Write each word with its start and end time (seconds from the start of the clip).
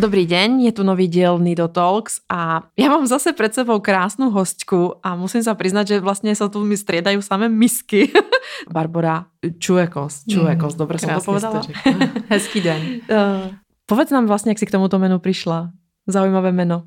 Dobrý 0.00 0.24
deň, 0.24 0.64
je 0.64 0.72
tu 0.72 0.80
nový 0.80 1.12
diel 1.12 1.36
Nido 1.36 1.68
Talks 1.68 2.24
a 2.24 2.64
ja 2.72 2.88
mám 2.88 3.04
zase 3.04 3.36
pred 3.36 3.52
sebou 3.52 3.84
krásnu 3.84 4.32
hostku 4.32 4.96
a 5.04 5.12
musím 5.12 5.44
sa 5.44 5.52
priznať, 5.52 5.84
že 5.92 5.96
vlastne 6.00 6.32
sa 6.32 6.48
tu 6.48 6.64
mi 6.64 6.72
striedajú 6.72 7.20
samé 7.20 7.52
misky. 7.52 8.08
Barbara 8.72 9.28
Čuekos, 9.44 10.24
Čuekos, 10.24 10.72
mm, 10.72 10.80
dobre 10.80 10.96
som 10.96 11.20
to 11.20 11.20
povedala? 11.20 11.60
Hezký 12.32 12.64
den. 12.64 13.04
Uh, 13.12 13.52
povedz 13.84 14.08
nám 14.10 14.24
vlastně, 14.24 14.50
jak 14.50 14.58
si 14.58 14.66
k 14.66 14.72
tomuto 14.72 14.96
menu 14.98 15.18
přišla. 15.18 15.68
Zaujímavé 16.08 16.52
meno. 16.52 16.82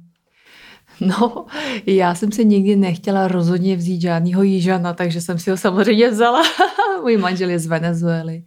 No, 1.02 1.45
já 1.85 2.16
jsem 2.16 2.31
si 2.31 2.45
nikdy 2.45 2.75
nechtěla 2.75 3.27
rozhodně 3.27 3.75
vzít 3.75 4.02
žádného 4.02 4.43
jižana, 4.43 4.93
takže 4.93 5.21
jsem 5.21 5.39
si 5.39 5.52
ho 5.52 5.57
samozřejmě 5.57 6.09
vzala. 6.09 6.41
Můj 7.02 7.17
manžel 7.17 7.49
je 7.49 7.59
z 7.59 7.66
Venezuely. 7.66 8.43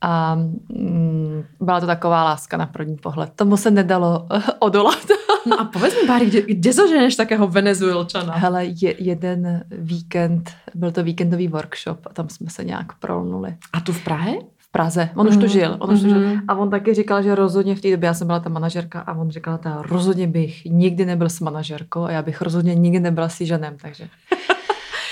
A 0.00 0.34
mm, 0.34 1.44
byla 1.60 1.80
to 1.80 1.86
taková 1.86 2.24
láska 2.24 2.56
na 2.56 2.66
první 2.66 2.96
pohled. 2.96 3.30
Tomu 3.36 3.56
se 3.56 3.70
nedalo 3.70 4.26
odolat. 4.58 5.06
no 5.46 5.60
a 5.60 5.64
povedz 5.64 6.02
mi, 6.02 6.08
Bári, 6.08 6.26
kde, 6.26 6.42
kde 6.42 6.72
zaženeš 6.72 7.16
takého 7.16 7.46
venezuelčana? 7.46 8.34
Hele, 8.34 8.64
je, 8.64 8.94
jeden 8.98 9.64
víkend, 9.70 10.50
byl 10.74 10.92
to 10.92 11.02
víkendový 11.02 11.48
workshop 11.48 11.98
a 12.06 12.12
tam 12.12 12.28
jsme 12.28 12.50
se 12.50 12.64
nějak 12.64 12.98
prolnuli. 12.98 13.56
A 13.72 13.80
tu 13.80 13.92
v 13.92 14.04
Prahe? 14.04 14.32
V 14.58 14.72
Praze. 14.72 15.08
On 15.14 15.26
mm-hmm. 15.26 15.30
už 15.30 15.36
tu 15.36 15.46
žil. 15.46 15.76
On 15.78 15.90
mm-hmm. 15.90 15.94
už 15.94 16.00
tu 16.00 16.08
žil. 16.08 16.20
Mhm. 16.20 16.40
A 16.48 16.54
on 16.54 16.70
taky 16.70 16.94
říkal, 16.94 17.22
že 17.22 17.34
rozhodně 17.34 17.76
v 17.76 17.80
té 17.80 17.90
době, 17.90 18.06
já 18.06 18.14
jsem 18.14 18.26
byla 18.26 18.40
ta 18.40 18.50
manažerka 18.50 19.00
a 19.00 19.14
on 19.14 19.30
říkal, 19.30 19.58
že 19.64 19.70
rozhodně 19.82 20.26
bych 20.26 20.64
nikdy 20.64 21.06
nebyl 21.06 21.28
s 21.28 21.40
manažerkou 21.40 22.02
a 22.02 22.10
já 22.10 22.22
bych 22.22 22.40
rozhodně 22.40 22.74
nikdy 22.74 23.00
nebyla 23.00 23.28
s 23.28 23.40
Jižanem, 23.40 23.76
takže... 23.82 24.08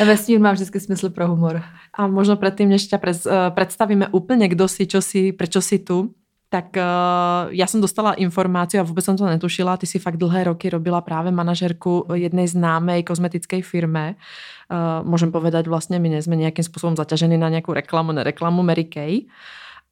Vesmír 0.01 0.41
má 0.41 0.53
vždycky 0.53 0.81
smysl 0.81 1.11
pro 1.11 1.29
humor. 1.29 1.63
A 1.93 2.07
možno 2.07 2.37
predtým, 2.37 2.69
než 2.69 2.89
ťa 2.89 2.99
pred, 2.99 3.17
eh, 3.27 3.51
predstavíme 3.53 4.09
úplne, 4.17 4.49
kdo 4.49 4.69
si, 4.69 4.89
čo 4.89 5.05
si, 5.05 5.33
prečo 5.33 5.61
si 5.61 5.85
tu, 5.85 6.15
tak 6.53 6.77
uh, 6.77 7.49
ja 7.49 7.65
som 7.65 7.81
dostala 7.81 8.13
informáciu 8.21 8.85
a 8.85 8.85
vôbec 8.85 9.01
som 9.01 9.17
to 9.17 9.25
netušila. 9.25 9.81
Ty 9.81 9.89
si 9.89 9.97
fakt 9.97 10.21
dlhé 10.21 10.53
roky 10.53 10.69
robila 10.69 11.01
práve 11.01 11.33
manažerku 11.33 12.13
jednej 12.13 12.45
známej 12.45 13.09
kozmetickej 13.09 13.65
firme. 13.65 14.21
Uh, 14.69 15.01
môžem 15.01 15.33
povedať 15.33 15.73
vlastne, 15.73 15.97
my 15.97 16.13
nie 16.13 16.21
sme 16.21 16.37
nejakým 16.37 16.61
spôsobom 16.61 16.93
zaťažení 16.93 17.41
na 17.41 17.49
nejakú 17.49 17.73
reklamu, 17.73 18.13
nereklamu 18.13 18.61
Mary 18.61 18.85
Kay. 18.85 19.25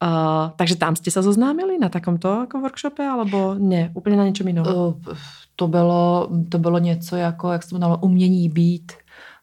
Uh, 0.01 0.53
takže 0.53 0.77
tam 0.77 0.95
jste 0.95 1.11
se 1.11 1.21
zoznámili 1.21 1.77
na 1.81 1.89
takomto 1.89 2.45
jako 2.45 2.61
workshope, 2.61 3.09
alebo 3.09 3.55
ne, 3.57 3.91
úplně 3.93 4.17
na 4.17 4.25
něčem 4.25 4.47
jiném? 4.47 4.65
Uh, 4.67 4.93
to 5.55 5.67
bylo, 5.67 6.29
to 6.49 6.57
bylo 6.57 6.79
něco 6.79 7.15
jako, 7.15 7.51
jak 7.51 7.63
se 7.63 7.69
to 7.69 7.97
umění 8.01 8.49
být. 8.49 9.00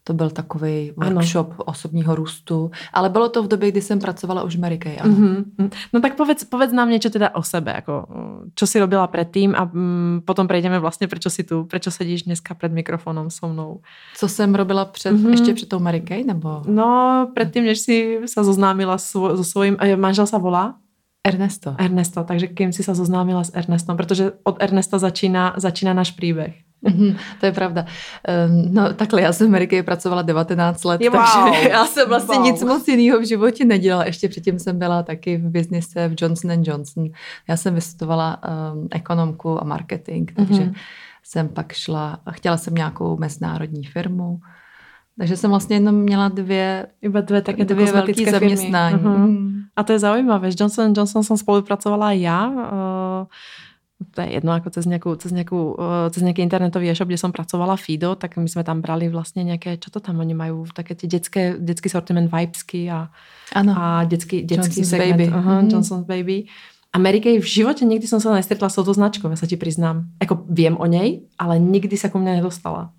To 0.08 0.14
byl 0.14 0.30
takový 0.30 0.92
workshop 0.96 1.50
ano. 1.50 1.64
osobního 1.64 2.14
růstu, 2.14 2.70
ale 2.92 3.08
bylo 3.08 3.28
to 3.28 3.42
v 3.42 3.48
době, 3.48 3.70
kdy 3.70 3.82
jsem 3.82 3.98
pracovala 3.98 4.42
už 4.42 4.56
v 4.56 4.60
Mary 4.60 4.78
Kay, 4.78 4.98
ano. 4.98 5.14
Mm-hmm. 5.14 5.70
No 5.92 6.00
tak 6.00 6.16
povedz, 6.16 6.44
povedz 6.44 6.72
nám 6.72 6.90
něco 6.90 7.10
teda 7.10 7.34
o 7.34 7.42
sebe, 7.42 7.72
jako, 7.74 8.06
čo 8.54 8.66
si 8.66 8.80
robila 8.80 9.06
předtím 9.06 9.54
a 9.56 9.64
mm, 9.64 10.20
potom 10.24 10.48
prejdeme 10.48 10.78
vlastně, 10.78 11.08
proč 11.08 11.22
si 11.28 11.44
tu, 11.44 11.64
proč 11.64 11.82
sedíš 11.88 12.22
dneska 12.22 12.54
před 12.54 12.72
mikrofonem 12.72 13.30
so 13.30 13.54
mnou. 13.54 13.80
Co 14.16 14.28
jsem 14.28 14.54
robila 14.54 14.84
před, 14.84 15.12
mm-hmm. 15.12 15.30
ještě 15.30 15.54
před 15.54 15.68
tou 15.68 15.78
Mary 15.78 16.00
Kay, 16.00 16.24
nebo? 16.24 16.62
No, 16.66 17.28
předtím, 17.34 17.64
než 17.64 17.78
si 17.78 18.20
se 18.26 18.44
zoznámila 18.44 18.98
so, 18.98 19.36
so 19.36 19.44
svojím, 19.44 19.76
manžel 19.96 20.26
se 20.26 20.38
volá? 20.38 20.74
Ernesto. 21.24 21.74
Ernesto, 21.78 22.24
takže 22.24 22.46
kým 22.46 22.72
si 22.72 22.82
se 22.82 22.94
zoznámila 22.94 23.44
s 23.44 23.50
Ernestom, 23.54 23.96
protože 23.96 24.32
od 24.44 24.56
Ernesta 24.62 24.98
začíná, 24.98 25.54
začíná 25.56 25.92
náš 25.92 26.10
příběh. 26.10 26.67
Mm-hmm, 26.84 27.16
to 27.40 27.46
je 27.46 27.52
pravda. 27.52 27.86
Um, 28.48 28.74
no 28.74 28.92
takhle, 28.94 29.22
já 29.22 29.32
jsem 29.32 29.46
v 29.46 29.50
Americe 29.50 29.82
pracovala 29.82 30.22
19 30.22 30.84
let, 30.84 31.00
je, 31.00 31.10
takže 31.10 31.38
wow. 31.38 31.54
já 31.70 31.86
jsem 31.86 32.08
vlastně 32.08 32.38
wow. 32.38 32.44
nic 32.44 32.62
moc 32.62 32.88
jiného 32.88 33.20
v 33.20 33.28
životě 33.28 33.64
nedělala. 33.64 34.04
Ještě 34.04 34.28
předtím 34.28 34.58
jsem 34.58 34.78
byla 34.78 35.02
taky 35.02 35.36
v 35.36 35.50
biznise 35.50 36.08
v 36.08 36.14
Johnson 36.20 36.62
Johnson. 36.62 37.04
Já 37.48 37.56
jsem 37.56 37.74
vystudovala 37.74 38.40
um, 38.72 38.88
ekonomku 38.90 39.62
a 39.62 39.64
marketing, 39.64 40.30
takže 40.36 40.62
mm-hmm. 40.62 40.74
jsem 41.22 41.48
pak 41.48 41.72
šla, 41.72 42.20
chtěla 42.30 42.56
jsem 42.56 42.74
nějakou 42.74 43.16
mezinárodní 43.16 43.84
firmu, 43.84 44.40
takže 45.18 45.36
jsem 45.36 45.50
vlastně 45.50 45.76
jenom 45.76 45.94
měla 45.94 46.28
dvě, 46.28 46.86
Iba 47.02 47.20
dvě, 47.20 47.42
také 47.42 47.64
dvě 47.64 47.92
velké 47.92 48.30
zaměstnání. 48.30 48.98
Uh-huh. 48.98 49.62
A 49.76 49.82
to 49.82 49.92
je 49.92 49.98
zaujímavé. 49.98 50.52
S 50.52 50.60
Johnson 50.60 50.92
Johnson 50.96 51.24
jsem 51.24 51.36
spolupracovala 51.36 52.12
já. 52.12 52.48
Uh, 52.48 53.26
to 54.14 54.20
je 54.20 54.32
jedno, 54.32 54.52
jako 54.52 54.70
cez, 54.70 54.86
nějakou, 54.86 55.14
cez, 55.14 55.32
nějakou, 55.32 55.76
eh, 55.80 56.10
cez 56.10 56.22
nějaký 56.22 56.42
internetový 56.42 56.90
e-shop, 56.90 57.06
kde 57.08 57.18
jsem 57.18 57.32
pracovala 57.32 57.76
Fido, 57.76 58.14
tak 58.14 58.36
my 58.36 58.48
jsme 58.48 58.64
tam 58.64 58.80
brali 58.80 59.08
vlastně 59.08 59.44
nějaké, 59.44 59.76
čo 59.76 59.90
to 59.90 60.00
tam 60.00 60.20
oni 60.20 60.34
mají, 60.34 60.52
také 60.74 60.94
ty 60.94 61.06
dětské, 61.06 61.56
dětský 61.60 61.88
sortiment 61.88 62.32
Vibesky 62.32 62.90
a, 62.90 63.08
ano. 63.52 63.74
a 63.78 64.04
dětský, 64.04 64.42
dětský 64.42 64.80
Johnson's 64.80 64.88
segment. 64.88 65.10
Baby. 65.10 65.28
Aha, 65.28 65.60
mm. 65.60 65.68
Johnson's 65.68 66.06
Baby. 66.06 66.44
Amerike 66.92 67.40
v 67.40 67.44
životě 67.44 67.84
nikdy 67.84 68.06
jsem 68.06 68.20
se 68.20 68.32
nestretla 68.32 68.68
s 68.68 68.74
touto 68.74 68.94
značkou, 68.94 69.30
já 69.30 69.36
se 69.36 69.46
ti 69.46 69.56
přiznám. 69.56 70.04
Jako 70.22 70.44
vím 70.50 70.76
o 70.76 70.86
něj, 70.86 71.22
ale 71.38 71.58
nikdy 71.58 71.96
se 71.96 72.08
ku 72.08 72.18
mně 72.18 72.34
nedostala. 72.34 72.90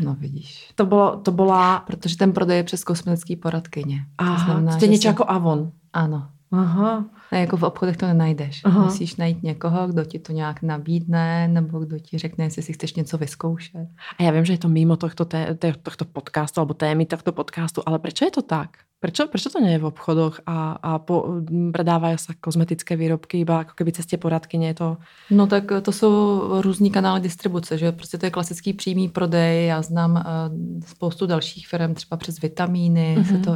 No 0.00 0.14
vidíš. 0.14 0.70
To, 0.74 0.86
bylo, 0.86 1.16
to 1.16 1.30
byla... 1.30 1.80
Protože 1.80 2.16
ten 2.16 2.32
prodej 2.32 2.56
je 2.56 2.64
přes 2.64 2.84
kosmetický 2.84 3.36
poradkyně. 3.36 4.04
Aha, 4.18 4.36
to 4.36 4.44
znamená, 4.44 4.78
to 4.78 4.84
je 4.84 4.90
něco 4.90 5.08
jako 5.08 5.24
Avon. 5.28 5.70
Ano. 5.92 6.28
Aha. 6.52 7.04
Ne, 7.32 7.40
jako 7.40 7.56
v 7.56 7.62
obchodech 7.62 7.96
to 7.96 8.06
nenajdeš. 8.06 8.60
Aha. 8.64 8.84
Musíš 8.84 9.16
najít 9.16 9.42
někoho, 9.42 9.88
kdo 9.88 10.04
ti 10.04 10.18
to 10.18 10.32
nějak 10.32 10.62
nabídne, 10.62 11.48
nebo 11.48 11.78
kdo 11.78 11.98
ti 11.98 12.18
řekne, 12.18 12.44
jestli 12.44 12.62
si 12.62 12.72
chceš 12.72 12.94
něco 12.94 13.18
vyzkoušet. 13.18 13.88
A 14.18 14.22
já 14.22 14.30
vím, 14.30 14.44
že 14.44 14.52
je 14.52 14.58
to 14.58 14.68
mimo 14.68 14.96
tohto, 14.96 15.24
té, 15.24 15.56
tohto 15.82 16.04
podcastu, 16.04 16.60
alebo 16.60 16.74
témy 16.74 17.06
tohto 17.06 17.32
podcastu, 17.32 17.82
ale 17.86 17.98
proč 17.98 18.20
je 18.20 18.30
to 18.30 18.42
tak? 18.42 18.70
Prečo, 19.00 19.32
prečo 19.32 19.48
to 19.48 19.64
nie 19.64 19.72
je 19.72 19.78
v 19.80 19.96
obchodoch 19.96 20.44
a, 20.46 20.76
a 20.76 20.98
po, 20.98 21.40
predávají 21.72 22.18
se 22.18 22.34
kozmetické 22.40 22.96
výrobky 22.96 23.40
iba 23.40 23.58
jako 23.58 23.72
keby 23.74 23.92
cestě 23.92 24.16
poradky, 24.16 24.56
je 24.56 24.74
to... 24.74 24.96
No 25.30 25.46
tak 25.46 25.64
to 25.82 25.92
jsou 25.92 26.42
různý 26.60 26.90
kanály 26.90 27.20
distribuce, 27.20 27.78
že 27.78 27.92
prostě 27.92 28.18
to 28.18 28.26
je 28.26 28.30
klasický 28.30 28.72
přímý 28.72 29.08
prodej, 29.08 29.66
já 29.66 29.82
znám 29.82 30.12
uh, 30.12 30.22
spoustu 30.84 31.26
dalších 31.26 31.68
firm, 31.68 31.94
třeba 31.94 32.16
přes 32.16 32.40
vitamíny, 32.40 33.16
mm-hmm. 33.18 33.24
se 33.24 33.38
to, 33.38 33.54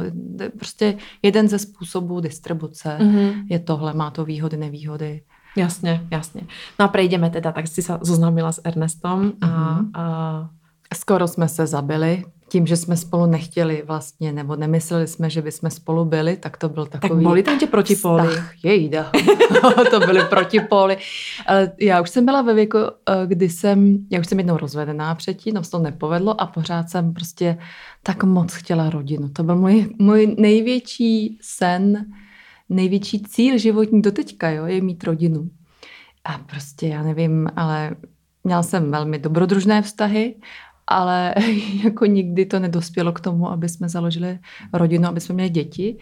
prostě 0.59 0.97
jeden 1.21 1.47
ze 1.47 1.59
způsobů 1.59 2.19
distribuce 2.19 2.84
mm-hmm. 2.89 3.45
je 3.49 3.59
tohle, 3.59 3.93
má 3.93 4.11
to 4.11 4.25
výhody, 4.25 4.57
nevýhody. 4.57 5.21
Jasně, 5.57 6.07
jasně. 6.11 6.41
No 6.79 6.85
a 6.85 6.87
prejdeme 6.87 7.29
teda, 7.29 7.51
tak 7.51 7.67
si 7.67 7.81
se 7.81 7.97
zoznámila 8.01 8.51
s 8.51 8.61
Ernestom 8.63 9.33
a, 9.41 9.47
mm-hmm. 9.47 9.89
a 9.93 10.49
Skoro 10.93 11.27
jsme 11.27 11.47
se 11.47 11.67
zabili, 11.67 12.23
tím, 12.49 12.67
že 12.67 12.77
jsme 12.77 12.97
spolu 12.97 13.25
nechtěli 13.25 13.83
vlastně, 13.85 14.33
nebo 14.33 14.55
nemysleli 14.55 15.07
jsme, 15.07 15.29
že 15.29 15.41
bychom 15.41 15.69
spolu 15.69 16.05
byli, 16.05 16.37
tak 16.37 16.57
to 16.57 16.69
byl 16.69 16.85
takový... 16.85 17.23
Tak 17.23 17.31
byli 17.31 17.43
tam 17.43 17.59
tě 17.59 17.67
protipóly. 17.67 18.27
Jejda, 18.63 19.11
to 19.91 19.99
byly 19.99 20.21
protipóly. 20.29 20.97
Ale 21.47 21.71
já 21.79 22.01
už 22.01 22.09
jsem 22.09 22.25
byla 22.25 22.41
ve 22.41 22.53
věku, 22.53 22.77
eh, 22.77 23.13
kdy 23.27 23.49
jsem, 23.49 23.97
já 24.11 24.19
už 24.19 24.27
jsem 24.27 24.37
jednou 24.37 24.57
rozvedená 24.57 25.15
předtím, 25.15 25.53
no 25.53 25.63
se 25.63 25.71
to 25.71 25.79
nepovedlo 25.79 26.41
a 26.41 26.47
pořád 26.47 26.89
jsem 26.89 27.13
prostě 27.13 27.57
tak 28.03 28.23
moc 28.23 28.53
chtěla 28.53 28.89
rodinu. 28.89 29.29
To 29.29 29.43
byl 29.43 29.55
můj, 29.55 29.89
můj 29.99 30.35
největší 30.39 31.37
sen, 31.41 32.05
největší 32.69 33.23
cíl 33.23 33.57
životní 33.57 34.01
doteďka, 34.01 34.49
jo, 34.49 34.65
je 34.65 34.81
mít 34.81 35.03
rodinu. 35.03 35.49
A 36.23 36.37
prostě 36.37 36.87
já 36.87 37.03
nevím, 37.03 37.47
ale 37.55 37.95
měla 38.43 38.63
jsem 38.63 38.91
velmi 38.91 39.19
dobrodružné 39.19 39.81
vztahy 39.81 40.35
ale 40.87 41.35
jako 41.83 42.05
nikdy 42.05 42.45
to 42.45 42.59
nedospělo 42.59 43.11
k 43.11 43.19
tomu, 43.19 43.49
aby 43.51 43.69
jsme 43.69 43.89
založili 43.89 44.39
rodinu, 44.73 45.07
aby 45.07 45.21
jsme 45.21 45.35
měli 45.35 45.49
děti. 45.49 45.97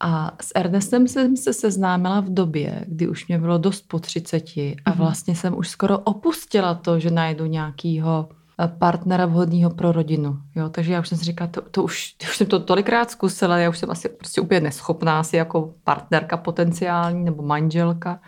A 0.00 0.36
s 0.40 0.52
Ernestem 0.54 1.08
jsem 1.08 1.36
se 1.36 1.52
seznámila 1.52 2.20
v 2.20 2.30
době, 2.30 2.84
kdy 2.88 3.08
už 3.08 3.28
mě 3.28 3.38
bylo 3.38 3.58
dost 3.58 3.88
po 3.88 3.98
30 3.98 4.56
a 4.56 4.90
mhm. 4.90 4.98
vlastně 4.98 5.36
jsem 5.36 5.58
už 5.58 5.68
skoro 5.68 5.98
opustila 5.98 6.74
to, 6.74 7.00
že 7.00 7.10
najdu 7.10 7.46
nějakýho 7.46 8.28
partnera 8.68 9.26
vhodného 9.26 9.70
pro 9.70 9.92
rodinu. 9.92 10.38
Jo? 10.54 10.68
Takže 10.68 10.92
já 10.92 11.00
už 11.00 11.08
jsem 11.08 11.18
si 11.18 11.24
říkala, 11.24 11.50
to, 11.50 11.60
to 11.60 11.82
už, 11.82 12.16
už 12.22 12.36
jsem 12.36 12.46
to 12.46 12.60
tolikrát 12.60 13.10
zkusila, 13.10 13.58
já 13.58 13.70
už 13.70 13.78
jsem 13.78 13.90
asi 13.90 14.08
prostě 14.08 14.40
úplně 14.40 14.60
neschopná 14.60 15.20
asi 15.20 15.36
jako 15.36 15.74
partnerka 15.84 16.36
potenciální 16.36 17.24
nebo 17.24 17.42
manželka. 17.42 18.20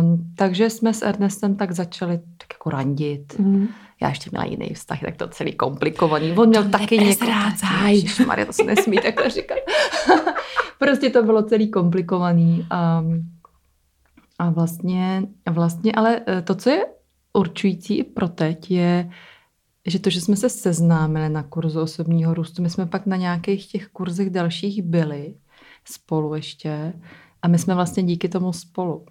Um, 0.00 0.32
takže 0.36 0.70
jsme 0.70 0.94
s 0.94 1.02
Ernestem 1.02 1.56
tak 1.56 1.72
začali 1.72 2.18
tak 2.38 2.48
jako 2.52 2.70
randit. 2.70 3.38
Mm 3.38 3.68
já 4.02 4.08
ještě 4.08 4.30
měla 4.30 4.44
jiný 4.44 4.68
vztah, 4.74 5.00
tak 5.00 5.16
to 5.16 5.28
celý 5.28 5.52
komplikovaný. 5.52 6.32
On 6.32 6.48
měl 6.48 6.62
to 6.62 6.68
taky 6.68 6.98
někoho. 6.98 7.30
Maria, 8.26 8.46
to 8.46 8.52
se 8.52 8.64
nesmí 8.64 8.96
takhle 8.96 9.30
říkat. 9.30 9.58
prostě 10.78 11.10
to 11.10 11.22
bylo 11.22 11.42
celý 11.42 11.70
komplikovaný. 11.70 12.66
A, 12.70 13.04
a 14.38 14.50
vlastně, 14.50 15.22
vlastně, 15.50 15.92
ale 15.92 16.20
eh, 16.26 16.42
to, 16.42 16.54
co 16.54 16.70
je 16.70 16.84
určující 17.32 17.98
i 17.98 18.04
pro 18.04 18.28
teď, 18.28 18.70
je, 18.70 19.10
že 19.86 19.98
to, 19.98 20.10
že 20.10 20.20
jsme 20.20 20.36
se 20.36 20.48
seznámili 20.48 21.28
na 21.28 21.42
kurzu 21.42 21.80
osobního 21.80 22.34
růstu, 22.34 22.62
my 22.62 22.70
jsme 22.70 22.86
pak 22.86 23.06
na 23.06 23.16
nějakých 23.16 23.66
těch 23.66 23.88
kurzech 23.88 24.30
dalších 24.30 24.82
byli 24.82 25.34
spolu 25.84 26.34
ještě, 26.34 26.92
A 27.42 27.48
my 27.48 27.58
jsme 27.58 27.74
vlastně 27.74 28.02
díky 28.02 28.28
tomu 28.28 28.52
spolu. 28.52 29.06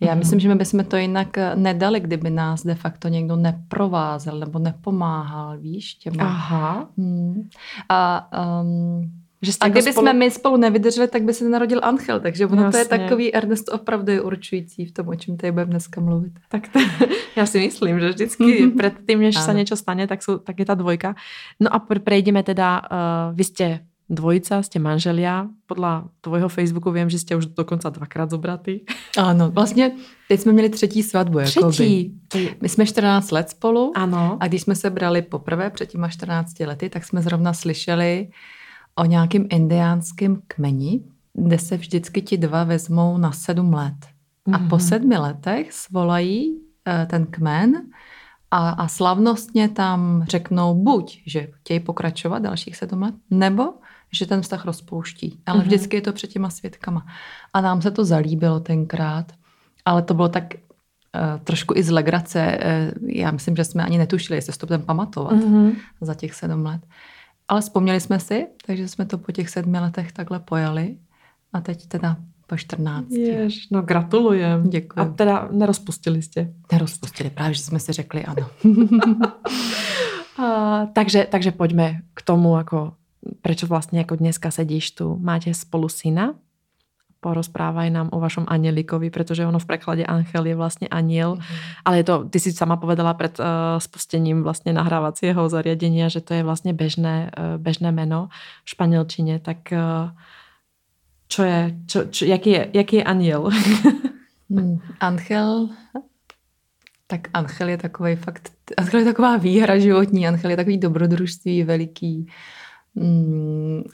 Já 0.00 0.14
mm-hmm. 0.14 0.18
myslím, 0.18 0.40
že 0.40 0.48
my 0.48 0.54
bychom 0.54 0.84
to 0.84 0.96
jinak 0.96 1.38
eh, 1.38 1.56
nedali, 1.56 2.00
kdyby 2.00 2.30
nás 2.30 2.62
de 2.62 2.74
facto 2.74 3.08
někdo 3.08 3.36
neprovázel 3.36 4.38
nebo 4.38 4.58
nepomáhal, 4.58 5.58
víš, 5.58 5.94
těma. 5.94 6.24
Aha. 6.24 6.88
Hmm. 6.98 7.48
A, 7.88 8.30
um, 8.62 9.21
že 9.42 9.52
a 9.60 9.68
kdyby 9.68 9.92
spolu... 9.92 10.04
jsme 10.04 10.12
my 10.12 10.30
spolu 10.30 10.56
nevydrželi, 10.56 11.08
tak 11.08 11.22
by 11.22 11.34
se 11.34 11.48
narodil 11.48 11.80
Angel, 11.82 12.20
takže 12.20 12.46
ono 12.46 12.62
Jasně. 12.62 12.72
to 12.72 12.94
je 12.94 12.98
takový, 12.98 13.34
Ernest 13.34 13.68
opravdu 13.72 14.12
je 14.12 14.22
určující 14.22 14.84
v 14.86 14.92
tom, 14.92 15.08
o 15.08 15.14
čem 15.14 15.36
tady 15.36 15.52
budeme 15.52 15.70
dneska 15.70 16.00
mluvit. 16.00 16.32
Tak 16.48 16.68
to, 16.68 16.78
já 17.36 17.46
si 17.46 17.58
myslím, 17.58 18.00
že 18.00 18.08
vždycky 18.08 18.66
před 18.78 18.94
tím, 19.08 19.20
než 19.20 19.38
se 19.38 19.54
něco 19.54 19.76
stane, 19.76 20.06
tak, 20.06 20.22
jsou, 20.22 20.38
tak 20.38 20.58
je 20.58 20.64
ta 20.64 20.74
dvojka. 20.74 21.14
No 21.60 21.74
a 21.74 21.78
prejdeme 21.78 22.42
teda, 22.42 22.82
uh, 22.82 23.36
vy 23.36 23.44
jste 23.44 23.80
dvojica, 24.10 24.62
jste 24.62 24.78
manželia. 24.78 25.46
Podle 25.66 26.02
tvojho 26.20 26.48
Facebooku 26.48 26.90
vím, 26.90 27.10
že 27.10 27.18
jste 27.18 27.36
už 27.36 27.46
dokonce 27.46 27.90
dvakrát 27.90 28.30
zobratý. 28.30 28.80
Ano, 29.18 29.50
vlastně 29.50 29.92
teď 30.28 30.40
jsme 30.40 30.52
měli 30.52 30.68
třetí 30.68 31.02
svatbu. 31.02 31.38
Třetí? 31.44 32.14
Jakoby. 32.34 32.56
My 32.60 32.68
jsme 32.68 32.86
14 32.86 33.30
let 33.30 33.50
spolu 33.50 33.92
ano. 33.96 34.38
a 34.40 34.48
když 34.48 34.62
jsme 34.62 34.74
se 34.74 34.90
brali 34.90 35.22
poprvé 35.22 35.70
před 35.70 35.86
těma 35.86 36.08
14 36.08 36.60
lety, 36.60 36.90
tak 36.90 37.04
jsme 37.04 37.22
zrovna 37.22 37.52
slyšeli 37.52 38.28
o 38.94 39.04
nějakým 39.04 39.46
indiánském 39.50 40.42
kmeni, 40.46 41.00
kde 41.34 41.58
se 41.58 41.76
vždycky 41.76 42.22
ti 42.22 42.36
dva 42.36 42.64
vezmou 42.64 43.18
na 43.18 43.32
sedm 43.32 43.74
let. 43.74 44.06
A 44.52 44.58
po 44.58 44.76
mhm. 44.76 44.80
sedmi 44.80 45.18
letech 45.18 45.72
svolají 45.72 46.52
uh, 46.52 47.06
ten 47.06 47.26
kmen 47.26 47.82
a, 48.50 48.70
a 48.70 48.88
slavnostně 48.88 49.68
tam 49.68 50.24
řeknou 50.28 50.74
buď, 50.74 51.22
že 51.26 51.48
chtějí 51.52 51.80
pokračovat 51.80 52.38
dalších 52.38 52.76
sedm 52.76 53.02
let, 53.02 53.14
nebo 53.30 53.74
že 54.12 54.26
ten 54.26 54.42
vztah 54.42 54.64
rozpouští. 54.64 55.40
Ale 55.46 55.58
mm-hmm. 55.58 55.62
vždycky 55.62 55.96
je 55.96 56.00
to 56.00 56.12
před 56.12 56.26
těma 56.26 56.50
svědkama. 56.50 57.06
A 57.52 57.60
nám 57.60 57.82
se 57.82 57.90
to 57.90 58.04
zalíbilo 58.04 58.60
tenkrát, 58.60 59.32
ale 59.84 60.02
to 60.02 60.14
bylo 60.14 60.28
tak 60.28 60.44
uh, 60.54 61.40
trošku 61.44 61.74
i 61.76 61.82
z 61.82 61.90
legrace. 61.90 62.58
Uh, 63.02 63.08
já 63.10 63.30
myslím, 63.30 63.56
že 63.56 63.64
jsme 63.64 63.84
ani 63.84 63.98
netušili, 63.98 64.36
jestli 64.36 64.52
to 64.52 64.66
budeme 64.66 64.84
pamatovat 64.84 65.34
mm-hmm. 65.34 65.76
za 66.00 66.14
těch 66.14 66.34
sedm 66.34 66.64
let. 66.64 66.80
Ale 67.52 67.60
vzpomněli 67.60 68.00
jsme 68.00 68.20
si, 68.20 68.46
takže 68.66 68.88
jsme 68.88 69.06
to 69.06 69.18
po 69.18 69.32
těch 69.32 69.50
sedmi 69.50 69.78
letech 69.78 70.12
takhle 70.12 70.38
pojali. 70.38 70.96
A 71.52 71.60
teď 71.60 71.86
teda 71.86 72.16
po 72.46 72.56
14. 72.56 73.10
Jež, 73.10 73.70
no 73.70 73.82
gratulujem. 73.82 74.70
Děkuji. 74.70 75.00
A 75.00 75.04
teda 75.04 75.48
nerozpustili 75.50 76.22
jste? 76.22 76.52
Nerozpustili, 76.72 77.30
právě, 77.30 77.54
že 77.54 77.62
jsme 77.62 77.78
si 77.78 77.92
řekli 77.92 78.24
ano. 78.24 78.48
a, 80.42 80.86
takže, 80.86 81.26
takže 81.30 81.52
pojďme 81.52 82.00
k 82.14 82.22
tomu, 82.22 82.56
jako 82.58 82.92
prečo 83.42 83.66
vlastně 83.66 83.98
jako 83.98 84.16
dneska 84.16 84.50
sedíš 84.50 84.90
tu. 84.90 85.18
Máte 85.20 85.54
spolu 85.54 85.88
syna? 85.88 86.34
Porozprávaj 87.22 87.86
nám 87.90 88.10
o 88.10 88.18
vašom 88.18 88.44
anielikovi, 88.50 89.10
protože 89.14 89.46
ono 89.46 89.58
v 89.62 89.66
preklade 89.66 90.04
Angel 90.04 90.46
je 90.46 90.56
vlastně 90.58 90.88
aniel, 90.88 91.38
mm-hmm. 91.38 91.56
ale 91.84 91.96
je 91.96 92.04
to, 92.04 92.14
ty 92.24 92.40
si 92.40 92.52
sama 92.52 92.76
povedala 92.76 93.14
před 93.14 93.40
uh, 93.40 93.46
spustením 93.78 94.42
vlastně 94.42 94.72
nahrávacího 94.72 95.48
zariadenia, 95.48 96.08
že 96.08 96.20
to 96.20 96.34
je 96.34 96.42
vlastně 96.42 96.72
bežné, 96.74 97.30
uh, 97.38 97.62
bežné 97.62 97.92
meno 97.92 98.28
v 98.64 98.70
španělčině, 98.70 99.38
tak 99.38 99.56
uh, 99.72 100.10
čo 101.28 101.42
je, 101.42 101.60
čo, 101.86 101.98
čo, 102.10 102.24
jaký, 102.24 102.50
je, 102.50 102.68
jaký 102.72 102.96
je 102.96 103.04
aniel? 103.04 103.50
hmm, 104.50 104.78
Angel? 105.00 105.68
Tak 107.06 107.28
Angel 107.34 107.68
je 107.68 107.78
takový 107.78 108.16
fakt, 108.16 108.50
Angel 108.76 109.00
je 109.00 109.06
taková 109.06 109.36
výhra 109.36 109.78
životní, 109.78 110.28
Angel 110.28 110.50
je 110.50 110.56
takový 110.56 110.78
dobrodružství 110.78 111.62
veliký, 111.62 112.26
Mm, 112.26 112.28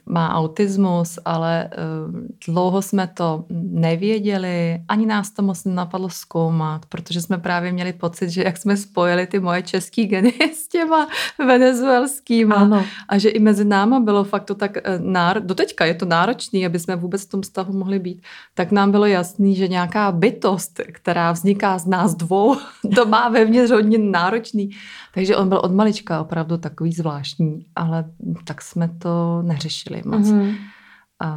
má 0.07 0.35
autismus, 0.35 1.19
ale 1.25 1.71
uh, 1.71 2.21
dlouho 2.47 2.83
jsme 2.83 3.07
to 3.15 3.45
nevěděli, 3.51 4.81
ani 4.89 5.07
nás 5.07 5.31
to 5.31 5.43
moc 5.43 5.65
napadlo 5.65 6.11
zkoumat, 6.11 6.87
protože 6.87 7.23
jsme 7.23 7.39
právě 7.39 7.73
měli 7.73 7.93
pocit, 7.93 8.31
že 8.31 8.43
jak 8.43 8.57
jsme 8.57 8.77
spojili 8.77 9.27
ty 9.27 9.41
moje 9.41 9.63
český 9.63 10.07
geny 10.07 10.35
s 10.55 10.69
těma 10.69 11.09
venezuelskýma 11.39 12.57
ano. 12.57 12.85
a 13.09 13.19
že 13.19 13.29
i 13.29 13.39
mezi 13.39 13.65
náma 13.65 14.01
bylo 14.01 14.25
fakt 14.25 14.45
to 14.45 14.55
tak, 14.55 14.77
uh, 14.77 15.05
náro... 15.05 15.41
doteďka 15.41 15.85
je 15.85 15.95
to 15.95 16.07
náročný, 16.07 16.67
aby 16.67 16.79
jsme 16.79 16.97
vůbec 16.97 17.25
v 17.25 17.31
tom 17.31 17.43
stavu 17.43 17.73
mohli 17.79 17.99
být, 17.99 18.23
tak 18.55 18.73
nám 18.73 18.91
bylo 18.91 19.07
jasný, 19.07 19.57
že 19.57 19.69
nějaká 19.69 20.13
bytost, 20.13 20.81
která 20.93 21.33
vzniká 21.33 21.79
z 21.79 21.87
nás 21.87 22.15
dvou, 22.15 22.57
to 22.95 23.07
má 23.07 23.29
vevnitř 23.29 23.71
hodně 23.71 23.99
náročný. 23.99 24.71
Takže 25.19 25.37
on 25.37 25.49
byl 25.49 25.59
od 25.59 25.73
malička 25.73 26.21
opravdu 26.21 26.59
takový 26.59 26.93
zvláštní, 26.93 27.67
ale 27.77 28.05
tak 28.45 28.63
jsme 28.63 28.89
to 28.89 29.43
neřešili 29.43 30.03
moc. 30.07 30.27
Mm-hmm. 30.27 30.57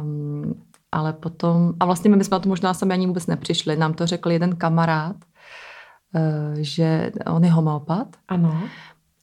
Um, 0.02 0.62
ale 0.92 1.12
potom, 1.12 1.74
a 1.80 1.84
vlastně 1.84 2.10
my 2.10 2.24
jsme 2.24 2.34
na 2.34 2.38
to 2.38 2.48
možná 2.48 2.74
sami 2.74 2.94
ani 2.94 3.06
vůbec 3.06 3.26
nepřišli, 3.26 3.76
nám 3.76 3.94
to 3.94 4.06
řekl 4.06 4.30
jeden 4.30 4.56
kamarád, 4.56 5.16
uh, 6.14 6.54
že 6.60 7.12
on 7.26 7.44
je 7.44 7.50
homeopat. 7.50 8.16
Ano. 8.28 8.62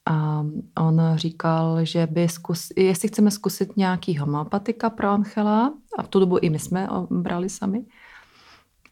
A 0.05 0.45
on 0.79 1.01
říkal, 1.15 1.85
že 1.85 2.07
by 2.07 2.29
zkus, 2.29 2.67
jestli 2.77 3.07
chceme 3.07 3.31
zkusit 3.31 3.77
nějaký 3.77 4.17
homeopatika 4.17 4.89
pro 4.89 5.09
Angela, 5.09 5.73
a 5.97 6.03
v 6.03 6.07
tu 6.07 6.19
dobu 6.19 6.37
i 6.37 6.49
my 6.49 6.59
jsme 6.59 6.87
brali 7.09 7.49
sami. 7.49 7.85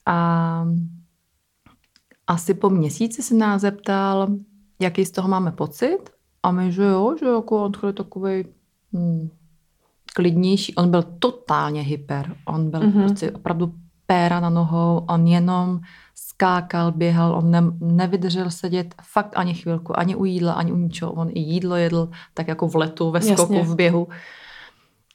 A 0.05 0.65
asi 2.27 2.53
po 2.53 2.69
měsíci 2.69 3.23
se 3.23 3.35
nás 3.35 3.61
zeptal, 3.61 4.27
jaký 4.79 5.05
z 5.05 5.11
toho 5.11 5.27
máme 5.27 5.51
pocit. 5.51 5.97
A 6.43 6.51
my, 6.51 6.71
že 6.71 6.83
jo, 6.83 7.15
že 7.19 7.25
jako 7.25 7.63
on 7.63 7.71
je 7.87 7.93
takový 7.93 8.45
hmm, 8.93 9.29
klidnější. 10.15 10.75
On 10.75 10.91
byl 10.91 11.03
totálně 11.03 11.81
hyper. 11.81 12.35
On 12.45 12.69
byl 12.69 12.79
mm-hmm. 12.79 13.03
prostě 13.03 13.31
opravdu 13.31 13.73
péra 14.05 14.39
na 14.39 14.49
nohou. 14.49 15.05
On 15.09 15.27
jenom 15.27 15.79
skákal, 16.15 16.91
běhal, 16.91 17.35
on 17.35 17.51
ne, 17.51 17.63
nevydržel 17.79 18.51
sedět 18.51 18.95
fakt 19.13 19.33
ani 19.35 19.53
chvilku, 19.53 19.99
ani 19.99 20.15
u 20.15 20.25
jídla, 20.25 20.53
ani 20.53 20.71
u 20.71 20.77
ničeho. 20.77 21.11
On 21.11 21.29
i 21.33 21.39
jídlo 21.39 21.75
jedl 21.75 22.09
tak 22.33 22.47
jako 22.47 22.67
v 22.67 22.75
letu, 22.75 23.11
ve 23.11 23.21
skoku, 23.21 23.53
Jasně. 23.53 23.73
v 23.73 23.75
běhu. 23.75 24.07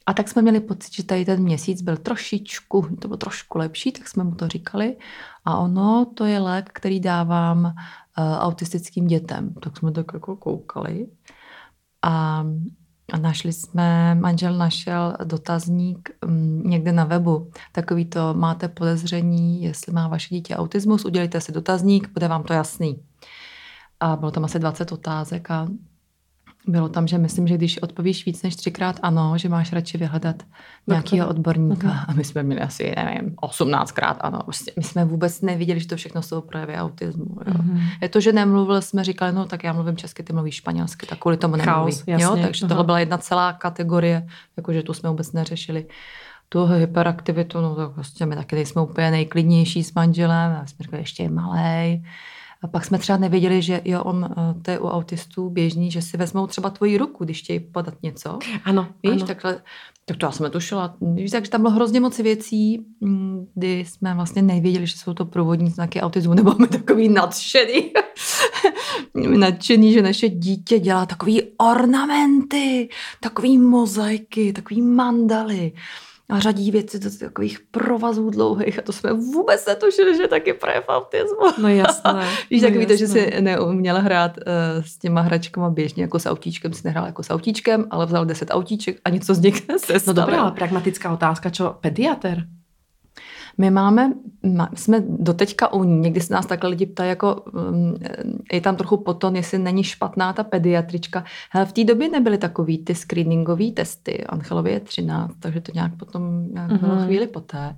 A 0.06 0.14
tak 0.14 0.28
jsme 0.28 0.42
měli 0.42 0.60
pocit, 0.60 0.94
že 0.94 1.04
tady 1.04 1.24
ten 1.24 1.42
měsíc 1.42 1.82
byl 1.82 1.96
trošičku, 1.96 2.96
to 3.00 3.08
bylo 3.08 3.16
trošku 3.16 3.58
lepší, 3.58 3.92
tak 3.92 4.08
jsme 4.08 4.24
mu 4.24 4.34
to 4.34 4.48
říkali. 4.48 4.96
A 5.44 5.58
ono, 5.58 6.06
to 6.14 6.24
je 6.24 6.38
lék, 6.38 6.70
který 6.72 7.00
dávám 7.00 7.74
autistickým 8.16 9.06
dětem. 9.06 9.54
Tak 9.54 9.76
jsme 9.76 9.92
tak 9.92 10.06
jako 10.14 10.36
koukali. 10.36 11.06
A 12.02 12.44
našli 13.20 13.52
jsme, 13.52 14.14
manžel 14.14 14.56
našel 14.56 15.16
dotazník 15.24 16.10
um, 16.26 16.62
někde 16.62 16.92
na 16.92 17.04
webu. 17.04 17.50
Takový 17.72 18.04
to, 18.04 18.34
máte 18.34 18.68
podezření, 18.68 19.62
jestli 19.62 19.92
má 19.92 20.08
vaše 20.08 20.34
dítě 20.34 20.56
autismus, 20.56 21.04
udělejte 21.04 21.40
si 21.40 21.52
dotazník, 21.52 22.12
bude 22.12 22.28
vám 22.28 22.42
to 22.42 22.52
jasný. 22.52 23.02
A 24.00 24.16
bylo 24.16 24.30
tam 24.30 24.44
asi 24.44 24.58
20 24.58 24.92
otázek 24.92 25.50
a 25.50 25.68
bylo 26.66 26.88
tam, 26.88 27.06
že 27.06 27.18
myslím, 27.18 27.48
že 27.48 27.56
když 27.56 27.78
odpovíš 27.78 28.26
víc 28.26 28.42
než 28.42 28.56
třikrát 28.56 29.00
ano, 29.02 29.38
že 29.38 29.48
máš 29.48 29.72
radši 29.72 29.98
vyhledat 29.98 30.42
nějakého 30.86 31.28
odborníka. 31.28 31.88
Uh-huh. 31.88 32.04
A 32.08 32.12
my 32.12 32.24
jsme 32.24 32.42
měli 32.42 32.60
asi, 32.60 32.94
nevím, 32.96 33.34
18krát 33.42 34.16
ano. 34.20 34.38
Prostě 34.44 34.72
my 34.76 34.82
jsme 34.82 35.04
vůbec 35.04 35.40
neviděli, 35.40 35.80
že 35.80 35.88
to 35.88 35.96
všechno 35.96 36.22
jsou 36.22 36.40
projevy 36.40 36.74
autismu. 36.74 37.26
Jo. 37.46 37.54
Uh-huh. 37.54 37.80
Je 38.02 38.08
to, 38.08 38.20
že 38.20 38.32
nemluvil, 38.32 38.82
jsme 38.82 39.04
říkali, 39.04 39.32
no 39.32 39.44
tak 39.44 39.64
já 39.64 39.72
mluvím 39.72 39.96
česky, 39.96 40.22
ty 40.22 40.32
mluvíš 40.32 40.54
španělsky, 40.54 41.06
tak 41.06 41.18
kvůli 41.18 41.36
tomu 41.36 41.56
nemluví. 41.56 41.74
Chaos, 41.74 42.04
jasně. 42.06 42.24
Jo, 42.24 42.38
takže 42.42 42.64
uh-huh. 42.64 42.68
tohle 42.68 42.84
byla 42.84 42.98
jedna 42.98 43.18
celá 43.18 43.52
kategorie, 43.52 44.26
jakože 44.56 44.82
tu 44.82 44.94
jsme 44.94 45.10
vůbec 45.10 45.32
neřešili. 45.32 45.86
Tu 46.48 46.64
hyperaktivitu, 46.64 47.60
no 47.60 47.74
tak 47.74 47.90
prostě 47.90 48.26
my 48.26 48.36
taky 48.36 48.56
nejsme 48.56 48.82
úplně 48.82 49.10
nejklidnější 49.10 49.84
s 49.84 49.94
manželem, 49.94 50.58
a 50.62 50.66
jsme 50.66 50.82
říkali, 50.82 51.02
ještě 51.02 51.22
je 51.22 51.30
malej 51.30 52.02
a 52.62 52.68
pak 52.68 52.84
jsme 52.84 52.98
třeba 52.98 53.18
nevěděli, 53.18 53.62
že 53.62 53.80
jo, 53.84 54.02
on, 54.04 54.28
eh, 54.30 54.62
to 54.62 54.70
je 54.70 54.78
u 54.78 54.86
autistů 54.86 55.50
běžný, 55.50 55.90
že 55.90 56.02
si 56.02 56.16
vezmou 56.16 56.46
třeba 56.46 56.70
tvoji 56.70 56.98
ruku, 56.98 57.24
když 57.24 57.38
chtějí 57.42 57.60
podat 57.60 57.94
něco. 58.02 58.38
Ano. 58.64 58.88
Víš, 59.02 59.12
ano. 59.12 59.26
takhle, 59.26 59.62
tak 60.04 60.16
to 60.16 60.26
já 60.26 60.32
jsem 60.32 60.44
netušila. 60.44 60.96
Víš, 61.00 61.30
takže 61.30 61.50
tam 61.50 61.60
bylo 61.60 61.72
hrozně 61.72 62.00
moc 62.00 62.18
věcí, 62.18 62.86
mm, 63.00 63.46
kdy 63.54 63.84
jsme 63.88 64.14
vlastně 64.14 64.42
nevěděli, 64.42 64.86
že 64.86 64.98
jsou 64.98 65.14
to 65.14 65.24
průvodní 65.24 65.70
znaky 65.70 66.00
autismu, 66.00 66.34
nebo 66.34 66.54
my 66.58 66.66
takový 66.66 67.08
nadšený. 67.08 67.92
nadšený, 69.38 69.92
že 69.92 70.02
naše 70.02 70.28
dítě 70.28 70.78
dělá 70.78 71.06
takový 71.06 71.42
ornamenty, 71.56 72.88
takový 73.20 73.58
mozaiky, 73.58 74.52
takový 74.52 74.82
mandaly 74.82 75.72
a 76.32 76.40
řadí 76.40 76.70
věci 76.70 76.98
do 76.98 77.10
takových 77.18 77.60
provazů 77.70 78.30
dlouhých 78.30 78.78
a 78.78 78.82
to 78.82 78.92
jsme 78.92 79.12
vůbec 79.12 79.66
netušili, 79.66 80.16
že 80.16 80.28
taky 80.28 80.52
projev 80.52 80.84
autismu. 80.88 81.62
No 81.62 81.68
jasné. 81.68 82.28
Víš, 82.50 82.62
no 82.62 82.68
tak 82.68 82.76
víte, 82.76 82.96
že 82.96 83.06
si 83.08 83.40
neuměla 83.40 84.00
hrát 84.00 84.36
uh, 84.36 84.84
s 84.84 84.98
těma 84.98 85.20
hračkama 85.20 85.70
běžně 85.70 86.02
jako 86.02 86.18
s 86.18 86.26
autíčkem, 86.26 86.72
si 86.72 86.80
nehrál 86.84 87.06
jako 87.06 87.22
s 87.22 87.30
autíčkem, 87.30 87.86
ale 87.90 88.06
vzal 88.06 88.24
deset 88.24 88.50
autíček 88.50 88.96
a 89.04 89.10
něco 89.10 89.34
z 89.34 89.40
nich 89.40 89.56
se 89.76 90.00
stalo. 90.00 90.16
No 90.16 90.22
dobrá, 90.22 90.50
pragmatická 90.50 91.12
otázka, 91.12 91.50
čo 91.50 91.76
pediatr? 91.80 92.61
My 93.58 93.70
máme, 93.70 94.12
jsme 94.74 95.02
doteďka 95.08 95.72
u 95.72 95.84
ní, 95.84 95.98
někdy 95.98 96.20
se 96.20 96.34
nás 96.34 96.46
takhle 96.46 96.70
lidi 96.70 96.86
ptají, 96.86 97.08
jako 97.08 97.42
mm, 97.70 97.94
je 98.52 98.60
tam 98.60 98.76
trochu 98.76 98.96
potom, 98.96 99.36
jestli 99.36 99.58
není 99.58 99.84
špatná 99.84 100.32
ta 100.32 100.44
pediatrička. 100.44 101.24
Hele, 101.50 101.66
v 101.66 101.72
té 101.72 101.84
době 101.84 102.08
nebyly 102.08 102.38
takový 102.38 102.84
ty 102.84 102.94
screeningové 102.94 103.70
testy, 103.70 104.24
Angelovi 104.24 104.70
je 104.70 104.80
13, 104.80 105.34
takže 105.40 105.60
to 105.60 105.72
nějak 105.74 105.96
potom 105.96 106.52
nějak 106.52 106.80
bylo 106.80 106.94
mm-hmm. 106.94 107.06
chvíli 107.06 107.26
poté. 107.26 107.76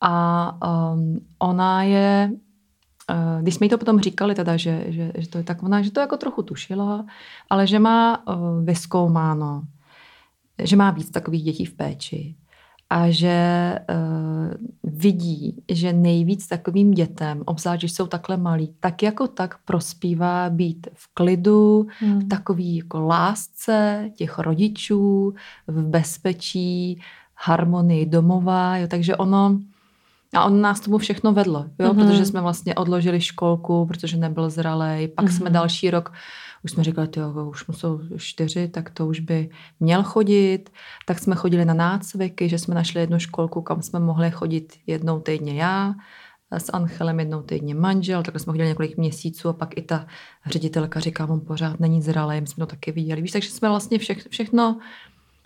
A 0.00 0.56
um, 0.92 1.20
ona 1.38 1.82
je, 1.82 2.30
uh, 3.10 3.42
když 3.42 3.54
jsme 3.54 3.66
jí 3.66 3.70
to 3.70 3.78
potom 3.78 4.00
říkali 4.00 4.34
teda, 4.34 4.56
že, 4.56 4.84
že, 4.88 5.12
že 5.14 5.28
to 5.28 5.38
je 5.38 5.44
tak, 5.44 5.62
ona, 5.62 5.82
že 5.82 5.90
to 5.90 6.00
jako 6.00 6.16
trochu 6.16 6.42
tušila, 6.42 7.06
ale 7.50 7.66
že 7.66 7.78
má 7.78 8.28
uh, 8.28 8.64
vyskoumáno, 8.64 9.62
že 10.62 10.76
má 10.76 10.90
víc 10.90 11.10
takových 11.10 11.42
dětí 11.42 11.64
v 11.64 11.74
péči 11.74 12.36
a 12.90 13.10
že 13.10 13.78
uh, 13.90 14.54
vidí, 14.82 15.62
že 15.68 15.92
nejvíc 15.92 16.46
takovým 16.46 16.90
dětem, 16.90 17.42
obzvlášť, 17.44 17.80
když 17.80 17.92
jsou 17.92 18.06
takhle 18.06 18.36
malí, 18.36 18.74
tak 18.80 19.02
jako 19.02 19.28
tak 19.28 19.58
prospívá 19.64 20.50
být 20.50 20.88
v 20.94 21.14
klidu, 21.14 21.86
hmm. 21.98 22.20
v 22.20 22.28
takový 22.28 22.76
jako 22.76 23.00
lásce 23.00 24.10
těch 24.14 24.38
rodičů, 24.38 25.34
v 25.66 25.82
bezpečí, 25.82 27.00
harmonii 27.36 28.06
domová, 28.06 28.76
jo, 28.76 28.86
takže 28.88 29.16
ono, 29.16 29.58
a 30.34 30.44
on 30.44 30.60
nás 30.60 30.80
tomu 30.80 30.98
všechno 30.98 31.32
vedlo, 31.32 31.66
jo, 31.78 31.92
mm-hmm. 31.92 31.94
protože 31.94 32.24
jsme 32.24 32.40
vlastně 32.40 32.74
odložili 32.74 33.20
školku, 33.20 33.86
protože 33.86 34.16
nebyl 34.16 34.50
zralej, 34.50 35.08
pak 35.08 35.26
mm-hmm. 35.26 35.36
jsme 35.36 35.50
další 35.50 35.90
rok 35.90 36.12
už 36.64 36.70
jsme 36.70 36.84
říkali, 36.84 37.08
jo, 37.16 37.48
už 37.50 37.66
mu 37.66 37.74
jsou 37.74 38.00
čtyři, 38.16 38.68
tak 38.68 38.90
to 38.90 39.06
už 39.06 39.20
by 39.20 39.50
měl 39.80 40.02
chodit. 40.02 40.70
Tak 41.06 41.18
jsme 41.18 41.34
chodili 41.34 41.64
na 41.64 41.74
nácviky, 41.74 42.48
že 42.48 42.58
jsme 42.58 42.74
našli 42.74 43.00
jednu 43.00 43.18
školku, 43.18 43.62
kam 43.62 43.82
jsme 43.82 44.00
mohli 44.00 44.30
chodit 44.30 44.72
jednou 44.86 45.20
týdně 45.20 45.54
já, 45.54 45.94
s 46.50 46.72
Anchelem 46.72 47.20
jednou 47.20 47.42
týdně 47.42 47.74
manžel, 47.74 48.22
takhle 48.22 48.40
jsme 48.40 48.52
chodili 48.52 48.68
několik 48.68 48.96
měsíců 48.96 49.48
a 49.48 49.52
pak 49.52 49.76
i 49.78 49.82
ta 49.82 50.06
ředitelka 50.46 51.00
říká, 51.00 51.26
on 51.26 51.40
pořád 51.40 51.80
není 51.80 52.02
zralý, 52.02 52.40
my 52.40 52.46
jsme 52.46 52.66
to 52.66 52.70
taky 52.70 52.92
viděli. 52.92 53.22
Víš, 53.22 53.32
takže 53.32 53.50
jsme 53.50 53.68
vlastně 53.68 53.98
vše, 53.98 54.14
všechno, 54.28 54.78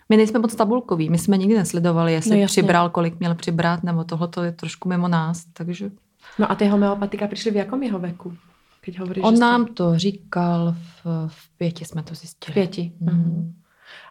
my 0.09 0.17
nejsme 0.17 0.39
moc 0.39 0.55
tabulkoví, 0.55 1.09
my 1.09 1.17
jsme 1.17 1.37
nikdy 1.37 1.55
nesledovali, 1.55 2.13
jestli 2.13 2.41
no, 2.41 2.47
přibral, 2.47 2.89
kolik 2.89 3.19
měl 3.19 3.35
přibrat, 3.35 3.83
nebo 3.83 4.03
tohle 4.03 4.27
to 4.27 4.43
je 4.43 4.51
trošku 4.51 4.89
mimo 4.89 5.07
nás, 5.07 5.45
takže... 5.53 5.91
No 6.39 6.51
a 6.51 6.55
ty 6.55 6.67
homeopatika 6.67 7.27
přišly 7.27 7.51
v 7.51 7.55
jakom 7.55 7.83
jeho 7.83 7.99
věku? 7.99 8.33
Keď 8.81 8.99
hovoríš, 8.99 9.23
On 9.23 9.39
nám 9.39 9.65
jste... 9.65 9.73
to 9.73 9.97
říkal, 9.97 10.75
v, 11.03 11.27
v 11.27 11.49
pěti 11.57 11.85
jsme 11.85 12.03
to 12.03 12.15
zjistili. 12.15 12.51
V 12.51 12.53
pěti. 12.53 12.93
Mm-hmm. 13.01 13.53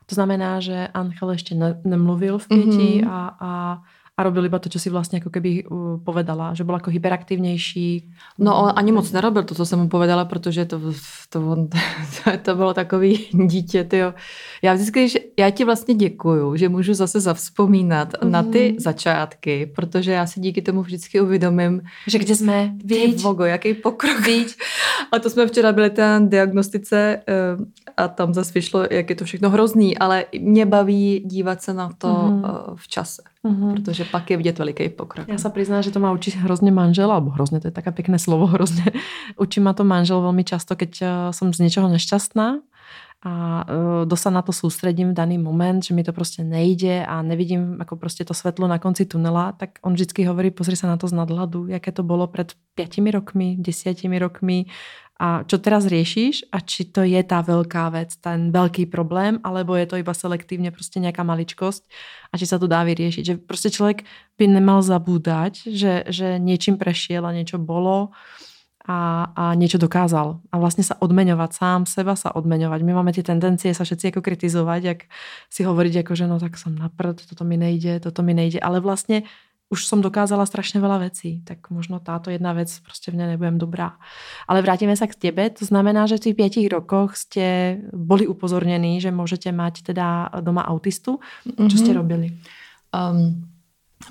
To 0.07 0.15
znamená, 0.15 0.61
že 0.61 0.89
Angel 0.95 1.31
ještě 1.31 1.55
ne, 1.55 1.81
nemluvil 1.85 2.39
v 2.39 2.49
pěti 2.49 2.69
mm-hmm. 2.69 3.11
a, 3.11 3.37
a 3.41 3.83
a 4.19 4.23
robil 4.27 4.51
iba 4.51 4.59
to, 4.59 4.67
čo 4.67 4.83
si 4.83 4.91
vlastne 4.91 5.23
ako 5.23 5.31
keby 5.31 5.63
uh, 5.63 6.03
povedala, 6.03 6.51
že 6.51 6.67
bol 6.67 6.75
ako 6.75 6.91
hyperaktivnější. 6.91 8.11
No 8.43 8.51
on 8.51 8.75
ani 8.75 8.91
moc 8.91 9.07
nerobil 9.15 9.47
to, 9.47 9.55
co 9.55 9.67
jsem 9.67 9.79
mu 9.79 9.89
povedala, 9.89 10.25
protože 10.25 10.65
to, 10.65 10.81
to, 11.31 11.39
on, 11.39 11.69
to, 11.71 11.79
to 12.43 12.55
bylo 12.55 12.75
takový 12.75 13.31
dítě, 13.47 13.85
tyjo. 13.85 14.15
Já 14.63 14.75
vždycky, 14.75 15.09
že 15.09 15.19
já 15.39 15.51
ti 15.51 15.65
vlastně 15.65 15.95
děkuju, 15.95 16.57
že 16.57 16.69
můžu 16.69 16.95
zase 16.95 17.21
zavzpomínat 17.21 18.13
mm. 18.23 18.31
na 18.31 18.43
ty 18.43 18.69
mhm. 18.69 18.81
začátky, 18.81 19.67
protože 19.67 20.13
já 20.13 20.27
si 20.27 20.41
díky 20.41 20.63
tomu 20.63 20.83
vždycky 20.83 21.21
uvědomím, 21.21 21.83
že 22.07 22.19
kde 22.19 22.35
jsme, 22.37 22.75
víš, 22.85 23.23
vogo, 23.23 23.45
jaký 23.45 23.75
pokrok. 23.75 24.27
Víč. 24.27 24.57
A 25.13 25.19
to 25.19 25.31
jsme 25.31 25.47
včera 25.47 25.73
byli 25.73 25.91
ten 25.91 26.29
diagnostice 26.29 27.23
eh, 27.29 27.35
a 27.97 28.09
tam 28.09 28.35
zase 28.35 28.53
vyšlo, 28.55 28.85
jak 28.91 29.11
je 29.11 29.17
to 29.17 29.25
všechno 29.25 29.51
hrozný, 29.51 29.99
ale 29.99 30.25
mě 30.41 30.67
baví 30.67 31.23
dívat 31.25 31.63
se 31.63 31.75
na 31.75 31.91
to 31.99 32.09
mm. 32.09 32.43
v 32.75 32.89
čase 32.89 33.23
mm-hmm. 33.49 33.75
protože 33.75 34.05
pak 34.05 34.31
je 34.31 34.37
vidět 34.37 34.59
veliký 34.59 34.89
pokrok. 34.89 35.29
Já 35.29 35.39
se 35.39 35.51
přiznám, 35.51 35.83
že 35.83 35.91
to 35.91 36.01
má 36.01 36.13
učit 36.13 36.35
hrozně 36.35 36.73
manžel, 36.73 37.13
alebo 37.13 37.31
hrozně, 37.31 37.61
to 37.61 37.67
je 37.67 37.73
také 37.73 37.93
pěkné 37.93 38.19
slovo, 38.19 38.47
hrozně. 38.47 38.85
Učí 39.37 39.61
ma 39.61 39.73
to 39.73 39.85
manžel 39.85 40.21
velmi 40.21 40.45
často, 40.45 40.77
keď 40.77 41.03
jsem 41.31 41.55
z 41.55 41.59
něčeho 41.59 41.89
nešťastná 41.89 42.55
a 43.23 43.65
uh, 43.69 44.09
dosa 44.09 44.31
na 44.31 44.43
to 44.43 44.53
soustředím 44.53 45.11
v 45.11 45.13
daný 45.13 45.39
moment, 45.39 45.85
že 45.85 45.95
mi 45.95 46.05
to 46.05 46.13
prostě 46.13 46.45
nejde 46.45 47.07
a 47.07 47.23
nevidím 47.23 47.77
jako 47.79 47.97
prostě 47.97 48.25
to 48.25 48.35
světlo 48.35 48.69
na 48.69 48.79
konci 48.79 49.05
tunela, 49.05 49.53
tak 49.53 49.71
on 49.83 49.93
vždycky 49.93 50.25
hovorí, 50.25 50.51
pozri 50.51 50.77
se 50.77 50.87
na 50.87 50.97
to 50.97 51.09
z 51.09 51.13
nadhľadu, 51.13 51.67
jaké 51.67 51.93
to 51.93 52.03
bylo 52.03 52.27
před 52.27 52.53
pětimi 52.75 53.11
rokmi, 53.11 53.57
desiatimi 53.59 54.19
rokmi 54.19 54.67
a 55.19 55.43
čo 55.43 55.59
teraz 55.59 55.91
riešiš 55.91 56.47
a 56.55 56.63
či 56.63 56.95
to 56.95 57.03
je 57.03 57.19
tá 57.27 57.43
veľká 57.43 57.91
vec, 57.91 58.15
ten 58.23 58.55
veľký 58.55 58.87
problém, 58.87 59.43
alebo 59.43 59.75
je 59.75 59.87
to 59.91 59.97
iba 59.99 60.15
selektívne 60.15 60.71
prostě 60.71 61.01
nějaká 61.01 61.23
maličkosť 61.23 61.83
a 62.33 62.39
či 62.39 62.47
sa 62.47 62.59
to 62.59 62.67
dá 62.67 62.87
vyriešiť. 62.87 63.27
Že 63.27 63.35
prostě 63.37 63.71
člověk 63.71 64.03
by 64.39 64.47
nemal 64.47 64.83
zabúdať, 64.83 65.67
že, 65.67 66.05
že 66.07 66.39
niečím 66.39 66.79
prešiel 66.79 67.27
a 67.27 67.35
niečo 67.35 67.59
bolo 67.59 68.15
a, 68.89 69.29
a 69.37 69.45
niečo 69.59 69.77
dokázal. 69.77 70.41
A 70.49 70.55
vlastne 70.57 70.87
sa 70.87 70.95
odmeňovať, 70.97 71.51
sám 71.53 71.81
seba 71.85 72.17
sa 72.17 72.31
odmeňovať. 72.33 72.81
My 72.87 72.93
máme 72.95 73.13
tie 73.13 73.27
tendencie 73.27 73.75
sa 73.75 73.85
všetci 73.85 74.15
jako 74.15 74.23
kritizovať, 74.23 74.81
jak 74.85 75.01
si 75.51 75.61
hovoriť 75.67 75.95
jako, 75.95 76.13
že 76.15 76.25
no 76.31 76.41
tak 76.41 76.57
som 76.57 76.79
na 76.79 76.89
prd, 76.89 77.27
toto 77.27 77.45
mi 77.45 77.61
nejde, 77.61 78.01
toto 78.01 78.23
mi 78.23 78.33
nejde. 78.33 78.63
Ale 78.63 78.81
vlastne 78.81 79.29
už 79.69 79.87
som 79.87 80.01
dokázala 80.01 80.47
strašně 80.47 80.81
veľa 80.81 80.99
vecí, 80.99 81.45
tak 81.45 81.71
možno 81.71 82.01
táto 82.01 82.31
jedna 82.31 82.53
vec 82.53 82.81
prostě 82.81 83.11
v 83.11 83.15
nej 83.15 83.29
nebudem 83.29 83.59
dobrá. 83.59 84.01
Ale 84.49 84.63
vrátíme 84.63 84.97
sa 84.97 85.07
k 85.07 85.15
tebe, 85.15 85.51
to 85.51 85.65
znamená, 85.65 86.07
že 86.09 86.17
v 86.17 86.21
tých 86.21 86.37
piatich 86.37 86.69
rokoch 86.73 87.17
ste 87.17 87.77
boli 87.93 88.25
upozornení, 88.25 89.01
že 89.01 89.13
môžete 89.13 89.53
mať 89.53 89.93
teda 89.93 90.33
doma 90.41 90.65
autistu. 90.65 91.21
Čo 91.45 91.77
ste 91.77 91.93
mhm. 91.93 91.99
robili? 92.01 92.29
Um, 92.97 93.45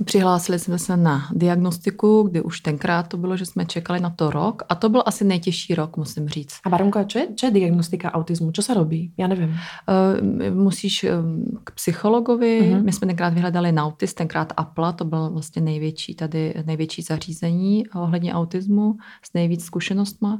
Přihlásili 0.06 0.60
jsme 0.60 0.80
se 0.80 0.98
na 0.98 1.28
diagnostiku, 1.32 2.24
kdy 2.24 2.42
už 2.42 2.60
tenkrát 2.60 3.08
to 3.08 3.18
bylo, 3.18 3.38
že 3.38 3.46
jsme 3.46 3.66
čekali 3.66 4.00
na 4.00 4.10
to 4.10 4.30
rok 4.30 4.64
a 4.70 4.76
to 4.76 4.90
byl 4.90 5.04
asi 5.06 5.26
nejtěžší 5.26 5.76
rok, 5.76 5.98
musím 5.98 6.30
říct. 6.30 6.60
A 6.64 6.70
Baronka, 6.70 7.04
čo 7.04 7.20
je, 7.20 7.28
čo 7.36 7.46
je 7.46 7.52
diagnostika 7.52 8.12
autismu? 8.12 8.52
Co 8.52 8.62
se 8.62 8.74
robí? 8.74 9.12
Já 9.18 9.28
nevím. 9.28 9.50
Uh, 9.50 10.56
musíš 10.56 11.04
um, 11.04 11.44
k 11.64 11.72
psychologovi, 11.72 12.62
uh-huh. 12.62 12.84
my 12.84 12.94
jsme 12.94 13.08
tenkrát 13.08 13.34
vyhledali 13.34 13.72
Nautis, 13.72 14.14
tenkrát 14.14 14.54
Apple, 14.58 14.94
to 14.94 15.06
byl 15.06 15.30
vlastně 15.30 15.62
největší 15.62 16.16
tady, 16.16 16.54
největší 16.66 17.02
zařízení 17.02 17.88
ohledně 17.90 18.34
autismu 18.34 18.98
s 19.24 19.34
nejvíc 19.34 19.66
zkušenostma. 19.66 20.40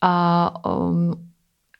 A 0.00 0.52
um, 0.70 1.12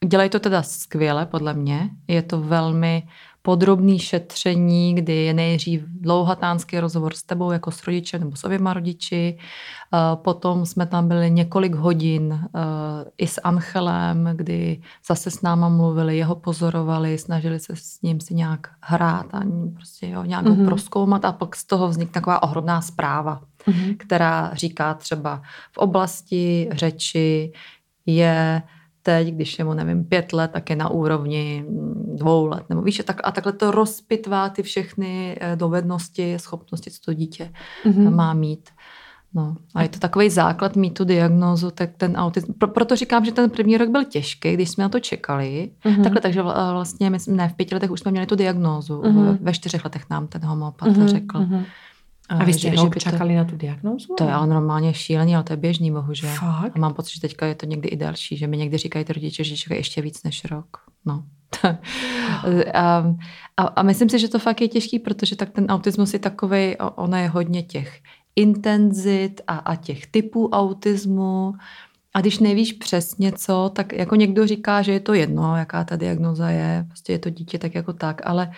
dělají 0.06 0.30
to 0.30 0.40
teda 0.40 0.62
skvěle, 0.62 1.26
podle 1.26 1.54
mě. 1.54 1.90
Je 2.08 2.22
to 2.22 2.40
velmi 2.40 3.02
podrobný 3.46 3.98
šetření, 3.98 4.94
kdy 4.94 5.14
je 5.14 5.34
nejdřív 5.34 5.82
dlouhatánský 5.86 6.80
rozhovor 6.80 7.14
s 7.14 7.22
tebou 7.22 7.50
jako 7.50 7.70
s 7.70 7.86
rodičem 7.86 8.20
nebo 8.20 8.36
s 8.36 8.44
oběma 8.44 8.72
rodiči. 8.72 9.38
Eh, 9.38 10.16
potom 10.16 10.66
jsme 10.66 10.86
tam 10.86 11.08
byli 11.08 11.30
několik 11.30 11.74
hodin 11.74 12.32
eh, 12.32 12.58
i 13.18 13.26
s 13.26 13.40
Anchelem, 13.44 14.30
kdy 14.34 14.80
zase 15.08 15.30
s 15.30 15.42
náma 15.42 15.68
mluvili, 15.68 16.16
jeho 16.16 16.34
pozorovali, 16.34 17.18
snažili 17.18 17.60
se 17.60 17.76
s 17.76 18.02
ním 18.02 18.20
si 18.20 18.34
nějak 18.34 18.66
hrát 18.80 19.34
a 19.34 19.42
prostě 19.74 20.08
jo, 20.08 20.24
nějak 20.24 20.44
mm-hmm. 20.44 20.64
proskoumat 20.64 21.24
a 21.24 21.32
pak 21.32 21.56
z 21.56 21.64
toho 21.66 21.88
vznikne 21.88 22.12
taková 22.12 22.42
ohromná 22.42 22.80
zpráva, 22.80 23.40
mm-hmm. 23.68 23.96
která 23.96 24.50
říká 24.54 24.94
třeba 24.94 25.42
v 25.72 25.78
oblasti 25.78 26.68
řeči 26.72 27.52
je 28.06 28.62
teď, 29.06 29.28
když 29.28 29.58
je 29.58 29.64
mu, 29.64 29.74
nevím, 29.74 30.04
pět 30.04 30.32
let, 30.32 30.50
tak 30.50 30.70
je 30.70 30.76
na 30.76 30.88
úrovni 30.88 31.64
dvou 32.14 32.46
let. 32.46 32.64
Nebo 32.68 32.82
víš, 32.82 33.00
a, 33.00 33.02
tak, 33.02 33.20
a 33.24 33.30
takhle 33.32 33.52
to 33.52 33.70
rozpitvá 33.70 34.48
ty 34.48 34.62
všechny 34.62 35.38
eh, 35.40 35.56
dovednosti, 35.56 36.34
schopnosti, 36.38 36.90
co 36.90 37.00
to 37.04 37.14
dítě 37.14 37.52
mm-hmm. 37.84 38.14
má 38.14 38.34
mít. 38.34 38.70
No, 39.34 39.56
a 39.74 39.82
je 39.82 39.88
to 39.88 39.98
takový 39.98 40.30
základ 40.30 40.76
mít 40.76 40.94
tu 40.94 41.04
diagnózu, 41.04 41.70
tak 41.70 41.90
ten 41.96 42.16
autismus. 42.16 42.56
Pro, 42.58 42.68
proto 42.68 42.96
říkám, 42.96 43.24
že 43.24 43.32
ten 43.32 43.50
první 43.50 43.76
rok 43.76 43.88
byl 43.88 44.04
těžký, 44.04 44.52
když 44.52 44.70
jsme 44.70 44.82
na 44.84 44.88
to 44.88 45.00
čekali. 45.00 45.70
Mm-hmm. 45.84 46.02
Takhle, 46.02 46.20
takže 46.20 46.42
vlastně, 46.42 47.10
my, 47.10 47.18
ne, 47.28 47.48
v 47.48 47.54
pěti 47.54 47.74
letech 47.74 47.90
už 47.90 48.00
jsme 48.00 48.10
měli 48.10 48.26
tu 48.26 48.36
diagnózu. 48.36 49.00
Mm-hmm. 49.00 49.38
Ve 49.40 49.52
čtyřech 49.52 49.84
letech 49.84 50.10
nám 50.10 50.26
ten 50.26 50.44
homopat 50.44 50.88
mm-hmm. 50.88 51.06
řekl. 51.06 51.38
Mm-hmm. 51.38 51.64
A 52.28 52.44
vy 52.44 52.52
jste 52.52 52.70
že, 52.70 52.76
že 52.76 53.10
čekali 53.10 53.34
to, 53.34 53.38
na 53.38 53.44
tu 53.44 53.56
diagnózu? 53.56 54.14
To 54.14 54.24
je 54.24 54.32
ale 54.32 54.46
normálně 54.46 54.94
šílený, 54.94 55.34
ale 55.34 55.44
to 55.44 55.52
je 55.52 55.56
běžný, 55.56 55.90
bohužel. 55.90 56.30
Fakt? 56.34 56.72
A 56.76 56.78
mám 56.78 56.94
pocit, 56.94 57.14
že 57.14 57.20
teďka 57.20 57.46
je 57.46 57.54
to 57.54 57.66
někdy 57.66 57.88
i 57.88 57.96
další, 57.96 58.36
že 58.36 58.46
mi 58.46 58.56
někdy 58.56 58.78
říkají 58.78 59.04
ty 59.04 59.12
rodiče, 59.12 59.44
že 59.44 59.56
čekají 59.56 59.80
ještě 59.80 60.02
víc 60.02 60.22
než 60.22 60.44
rok. 60.44 60.76
No. 61.04 61.24
a, 62.74 63.04
a, 63.56 63.62
a 63.62 63.82
myslím 63.82 64.08
si, 64.08 64.18
že 64.18 64.28
to 64.28 64.38
fakt 64.38 64.60
je 64.60 64.68
těžký, 64.68 64.98
protože 64.98 65.36
tak 65.36 65.50
ten 65.50 65.66
autismus 65.66 66.12
je 66.12 66.18
takový, 66.18 66.76
ono 66.76 67.16
je 67.16 67.28
hodně 67.28 67.62
těch 67.62 68.00
intenzit 68.36 69.40
a, 69.46 69.56
a 69.56 69.76
těch 69.76 70.06
typů 70.06 70.48
autismu. 70.48 71.54
A 72.14 72.20
když 72.20 72.38
nevíš 72.38 72.72
přesně 72.72 73.32
co, 73.32 73.70
tak 73.74 73.92
jako 73.92 74.16
někdo 74.16 74.46
říká, 74.46 74.82
že 74.82 74.92
je 74.92 75.00
to 75.00 75.14
jedno, 75.14 75.56
jaká 75.56 75.84
ta 75.84 75.96
diagnoza 75.96 76.48
je, 76.48 76.84
prostě 76.88 77.12
je 77.12 77.18
to 77.18 77.30
dítě 77.30 77.58
tak 77.58 77.74
jako 77.74 77.92
tak, 77.92 78.20
ale 78.24 78.50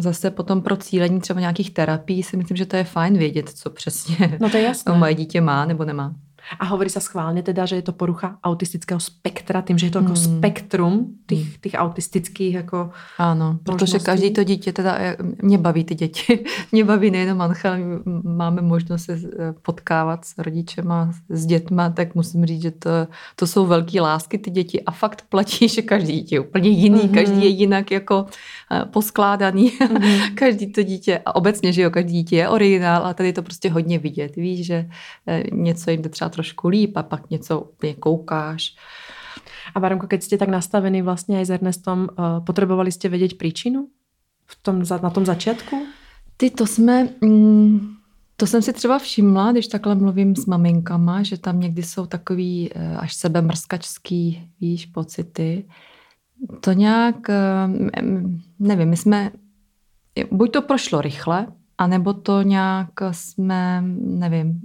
Zase 0.00 0.30
potom 0.30 0.62
pro 0.62 0.76
cílení 0.76 1.20
třeba 1.20 1.40
nějakých 1.40 1.70
terapií 1.70 2.22
si 2.22 2.36
myslím, 2.36 2.56
že 2.56 2.66
to 2.66 2.76
je 2.76 2.84
fajn 2.84 3.18
vědět, 3.18 3.48
co 3.48 3.70
přesně 3.70 4.38
no 4.40 4.50
to 4.50 4.56
je 4.56 4.62
jasné. 4.62 4.92
moje 4.98 5.14
dítě 5.14 5.40
má 5.40 5.64
nebo 5.64 5.84
nemá. 5.84 6.14
A 6.46 6.64
hovorí 6.70 6.86
sa 6.86 7.02
schválne 7.02 7.42
teda, 7.42 7.66
že 7.66 7.82
je 7.82 7.84
to 7.90 7.90
porucha 7.90 8.38
autistického 8.38 9.02
spektra, 9.02 9.66
tým, 9.66 9.78
že 9.78 9.90
je 9.90 9.98
to 9.98 9.98
jako 9.98 10.14
hmm. 10.14 10.24
spektrum 10.38 10.92
těch, 11.26 11.58
těch 11.58 11.74
autistických 11.74 12.54
jako 12.54 12.90
Ano, 13.18 13.58
protože 13.62 13.98
každý 13.98 14.30
to 14.30 14.44
dítě, 14.44 14.72
teda 14.72 14.94
eh, 14.98 15.16
mě 15.42 15.58
baví 15.58 15.84
ty 15.84 15.94
děti, 15.94 16.44
mě 16.72 16.84
baví 16.84 17.10
nejenom 17.10 17.40
Anchel, 17.40 17.76
máme 18.22 18.62
možnost 18.62 19.04
se 19.04 19.12
eh, 19.12 19.54
potkávat 19.62 20.24
s 20.24 20.38
rodičema, 20.38 21.10
s 21.28 21.46
dětma, 21.46 21.90
tak 21.90 22.14
musím 22.14 22.46
říct, 22.46 22.62
že 22.62 22.70
to, 22.70 22.90
to 23.36 23.46
jsou 23.46 23.66
velké 23.66 24.00
lásky 24.00 24.38
ty 24.38 24.50
děti 24.50 24.82
a 24.82 24.90
fakt 24.90 25.26
platí, 25.28 25.68
že 25.68 25.82
každý 25.82 26.12
dítě 26.12 26.34
je 26.34 26.40
úplně 26.40 26.68
jiný, 26.68 27.00
mm-hmm. 27.00 27.14
každý 27.14 27.42
je 27.42 27.48
jinak 27.48 27.90
jako 27.90 28.26
poskládaný, 28.90 29.70
mm-hmm. 29.70 30.34
každý 30.34 30.72
to 30.72 30.82
dítě 30.82 31.22
a 31.26 31.36
obecně, 31.36 31.72
že 31.72 31.82
jo, 31.82 31.90
každý 31.90 32.12
dítě 32.12 32.36
je 32.36 32.48
originál 32.48 33.06
a 33.06 33.14
tady 33.14 33.28
je 33.28 33.32
to 33.32 33.42
prostě 33.42 33.70
hodně 33.70 33.98
vidět, 33.98 34.36
víš, 34.36 34.66
že 34.66 34.88
něco 35.52 35.90
jim 35.90 36.02
jde 36.02 36.08
třeba 36.08 36.30
trošku 36.30 36.68
líp 36.68 36.96
a 36.96 37.02
pak 37.02 37.30
něco 37.30 37.60
úplně 37.60 37.94
koukáš. 37.94 38.76
A 39.74 39.80
Baronko, 39.80 40.06
keď 40.06 40.22
jste 40.22 40.38
tak 40.38 40.48
nastavený 40.48 41.02
vlastně 41.02 41.38
aj 41.38 41.44
s 41.44 41.50
Ernestom, 41.50 42.00
uh, 42.00 42.44
potřebovali 42.44 42.92
jste 42.92 43.08
vědět 43.08 43.38
příčinu 43.38 43.88
v 44.46 44.62
tom, 44.62 44.82
na 45.02 45.10
tom 45.10 45.26
začátku? 45.26 45.86
Ty, 46.36 46.50
to 46.50 46.66
jsme... 46.66 47.08
Mm, 47.20 47.96
to 48.36 48.46
jsem 48.46 48.62
si 48.62 48.72
třeba 48.72 48.98
všimla, 48.98 49.52
když 49.52 49.66
takhle 49.66 49.94
mluvím 49.94 50.36
s 50.36 50.46
maminkama, 50.46 51.22
že 51.22 51.38
tam 51.38 51.60
někdy 51.60 51.82
jsou 51.82 52.06
takový 52.06 52.72
až 52.98 53.14
sebemrskačský, 53.14 54.48
víš, 54.60 54.86
pocity. 54.86 55.64
To 56.60 56.72
nějak, 56.72 57.16
uh, 57.28 57.74
nevím, 58.58 58.88
my 58.88 58.96
jsme, 58.96 59.30
buď 60.30 60.52
to 60.52 60.62
prošlo 60.62 61.00
rychle, 61.00 61.46
a 61.78 61.86
nebo 61.86 62.12
to 62.12 62.42
nějak 62.42 62.88
jsme, 63.10 63.84
nevím, 63.98 64.60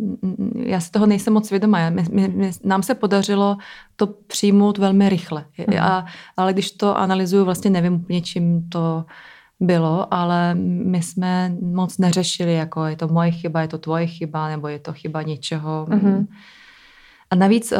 já 0.56 0.80
si 0.80 0.92
toho 0.92 1.06
nejsem 1.06 1.34
moc 1.34 1.50
vědomá. 1.50 1.90
My, 1.90 2.04
my, 2.12 2.28
my, 2.28 2.51
nám 2.63 2.84
se 2.84 2.96
podařilo 2.96 3.58
to 3.96 4.08
přijmout 4.08 4.78
velmi 4.78 5.10
rychle. 5.10 5.46
Mm. 5.68 5.80
A, 5.80 6.06
ale 6.38 6.54
když 6.54 6.72
to 6.72 6.98
analyzuju, 6.98 7.46
vlastně 7.46 7.70
nevím 7.70 7.94
úplně, 7.94 8.22
čím 8.22 8.70
to 8.70 9.06
bylo, 9.60 10.13
ale 10.13 10.56
my 10.56 11.01
jsme 11.01 11.56
moc 11.62 11.98
neřešili, 11.98 12.54
jako 12.54 12.86
je 12.86 12.96
to 12.96 13.08
moje 13.08 13.32
chyba, 13.32 13.62
je 13.62 13.68
to 13.68 13.78
tvoje 13.78 14.08
chyba, 14.08 14.50
nebo 14.50 14.68
je 14.68 14.80
to 14.80 14.94
chyba 14.94 15.22
něčeho. 15.22 15.88
Mm-hmm. 15.90 16.28
A 17.30 17.36
navíc 17.36 17.72
uh, 17.72 17.78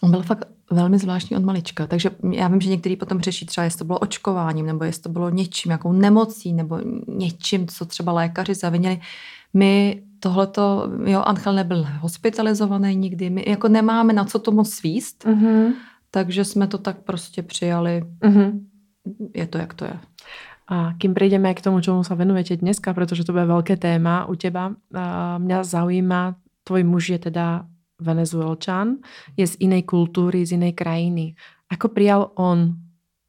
on 0.00 0.10
byl 0.10 0.22
fakt 0.22 0.48
velmi 0.72 0.98
zvláštní 0.98 1.36
od 1.36 1.44
malička. 1.44 1.86
Takže 1.86 2.10
já 2.32 2.48
vím, 2.48 2.60
že 2.60 2.70
některý 2.70 2.96
potom 2.96 3.20
řeší 3.20 3.46
třeba, 3.46 3.64
jestli 3.64 3.78
to 3.78 3.84
bylo 3.84 3.98
očkováním, 3.98 4.66
nebo 4.66 4.84
jestli 4.84 5.02
to 5.02 5.08
bylo 5.08 5.30
něčím, 5.30 5.72
jakou 5.72 5.92
nemocí, 5.92 6.52
nebo 6.52 6.80
něčím, 7.08 7.68
co 7.68 7.84
třeba 7.84 8.12
lékaři 8.12 8.54
zavinili. 8.54 9.00
My 9.54 10.02
tohleto, 10.20 10.88
jo, 11.04 11.22
Angel 11.22 11.52
nebyl 11.52 11.86
hospitalizovaný 12.00 12.96
nikdy, 12.96 13.30
my 13.30 13.44
jako 13.46 13.68
nemáme 13.68 14.12
na 14.12 14.24
co 14.24 14.38
to 14.38 14.52
moc 14.52 14.70
svíst, 14.70 15.24
mm-hmm. 15.24 15.72
takže 16.10 16.44
jsme 16.44 16.66
to 16.66 16.78
tak 16.78 16.96
prostě 17.02 17.42
přijali. 17.42 18.04
Mm-hmm. 18.22 18.60
Je 19.34 19.46
to, 19.46 19.58
jak 19.58 19.74
to 19.74 19.84
je. 19.84 19.98
A 20.68 20.94
kým 20.98 21.14
prejdeme 21.14 21.54
k 21.54 21.60
tomu, 21.60 21.82
čemu 21.82 22.06
sa 22.06 22.14
venujete 22.14 22.56
dneska, 22.56 22.94
protože 22.94 23.26
to 23.26 23.34
bude 23.34 23.44
velké 23.44 23.76
téma 23.76 24.24
u 24.30 24.38
teba, 24.38 24.72
mě 25.38 25.64
zaujíma, 25.64 26.38
tvoj 26.64 26.84
muž 26.84 27.08
je 27.08 27.18
teda 27.18 27.66
Venezuelčan, 28.02 29.00
je 29.38 29.46
z 29.46 29.54
inej 29.62 29.86
kultúry, 29.86 30.42
z 30.42 30.58
inej 30.58 30.74
krajiny. 30.74 31.38
Ako 31.70 31.94
prijal 31.94 32.34
on 32.36 32.76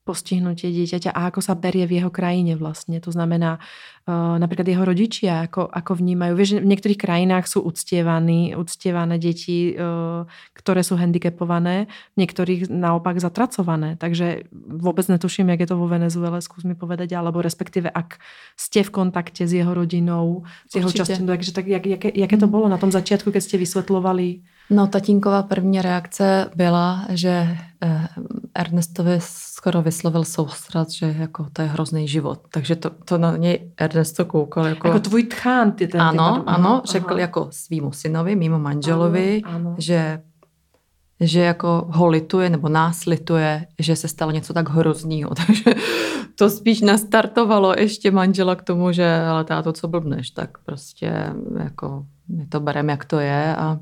postihnutie 0.04 0.68
dieťaťa 0.68 1.16
a 1.16 1.32
ako 1.32 1.40
sa 1.40 1.56
berie 1.56 1.88
v 1.88 2.04
jeho 2.04 2.12
krajine 2.12 2.60
vlastne. 2.60 3.00
To 3.00 3.08
znamená 3.08 3.56
uh, 3.56 4.36
napríklad 4.36 4.68
jeho 4.68 4.84
rodičia, 4.84 5.48
ako, 5.48 5.64
ako 5.72 5.96
vnímajú. 5.96 6.34
Vieš, 6.36 6.52
v 6.60 6.68
niektorých 6.76 7.00
krajinách 7.00 7.48
sú 7.48 7.64
uctievaní, 7.64 8.52
uctievané 8.52 9.16
deti, 9.16 9.72
uh, 9.72 10.28
ktoré 10.60 10.84
sú 10.84 11.00
handicapované, 11.00 11.88
v 12.20 12.28
niektorých 12.28 12.68
naopak 12.68 13.24
zatracované. 13.24 13.96
Takže 13.96 14.52
vôbec 14.52 15.08
netuším, 15.08 15.56
jak 15.56 15.64
je 15.64 15.70
to 15.72 15.80
vo 15.80 15.88
Venezuele, 15.88 16.44
skús 16.44 16.68
mi 16.68 16.76
povedať, 16.76 17.16
alebo 17.16 17.40
respektíve 17.40 17.88
ak 17.88 18.20
ste 18.60 18.84
v 18.84 18.92
kontakte 18.92 19.48
s 19.48 19.56
jeho 19.56 19.72
rodinou, 19.72 20.44
s 20.68 20.84
jeho 20.84 20.92
časťou, 20.92 21.32
takže 21.32 21.56
tak 21.56 21.72
jak, 21.72 21.84
jaké, 21.88 22.12
jaké 22.12 22.36
to 22.36 22.52
bolo 22.52 22.68
na 22.68 22.76
tom 22.76 22.92
začiatku, 22.92 23.32
keď 23.32 23.40
ste 23.40 23.56
vysvetlovali 23.56 24.44
No, 24.70 24.88
tatínková 24.88 25.44
první 25.44 25.82
reakce 25.82 26.50
byla, 26.56 27.06
že 27.10 27.58
eh, 27.82 28.08
Ernestovi 28.56 29.20
skoro 29.20 29.82
vyslovil 29.82 30.24
soustrat, 30.24 30.90
že 30.90 31.16
jako 31.20 31.48
to 31.54 31.62
je 31.62 31.68
hrozný 31.68 32.08
život. 32.08 32.40
Takže 32.54 32.76
to, 32.76 32.90
to 32.90 33.18
na 33.18 33.38
něj 33.38 33.72
Ernesto 33.78 34.26
koukal 34.26 34.66
jako... 34.66 34.88
Jako 34.88 35.00
tvůj 35.00 35.24
tchán, 35.24 35.72
ty 35.72 35.88
ten. 35.88 36.02
Ano, 36.02 36.38
ty, 36.38 36.44
ano, 36.46 36.82
řekl 36.86 37.14
aha. 37.14 37.20
jako 37.20 37.48
svýmu 37.52 37.92
synovi, 37.92 38.36
mimo 38.36 38.60
manželovi, 38.60 39.42
ano, 39.46 39.56
ano. 39.56 39.76
že 39.78 40.22
že 41.20 41.40
jako 41.40 41.88
ho 41.90 42.08
lituje 42.08 42.50
nebo 42.50 42.70
nás 42.70 43.06
lituje, 43.06 43.68
že 43.80 43.96
se 43.96 44.08
stalo 44.08 44.32
něco 44.32 44.54
tak 44.54 44.70
hroznýho. 44.70 45.30
Takže 45.48 45.64
to 46.36 46.50
spíš 46.50 46.82
nastartovalo 46.82 47.74
ještě 47.78 48.12
manžela 48.12 48.56
k 48.56 48.62
tomu, 48.62 48.92
že 48.92 49.16
ale 49.16 49.44
táto, 49.44 49.74
co 49.74 49.88
blbneš, 49.88 50.30
tak 50.30 50.58
prostě 50.58 51.34
jako 51.64 52.06
my 52.28 52.46
to 52.46 52.60
bereme, 52.60 52.94
jak 52.94 53.06
to 53.06 53.20
je 53.20 53.56
a 53.56 53.80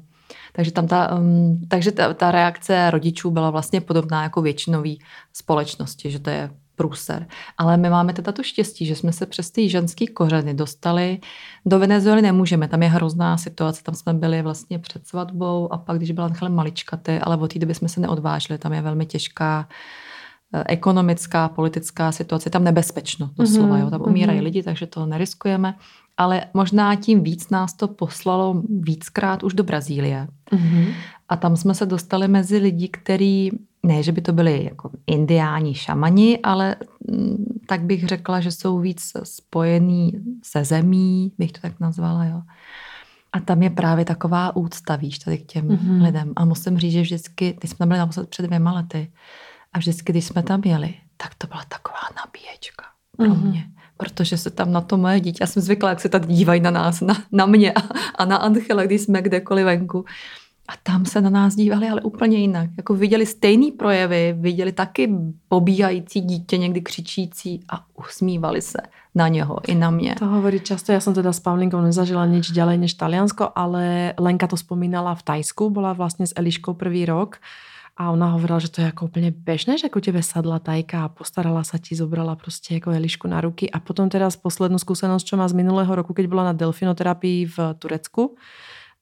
takže 0.51 0.71
tam 0.71 0.87
ta, 0.87 1.15
um, 1.15 1.61
takže 1.67 1.91
ta, 1.91 2.13
ta 2.13 2.31
reakce 2.31 2.91
rodičů 2.91 3.31
byla 3.31 3.49
vlastně 3.49 3.81
podobná 3.81 4.23
jako 4.23 4.41
většinový 4.41 4.99
společnosti, 5.33 6.11
že 6.11 6.19
to 6.19 6.29
je 6.29 6.49
průser. 6.75 7.27
Ale 7.57 7.77
my 7.77 7.89
máme 7.89 8.13
teda 8.13 8.31
to 8.31 8.43
štěstí, 8.43 8.85
že 8.85 8.95
jsme 8.95 9.13
se 9.13 9.25
přes 9.25 9.51
ty 9.51 9.69
ženský 9.69 10.07
kořeny 10.07 10.53
dostali. 10.53 11.19
Do 11.65 11.79
Venezuely 11.79 12.21
nemůžeme, 12.21 12.67
tam 12.67 12.83
je 12.83 12.89
hrozná 12.89 13.37
situace, 13.37 13.83
tam 13.83 13.95
jsme 13.95 14.13
byli 14.13 14.41
vlastně 14.41 14.79
před 14.79 15.07
svatbou 15.07 15.73
a 15.73 15.77
pak, 15.77 15.97
když 15.97 16.11
byla 16.11 16.27
Angel 16.27 16.49
maličkaty, 16.49 17.19
ale 17.19 17.37
od 17.37 17.53
té 17.53 17.59
doby 17.59 17.73
jsme 17.73 17.89
se 17.89 17.99
neodvážili, 17.99 18.57
tam 18.57 18.73
je 18.73 18.81
velmi 18.81 19.05
těžká 19.05 19.67
eh, 20.53 20.63
ekonomická, 20.67 21.49
politická 21.49 22.11
situace, 22.11 22.49
tam 22.49 22.63
nebezpečno 22.63 23.29
doslova, 23.37 23.75
mm-hmm. 23.75 23.81
jo, 23.81 23.89
tam 23.89 24.01
umírají 24.01 24.39
mm-hmm. 24.39 24.43
lidi, 24.43 24.63
takže 24.63 24.87
to 24.87 25.05
neriskujeme 25.05 25.75
ale 26.17 26.45
možná 26.53 26.95
tím 26.95 27.23
víc 27.23 27.49
nás 27.49 27.73
to 27.73 27.87
poslalo 27.87 28.63
víckrát 28.69 29.43
už 29.43 29.53
do 29.53 29.63
Brazílie. 29.63 30.27
Mm-hmm. 30.51 30.93
A 31.29 31.35
tam 31.35 31.55
jsme 31.55 31.73
se 31.73 31.85
dostali 31.85 32.27
mezi 32.27 32.57
lidi, 32.57 32.87
kteří, 32.87 33.51
ne, 33.83 34.03
že 34.03 34.11
by 34.11 34.21
to 34.21 34.33
byli 34.33 34.63
jako 34.63 34.91
indiáni, 35.07 35.73
šamani, 35.73 36.39
ale 36.43 36.75
mm, 37.11 37.45
tak 37.67 37.81
bych 37.81 38.07
řekla, 38.07 38.39
že 38.39 38.51
jsou 38.51 38.79
víc 38.79 39.11
spojení 39.23 40.11
se 40.43 40.63
zemí, 40.63 41.31
bych 41.37 41.51
to 41.51 41.61
tak 41.61 41.79
nazvala, 41.79 42.25
jo. 42.25 42.41
A 43.33 43.39
tam 43.39 43.63
je 43.63 43.69
právě 43.69 44.05
taková 44.05 44.55
úcta, 44.55 44.95
víš, 44.95 45.19
tady 45.19 45.37
k 45.37 45.45
těm 45.45 45.67
mm-hmm. 45.67 46.03
lidem. 46.03 46.33
A 46.35 46.45
musím 46.45 46.77
říct, 46.77 46.91
že 46.91 47.01
vždycky, 47.01 47.55
když 47.59 47.71
jsme 47.71 47.77
tam 47.77 47.87
byli 47.87 47.99
naposled 47.99 48.29
před 48.29 48.43
dvěma 48.43 48.73
lety, 48.73 49.11
a 49.73 49.79
vždycky, 49.79 50.11
když 50.11 50.25
jsme 50.25 50.43
tam 50.43 50.61
jeli, 50.65 50.93
tak 51.17 51.35
to 51.35 51.47
byla 51.47 51.63
taková 51.67 51.99
nabíječka 52.25 52.85
pro 53.17 53.25
mm-hmm. 53.27 53.49
mě 53.49 53.65
protože 54.01 54.37
se 54.37 54.49
tam 54.49 54.71
na 54.71 54.81
to 54.81 54.97
moje 54.97 55.19
dítě, 55.19 55.37
já 55.41 55.47
jsem 55.47 55.61
zvykla, 55.61 55.89
jak 55.89 56.01
se 56.01 56.09
tady 56.09 56.33
dívají 56.33 56.61
na 56.61 56.71
nás, 56.71 57.01
na, 57.01 57.23
na 57.31 57.45
mě 57.45 57.73
a, 57.73 57.81
a 58.15 58.25
na 58.25 58.37
Angela, 58.37 58.83
když 58.83 59.01
jsme 59.01 59.21
kdekoliv 59.21 59.65
venku. 59.65 60.05
A 60.67 60.73
tam 60.83 61.05
se 61.05 61.21
na 61.21 61.29
nás 61.29 61.55
dívali, 61.55 61.89
ale 61.89 62.01
úplně 62.01 62.37
jinak. 62.37 62.69
Jako 62.77 62.93
viděli 62.93 63.25
stejný 63.25 63.71
projevy, 63.71 64.35
viděli 64.37 64.71
taky 64.71 65.13
pobíhající 65.47 66.21
dítě, 66.21 66.57
někdy 66.57 66.81
křičící 66.81 67.59
a 67.69 67.85
usmívali 68.07 68.61
se 68.61 68.77
na 69.15 69.27
něho 69.27 69.57
i 69.67 69.75
na 69.75 69.89
mě. 69.89 70.15
To 70.19 70.25
hovorí 70.25 70.59
často, 70.59 70.91
já 70.91 70.99
jsem 70.99 71.13
teda 71.13 71.33
s 71.33 71.39
Pavlinkou 71.39 71.81
nezažila 71.81 72.25
nič 72.25 72.51
ďalej 72.51 72.77
než 72.77 72.93
Taliansko, 72.93 73.49
ale 73.55 74.13
Lenka 74.19 74.47
to 74.47 74.57
spomínala 74.57 75.15
v 75.15 75.23
Tajsku, 75.23 75.69
byla 75.69 75.93
vlastně 75.93 76.27
s 76.27 76.33
Eliškou 76.35 76.73
prvý 76.73 77.05
rok 77.05 77.37
a 77.97 78.11
ona 78.11 78.27
hovorila, 78.33 78.59
že 78.59 78.71
to 78.71 78.81
je 78.81 78.85
jako 78.85 79.05
úplně 79.05 79.31
bežné, 79.31 79.77
že 79.77 79.85
jako 79.85 80.01
tebe 80.01 80.23
sadla 80.23 80.59
tajka 80.59 81.03
a 81.03 81.09
postarala 81.09 81.63
sa 81.63 81.77
ti, 81.77 81.95
zobrala 81.95 82.35
prostě 82.35 82.73
jako 82.73 82.91
Elišku 82.91 83.27
na 83.27 83.41
ruky. 83.41 83.71
A 83.71 83.79
potom 83.79 84.09
teda 84.09 84.29
z 84.29 84.35
poslednou 84.35 84.79
zkušenost, 84.79 85.23
čo 85.23 85.37
má 85.37 85.47
z 85.47 85.53
minulého 85.53 85.95
roku, 85.95 86.13
keď 86.13 86.25
byla 86.27 86.43
na 86.43 86.53
delfinoterapii 86.53 87.45
v 87.45 87.57
Turecku, 87.79 88.35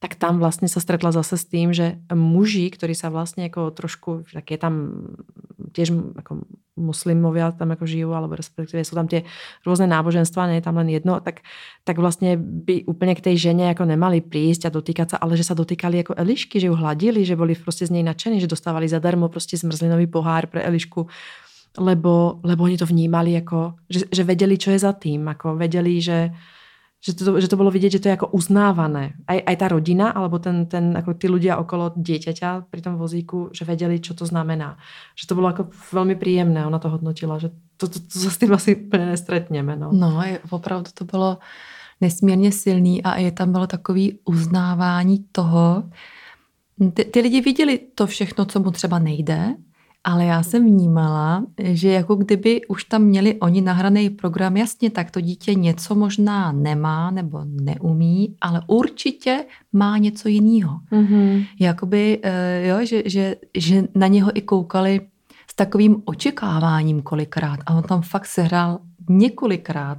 tak 0.00 0.14
tam 0.14 0.38
vlastně 0.38 0.68
se 0.68 0.80
stretla 0.80 1.12
zase 1.12 1.36
s 1.36 1.44
tým, 1.44 1.72
že 1.72 2.00
muži, 2.14 2.70
ktorí 2.70 2.94
sa 2.94 3.08
vlastně 3.08 3.42
jako 3.42 3.70
trošku, 3.70 4.24
tak 4.32 4.50
je 4.50 4.58
tam 4.58 5.04
tiež 5.72 5.90
jako 6.16 6.44
muslimovia 6.76 7.52
tam 7.52 7.70
jako 7.70 7.86
žijú, 7.86 8.14
alebo 8.14 8.34
respektive 8.34 8.84
sú 8.84 8.96
tam 8.96 9.08
tie 9.08 9.28
rôzne 9.66 9.86
náboženstva, 9.86 10.48
nie 10.48 10.58
je 10.58 10.64
tam 10.64 10.76
len 10.76 10.88
jedno, 10.88 11.20
tak, 11.20 11.40
tak 11.84 11.98
vlastně 11.98 12.36
by 12.36 12.84
úplně 12.84 13.14
k 13.14 13.20
tej 13.20 13.36
žene 13.38 13.62
jako 13.62 13.84
nemali 13.84 14.20
prísť 14.20 14.66
a 14.66 14.70
dotýkať 14.70 15.10
sa, 15.10 15.16
ale 15.16 15.36
že 15.36 15.44
sa 15.44 15.54
dotýkali 15.54 15.96
jako 15.96 16.14
Elišky, 16.16 16.60
že 16.60 16.66
ju 16.66 16.74
hladili, 16.74 17.24
že 17.24 17.36
boli 17.36 17.54
prostě 17.54 17.86
z 17.86 17.90
nej 17.90 18.02
nadšení, 18.02 18.40
že 18.40 18.46
dostávali 18.46 18.88
zadarmo 18.88 19.28
prostě 19.28 19.56
zmrzlinový 19.56 20.06
pohár 20.06 20.46
pre 20.46 20.62
Elišku, 20.62 21.06
lebo, 21.78 22.40
lebo 22.42 22.64
oni 22.64 22.78
to 22.78 22.86
vnímali 22.86 23.32
jako, 23.32 23.74
že, 23.90 24.00
že 24.12 24.24
vedeli, 24.24 24.58
čo 24.58 24.70
je 24.70 24.78
za 24.78 24.92
tým, 24.92 25.26
jako 25.26 25.56
vedeli, 25.56 26.00
že, 26.00 26.30
že 27.00 27.14
to, 27.14 27.40
že 27.40 27.48
to 27.48 27.56
bylo 27.56 27.70
vidět, 27.70 27.90
že 27.90 28.00
to 28.00 28.08
je 28.08 28.10
jako 28.10 28.26
uznávané. 28.26 29.12
Aj, 29.26 29.42
aj 29.46 29.56
ta 29.56 29.68
rodina, 29.68 30.10
alebo 30.10 30.38
ten, 30.38 30.66
ten, 30.66 30.92
jako 30.96 31.14
ty 31.14 31.28
ľudia 31.28 31.56
okolo 31.56 31.92
dieťaťa 31.96 32.68
pri 32.70 32.80
tom 32.80 32.96
vozíku, 32.96 33.48
že 33.52 33.64
věděli, 33.64 34.00
čo 34.00 34.14
to 34.14 34.26
znamená. 34.26 34.76
Že 35.16 35.26
to 35.26 35.34
bylo 35.34 35.48
jako 35.48 35.68
velmi 35.92 36.14
příjemné, 36.14 36.66
ona 36.66 36.78
to 36.78 36.88
hodnotila, 36.88 37.38
že 37.38 37.48
to, 37.76 37.88
to, 37.88 38.00
to, 38.00 38.20
to 38.22 38.30
s 38.30 38.38
tím 38.38 38.52
asi 38.52 38.76
úplně 38.76 39.06
nestretněme. 39.06 39.76
No, 39.76 39.90
no 39.92 40.22
je, 40.22 40.40
opravdu 40.50 40.90
to 40.94 41.04
bylo 41.04 41.38
nesmírně 42.00 42.52
silný 42.52 43.02
a 43.02 43.18
je 43.18 43.32
tam 43.32 43.52
bylo 43.52 43.66
takový 43.66 44.18
uznávání 44.24 45.24
toho, 45.32 45.84
Ty, 46.94 47.04
ty 47.04 47.20
lidi 47.20 47.40
viděli 47.40 47.78
to 47.94 48.06
všechno, 48.06 48.44
co 48.44 48.60
mu 48.60 48.70
třeba 48.70 48.98
nejde, 48.98 49.54
ale 50.04 50.24
já 50.24 50.42
jsem 50.42 50.66
vnímala, 50.66 51.46
že 51.58 51.90
jako 51.90 52.14
kdyby 52.14 52.60
už 52.68 52.84
tam 52.84 53.02
měli 53.02 53.34
oni 53.40 53.60
nahraný 53.60 54.10
program, 54.10 54.56
jasně, 54.56 54.90
tak 54.90 55.10
to 55.10 55.20
dítě 55.20 55.54
něco 55.54 55.94
možná 55.94 56.52
nemá 56.52 57.10
nebo 57.10 57.40
neumí, 57.44 58.36
ale 58.40 58.62
určitě 58.66 59.44
má 59.72 59.98
něco 59.98 60.28
jiného. 60.28 60.80
Mm-hmm. 60.92 61.46
Jakoby, 61.60 62.20
eh, 62.22 62.66
jo, 62.66 62.86
že, 62.86 63.02
že, 63.06 63.36
že 63.56 63.84
na 63.94 64.06
něho 64.06 64.36
i 64.36 64.42
koukali 64.42 65.00
s 65.50 65.54
takovým 65.54 66.02
očekáváním 66.04 67.02
kolikrát 67.02 67.60
a 67.66 67.74
on 67.74 67.82
tam 67.82 68.02
fakt 68.02 68.26
sehrál 68.26 68.78
několikrát 69.08 69.98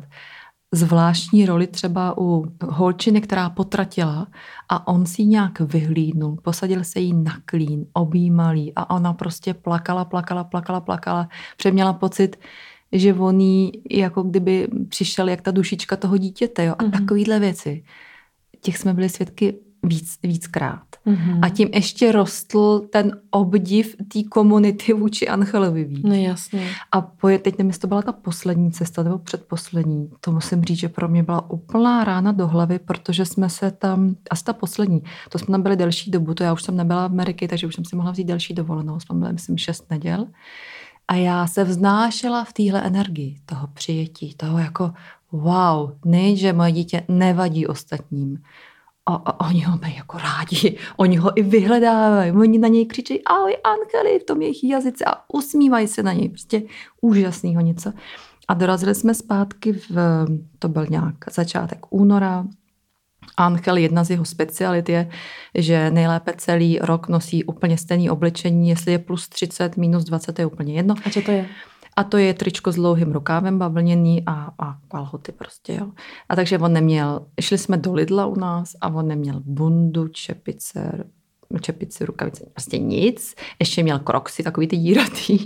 zvláštní 0.72 1.46
roli 1.46 1.68
třeba 1.68 2.18
u 2.18 2.46
holčiny, 2.64 3.22
která 3.22 3.50
potratila 3.50 4.28
a 4.70 4.88
on 4.88 5.06
si 5.06 5.22
ji 5.22 5.28
nějak 5.28 5.60
vyhlídnul, 5.60 6.36
posadil 6.42 6.84
se 6.84 7.00
jí 7.00 7.14
na 7.14 7.38
klín, 7.46 7.86
objímal 7.94 8.56
jí 8.56 8.74
a 8.76 8.90
ona 8.90 9.14
prostě 9.14 9.54
plakala, 9.54 10.06
plakala, 10.06 10.44
plakala, 10.44 10.82
plakala. 10.82 11.30
Přeměla 11.58 11.94
pocit, 11.94 12.40
že 12.92 13.14
on 13.14 13.42
jí 13.42 13.72
jako 13.92 14.24
kdyby 14.24 14.68
přišel 14.90 15.30
jak 15.30 15.42
ta 15.42 15.52
dušička 15.52 15.96
toho 15.96 16.18
dítěte. 16.18 16.66
Jo? 16.66 16.76
A 16.78 16.84
mm-hmm. 16.84 16.92
takovýhle 16.92 17.40
věci. 17.40 17.84
Těch 18.62 18.78
jsme 18.78 18.94
byli 18.94 19.10
svědky 19.10 19.56
víc, 19.84 20.20
víckrát. 20.24 20.84
Mm-hmm. 21.08 21.40
A 21.42 21.50
tím 21.50 21.70
ještě 21.74 22.12
rostl 22.12 22.88
ten 22.92 23.12
obdiv 23.30 23.96
té 24.14 24.24
komunity 24.24 24.94
vůči 24.94 25.28
Angelovi 25.28 25.84
víc. 25.84 26.04
No 26.04 26.14
jasně. 26.14 26.70
A 26.92 27.02
poje, 27.02 27.40
teď 27.40 27.58
nevím, 27.58 27.74
to 27.74 27.88
byla 27.88 28.02
ta 28.02 28.12
poslední 28.12 28.72
cesta 28.72 29.04
nebo 29.04 29.18
předposlední. 29.18 30.10
To 30.22 30.32
musím 30.32 30.64
říct, 30.64 30.80
že 30.80 30.90
pro 30.90 31.08
mě 31.08 31.24
byla 31.24 31.52
úplná 31.52 32.04
rána 32.04 32.32
do 32.32 32.48
hlavy, 32.48 32.80
protože 32.80 33.26
jsme 33.26 33.50
se 33.50 33.72
tam, 33.72 34.16
asi 34.30 34.44
ta 34.44 34.54
poslední, 34.54 35.04
to 35.30 35.40
jsme 35.40 35.52
tam 35.52 35.62
byli 35.62 35.76
delší 35.76 36.12
dobu, 36.12 36.34
to 36.34 36.44
já 36.44 36.54
už 36.54 36.64
jsem 36.64 36.78
nebyla 36.78 37.08
v 37.08 37.12
Ameriky, 37.12 37.48
takže 37.48 37.68
už 37.68 37.76
jsem 37.76 37.86
si 37.86 37.96
mohla 37.96 38.12
vzít 38.12 38.24
delší 38.24 38.54
dovolenou. 38.54 39.00
Jsme 39.00 39.20
byli, 39.20 39.34
myslím, 39.34 39.58
šest 39.58 39.90
neděl. 39.90 40.28
A 41.08 41.16
já 41.16 41.48
se 41.48 41.64
vznášela 41.64 42.44
v 42.44 42.54
téhle 42.54 42.82
energii 42.82 43.38
toho 43.46 43.68
přijetí, 43.68 44.34
toho 44.34 44.58
jako 44.58 44.94
wow, 45.32 45.92
ne, 46.06 46.36
že 46.36 46.54
moje 46.54 46.72
dítě 46.72 47.04
nevadí 47.08 47.68
ostatním, 47.68 48.42
a, 49.06 49.14
a 49.14 49.48
oni 49.48 49.62
ho 49.64 49.78
mají 49.82 49.96
jako 49.96 50.18
rádi, 50.18 50.78
oni 50.98 51.18
ho 51.18 51.40
i 51.40 51.44
vyhledávají, 51.44 52.32
oni 52.32 52.60
na 52.60 52.68
něj 52.68 52.86
křičí 52.86 53.24
ahoj 53.24 53.58
Angeli 53.64 54.20
v 54.20 54.24
tom 54.24 54.42
jejich 54.42 54.64
jazyce 54.64 55.06
a 55.06 55.14
usmívají 55.34 55.88
se 55.88 56.04
na 56.04 56.14
něj, 56.14 56.30
prostě 56.30 56.62
úžasného 57.02 57.62
něco. 57.62 57.94
A 58.48 58.54
dorazili 58.54 58.96
jsme 58.96 59.14
zpátky 59.14 59.74
v, 59.74 59.96
to 60.60 60.70
byl 60.70 60.86
nějak 60.90 61.16
začátek 61.32 61.86
února, 61.90 62.46
Angel, 63.38 63.78
jedna 63.78 64.04
z 64.04 64.10
jeho 64.10 64.26
specialit 64.26 64.90
je, 64.90 65.10
že 65.56 65.92
nejlépe 65.92 66.34
celý 66.38 66.80
rok 66.80 67.08
nosí 67.08 67.44
úplně 67.44 67.78
stejný 67.78 68.10
oblečení, 68.10 68.70
jestli 68.70 68.92
je 68.92 69.00
plus 69.00 69.30
30, 69.30 69.78
minus 69.78 70.04
20, 70.04 70.34
to 70.34 70.42
je 70.42 70.46
úplně 70.46 70.74
jedno. 70.74 70.96
A 71.06 71.10
co 71.10 71.22
to 71.22 71.32
je? 71.32 71.46
A 71.98 72.04
to 72.04 72.18
je 72.18 72.34
tričko 72.34 72.72
s 72.72 72.76
dlouhým 72.76 73.12
rukávem 73.12 73.60
bavlněný 73.60 74.24
a, 74.26 74.50
a 74.60 74.78
kalhoty 74.88 75.32
prostě, 75.32 75.74
jo. 75.74 75.92
A 76.30 76.36
takže 76.36 76.60
on 76.60 76.74
neměl, 76.74 77.28
šli 77.42 77.58
jsme 77.58 77.78
do 77.78 77.94
Lidla 77.94 78.26
u 78.26 78.40
nás 78.40 78.76
a 78.82 78.88
on 78.88 79.08
neměl 79.08 79.42
bundu, 79.46 80.08
čepice, 80.08 81.04
čepici, 81.60 82.06
rukavice, 82.06 82.46
prostě 82.54 82.78
nic. 82.78 83.36
Ještě 83.60 83.84
měl 83.84 84.00
kroxy, 84.00 84.44
takový 84.44 84.68
ty 84.68 84.78
díratý. 84.78 85.40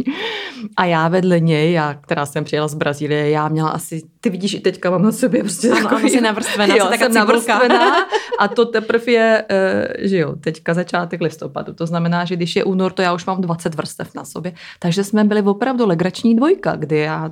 A 0.77 0.85
já 0.85 1.07
vedle 1.07 1.39
něj, 1.39 1.71
já, 1.71 1.93
která 1.93 2.25
jsem 2.25 2.43
přijela 2.43 2.67
z 2.67 2.73
Brazílie, 2.73 3.29
já 3.29 3.47
měla 3.47 3.69
asi, 3.69 4.01
ty 4.21 4.29
vidíš, 4.29 4.53
i 4.53 4.59
teďka 4.59 4.89
mám 4.89 5.01
na 5.01 5.11
sobě 5.11 5.41
prostě 5.41 5.71
ano, 5.71 5.89
takový, 5.89 6.13
ano, 6.13 6.21
navrstvená, 6.21 6.75
jo, 6.75 6.89
jsem 6.97 7.13
navrstvená 7.13 8.05
a 8.39 8.47
to 8.47 8.65
teprve 8.65 9.11
je, 9.11 9.45
eh, 9.49 9.87
že 9.99 10.17
jo, 10.17 10.35
teďka 10.35 10.73
začátek 10.73 11.21
listopadu. 11.21 11.73
To 11.73 11.85
znamená, 11.85 12.25
že 12.25 12.35
když 12.35 12.55
je 12.55 12.63
únor, 12.63 12.91
to 12.91 13.01
já 13.01 13.13
už 13.13 13.25
mám 13.25 13.41
20 13.41 13.75
vrstev 13.75 14.15
na 14.15 14.25
sobě. 14.25 14.53
Takže 14.79 15.03
jsme 15.03 15.23
byli 15.23 15.41
opravdu 15.41 15.85
legrační 15.85 16.35
dvojka, 16.35 16.75
kdy 16.75 16.97
já 16.97 17.31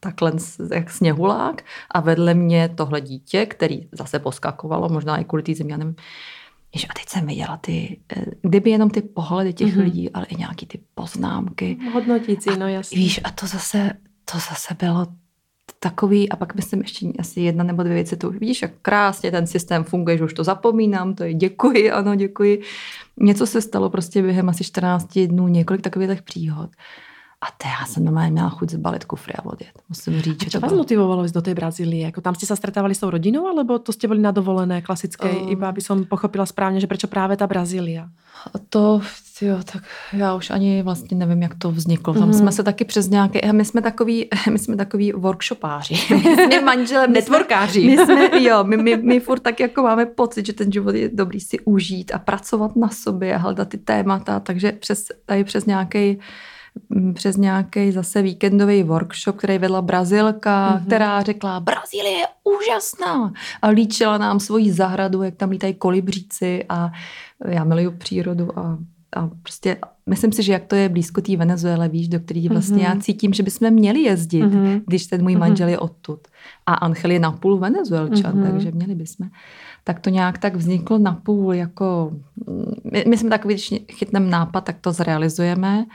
takhle 0.00 0.32
jak 0.74 0.90
sněhulák 0.90 1.62
a 1.90 2.00
vedle 2.00 2.34
mě 2.34 2.70
tohle 2.74 3.00
dítě, 3.00 3.46
který 3.46 3.88
zase 3.92 4.18
poskakovalo, 4.18 4.88
možná 4.88 5.16
i 5.16 5.24
kvůli 5.24 5.42
té 5.42 5.54
země, 5.54 5.72
já 5.72 5.78
nevím, 5.78 5.96
Jež 6.74 6.84
a 6.84 6.94
teď 6.94 7.08
jsem 7.08 7.26
viděla 7.26 7.56
ty, 7.56 8.00
eh, 8.16 8.24
kdyby 8.42 8.70
jenom 8.70 8.90
ty 8.90 9.02
pohledy 9.02 9.52
těch 9.52 9.76
mm-hmm. 9.76 9.82
lidí, 9.82 10.10
ale 10.10 10.26
i 10.26 10.36
nějaký 10.36 10.66
ty 10.66 10.80
poznámky. 10.94 11.78
Hodnotící, 11.92 12.50
no 12.58 12.68
jasně. 12.68 12.98
Víš, 12.98 13.20
a 13.24 13.30
to 13.30 13.46
zase, 13.46 13.92
to 14.32 14.38
zase 14.38 14.74
bylo 14.78 15.06
takový, 15.78 16.28
a 16.28 16.36
pak 16.36 16.54
myslím 16.54 16.80
ještě 16.80 17.06
asi 17.18 17.40
jedna 17.40 17.64
nebo 17.64 17.82
dvě 17.82 17.94
věci, 17.94 18.16
to 18.16 18.28
už 18.28 18.36
vidíš, 18.36 18.62
jak 18.62 18.72
krásně 18.82 19.30
ten 19.30 19.46
systém 19.46 19.84
funguje, 19.84 20.18
že 20.18 20.24
už 20.24 20.34
to 20.34 20.44
zapomínám, 20.44 21.14
to 21.14 21.24
je 21.24 21.34
děkuji, 21.34 21.90
ano, 21.90 22.14
děkuji. 22.14 22.62
Něco 23.16 23.46
se 23.46 23.62
stalo 23.62 23.90
prostě 23.90 24.22
během 24.22 24.48
asi 24.48 24.64
14 24.64 25.18
dnů, 25.18 25.48
několik 25.48 25.82
takových 25.82 26.22
příhod. 26.22 26.70
A 27.42 27.46
to 27.56 27.68
já 27.68 27.86
jsem 27.86 28.04
normálně 28.04 28.30
měla 28.30 28.48
chuť 28.48 28.70
zbalit 28.70 29.04
kufry 29.04 29.34
a 29.34 29.46
odjet. 29.46 29.72
Musím 29.88 30.20
říct, 30.20 30.44
že 30.44 30.50
to 30.50 30.60
vás 30.60 30.70
bylo... 30.70 30.78
motivovalo 30.78 31.26
do 31.28 31.42
té 31.42 31.54
Brazílie? 31.54 32.04
Jako 32.04 32.20
tam 32.20 32.34
jste 32.34 32.46
se 32.46 32.56
stretávali 32.56 32.94
s 32.94 33.00
tou 33.00 33.10
rodinou, 33.10 33.46
alebo 33.46 33.78
to 33.78 33.92
jste 33.92 34.08
byli 34.08 34.20
na 34.20 34.30
dovolené 34.30 34.82
klasické, 34.82 35.30
um... 35.30 35.48
iba 35.48 35.68
aby 35.68 35.80
som 35.80 36.04
pochopila 36.04 36.46
správně, 36.46 36.80
že 36.80 36.86
proč 36.86 37.04
právě 37.04 37.36
ta 37.36 37.46
Brazília? 37.46 38.08
To, 38.68 39.00
jo, 39.40 39.56
tak 39.72 39.82
já 40.12 40.34
už 40.34 40.50
ani 40.50 40.82
vlastně 40.82 41.16
nevím, 41.16 41.42
jak 41.42 41.54
to 41.54 41.70
vzniklo. 41.70 42.14
Tam 42.14 42.28
mm. 42.28 42.34
jsme 42.34 42.52
se 42.52 42.62
taky 42.62 42.84
přes 42.84 43.08
nějaké, 43.08 43.52
my 43.52 43.64
jsme 43.64 43.82
takový, 43.82 44.28
my 44.50 44.58
jsme 44.58 44.76
takový 44.76 45.12
workshopáři. 45.12 45.94
My 46.48 46.60
manželem. 46.64 47.12
Networkáři. 47.12 47.84
My 47.86 48.04
jsme, 48.04 48.42
jo, 48.42 48.64
my, 48.64 48.76
my, 48.76 48.96
my 48.96 49.20
furt 49.20 49.40
tak 49.40 49.60
jako 49.60 49.82
máme 49.82 50.06
pocit, 50.06 50.46
že 50.46 50.52
ten 50.52 50.72
život 50.72 50.94
je 50.94 51.08
dobrý 51.08 51.40
si 51.40 51.60
užít 51.60 52.12
a 52.14 52.18
pracovat 52.18 52.76
na 52.76 52.88
sobě 52.88 53.34
a 53.34 53.38
hledat 53.38 53.68
ty 53.68 53.78
témata, 53.78 54.40
takže 54.40 54.72
přes, 54.72 55.04
tady 55.26 55.44
přes 55.44 55.66
nějaký 55.66 56.18
přes 57.14 57.36
nějaký 57.36 57.92
zase 57.92 58.22
víkendový 58.22 58.82
workshop, 58.82 59.36
který 59.36 59.58
vedla 59.58 59.82
Brazilka, 59.82 60.76
mm-hmm. 60.76 60.86
která 60.86 61.22
řekla, 61.22 61.60
Brazílie 61.60 62.18
je 62.18 62.26
úžasná 62.44 63.32
a 63.62 63.68
líčila 63.68 64.18
nám 64.18 64.40
svoji 64.40 64.72
zahradu, 64.72 65.22
jak 65.22 65.34
tam 65.34 65.50
lítají 65.50 65.74
kolibříci 65.74 66.64
a 66.68 66.92
já 67.48 67.64
miluju 67.64 67.90
přírodu 67.90 68.58
a 68.58 68.78
a 69.16 69.30
prostě 69.42 69.76
myslím 70.06 70.32
si, 70.32 70.42
že 70.42 70.52
jak 70.52 70.64
to 70.64 70.74
je 70.74 70.88
blízko 70.88 71.20
té 71.20 71.36
Venezuele, 71.36 71.88
víš, 71.88 72.08
do 72.08 72.20
který 72.20 72.48
vlastně 72.48 72.76
mm-hmm. 72.76 72.96
já 72.96 73.00
cítím, 73.00 73.32
že 73.32 73.42
bychom 73.42 73.70
měli 73.70 74.00
jezdit, 74.00 74.44
mm-hmm. 74.44 74.82
když 74.86 75.06
ten 75.06 75.22
můj 75.22 75.36
manžel 75.36 75.68
je 75.68 75.78
odtud. 75.78 76.20
A 76.66 76.74
Angel 76.74 77.10
je 77.10 77.18
napůl 77.18 77.58
Venezuelčan, 77.58 78.34
mm-hmm. 78.34 78.50
takže 78.50 78.70
měli 78.70 78.94
bychom. 78.94 79.28
Tak 79.84 80.00
to 80.00 80.10
nějak 80.10 80.38
tak 80.38 80.56
vzniklo 80.56 80.98
napůl 80.98 81.54
jako, 81.54 82.12
my, 82.92 83.04
my 83.08 83.18
jsme 83.18 83.30
takový, 83.30 83.54
když 83.54 83.74
chytneme 83.92 84.30
nápad, 84.30 84.60
tak 84.60 84.76
to 84.80 84.92
zrealizujeme. 84.92 85.86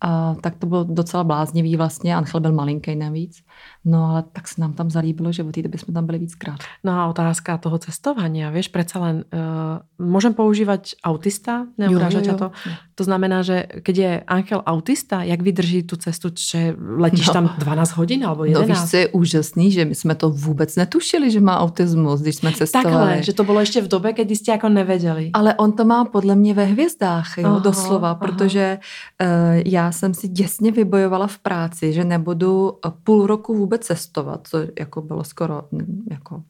A 0.00 0.34
tak 0.40 0.56
to 0.56 0.66
bylo 0.66 0.84
docela 0.84 1.24
bláznivý 1.24 1.76
vlastně. 1.76 2.16
Angel 2.16 2.40
byl 2.40 2.52
malinký 2.52 2.96
navíc. 2.96 3.42
No 3.84 4.04
ale 4.04 4.24
tak 4.32 4.48
se 4.48 4.60
nám 4.60 4.72
tam 4.72 4.90
zalíbilo, 4.90 5.32
že 5.32 5.42
od 5.42 5.54
té 5.54 5.62
doby 5.62 5.78
jsme 5.78 5.94
tam 5.94 6.06
byli 6.06 6.18
víckrát. 6.18 6.60
No 6.84 6.92
a 6.92 7.06
otázka 7.06 7.58
toho 7.58 7.78
cestování, 7.78 8.44
vieš, 8.50 8.68
predsa 8.68 8.98
len 8.98 9.24
uh, 9.34 9.82
môžem 9.98 10.34
používať 10.34 10.94
autista, 11.04 11.66
neurážať 11.78 12.38
to? 12.38 12.50
To 12.98 13.06
znamená, 13.06 13.46
že 13.46 13.70
keď 13.86 13.96
je 13.96 14.12
Angel 14.26 14.62
autista, 14.66 15.22
jak 15.22 15.38
vydrží 15.38 15.86
tu 15.86 15.96
cestu, 15.96 16.34
že 16.34 16.74
letíš 16.78 17.30
no. 17.30 17.32
tam 17.32 17.44
12 17.58 17.90
hodin 17.94 18.26
alebo 18.26 18.42
11? 18.44 18.58
No 18.58 18.74
víš, 18.74 18.90
co 18.90 18.96
je 18.96 19.08
úžasný, 19.08 19.70
že 19.70 19.84
my 19.84 19.94
jsme 19.94 20.14
to 20.14 20.30
vůbec 20.30 20.76
netušili, 20.76 21.30
že 21.30 21.40
má 21.40 21.62
autismus, 21.62 22.20
když 22.20 22.36
jsme 22.36 22.52
cestovali. 22.52 22.90
Takhle, 22.90 23.22
že 23.22 23.32
to 23.32 23.44
bylo 23.44 23.60
ještě 23.60 23.82
v 23.82 23.88
době, 23.88 24.12
kdy 24.12 24.36
jste 24.36 24.52
jako 24.52 24.68
nevěděli. 24.68 25.30
Ale 25.32 25.54
on 25.54 25.72
to 25.72 25.84
má 25.84 26.04
podle 26.04 26.34
mě 26.34 26.54
ve 26.54 26.64
hvězdách, 26.64 27.38
jo, 27.38 27.48
aha, 27.48 27.58
doslova, 27.58 28.10
aha. 28.10 28.14
protože 28.18 28.78
uh, 29.22 29.62
já 29.66 29.92
jsem 29.92 30.14
si 30.14 30.28
děsně 30.28 30.72
vybojovala 30.72 31.26
v 31.26 31.38
práci, 31.38 31.92
že 31.92 32.04
nebudu 32.04 32.72
půl 33.04 33.26
roku 33.26 33.54
vůbec 33.54 33.86
cestovat, 33.86 34.40
co 34.50 34.58
jako 34.78 35.02
bylo 35.02 35.24
skoro 35.24 35.62
jako 36.10 36.42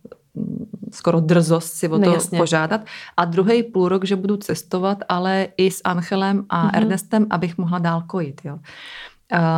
skoro 0.92 1.20
drzost 1.20 1.72
si 1.72 1.88
o 1.88 1.98
to 1.98 2.10
no, 2.10 2.38
požádat. 2.38 2.80
A 3.16 3.24
druhý 3.24 3.62
půl 3.62 3.88
rok, 3.88 4.04
že 4.04 4.16
budu 4.16 4.36
cestovat, 4.36 4.98
ale 5.08 5.48
i 5.56 5.70
s 5.70 5.80
Angelem 5.84 6.44
a 6.48 6.66
mm-hmm. 6.66 6.76
Ernestem, 6.76 7.26
abych 7.30 7.58
mohla 7.58 7.78
dál 7.78 8.02
kojit. 8.06 8.40
Jo. 8.44 8.58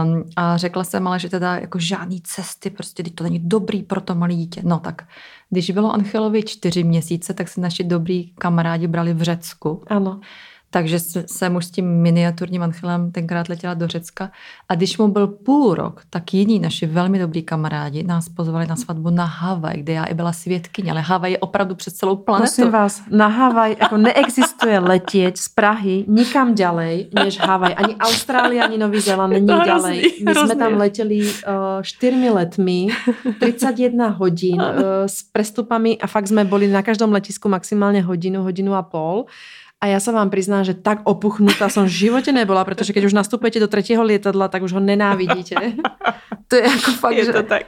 Um, 0.04 0.24
a 0.36 0.56
řekla 0.56 0.84
jsem 0.84 1.06
ale, 1.06 1.18
že 1.18 1.28
teda 1.28 1.56
jako 1.56 1.78
žádný 1.78 2.20
cesty, 2.20 2.70
prostě 2.70 3.02
to 3.02 3.24
není 3.24 3.38
dobrý 3.38 3.82
pro 3.82 4.00
to 4.00 4.14
malé 4.14 4.34
dítě. 4.34 4.60
No 4.64 4.78
tak, 4.78 5.08
když 5.50 5.70
bylo 5.70 5.92
Angelovi 5.92 6.42
čtyři 6.42 6.84
měsíce, 6.84 7.34
tak 7.34 7.48
se 7.48 7.60
naši 7.60 7.84
dobrý 7.84 8.30
kamarádi 8.30 8.86
brali 8.86 9.14
v 9.14 9.22
Řecku. 9.22 9.82
Ano. 9.86 10.20
Takže 10.72 10.98
jsem 11.26 11.56
už 11.56 11.64
s 11.64 11.70
tím 11.70 12.02
miniaturním 12.02 12.62
Anchelem 12.62 13.12
tenkrát 13.12 13.48
letěla 13.48 13.74
do 13.74 13.86
Řecka. 13.86 14.30
A 14.68 14.74
když 14.74 14.98
mu 14.98 15.08
byl 15.08 15.26
půl 15.26 15.74
rok, 15.74 16.02
tak 16.10 16.34
jiní 16.34 16.58
naši 16.58 16.86
velmi 16.86 17.18
dobrý 17.18 17.42
kamarádi 17.42 18.02
nás 18.02 18.28
pozvali 18.28 18.66
na 18.66 18.76
svatbu 18.76 19.10
na 19.10 19.24
Havaj, 19.24 19.76
kde 19.76 19.92
já 19.92 20.04
i 20.04 20.14
byla 20.14 20.32
svědkyně. 20.32 20.90
Ale 20.90 21.00
Havaj 21.00 21.30
je 21.30 21.38
opravdu 21.38 21.74
přes 21.74 21.94
celou 21.94 22.16
planetu. 22.16 22.42
Prosím 22.42 22.70
vás, 22.70 23.02
na 23.10 23.26
Havaj 23.26 23.76
jako 23.80 23.96
neexistuje 23.96 24.78
letět 24.78 25.36
z 25.36 25.48
Prahy 25.48 26.04
nikam 26.08 26.54
ďalej, 26.54 27.08
než 27.24 27.38
Havaj. 27.38 27.74
Ani 27.76 27.96
Austrálie, 27.96 28.64
ani 28.64 28.78
Nový 28.78 29.00
Zéland 29.00 29.32
není 29.32 29.46
ďalej. 29.46 30.14
My 30.24 30.32
hrozný. 30.32 30.46
jsme 30.46 30.56
tam 30.56 30.78
letěli 30.78 31.20
uh, 31.20 31.32
čtyřmi 31.82 32.30
letmi, 32.30 32.88
31 33.40 34.08
hodin 34.08 34.62
uh, 34.62 34.66
s 35.06 35.22
prestupami 35.32 35.98
a 35.98 36.06
fakt 36.06 36.28
jsme 36.28 36.44
byli 36.44 36.68
na 36.68 36.82
každém 36.82 37.12
letisku 37.12 37.48
maximálně 37.48 38.02
hodinu, 38.02 38.42
hodinu 38.42 38.74
a 38.74 38.82
pol 38.82 39.24
A 39.82 39.86
já 39.86 40.00
se 40.00 40.12
vám 40.12 40.30
přiznám, 40.30 40.64
že 40.64 40.74
tak 40.74 41.00
opuchnutá 41.04 41.68
jsem 41.68 41.84
v 41.84 41.88
životě 41.88 42.32
nebyla, 42.32 42.64
protože 42.64 42.92
když 42.92 43.04
už 43.04 43.12
nastupujete 43.12 43.60
do 43.60 43.68
třetího 43.68 44.02
letadla, 44.02 44.48
tak 44.48 44.62
už 44.62 44.72
ho 44.72 44.80
nenávidíte. 44.80 45.54
to 46.48 46.56
je 46.56 46.62
jako 46.62 46.90
fakt, 46.90 47.16
je 47.16 47.24
že 47.24 47.32
to 47.32 47.42
tak. 47.42 47.62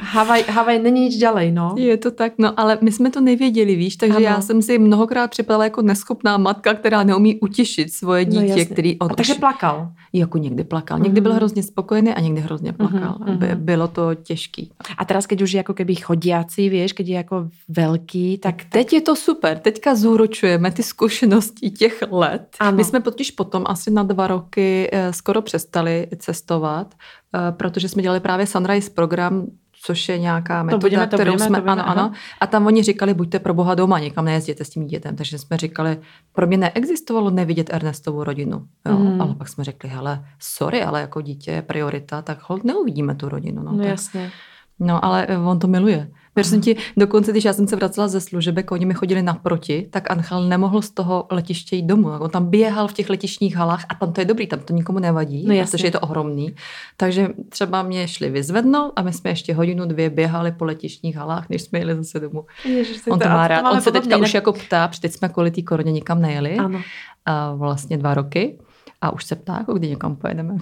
Havaj, 0.00 0.44
Havaj 0.48 0.78
není 0.78 1.00
nic 1.00 1.16
ďalej, 1.16 1.52
no. 1.52 1.74
Je 1.78 1.96
to 1.96 2.10
tak, 2.10 2.32
no 2.38 2.60
ale 2.60 2.78
my 2.80 2.92
jsme 2.92 3.10
to 3.10 3.20
nevěděli, 3.20 3.76
víš, 3.76 3.96
takže 3.96 4.16
ano. 4.16 4.24
já 4.24 4.40
jsem 4.40 4.62
si 4.62 4.78
mnohokrát 4.78 5.30
připadala 5.30 5.64
jako 5.64 5.82
neschopná 5.82 6.38
matka, 6.38 6.74
která 6.74 7.02
neumí 7.02 7.40
utěšit 7.40 7.92
svoje 7.92 8.24
no, 8.24 8.30
dítě, 8.30 8.56
no, 8.56 8.64
který 8.64 8.98
on 8.98 9.12
a 9.12 9.14
takže 9.14 9.32
už... 9.32 9.38
plakal. 9.38 9.92
Jako 10.12 10.38
někdy 10.38 10.64
plakal. 10.64 10.98
Někdy 10.98 11.20
byl 11.20 11.30
mhm. 11.30 11.36
hrozně 11.36 11.62
spokojený 11.62 12.10
a 12.10 12.20
někdy 12.20 12.40
hrozně 12.40 12.72
plakal. 12.72 13.18
Mm-hmm. 13.20 13.54
Bylo 13.54 13.88
to 13.88 14.14
těžký. 14.14 14.70
A 14.98 15.04
teraz, 15.04 15.26
keď 15.26 15.42
už 15.42 15.52
je 15.52 15.56
jako 15.56 15.74
keby 15.74 15.94
chodiací, 15.94 16.68
víš, 16.68 16.92
keď 16.92 17.08
je 17.08 17.16
jako 17.16 17.48
velký, 17.68 18.38
tak... 18.38 18.64
Teď 18.64 18.92
je 18.92 19.00
to 19.00 19.16
super. 19.16 19.58
Teďka 19.58 19.94
zúročujeme 19.94 20.70
ty 20.70 20.82
zkušenosti 20.82 21.55
těch 21.78 22.02
let. 22.10 22.56
Ano. 22.60 22.76
My 22.76 22.84
jsme 22.84 23.00
totiž 23.00 23.30
potom 23.30 23.64
asi 23.66 23.90
na 23.90 24.02
dva 24.02 24.26
roky 24.26 24.88
eh, 24.92 25.12
skoro 25.12 25.42
přestali 25.42 26.08
cestovat, 26.18 26.94
eh, 27.34 27.52
protože 27.52 27.88
jsme 27.88 28.02
dělali 28.02 28.20
právě 28.20 28.46
Sunrise 28.46 28.90
program 28.90 29.46
což 29.86 30.08
je 30.08 30.18
nějaká 30.18 30.62
metoda, 30.62 30.80
to 30.80 30.86
budeme, 30.86 31.06
to 31.06 31.16
kterou 31.16 31.32
budeme, 31.32 31.48
jsme, 31.48 31.58
to 31.58 31.62
budeme, 31.62 31.82
ano, 31.82 32.00
ano. 32.00 32.12
A 32.40 32.46
tam 32.46 32.66
oni 32.66 32.82
říkali, 32.82 33.14
buďte 33.14 33.38
pro 33.38 33.54
boha 33.54 33.74
doma, 33.74 33.98
někam 33.98 34.24
nejezděte 34.24 34.64
s 34.64 34.70
tím 34.70 34.84
dítětem. 34.84 35.16
Takže 35.16 35.38
jsme 35.38 35.56
říkali, 35.56 35.98
pro 36.32 36.46
mě 36.46 36.56
neexistovalo 36.56 37.30
nevidět 37.30 37.70
Ernestovu 37.72 38.24
rodinu. 38.24 38.66
Jo? 38.88 38.98
Mm. 38.98 39.20
Ale 39.20 39.34
pak 39.34 39.48
jsme 39.48 39.64
řekli, 39.64 39.90
hele, 39.90 40.24
sorry, 40.38 40.82
ale 40.82 41.00
jako 41.00 41.20
dítě 41.20 41.50
je 41.50 41.62
priorita, 41.62 42.22
tak 42.22 42.38
hold 42.42 42.64
neuvidíme 42.64 43.14
tu 43.14 43.28
rodinu. 43.28 43.62
No, 43.62 43.72
no 43.72 43.78
tak, 43.78 43.86
jasně. 43.86 44.32
No, 44.78 45.04
ale 45.04 45.26
on 45.46 45.58
to 45.58 45.66
miluje. 45.66 46.10
Věřím 46.36 46.60
ti, 46.60 46.76
dokonce, 46.96 47.30
když 47.30 47.44
já 47.44 47.52
jsem 47.52 47.68
se 47.68 47.76
vracela 47.76 48.08
ze 48.08 48.20
služebek, 48.20 48.70
oni 48.72 48.86
mi 48.86 48.94
chodili 48.94 49.22
naproti, 49.22 49.86
tak 49.90 50.10
Anchal 50.10 50.44
nemohl 50.44 50.82
z 50.82 50.90
toho 50.90 51.26
letiště 51.30 51.76
jít 51.76 51.86
domů. 51.86 52.08
On 52.20 52.30
tam 52.30 52.50
běhal 52.50 52.88
v 52.88 52.92
těch 52.92 53.10
letišních 53.10 53.56
halách 53.56 53.84
a 53.88 53.94
tam 53.94 54.12
to 54.12 54.20
je 54.20 54.24
dobrý, 54.24 54.46
tam 54.46 54.60
to 54.60 54.72
nikomu 54.72 54.98
nevadí, 54.98 55.46
no 55.46 55.64
protože 55.64 55.86
je 55.86 55.90
to 55.90 56.00
ohromný. 56.00 56.54
Takže 56.96 57.28
třeba 57.48 57.82
mě 57.82 58.08
šli 58.08 58.30
vyzvednout 58.30 58.92
a 58.96 59.02
my 59.02 59.12
jsme 59.12 59.30
ještě 59.30 59.54
hodinu, 59.54 59.86
dvě 59.86 60.10
běhali 60.10 60.52
po 60.52 60.64
letišních 60.64 61.16
halách, 61.16 61.48
než 61.48 61.62
jsme 61.62 61.78
jeli 61.78 61.96
zase 61.96 62.20
domů. 62.20 62.44
Ježiš, 62.64 63.06
on 63.10 63.18
to, 63.18 63.24
to 63.24 63.30
má 63.30 63.48
rád. 63.48 63.72
On 63.72 63.80
se 63.80 63.92
teďka 63.92 64.16
už 64.16 64.34
jako 64.34 64.52
ptá, 64.52 64.88
protože 64.88 65.00
teď 65.00 65.12
jsme 65.12 65.28
kvůli 65.28 65.50
té 65.50 65.62
koroně 65.62 65.92
nikam 65.92 66.22
nejeli. 66.22 66.56
Ano. 66.56 66.82
A 67.24 67.54
vlastně 67.54 67.98
dva 67.98 68.14
roky 68.14 68.58
a 69.06 69.10
už 69.10 69.24
se 69.24 69.34
ptá, 69.36 69.56
jako 69.58 69.74
kdy 69.74 69.88
někam 69.88 70.16
pojedeme. 70.16 70.54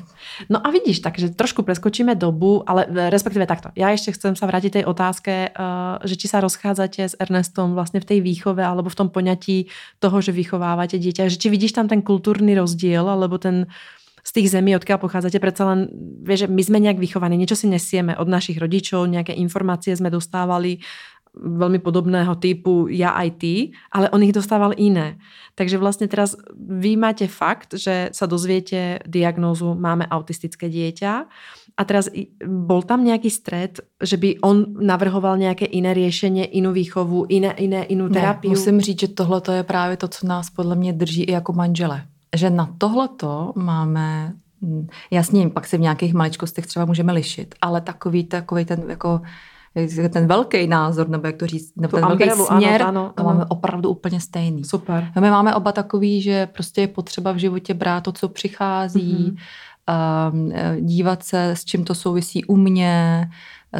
No 0.50 0.66
a 0.66 0.70
vidíš, 0.70 1.00
takže 1.00 1.28
trošku 1.28 1.62
preskočíme 1.62 2.14
dobu, 2.14 2.70
ale 2.70 2.86
e, 2.86 3.10
respektive 3.10 3.46
takto. 3.46 3.68
Já 3.76 3.90
ještě 3.90 4.12
chcem 4.12 4.36
se 4.36 4.46
vrátit 4.46 4.70
tej 4.70 4.84
otázke, 4.84 5.48
uh, 5.48 6.02
že 6.04 6.16
či 6.16 6.28
sa 6.28 6.40
rozchádzate 6.40 7.04
s 7.08 7.16
Ernestom 7.20 7.74
vlastně 7.74 8.00
v 8.00 8.04
té 8.04 8.20
výchove 8.20 8.64
alebo 8.64 8.88
v 8.88 8.94
tom 8.94 9.08
poňatí 9.08 9.66
toho, 9.98 10.20
že 10.20 10.32
vychováváte 10.32 10.98
dieťa, 10.98 11.28
že 11.28 11.36
či 11.36 11.48
vidíš 11.50 11.72
tam 11.72 11.88
ten 11.88 12.02
kulturní 12.02 12.54
rozdíl 12.54 13.08
alebo 13.08 13.38
ten 13.38 13.66
z 14.24 14.30
tých 14.32 14.56
zemí, 14.56 14.72
odkiaľ 14.72 14.98
pochádzate, 15.04 15.36
predsa 15.36 15.68
len, 15.68 15.92
vieš, 16.24 16.48
že 16.48 16.48
my 16.48 16.62
sme 16.64 16.78
nejak 16.80 16.96
vychovaní, 16.96 17.36
niečo 17.36 17.60
si 17.60 17.68
nesieme 17.68 18.16
od 18.16 18.24
našich 18.24 18.56
rodičov, 18.56 19.04
nejaké 19.04 19.36
informácie 19.36 19.92
sme 19.92 20.08
dostávali 20.08 20.80
veľmi 21.34 21.82
podobného 21.82 22.38
typu 22.38 22.86
ja 22.86 23.12
aj 23.18 23.28
ty, 23.42 23.54
ale 23.90 24.06
on 24.14 24.22
ich 24.22 24.34
dostával 24.34 24.70
iné. 24.78 25.18
Takže 25.58 25.78
vlastne 25.78 26.06
teraz 26.06 26.38
vy 26.54 26.94
máte 26.94 27.26
fakt, 27.26 27.74
že 27.74 28.10
sa 28.14 28.26
dozviete 28.26 29.02
diagnózu 29.06 29.74
máme 29.74 30.06
autistické 30.06 30.70
dieťa 30.70 31.12
a 31.74 31.82
teraz 31.82 32.06
bol 32.46 32.86
tam 32.86 33.02
nejaký 33.02 33.30
stred, 33.30 33.82
že 33.98 34.14
by 34.14 34.38
on 34.46 34.78
navrhoval 34.78 35.38
nějaké 35.38 35.66
iné 35.66 35.94
riešenie, 35.94 36.46
inú 36.54 36.70
výchovu, 36.70 37.26
iné, 37.28 37.50
iné, 37.58 37.82
inú 37.90 38.06
terapiu? 38.06 38.50
Ne, 38.50 38.56
musím 38.56 38.80
říct, 38.80 39.00
že 39.00 39.08
tohle 39.08 39.42
je 39.52 39.62
právě 39.62 39.96
to, 39.96 40.08
co 40.08 40.26
nás 40.26 40.50
podle 40.50 40.76
mě 40.76 40.92
drží 40.92 41.22
i 41.22 41.32
jako 41.32 41.52
manžele. 41.52 42.06
Že 42.36 42.50
na 42.50 42.74
tohleto 42.78 43.52
máme 43.56 44.32
hm, 44.62 44.86
Jasně, 45.10 45.48
pak 45.48 45.66
se 45.66 45.76
v 45.76 45.80
nějakých 45.80 46.14
maličkostech 46.14 46.66
třeba 46.66 46.84
můžeme 46.84 47.12
lišit, 47.12 47.54
ale 47.62 47.80
takový, 47.80 48.24
takový 48.24 48.64
ten 48.64 48.84
jako 48.88 49.20
ten 50.12 50.26
velký 50.26 50.66
názor, 50.66 51.08
nebo 51.08 51.26
jak 51.26 51.36
to 51.36 51.46
říct, 51.46 51.72
nebo 51.76 51.96
ten 51.96 52.08
velký 52.08 52.30
směr, 52.30 52.82
ano, 52.82 53.00
ano, 53.00 53.12
to 53.14 53.20
ano. 53.20 53.28
máme 53.28 53.44
opravdu 53.48 53.90
úplně 53.90 54.20
stejný. 54.20 54.64
Super. 54.64 55.12
A 55.16 55.20
my 55.20 55.30
máme 55.30 55.54
oba 55.54 55.72
takový, 55.72 56.22
že 56.22 56.46
prostě 56.46 56.80
je 56.80 56.88
potřeba 56.88 57.32
v 57.32 57.36
životě 57.36 57.74
brát 57.74 58.00
to, 58.00 58.12
co 58.12 58.28
přichází, 58.28 59.36
mm-hmm. 59.88 60.80
dívat 60.80 61.22
se, 61.22 61.50
s 61.50 61.64
čím 61.64 61.84
to 61.84 61.94
souvisí 61.94 62.44
u 62.44 62.56
mě, 62.56 63.28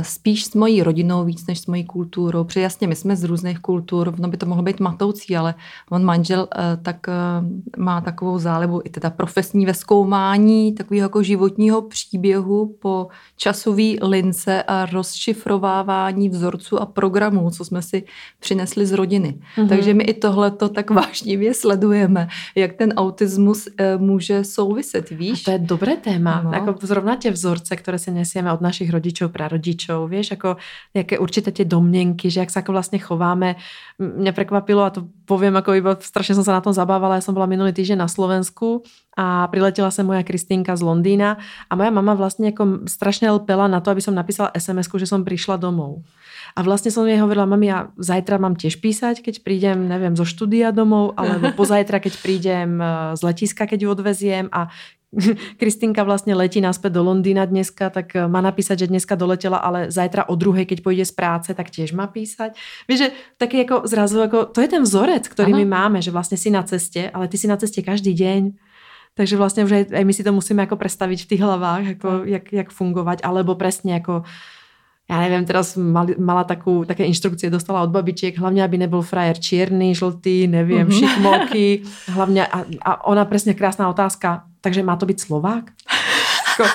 spíš 0.03 0.45
s 0.45 0.55
mojí 0.55 0.83
rodinou 0.83 1.25
víc 1.25 1.47
než 1.47 1.61
s 1.61 1.67
mojí 1.67 1.85
kulturou. 1.85 2.45
Protože 2.45 2.61
jasně, 2.61 2.87
my 2.87 2.97
jsme 2.97 3.17
z 3.17 3.25
různých 3.25 3.59
kultur, 3.59 4.15
no 4.19 4.29
by 4.29 4.37
to 4.37 4.47
mohlo 4.47 4.63
být 4.63 4.81
matoucí, 4.81 5.37
ale 5.37 5.55
on 5.91 6.05
manžel 6.05 6.49
eh, 6.57 6.79
tak 6.83 7.09
eh, 7.09 7.13
má 7.79 8.01
takovou 8.01 8.39
zálibu 8.39 8.81
i 8.85 8.91
teda 8.91 9.11
profesní 9.11 9.67
ve 9.67 9.75
zkoumání 9.75 10.73
takového 10.73 11.05
jako 11.05 11.23
životního 11.23 11.83
příběhu 11.83 12.77
po 12.81 13.09
časový 13.37 13.99
lince 14.03 14.63
a 14.63 14.87
rozšifrovávání 14.87 16.29
vzorců 16.29 16.81
a 16.81 16.87
programů, 16.87 17.51
co 17.51 17.65
jsme 17.65 17.83
si 17.83 18.05
přinesli 18.41 18.87
z 18.87 18.93
rodiny. 18.93 19.39
Mm-hmm. 19.57 19.69
Takže 19.69 19.95
my 19.95 20.05
i 20.05 20.15
tohle 20.15 20.51
to 20.51 20.69
tak 20.69 20.91
vážnivě 20.91 21.55
sledujeme, 21.55 22.29
jak 22.55 22.73
ten 22.73 22.93
autismus 22.93 23.69
eh, 23.79 23.99
může 23.99 24.45
souviset, 24.45 25.11
víš? 25.11 25.43
A 25.43 25.45
to 25.45 25.51
je 25.51 25.59
dobré 25.59 25.97
téma. 25.97 26.43
No. 26.45 26.53
Jako 26.53 26.75
zrovna 26.83 27.17
tě 27.17 27.31
vzorce, 27.31 27.77
které 27.77 27.99
si 27.99 28.11
nesieme 28.11 28.53
od 28.53 28.61
našich 28.61 28.91
rodičů, 28.91 29.29
prarodičů, 29.29 29.84
rodičov, 29.85 30.09
vieš, 30.09 30.37
ako 30.37 30.57
nejaké 30.97 31.21
určité 31.21 31.53
tie 31.53 31.69
domnenky, 31.69 32.33
že 32.33 32.41
jak 32.41 32.53
sa 32.53 32.65
ako 32.65 32.73
vlastne 32.73 32.97
chováme. 32.97 33.61
Mňa 34.01 34.33
prekvapilo, 34.33 34.83
a 34.85 34.91
to 34.91 35.07
poviem, 35.29 35.55
ako 35.61 35.71
iba 35.77 35.93
strašne 36.01 36.41
som 36.41 36.45
sa 36.47 36.57
na 36.57 36.65
tom 36.65 36.73
zabávala, 36.73 37.21
ja 37.21 37.25
som 37.25 37.37
bola 37.37 37.45
minulý 37.45 37.77
týždeň 37.77 38.01
na 38.01 38.09
Slovensku 38.09 38.85
a 39.15 39.47
priletela 39.53 39.93
sa 39.93 40.03
moja 40.03 40.25
Kristýnka 40.27 40.75
z 40.75 40.83
Londýna 40.83 41.39
a 41.69 41.73
moja 41.77 41.93
mama 41.95 42.19
vlastne 42.19 42.51
ako 42.51 42.89
strašne 42.91 43.31
lpela 43.31 43.71
na 43.71 43.79
to, 43.79 43.95
aby 43.95 44.03
som 44.03 44.17
napísala 44.17 44.51
sms 44.57 44.91
že 44.95 45.07
som 45.07 45.23
prišla 45.23 45.61
domov. 45.61 46.03
A 46.55 46.63
vlastne 46.63 46.95
som 46.95 47.03
jej 47.03 47.19
hovorila, 47.19 47.51
mami, 47.51 47.67
ja 47.67 47.91
zajtra 47.99 48.39
mám 48.39 48.55
tiež 48.55 48.79
písať, 48.79 49.27
keď 49.27 49.43
prídem, 49.43 49.91
neviem, 49.91 50.15
zo 50.15 50.23
štúdia 50.23 50.71
domov, 50.71 51.19
alebo 51.19 51.51
pozajtra, 51.51 51.99
keď 51.99 52.15
prídem 52.23 52.79
eh, 52.79 52.87
z 53.19 53.21
letiska, 53.27 53.67
keď 53.67 53.79
ju 53.83 53.89
odveziem 53.91 54.47
a 54.55 54.71
Kristýnka 55.57 56.03
vlastně 56.03 56.35
letí 56.35 56.61
naspäť 56.61 56.93
do 56.93 57.03
Londýna 57.03 57.45
dneska, 57.45 57.91
tak 57.91 58.17
eh, 58.17 58.29
má 58.29 58.41
napísať, 58.41 58.79
že 58.79 58.87
dneska 58.87 59.15
doletěla, 59.15 59.57
ale 59.57 59.91
zajtra 59.91 60.29
o 60.29 60.35
druhé, 60.35 60.65
keď 60.65 60.81
půjde 60.81 61.05
z 61.05 61.13
práce, 61.13 61.55
tak 61.55 61.71
tiež 61.71 61.93
má 61.93 62.07
písať. 62.07 62.57
Víš, 62.89 62.99
že 62.99 63.11
taky 63.39 63.59
jako 63.59 63.83
zrazu, 63.85 64.19
jako, 64.19 64.45
to 64.45 64.61
je 64.61 64.69
ten 64.69 64.83
vzorec, 64.83 65.29
který 65.29 65.53
Aha. 65.53 65.59
my 65.59 65.65
máme, 65.65 66.03
že 66.03 66.11
vlastně 66.11 66.37
si 66.37 66.51
na 66.51 66.63
cestě, 66.63 67.11
ale 67.15 67.29
ty 67.29 67.39
si 67.39 67.47
na 67.47 67.57
cestě 67.57 67.83
každý 67.83 68.15
deň. 68.15 68.53
Takže 69.15 69.37
vlastně 69.37 69.65
už 69.65 69.73
aj, 69.73 69.85
aj 69.95 70.05
my 70.05 70.13
si 70.13 70.25
to 70.25 70.33
musíme 70.33 70.63
jako 70.63 70.77
predstaviť 70.77 71.23
v 71.23 71.27
tých 71.27 71.41
hlavách, 71.41 71.85
jako, 71.85 72.09
jak, 72.25 72.53
jak 72.53 72.71
fungovat, 72.71 73.19
alebo 73.23 73.55
presne 73.55 73.93
jako 73.93 74.23
já 75.11 75.21
nevím, 75.21 75.45
teraz 75.45 75.77
mali, 75.77 76.15
mala 76.19 76.45
takú, 76.45 76.85
také 76.85 77.05
inštrukcie, 77.05 77.51
dostala 77.51 77.83
od 77.83 77.91
babičiek, 77.91 78.39
hlavně, 78.39 78.65
aby 78.65 78.79
nebyl 78.79 79.03
frajer 79.03 79.39
čierny, 79.39 79.95
žltý, 79.95 80.47
nevím, 80.47 80.87
mm-hmm. 80.87 80.99
šikmoky, 80.99 81.83
hlavně, 82.09 82.47
a, 82.47 82.65
a 82.83 83.07
ona 83.07 83.25
přesně 83.25 83.55
krásná 83.55 83.89
otázka, 83.89 84.43
takže 84.61 84.83
má 84.83 84.97
to 84.97 85.07
být 85.07 85.21
Slovák? 85.21 85.65
Jako, 86.59 86.71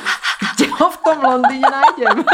kde 0.56 0.72
ho 0.80 0.92
v 0.92 0.98
tom 0.98 1.18
Londýně 1.24 1.66
najdem? 1.72 2.26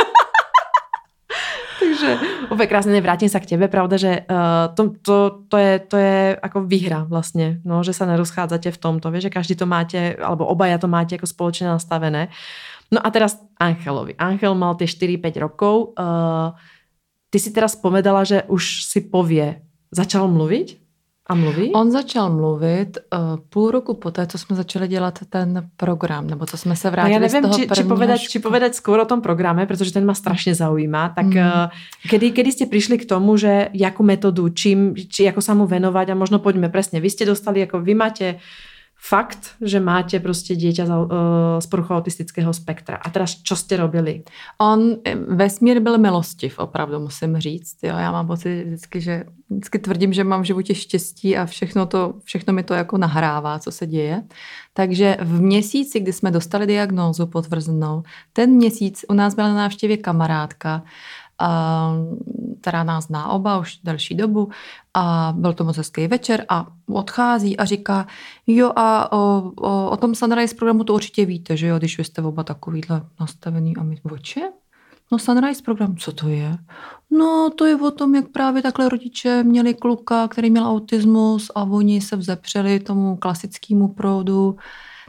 Takže 1.79 2.17
úplně 2.49 2.67
krásně 2.67 2.91
nevrátím 2.91 3.29
se 3.29 3.39
k 3.39 3.45
tebe, 3.45 3.67
pravda, 3.67 3.97
že 3.97 4.19
uh, 4.31 4.37
to, 4.75 4.91
to, 5.01 5.39
to, 5.47 5.57
je, 5.57 5.79
to 5.79 5.97
je 5.97 6.39
jako 6.43 6.61
výhra 6.61 7.03
vlastně, 7.03 7.59
no, 7.65 7.83
že 7.83 7.93
se 7.93 8.05
nerozchádzate 8.05 8.71
v 8.71 8.77
tomto, 8.77 9.11
vieš, 9.11 9.23
že 9.23 9.29
každý 9.29 9.55
to 9.55 9.65
máte, 9.65 10.15
alebo 10.15 10.45
obaja 10.45 10.77
to 10.77 10.87
máte 10.87 11.15
jako 11.15 11.27
společně 11.27 11.67
nastavené. 11.67 12.27
No 12.95 13.03
a 13.03 13.11
teraz 13.11 13.35
Angelovi. 13.59 14.15
Angel 14.15 14.55
mal 14.55 14.79
tie 14.79 14.87
4-5 14.87 15.43
rokov. 15.43 15.75
Uh, 15.99 16.55
ty 17.27 17.43
si 17.43 17.51
teraz 17.51 17.75
povedala, 17.75 18.23
že 18.23 18.47
už 18.47 18.87
si 18.87 19.03
povie. 19.03 19.59
Začal 19.91 20.31
mluvit? 20.31 20.79
A 21.25 21.33
mluví? 21.35 21.73
On 21.73 21.91
začal 21.91 22.29
mluvit 22.29 22.97
uh, 22.97 23.41
půl 23.49 23.71
roku 23.71 23.93
poté, 23.93 24.27
co 24.27 24.37
jsme 24.37 24.55
začali 24.55 24.87
dělat 24.87 25.19
ten 25.29 25.69
program, 25.77 26.27
nebo 26.27 26.45
co 26.45 26.57
jsme 26.57 26.75
se 26.75 26.89
vrátili 26.89 27.09
no 27.09 27.13
já 27.13 27.19
nevím, 27.19 27.43
z 27.43 27.47
toho 27.49 27.53
či, 27.57 27.81
či, 27.81 27.83
povedať, 27.83 28.21
či 28.21 28.39
povedať 28.39 28.71
skôr 28.77 29.01
o 29.01 29.09
tom 29.09 29.25
programe, 29.25 29.65
protože 29.65 29.93
ten 29.93 30.05
ma 30.05 30.13
strašně 30.13 30.55
zaujíma. 30.55 31.09
Tak 31.17 31.25
mm. 31.25 31.37
uh, 31.37 31.67
kedy, 32.09 32.31
kedy 32.31 32.51
ste 32.51 32.65
prišli 32.69 32.97
k 33.01 33.09
tomu, 33.09 33.37
že 33.37 33.73
jakou 33.73 34.05
metodu, 34.05 34.49
čím, 34.53 34.93
či 34.93 35.23
jako 35.25 35.41
sa 35.41 35.57
mu 35.57 35.65
venovať 35.65 36.13
a 36.13 36.15
možno 36.15 36.37
poďme 36.37 36.69
presne. 36.69 37.01
Vy 37.01 37.09
ste 37.09 37.25
dostali, 37.25 37.59
jako 37.59 37.81
vy 37.81 37.93
máte 37.97 38.37
uh, 38.37 38.39
fakt, 39.09 39.55
že 39.61 39.79
máte 39.79 40.19
prostě 40.19 40.55
dieťa 40.55 40.85
z 41.59 41.67
poruchou 41.67 41.93
autistického 41.93 42.53
spektra. 42.53 42.97
A 42.97 43.09
teraz, 43.09 43.35
čo 43.43 43.55
jste 43.55 43.77
robili? 43.77 44.23
On 44.57 44.97
vesmír 45.27 45.79
byl 45.79 45.97
milostiv, 45.97 46.59
opravdu 46.59 46.99
musím 46.99 47.37
říct. 47.37 47.77
Jo, 47.83 47.95
já 47.97 48.11
mám 48.11 48.27
pocit 48.27 48.63
vždycky, 48.63 49.01
že 49.01 49.23
vždycky 49.49 49.79
tvrdím, 49.79 50.13
že 50.13 50.23
mám 50.23 50.41
v 50.41 50.45
životě 50.45 50.75
štěstí 50.75 51.37
a 51.37 51.45
všechno, 51.45 51.85
to, 51.85 52.13
všechno 52.23 52.53
mi 52.53 52.63
to 52.63 52.73
jako 52.73 52.97
nahrává, 52.97 53.59
co 53.59 53.71
se 53.71 53.87
děje. 53.87 54.23
Takže 54.73 55.17
v 55.21 55.41
měsíci, 55.41 55.99
kdy 55.99 56.13
jsme 56.13 56.31
dostali 56.31 56.67
diagnózu 56.67 57.27
potvrzenou, 57.27 58.03
ten 58.33 58.49
měsíc 58.49 59.05
u 59.09 59.13
nás 59.13 59.35
byla 59.35 59.47
na 59.47 59.55
návštěvě 59.55 59.97
kamarádka, 59.97 60.83
která 62.61 62.83
nás 62.83 63.05
zná 63.05 63.29
oba 63.29 63.59
už 63.59 63.79
delší 63.83 64.15
dobu 64.15 64.49
a 64.93 65.33
byl 65.37 65.53
to 65.53 65.63
moc 65.63 65.77
hezký 65.77 66.07
večer 66.07 66.45
a 66.49 66.67
odchází 66.87 67.57
a 67.57 67.65
říká, 67.65 68.07
jo 68.47 68.71
a 68.75 69.11
o, 69.11 69.51
o, 69.55 69.89
o 69.89 69.97
tom 69.97 70.15
Sunrise 70.15 70.55
programu 70.55 70.83
to 70.83 70.93
určitě 70.93 71.25
víte, 71.25 71.57
že 71.57 71.67
jo, 71.67 71.77
když 71.77 71.97
vy 71.97 72.03
jste 72.03 72.21
oba 72.21 72.43
takovýhle 72.43 73.01
nastavený 73.19 73.75
a 73.77 73.83
my, 73.83 74.01
o 74.11 74.17
čem? 74.17 74.51
No 75.11 75.19
Sunrise 75.19 75.61
program, 75.63 75.95
co 75.97 76.11
to 76.11 76.27
je? 76.27 76.57
No 77.11 77.49
to 77.55 77.65
je 77.65 77.75
o 77.75 77.91
tom, 77.91 78.15
jak 78.15 78.27
právě 78.27 78.61
takhle 78.61 78.89
rodiče 78.89 79.43
měli 79.43 79.73
kluka, 79.73 80.27
který 80.27 80.49
měl 80.49 80.67
autismus 80.67 81.51
a 81.55 81.63
oni 81.63 82.01
se 82.01 82.15
vzepřeli 82.15 82.79
tomu 82.79 83.15
klasickému 83.15 83.87
proudu. 83.87 84.57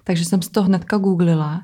Takže 0.05 0.25
jsem 0.25 0.43
si 0.43 0.51
to 0.51 0.63
hnedka 0.63 0.99
googlila. 0.99 1.63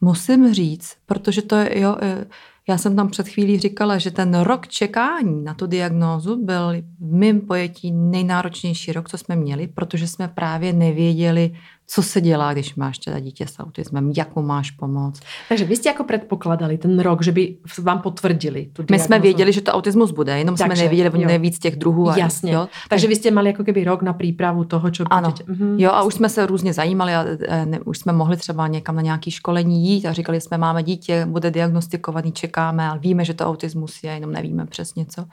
Musím 0.00 0.54
říct, 0.54 0.96
protože 1.06 1.42
to 1.42 1.56
je, 1.56 1.80
jo, 1.80 1.96
e, 2.02 2.26
já 2.70 2.78
jsem 2.78 2.96
tam 2.96 3.08
před 3.08 3.28
chvílí 3.28 3.58
říkala, 3.58 3.98
že 3.98 4.10
ten 4.10 4.34
rok 4.34 4.68
čekání 4.68 5.44
na 5.44 5.54
tu 5.54 5.66
diagnózu 5.66 6.44
byl 6.44 6.72
v 7.00 7.12
mém 7.14 7.40
pojetí 7.40 7.92
nejnáročnější 7.92 8.92
rok, 8.92 9.08
co 9.08 9.18
jsme 9.18 9.36
měli, 9.36 9.66
protože 9.66 10.06
jsme 10.06 10.28
právě 10.28 10.72
nevěděli, 10.72 11.52
co 11.92 12.02
se 12.02 12.20
dělá, 12.20 12.52
když 12.52 12.74
máš 12.74 12.98
teda 12.98 13.18
dítě 13.18 13.46
s 13.46 13.58
autismem, 13.58 14.12
jakou 14.16 14.42
máš 14.42 14.70
pomoc. 14.70 15.20
Takže 15.48 15.64
vy 15.64 15.76
jste 15.76 15.88
jako 15.88 16.04
předpokládali 16.04 16.78
ten 16.78 17.00
rok, 17.00 17.22
že 17.22 17.32
by 17.32 17.56
vám 17.78 17.98
potvrdili 17.98 18.70
tu 18.72 18.82
diagnozu. 18.82 19.02
My 19.02 19.06
jsme 19.06 19.18
věděli, 19.18 19.52
že 19.52 19.60
to 19.60 19.72
autismus 19.72 20.10
bude, 20.10 20.38
jenom 20.38 20.56
Takže, 20.56 20.74
jsme 20.74 20.84
nevěděli, 20.84 21.22
že 21.28 21.38
víc 21.38 21.58
těch 21.58 21.76
druhů. 21.76 22.10
A, 22.10 22.16
Jasně. 22.16 22.52
Jo? 22.52 22.68
Takže 22.88 23.08
vy 23.08 23.16
jste 23.16 23.30
mali 23.30 23.46
jako 23.46 23.64
keby 23.64 23.84
rok 23.84 24.02
na 24.02 24.12
přípravu 24.12 24.64
toho, 24.64 24.90
co 24.90 25.04
Ano. 25.10 25.34
Mhm. 25.46 25.78
Jo, 25.78 25.90
a 25.90 26.02
už 26.02 26.14
jsme 26.14 26.28
se 26.28 26.46
různě 26.46 26.72
zajímali 26.72 27.14
a 27.14 27.24
e, 27.48 27.66
ne, 27.66 27.80
už 27.80 27.98
jsme 27.98 28.12
mohli 28.12 28.36
třeba 28.36 28.68
někam 28.68 28.96
na 28.96 29.02
nějaké 29.02 29.30
školení 29.30 29.88
jít 29.88 30.06
a 30.06 30.12
říkali 30.12 30.40
jsme, 30.40 30.58
máme 30.58 30.82
dítě, 30.82 31.26
bude 31.26 31.50
diagnostikovaný, 31.50 32.32
čekáme, 32.32 32.88
ale 32.88 32.98
víme, 32.98 33.24
že 33.24 33.34
to 33.34 33.46
autismus 33.46 34.02
je, 34.02 34.12
jenom 34.12 34.32
nevíme 34.32 34.66
přesně 34.66 35.06
co. 35.06 35.24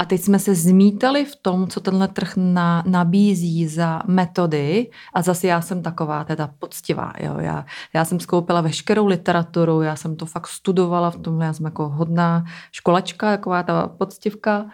A 0.00 0.04
teď 0.04 0.20
jsme 0.20 0.38
se 0.38 0.54
zmítali 0.54 1.24
v 1.24 1.36
tom, 1.36 1.68
co 1.68 1.80
tenhle 1.80 2.08
trh 2.08 2.32
na, 2.36 2.82
nabízí 2.86 3.68
za 3.68 4.02
metody. 4.06 4.90
A 5.14 5.22
zase 5.22 5.46
já 5.46 5.60
jsem 5.60 5.82
taková 5.90 6.24
teda 6.24 6.50
poctivá. 6.58 7.12
Jo. 7.20 7.34
Já, 7.38 7.64
já 7.94 8.04
jsem 8.04 8.20
skoupila 8.20 8.60
veškerou 8.60 9.06
literaturu, 9.06 9.82
já 9.82 9.96
jsem 9.96 10.16
to 10.16 10.26
fakt 10.26 10.46
studovala 10.46 11.10
v 11.10 11.16
tomhle, 11.16 11.46
já 11.46 11.52
jsem 11.52 11.66
jako 11.66 11.88
hodná 11.88 12.44
školačka, 12.72 13.30
taková 13.30 13.62
ta 13.62 13.88
poctivka. 13.88 14.70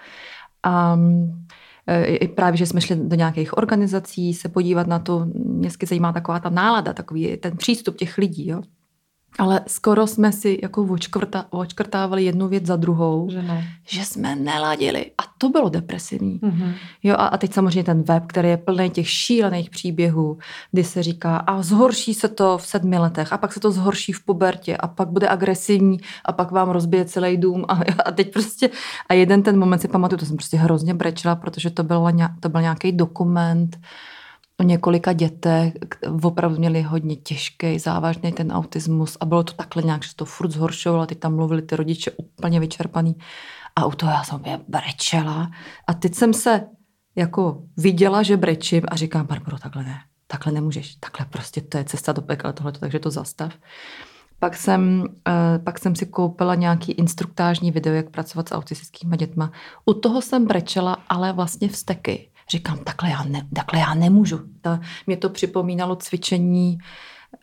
A 0.62 0.98
e, 1.87 2.05
i 2.05 2.29
právě, 2.29 2.57
že 2.57 2.66
jsme 2.66 2.81
šli 2.81 2.96
do 2.96 3.16
nějakých 3.16 3.57
organizací 3.57 4.35
se 4.35 4.48
podívat 4.48 4.87
na 4.87 4.98
to, 4.98 5.26
mě 5.35 5.70
zajímá 5.87 6.12
taková 6.12 6.40
ta 6.40 6.50
nálada, 6.50 6.92
takový 6.92 7.37
ten 7.37 7.57
přístup 7.57 7.96
těch 7.96 8.18
lidí. 8.18 8.48
Jo. 8.48 8.62
Ale 9.38 9.60
skoro 9.66 10.06
jsme 10.06 10.32
si 10.32 10.58
jako 10.62 10.82
očkrta, 10.82 11.46
očkrtávali 11.50 12.24
jednu 12.24 12.48
věc 12.48 12.66
za 12.66 12.76
druhou, 12.76 13.30
že, 13.30 13.42
ne. 13.42 13.68
že 13.88 14.04
jsme 14.04 14.36
neladili. 14.36 15.10
A 15.18 15.22
to 15.38 15.48
bylo 15.48 15.68
depresivní. 15.68 16.38
Mm-hmm. 16.38 16.74
Jo, 17.02 17.14
a, 17.18 17.26
a 17.26 17.36
teď 17.36 17.52
samozřejmě 17.52 17.84
ten 17.84 18.02
web, 18.02 18.22
který 18.26 18.48
je 18.48 18.56
plný 18.56 18.90
těch 18.90 19.10
šílených 19.10 19.70
příběhů, 19.70 20.38
kdy 20.72 20.84
se 20.84 21.02
říká, 21.02 21.36
a 21.36 21.62
zhorší 21.62 22.14
se 22.14 22.28
to 22.28 22.58
v 22.58 22.66
sedmi 22.66 22.98
letech, 22.98 23.32
a 23.32 23.38
pak 23.38 23.52
se 23.52 23.60
to 23.60 23.70
zhorší 23.70 24.12
v 24.12 24.24
pubertě, 24.24 24.76
a 24.76 24.88
pak 24.88 25.08
bude 25.08 25.28
agresivní, 25.28 26.00
a 26.24 26.32
pak 26.32 26.50
vám 26.50 26.68
rozbije 26.68 27.04
celý 27.04 27.36
dům. 27.36 27.64
A, 27.68 27.80
a 28.04 28.10
teď 28.10 28.32
prostě, 28.32 28.70
a 29.08 29.14
jeden 29.14 29.42
ten 29.42 29.58
moment 29.58 29.78
si 29.78 29.88
pamatuju, 29.88 30.18
to 30.18 30.26
jsem 30.26 30.36
prostě 30.36 30.56
hrozně 30.56 30.94
brečela, 30.94 31.36
protože 31.36 31.70
to 31.70 31.82
byl, 31.82 32.06
to 32.40 32.48
byl 32.48 32.60
nějaký 32.60 32.92
dokument, 32.92 33.78
o 34.60 34.62
několika 34.62 35.12
dětech, 35.12 35.72
opravdu 36.22 36.58
měli 36.58 36.82
hodně 36.82 37.16
těžký, 37.16 37.78
závažný 37.78 38.32
ten 38.32 38.52
autismus 38.52 39.16
a 39.20 39.24
bylo 39.24 39.44
to 39.44 39.52
takhle 39.52 39.82
nějak, 39.82 40.04
že 40.04 40.14
to 40.16 40.24
furt 40.24 40.50
zhoršovalo 40.50 41.06
teď 41.06 41.18
tam 41.18 41.36
mluvili 41.36 41.62
ty 41.62 41.76
rodiče 41.76 42.10
úplně 42.10 42.60
vyčerpaný 42.60 43.16
a 43.76 43.86
u 43.86 43.90
toho 43.90 44.12
já 44.12 44.24
jsem 44.24 44.40
je 44.44 44.60
brečela 44.68 45.50
a 45.86 45.94
teď 45.94 46.14
jsem 46.14 46.34
se 46.34 46.66
jako 47.16 47.62
viděla, 47.76 48.22
že 48.22 48.36
brečím 48.36 48.82
a 48.88 48.96
říkám, 48.96 49.26
Barbaro, 49.26 49.58
takhle 49.58 49.84
ne, 49.84 50.00
takhle 50.26 50.52
nemůžeš, 50.52 50.96
takhle 50.96 51.26
prostě 51.26 51.60
to 51.60 51.78
je 51.78 51.84
cesta 51.84 52.12
do 52.12 52.22
pekla 52.22 52.52
tohleto, 52.52 52.80
takže 52.80 52.98
to 52.98 53.10
zastav. 53.10 53.52
Pak 54.38 54.56
jsem, 54.56 55.00
uh, 55.00 55.64
pak 55.64 55.78
jsem 55.78 55.96
si 55.96 56.06
koupila 56.06 56.54
nějaký 56.54 56.92
instruktážní 56.92 57.70
video, 57.70 57.94
jak 57.94 58.10
pracovat 58.10 58.48
s 58.48 58.52
autistickými 58.52 59.16
dětma. 59.16 59.52
U 59.84 59.94
toho 59.94 60.22
jsem 60.22 60.46
brečela, 60.46 60.96
ale 61.08 61.32
vlastně 61.32 61.68
vsteky 61.68 62.30
říkám, 62.50 62.78
takhle 62.78 63.11
já, 63.11 63.24
ne, 63.24 63.46
takhle 63.54 63.80
já 63.80 63.94
nemůžu. 63.94 64.40
Ta, 64.61 64.80
mě 65.06 65.16
to 65.16 65.30
připomínalo 65.30 65.96
cvičení, 65.96 66.78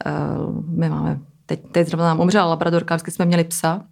uh, 0.06 0.63
my 0.68 0.89
máme, 0.89 1.20
teď, 1.46 1.62
teď 1.72 1.88
zrovna 1.88 2.06
nám 2.06 2.20
umřela 2.20 2.46
labradorka, 2.46 2.96
vždycky 2.96 3.12
jsme 3.12 3.26
měli 3.26 3.44
psa, 3.44 3.84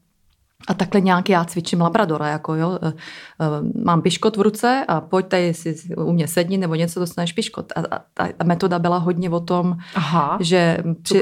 a 0.67 0.73
takhle 0.73 1.01
nějak 1.01 1.29
já 1.29 1.45
cvičím 1.45 1.81
labradora, 1.81 2.27
jako 2.27 2.55
jo, 2.55 2.79
eh, 2.83 2.93
eh, 3.41 3.83
mám 3.85 4.01
piškot 4.01 4.37
v 4.37 4.41
ruce 4.41 4.85
a 4.87 5.01
pojď 5.01 5.25
tady 5.25 5.53
si 5.53 5.75
u 5.97 6.11
mě 6.11 6.27
sedni 6.27 6.57
nebo 6.57 6.75
něco 6.75 6.99
dostaneš 6.99 7.33
piškot. 7.33 7.73
A, 7.75 7.95
a 8.17 8.27
ta 8.27 8.43
metoda 8.43 8.79
byla 8.79 8.97
hodně 8.97 9.29
o 9.29 9.39
tom, 9.39 9.77
Aha, 9.95 10.37
že 10.41 10.77
při, 11.01 11.21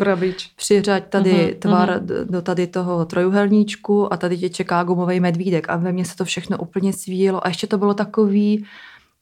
přiřaď 0.56 1.10
tady 1.10 1.32
uh-huh, 1.32 1.60
tvar 1.60 1.90
uh-huh. 1.90 2.26
do 2.30 2.42
tady 2.42 2.68
toho 2.68 3.06
trojuhelníčku 3.06 4.14
a 4.14 4.18
tady 4.18 4.38
tě 4.38 4.50
čeká 4.50 4.84
gumový 4.84 5.20
medvídek 5.20 5.70
a 5.70 5.76
ve 5.76 5.92
mně 5.92 6.06
se 6.06 6.16
to 6.16 6.26
všechno 6.26 6.58
úplně 6.58 6.94
svíjelo 6.94 7.46
a 7.46 7.48
ještě 7.48 7.68
to 7.68 7.78
bylo 7.78 7.94
takový, 7.94 8.66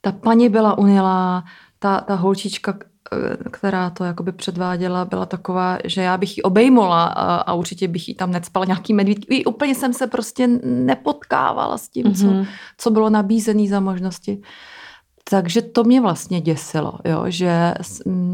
ta 0.01 0.11
paní 0.11 0.49
byla 0.49 0.77
unilá, 0.77 1.43
ta, 1.79 2.01
ta 2.01 2.15
holčička, 2.15 2.77
která 3.51 3.89
to 3.89 4.03
jakoby 4.03 4.31
předváděla, 4.31 5.05
byla 5.05 5.25
taková, 5.25 5.77
že 5.85 6.01
já 6.01 6.17
bych 6.17 6.37
ji 6.37 6.43
obejmula 6.43 7.05
a, 7.05 7.35
a 7.35 7.53
určitě 7.53 7.87
bych 7.87 8.07
jí 8.07 8.15
tam 8.15 8.31
necpala 8.31 8.65
nějaký 8.65 8.93
medvíd. 8.93 9.25
I 9.29 9.45
úplně 9.45 9.75
jsem 9.75 9.93
se 9.93 10.07
prostě 10.07 10.47
nepotkávala 10.63 11.77
s 11.77 11.89
tím, 11.89 12.05
mm-hmm. 12.05 12.21
co, 12.21 12.27
mhm. 12.27 12.45
co 12.77 12.91
bylo 12.91 13.09
nabízené 13.09 13.67
za 13.67 13.79
možnosti. 13.79 14.41
Takže 15.29 15.61
to 15.61 15.83
mě 15.83 16.01
vlastně 16.01 16.41
děsilo, 16.41 16.93
jo, 17.05 17.23
že 17.27 17.73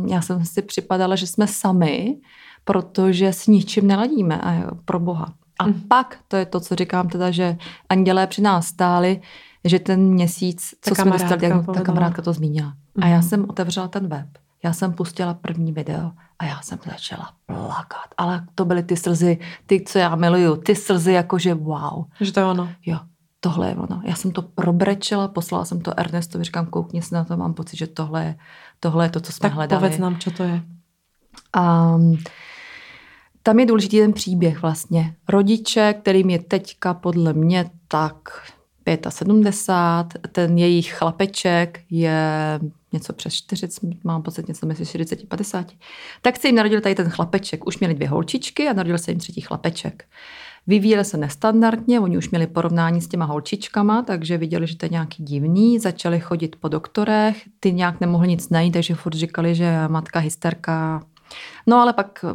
já 0.08 0.22
jsem 0.22 0.46
si 0.46 0.62
připadala, 0.62 1.16
že 1.16 1.28
jsme 1.28 1.48
sami, 1.48 2.18
protože 2.66 3.34
s 3.34 3.48
ničím 3.48 3.88
neladíme, 3.88 4.42
a 4.42 4.54
jo, 4.54 4.70
pro 4.86 5.00
boha. 5.00 5.34
A 5.60 5.68
mm. 5.68 5.82
pak, 5.88 6.18
to 6.28 6.38
je 6.38 6.46
to, 6.46 6.60
co 6.60 6.76
říkám 6.76 7.10
teda, 7.10 7.32
že 7.32 7.58
andělé 7.90 8.28
při 8.28 8.42
nás 8.42 8.68
stáli, 8.68 9.22
že 9.66 9.80
ten 9.80 10.02
měsíc, 10.02 10.76
co 10.82 10.96
jsme 10.96 11.12
dostali, 11.12 11.46
jak 11.46 11.66
ta 11.66 11.82
kamarádka 11.82 12.22
to 12.22 12.34
zmínila. 12.34 12.70
Mm-hmm. 12.70 13.04
A 13.04 13.08
já 13.08 13.18
mhm. 13.18 13.28
jsem 13.28 13.46
otevřela 13.50 13.88
ten 13.88 14.08
web, 14.08 14.28
já 14.64 14.74
jsem 14.74 14.94
pustila 14.94 15.34
první 15.34 15.72
video 15.72 16.12
a 16.40 16.46
já 16.46 16.62
jsem 16.62 16.80
začala 16.86 17.30
plakat. 17.46 18.08
Ale 18.18 18.46
to 18.56 18.66
byly 18.66 18.84
ty 18.84 18.98
slzy, 18.98 19.38
ty, 19.66 19.84
co 19.88 20.00
já 20.00 20.16
miluju, 20.16 20.56
ty 20.56 20.76
slzy 20.76 21.14
jakože 21.14 21.54
wow. 21.54 22.06
Že 22.22 22.32
to 22.32 22.40
je 22.40 22.46
ono. 22.46 22.70
Jo, 22.86 23.00
tohle 23.40 23.70
je 23.70 23.76
ono. 23.76 24.02
Já 24.06 24.16
jsem 24.16 24.32
to 24.32 24.42
probrečela, 24.42 25.28
poslala 25.28 25.66
jsem 25.66 25.82
to 25.82 26.00
Ernestovi, 26.00 26.44
říkám, 26.44 26.66
koukni 26.66 27.02
se 27.02 27.16
na 27.16 27.24
to, 27.24 27.38
mám 27.38 27.54
pocit, 27.54 27.78
že 27.78 27.88
tohle 27.88 28.24
je, 28.24 28.36
tohle 28.80 29.06
je 29.06 29.10
to, 29.10 29.20
co 29.20 29.32
jsme 29.32 29.50
tak 29.50 29.54
hledali. 29.54 29.80
povedz 29.80 29.98
nám, 29.98 30.18
co 30.20 30.32
to 30.32 30.44
je. 30.44 30.62
Um, 31.58 32.18
tam 33.44 33.60
je 33.60 33.66
důležitý 33.66 34.00
ten 34.00 34.14
příběh 34.14 34.62
vlastně. 34.62 35.16
Rodiče, 35.30 35.94
kterým 35.94 36.30
je 36.30 36.40
teďka 36.40 36.94
podle 36.94 37.34
mě 37.34 37.70
tak 37.88 38.16
75, 39.10 40.28
ten 40.32 40.58
jejich 40.58 40.94
chlapeček 40.94 41.82
je 41.90 42.60
něco 42.94 43.14
přes 43.14 43.34
40, 43.34 43.82
mám 44.04 44.22
pocit 44.22 44.48
něco 44.48 44.66
mezi 44.66 44.86
40 44.86 45.20
a 45.24 45.26
50. 45.28 45.72
Tak 46.22 46.38
se 46.38 46.48
jim 46.48 46.56
narodil 46.56 46.82
tady 46.82 46.96
ten 46.96 47.10
chlapeček. 47.10 47.68
Už 47.68 47.80
měli 47.80 47.94
dvě 47.94 48.08
holčičky 48.10 48.68
a 48.68 48.74
narodil 48.74 48.98
se 48.98 49.12
jim 49.12 49.20
třetí 49.20 49.42
chlapeček. 49.42 50.06
Vyvíjeli 50.68 51.06
se 51.06 51.18
nestandardně, 51.18 52.00
oni 52.00 52.18
už 52.18 52.30
měli 52.30 52.48
porovnání 52.48 53.02
s 53.02 53.08
těma 53.08 53.26
holčičkama, 53.26 54.02
takže 54.02 54.38
viděli, 54.38 54.68
že 54.68 54.78
to 54.78 54.86
je 54.86 54.90
nějaký 54.90 55.24
divný, 55.24 55.80
začali 55.80 56.20
chodit 56.20 56.56
po 56.56 56.68
doktorech, 56.68 57.42
ty 57.60 57.74
nějak 57.74 58.00
nemohli 58.00 58.28
nic 58.28 58.50
najít, 58.50 58.72
takže 58.72 58.96
furt 58.96 59.14
říkali, 59.14 59.56
že 59.56 59.88
matka 59.88 60.20
hysterka. 60.20 61.04
No 61.68 61.82
ale 61.82 61.94
pak, 61.94 62.26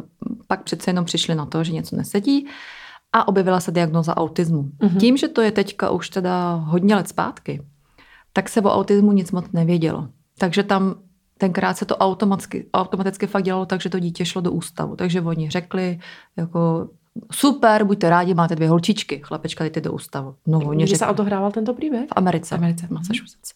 pak 0.47 0.63
přece 0.63 0.89
jenom 0.89 1.05
přišli 1.05 1.35
na 1.35 1.45
to, 1.45 1.63
že 1.63 1.73
něco 1.73 1.95
nesedí 1.95 2.47
a 3.13 3.27
objevila 3.27 3.59
se 3.59 3.71
diagnoza 3.71 4.17
autismu. 4.17 4.63
Mm-hmm. 4.63 4.97
Tím, 4.97 5.17
že 5.17 5.27
to 5.27 5.41
je 5.41 5.51
teďka 5.51 5.89
už 5.89 6.09
teda 6.09 6.53
hodně 6.53 6.95
let 6.95 7.07
zpátky, 7.07 7.61
tak 8.33 8.49
se 8.49 8.61
o 8.61 8.69
autismu 8.69 9.11
nic 9.11 9.31
moc 9.31 9.45
nevědělo. 9.53 10.07
Takže 10.37 10.63
tam 10.63 10.95
tenkrát 11.37 11.77
se 11.77 11.85
to 11.85 11.97
automaticky, 11.97 12.65
automaticky 12.73 13.27
fakt 13.27 13.43
dělalo 13.43 13.65
tak, 13.65 13.81
že 13.81 13.89
to 13.89 13.99
dítě 13.99 14.25
šlo 14.25 14.41
do 14.41 14.51
ústavu. 14.51 14.95
Takže 14.95 15.21
oni 15.21 15.49
řekli, 15.49 15.99
jako 16.37 16.89
super, 17.31 17.83
buďte 17.83 18.09
rádi, 18.09 18.33
máte 18.33 18.55
dvě 18.55 18.69
holčičky, 18.69 19.21
chlapečka, 19.23 19.63
jdete 19.63 19.81
do 19.81 19.93
ústavu. 19.93 20.35
No, 20.47 20.57
oni 20.57 20.83
Kde 20.83 20.87
řekli, 20.87 20.97
se 20.97 21.05
autohrával 21.05 21.51
tento 21.51 21.73
příběh? 21.73 22.09
V 22.09 22.13
Americe. 22.15 22.55
V 22.55 22.57
Americe, 22.57 22.87
v 22.87 22.89
Massachusetts. 22.89 23.53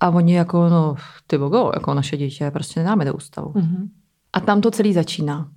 A 0.00 0.10
oni 0.10 0.34
jako, 0.34 0.68
no, 0.68 0.94
ty 1.26 1.38
bogo, 1.38 1.70
jako 1.74 1.94
naše 1.94 2.16
dítě 2.16 2.50
prostě 2.50 2.80
nedáme 2.80 3.04
do 3.04 3.14
ústavu. 3.14 3.52
Mm-hmm. 3.52 3.88
A 4.32 4.40
tam 4.40 4.60
to 4.60 4.70
celý 4.70 4.92
začíná. 4.92 5.48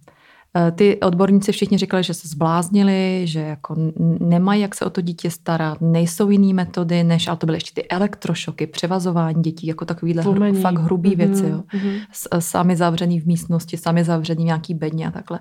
Eh, 0.57 0.71
ty 0.71 0.99
odborníci 0.99 1.51
všichni 1.51 1.77
říkali, 1.77 2.03
že 2.03 2.13
se 2.13 2.27
zbláznili, 2.27 3.21
že 3.23 3.39
jako 3.39 3.75
nemají 4.19 4.61
jak 4.61 4.75
se 4.75 4.85
o 4.85 4.89
to 4.89 5.01
dítě 5.01 5.31
starat, 5.31 5.77
nejsou 5.81 6.29
jiné 6.29 6.53
metody, 6.53 7.03
než, 7.03 7.27
ale 7.27 7.37
to 7.37 7.45
byly 7.45 7.55
ještě 7.55 7.81
ty 7.81 7.87
elektrošoky, 7.87 8.67
převazování 8.67 9.43
dětí, 9.43 9.67
jako 9.67 9.85
takovýhle 9.85 10.23
hr, 10.23 10.53
fakt 10.61 10.77
hrubý 10.77 11.11
mm-hmm. 11.11 11.17
věci. 11.17 11.49
Jo. 11.49 11.63
Mm-hmm. 11.73 11.99
Sami 12.39 12.75
zavřený 12.75 13.19
v 13.19 13.25
místnosti, 13.25 13.77
sami 13.77 14.03
zavřený 14.03 14.43
v 14.43 14.45
nějaký 14.45 14.73
bedně 14.73 15.07
a 15.07 15.11
takhle. 15.11 15.39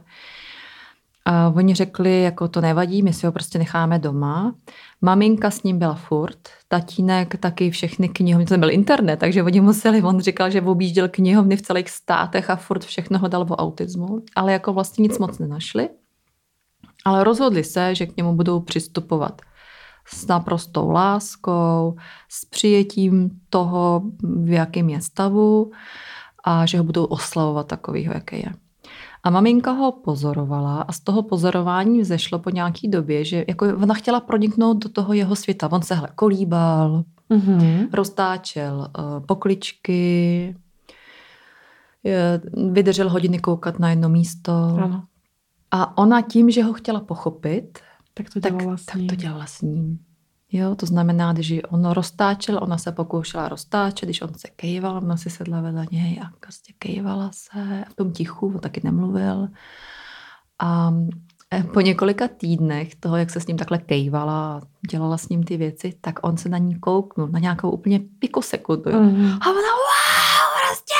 A 1.30 1.52
oni 1.56 1.74
řekli, 1.74 2.22
jako 2.22 2.48
to 2.48 2.60
nevadí, 2.60 3.02
my 3.02 3.12
si 3.12 3.26
ho 3.26 3.32
prostě 3.32 3.58
necháme 3.58 3.98
doma. 3.98 4.54
Maminka 5.00 5.50
s 5.50 5.62
ním 5.62 5.78
byla 5.78 5.94
furt, 5.94 6.38
tatínek 6.68 7.36
taky 7.36 7.70
všechny 7.70 8.08
knihovny, 8.08 8.46
to 8.46 8.54
nebyl 8.54 8.70
internet, 8.70 9.16
takže 9.16 9.42
oni 9.42 9.60
museli, 9.60 10.02
on 10.02 10.20
říkal, 10.20 10.50
že 10.50 10.62
objížděl 10.62 11.08
knihovny 11.08 11.56
v 11.56 11.62
celých 11.62 11.90
státech 11.90 12.50
a 12.50 12.56
furt 12.56 12.84
všechno 12.84 13.18
ho 13.18 13.28
dal 13.28 13.42
o 13.42 13.56
autismu, 13.56 14.22
ale 14.36 14.52
jako 14.52 14.72
vlastně 14.72 15.02
nic 15.02 15.18
moc 15.18 15.38
nenašli. 15.38 15.88
Ale 17.04 17.24
rozhodli 17.24 17.64
se, 17.64 17.94
že 17.94 18.06
k 18.06 18.16
němu 18.16 18.34
budou 18.34 18.60
přistupovat 18.60 19.42
s 20.06 20.26
naprostou 20.26 20.90
láskou, 20.90 21.96
s 22.28 22.44
přijetím 22.44 23.30
toho, 23.50 24.02
v 24.22 24.50
jakém 24.50 24.88
je 24.88 25.00
stavu 25.00 25.70
a 26.44 26.66
že 26.66 26.78
ho 26.78 26.84
budou 26.84 27.04
oslavovat 27.04 27.66
takovýho, 27.66 28.14
jaký 28.14 28.36
je. 28.36 28.67
A 29.22 29.30
maminka 29.30 29.72
ho 29.72 29.92
pozorovala 29.92 30.82
a 30.82 30.92
z 30.92 31.00
toho 31.00 31.22
pozorování 31.22 32.00
vzešlo 32.00 32.38
po 32.38 32.50
nějaký 32.50 32.88
době, 32.88 33.24
že 33.24 33.44
jako 33.48 33.66
ona 33.82 33.94
chtěla 33.94 34.20
proniknout 34.20 34.84
do 34.84 34.88
toho 34.88 35.12
jeho 35.12 35.36
světa. 35.36 35.72
On 35.72 35.82
se 35.82 35.94
hle 35.94 36.08
kolíbal, 36.14 37.04
mm-hmm. 37.30 37.88
roztáčel 37.92 38.90
uh, 38.98 39.26
pokličky, 39.26 40.56
vydržel 42.70 43.10
hodiny 43.10 43.38
koukat 43.38 43.78
na 43.78 43.90
jedno 43.90 44.08
místo. 44.08 44.52
Ano. 44.52 45.02
A 45.70 45.98
ona 45.98 46.22
tím, 46.22 46.50
že 46.50 46.62
ho 46.62 46.72
chtěla 46.72 47.00
pochopit, 47.00 47.78
tak 48.14 48.30
to 48.30 48.40
dělala 48.40 48.76
tak, 48.76 48.96
tak 48.96 49.02
to 49.08 49.14
dělala 49.14 49.46
s 49.46 49.62
ním. 49.62 49.98
Jo, 50.52 50.74
to 50.74 50.86
znamená, 50.86 51.34
že 51.38 51.62
on 51.62 51.90
roztáčel, 51.90 52.58
ona 52.62 52.78
se 52.78 52.92
pokoušela 52.92 53.48
roztáčet, 53.48 54.06
když 54.06 54.22
on 54.22 54.34
se 54.34 54.48
kejval, 54.56 54.96
ona 54.96 55.16
si 55.16 55.30
sedla 55.30 55.60
vedle 55.60 55.86
něj 55.90 56.20
a 56.24 56.30
prostě 56.40 56.72
kejvala 56.78 57.30
se 57.32 57.84
v 57.88 57.94
tom 57.94 58.12
tichu, 58.12 58.46
on 58.46 58.58
taky 58.58 58.80
nemluvil. 58.84 59.48
A 60.58 60.92
eh, 61.50 61.62
po 61.62 61.80
několika 61.80 62.28
týdnech 62.28 62.94
toho, 62.94 63.16
jak 63.16 63.30
se 63.30 63.40
s 63.40 63.46
ním 63.46 63.56
takhle 63.56 63.78
kejvala, 63.78 64.62
dělala 64.90 65.18
s 65.18 65.28
ním 65.28 65.42
ty 65.42 65.56
věci, 65.56 65.94
tak 66.00 66.14
on 66.22 66.36
se 66.36 66.48
na 66.48 66.58
ní 66.58 66.80
kouknul, 66.80 67.28
na 67.28 67.38
nějakou 67.38 67.70
úplně 67.70 68.00
pikosekundu. 68.18 68.90
Mm. 68.90 69.26
A 69.26 69.46
ona, 69.50 69.72
wow, 69.78 70.48
prostě 70.68 70.94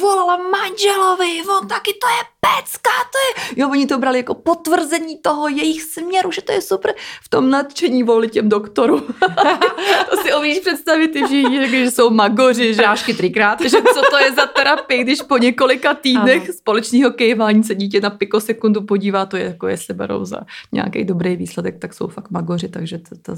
volala 0.00 0.36
manželovi, 0.36 1.42
on 1.60 1.68
taky 1.68 1.92
to 1.92 2.08
je 2.08 2.22
pecka, 2.48 2.90
to 3.12 3.18
je... 3.18 3.60
Jo, 3.60 3.70
oni 3.70 3.86
to 3.86 3.98
brali 3.98 4.18
jako 4.18 4.34
potvrzení 4.34 5.18
toho 5.18 5.48
jejich 5.48 5.82
směru, 5.82 6.32
že 6.32 6.42
to 6.42 6.52
je 6.52 6.62
super. 6.62 6.94
V 7.22 7.28
tom 7.28 7.50
nadšení 7.50 8.02
volili 8.02 8.28
těm 8.28 8.48
doktorům. 8.48 9.00
to 10.10 10.16
si 10.22 10.34
umíš 10.34 10.58
představit, 10.58 11.16
že, 11.30 11.68
že 11.68 11.90
jsou 11.90 12.10
magoři, 12.10 12.74
že 12.74 12.82
Prášky 12.82 13.14
třikrát. 13.14 13.60
že 13.60 13.70
co 13.70 14.02
to 14.10 14.18
je 14.18 14.32
za 14.32 14.46
terapii, 14.46 15.04
když 15.04 15.22
po 15.22 15.38
několika 15.38 15.94
týdnech 15.94 16.42
ano. 16.42 16.52
společného 16.52 17.10
kejvání 17.10 17.64
se 17.64 17.74
dítě 17.74 18.00
na 18.00 18.10
pikosekundu 18.10 18.82
podívá, 18.82 19.26
to 19.26 19.36
je 19.36 19.44
jako 19.44 19.68
jestli 19.68 19.94
berou 19.94 20.24
za 20.24 20.40
nějaký 20.72 21.04
dobrý 21.04 21.36
výsledek, 21.36 21.78
tak 21.78 21.94
jsou 21.94 22.08
fakt 22.08 22.30
magoři, 22.30 22.68
takže 22.68 22.98
to, 22.98 23.16
to, 23.22 23.32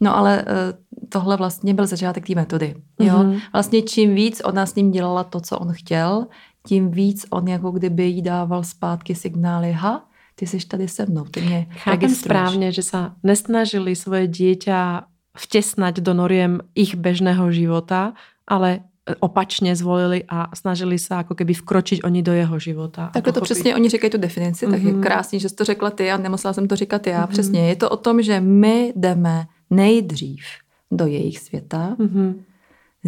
No 0.00 0.16
ale 0.16 0.44
eh, 0.46 0.72
tohle 1.08 1.36
vlastně 1.36 1.74
byl 1.74 1.86
začátek 1.86 2.26
té 2.26 2.34
metody. 2.34 2.74
Jo? 3.00 3.14
Mm-hmm. 3.14 3.40
Vlastně 3.52 3.82
čím 3.82 4.14
víc 4.14 4.42
ona 4.44 4.66
s 4.66 4.74
ním 4.74 4.90
dělala 4.90 5.24
to, 5.24 5.40
co 5.40 5.58
on 5.58 5.72
chtěl, 5.72 6.26
tím 6.66 6.90
víc 6.90 7.26
on 7.30 7.48
jako 7.48 7.70
kdyby 7.70 8.04
jí 8.04 8.22
dával 8.22 8.64
zpátky 8.64 9.14
signály, 9.14 9.72
ha, 9.72 10.08
ty 10.34 10.46
jsi 10.46 10.58
tady 10.66 10.88
se 10.88 11.06
mnou, 11.06 11.24
ty 11.24 11.40
mě 11.40 11.66
Chápem 11.70 12.10
správně, 12.10 12.72
že 12.72 12.82
se 12.82 12.98
nesnažili 13.22 13.96
svoje 13.96 14.26
dieťa 14.26 15.08
vtesnať 15.36 16.00
do 16.00 16.12
noriem 16.16 16.60
ich 16.74 16.96
bežného 16.96 17.52
života, 17.52 18.12
ale 18.48 18.80
opačně 19.20 19.76
zvolili 19.76 20.24
a 20.28 20.56
snažili 20.56 20.98
se 20.98 21.14
jako 21.14 21.34
keby 21.34 21.54
vkročit 21.54 22.04
oni 22.04 22.22
do 22.22 22.32
jeho 22.32 22.58
života. 22.58 23.10
Tak 23.12 23.24
to 23.34 23.40
přesně 23.40 23.74
oni 23.74 23.88
říkají 23.88 24.10
tu 24.10 24.18
definici, 24.18 24.66
mm-hmm. 24.66 24.70
tak 24.70 24.82
je 24.82 24.92
mhm. 24.92 25.02
krásný, 25.02 25.40
že 25.40 25.48
jsi 25.48 25.54
to 25.54 25.64
řekla 25.64 25.90
ty 25.90 26.10
a 26.10 26.16
nemusela 26.16 26.52
jsem 26.52 26.68
to 26.68 26.76
říkat 26.76 27.06
já. 27.06 27.24
Mm-hmm. 27.24 27.30
Přesně, 27.30 27.68
je 27.68 27.76
to 27.76 27.90
o 27.90 27.96
tom, 27.96 28.22
že 28.22 28.40
my 28.40 28.92
jdeme 28.96 29.46
nejdřív 29.70 30.44
do 30.90 31.06
jejich 31.06 31.38
světa, 31.38 31.96
mm-hmm 31.98 32.34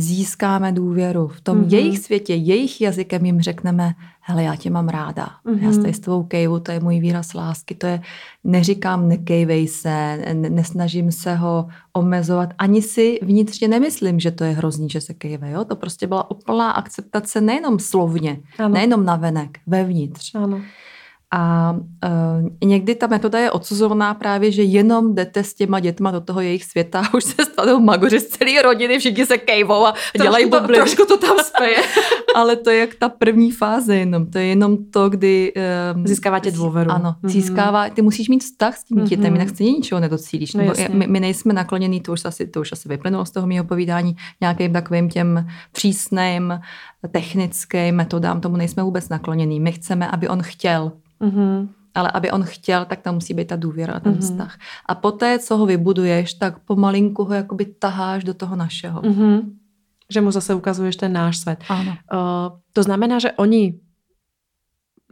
získáme 0.01 0.72
důvěru. 0.72 1.28
V 1.28 1.40
tom 1.40 1.61
mm-hmm. 1.61 1.72
jejich 1.72 1.99
světě, 1.99 2.34
jejich 2.34 2.80
jazykem 2.80 3.26
jim 3.26 3.40
řekneme, 3.40 3.94
hele, 4.20 4.42
já 4.42 4.57
tě 4.57 4.70
mám 4.70 4.88
ráda. 4.88 5.28
Mm-hmm. 5.46 5.62
Já 5.62 5.82
tady 5.82 5.94
s 5.94 6.01
tvou 6.01 6.22
kejvu, 6.22 6.61
to 6.61 6.72
je 6.72 6.80
můj 6.80 7.01
výraz 7.01 7.34
lásky. 7.34 7.74
To 7.74 7.86
je, 7.86 8.01
neříkám, 8.44 9.09
nekejvej 9.09 9.68
se, 9.68 10.18
nesnažím 10.34 11.12
se 11.12 11.34
ho 11.34 11.68
omezovat. 11.92 12.55
Ani 12.59 12.82
si 12.82 13.18
vnitřně 13.22 13.68
nemyslím, 13.68 14.20
že 14.20 14.30
to 14.30 14.44
je 14.44 14.53
hrozný, 14.53 14.90
že 14.90 15.01
se 15.01 15.14
kejve. 15.14 15.51
Jo? 15.51 15.64
To 15.64 15.76
prostě 15.76 16.07
byla 16.07 16.30
úplná 16.30 16.70
akceptace 16.70 17.40
nejenom 17.40 17.78
slovně, 17.78 18.40
ano. 18.59 18.74
nejenom 18.74 19.05
navenek, 19.05 19.59
vevnitř. 19.66 20.34
Ano. 20.34 20.61
A 21.34 21.72
uh, 21.72 22.68
někdy 22.68 22.94
ta 22.94 23.06
metoda 23.06 23.38
je 23.38 23.50
odsuzovaná 23.50 24.14
právě, 24.14 24.52
že 24.52 24.62
jenom 24.62 25.14
jdete 25.14 25.44
s 25.44 25.54
těma 25.54 25.80
dětma 25.80 26.10
do 26.10 26.20
toho 26.20 26.40
jejich 26.40 26.64
světa 26.64 27.00
a 27.00 27.14
už 27.14 27.24
se 27.24 27.44
stanou 27.44 27.80
magoři 27.80 28.20
z 28.20 28.28
celé 28.28 28.62
rodiny, 28.62 28.98
všichni 28.98 29.26
se 29.26 29.38
kejvou 29.38 29.86
a 29.86 29.94
dělají 30.22 30.46
bubliny. 30.46 30.74
Trošku 30.74 31.04
to 31.04 31.16
tam 31.16 31.36
speje. 31.38 31.76
Ale 32.34 32.56
to 32.56 32.70
je 32.70 32.78
jak 32.78 32.94
ta 32.94 33.08
první 33.08 33.52
fáze 33.52 33.96
jenom. 33.96 34.26
To 34.26 34.38
je 34.38 34.44
jenom 34.46 34.76
to, 34.90 35.08
kdy... 35.08 35.52
Um, 35.94 36.06
Získáváte 36.06 36.50
důvěru. 36.50 36.90
Ano, 36.90 37.14
mm-hmm. 37.22 37.28
získává, 37.28 37.90
ty 37.90 38.02
musíš 38.02 38.28
mít 38.28 38.42
vztah 38.42 38.76
s 38.76 38.84
tím 38.84 38.98
dítětem, 38.98 39.24
mm-hmm. 39.24 39.32
jinak 39.32 39.48
stejně 39.48 39.72
ničeho 39.72 40.00
nedocílíš. 40.00 40.54
No, 40.54 40.64
my, 40.90 41.06
my, 41.06 41.20
nejsme 41.20 41.52
naklonění, 41.52 42.00
to 42.00 42.12
už 42.12 42.24
asi, 42.24 42.46
to 42.46 42.60
už 42.60 42.72
asi 42.72 42.88
vyplynulo 42.88 43.24
z 43.24 43.30
toho 43.30 43.46
mého 43.46 43.64
povídání, 43.64 44.16
nějakým 44.40 44.72
takovým 44.72 45.08
těm 45.08 45.46
přísným 45.72 46.60
technickým 47.10 47.94
metodám, 47.94 48.40
tomu 48.40 48.56
nejsme 48.56 48.82
vůbec 48.82 49.08
naklonění. 49.08 49.60
My 49.60 49.72
chceme, 49.72 50.08
aby 50.08 50.28
on 50.28 50.42
chtěl. 50.42 50.92
Mm-hmm. 51.20 51.68
Ale 51.94 52.10
aby 52.10 52.30
on 52.30 52.42
chtěl, 52.42 52.84
tak 52.84 53.00
tam 53.00 53.14
musí 53.14 53.34
být 53.34 53.48
ta 53.48 53.56
důvěra 53.56 53.94
a 53.94 54.00
ten 54.00 54.12
mm-hmm. 54.12 54.20
vztah. 54.20 54.58
A 54.86 54.94
poté, 54.94 55.38
co 55.38 55.56
ho 55.56 55.66
vybuduješ, 55.66 56.34
tak 56.34 56.58
pomalinku 56.58 57.24
ho 57.24 57.34
jakoby 57.34 57.64
taháš 57.64 58.24
do 58.24 58.34
toho 58.34 58.56
našeho. 58.56 59.00
Mm-hmm. 59.00 59.42
Že 60.10 60.20
mu 60.20 60.30
zase 60.30 60.54
ukazuješ 60.54 60.96
ten 60.96 61.12
náš 61.12 61.38
svět. 61.38 61.64
Ano. 61.68 61.90
Uh, 61.90 62.58
to 62.72 62.82
znamená, 62.82 63.18
že 63.18 63.32
oni 63.32 63.80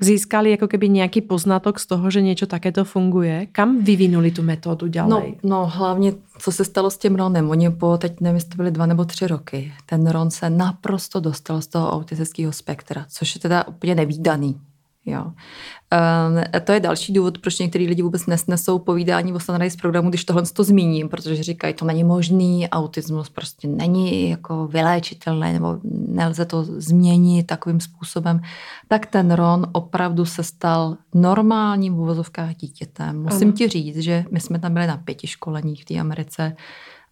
získali 0.00 0.50
jako 0.50 0.68
keby 0.68 0.88
nějaký 0.88 1.20
poznatok 1.20 1.80
z 1.80 1.86
toho, 1.86 2.10
že 2.10 2.22
něco 2.22 2.46
takéto 2.46 2.84
funguje. 2.84 3.46
Kam 3.52 3.84
vyvinuli 3.84 4.30
tu 4.30 4.42
metodu 4.42 4.86
ďalej? 4.86 5.34
No, 5.42 5.50
no 5.50 5.66
hlavně, 5.66 6.12
co 6.38 6.52
se 6.52 6.64
stalo 6.64 6.90
s 6.90 6.98
tím 6.98 7.16
Ronem. 7.16 7.50
Oni 7.50 7.70
po, 7.70 7.98
teď 7.98 8.20
nevím, 8.20 8.34
jestli 8.34 8.50
to 8.50 8.56
byly 8.56 8.70
dva 8.70 8.86
nebo 8.86 9.04
tři 9.04 9.26
roky, 9.26 9.72
ten 9.86 10.06
Ron 10.06 10.30
se 10.30 10.50
naprosto 10.50 11.20
dostal 11.20 11.62
z 11.62 11.66
toho 11.66 11.92
autistického 11.92 12.52
spektra, 12.52 13.06
což 13.08 13.34
je 13.34 13.40
teda 13.40 13.66
úplně 13.66 13.94
nevýdaný. 13.94 14.60
Jo. 15.06 15.22
Um, 15.24 16.62
to 16.64 16.72
je 16.72 16.80
další 16.80 17.12
důvod, 17.12 17.38
proč 17.38 17.58
některý 17.58 17.88
lidi 17.88 18.02
vůbec 18.02 18.26
nesnesou 18.26 18.78
povídání 18.78 19.32
o 19.32 19.40
Sunrise 19.40 19.76
programu, 19.76 20.08
když 20.08 20.24
tohle 20.24 20.42
to 20.52 20.64
zmíním, 20.64 21.08
protože 21.08 21.42
říkají, 21.42 21.74
to 21.74 21.84
není 21.84 22.04
možný, 22.04 22.68
autismus 22.68 23.28
prostě 23.28 23.68
není 23.68 24.30
jako 24.30 24.66
vyléčitelný, 24.66 25.52
nebo 25.52 25.78
nelze 26.08 26.44
to 26.44 26.64
změnit 26.64 27.46
takovým 27.46 27.80
způsobem. 27.80 28.40
Tak 28.88 29.06
ten 29.06 29.30
Ron 29.30 29.66
opravdu 29.72 30.24
se 30.24 30.42
stal 30.42 30.96
normálním 31.14 31.94
v 31.94 32.00
uvozovkách 32.00 32.54
dítětem. 32.54 33.22
Musím 33.22 33.48
ano. 33.48 33.56
ti 33.56 33.68
říct, 33.68 33.98
že 33.98 34.24
my 34.30 34.40
jsme 34.40 34.58
tam 34.58 34.74
byli 34.74 34.86
na 34.86 34.96
pěti 34.96 35.26
školeních 35.26 35.82
v 35.82 35.84
té 35.84 35.94
Americe, 35.94 36.56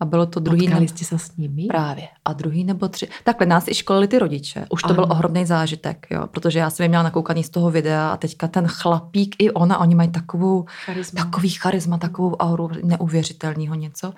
a 0.00 0.04
bylo 0.04 0.26
to 0.26 0.40
druhý... 0.40 0.66
Potkali 0.66 0.88
jste 0.88 1.04
se 1.04 1.18
s 1.18 1.36
nimi? 1.36 1.66
Právě. 1.66 2.08
A 2.24 2.32
druhý 2.32 2.64
nebo 2.64 2.88
tři. 2.88 3.08
Takhle 3.24 3.46
nás 3.46 3.68
i 3.68 3.74
školili 3.74 4.08
ty 4.08 4.18
rodiče. 4.18 4.66
Už 4.70 4.82
to 4.82 4.88
ano. 4.88 4.94
byl 4.94 5.06
ohromný 5.10 5.46
zážitek, 5.46 6.06
jo, 6.10 6.26
protože 6.26 6.58
já 6.58 6.70
jsem 6.70 6.84
je 6.84 6.88
měla 6.88 7.02
nakoukaný 7.02 7.44
z 7.44 7.50
toho 7.50 7.70
videa 7.70 8.08
a 8.12 8.16
teďka 8.16 8.48
ten 8.48 8.66
chlapík 8.66 9.36
i 9.38 9.50
ona, 9.50 9.78
oni 9.78 9.94
mají 9.94 10.10
takovou, 10.10 10.64
charisma. 10.84 11.24
takový 11.24 11.50
charisma, 11.50 11.98
takovou 11.98 12.36
auru 12.36 12.70
neuvěřitelného 12.84 13.74
něco. 13.74 14.12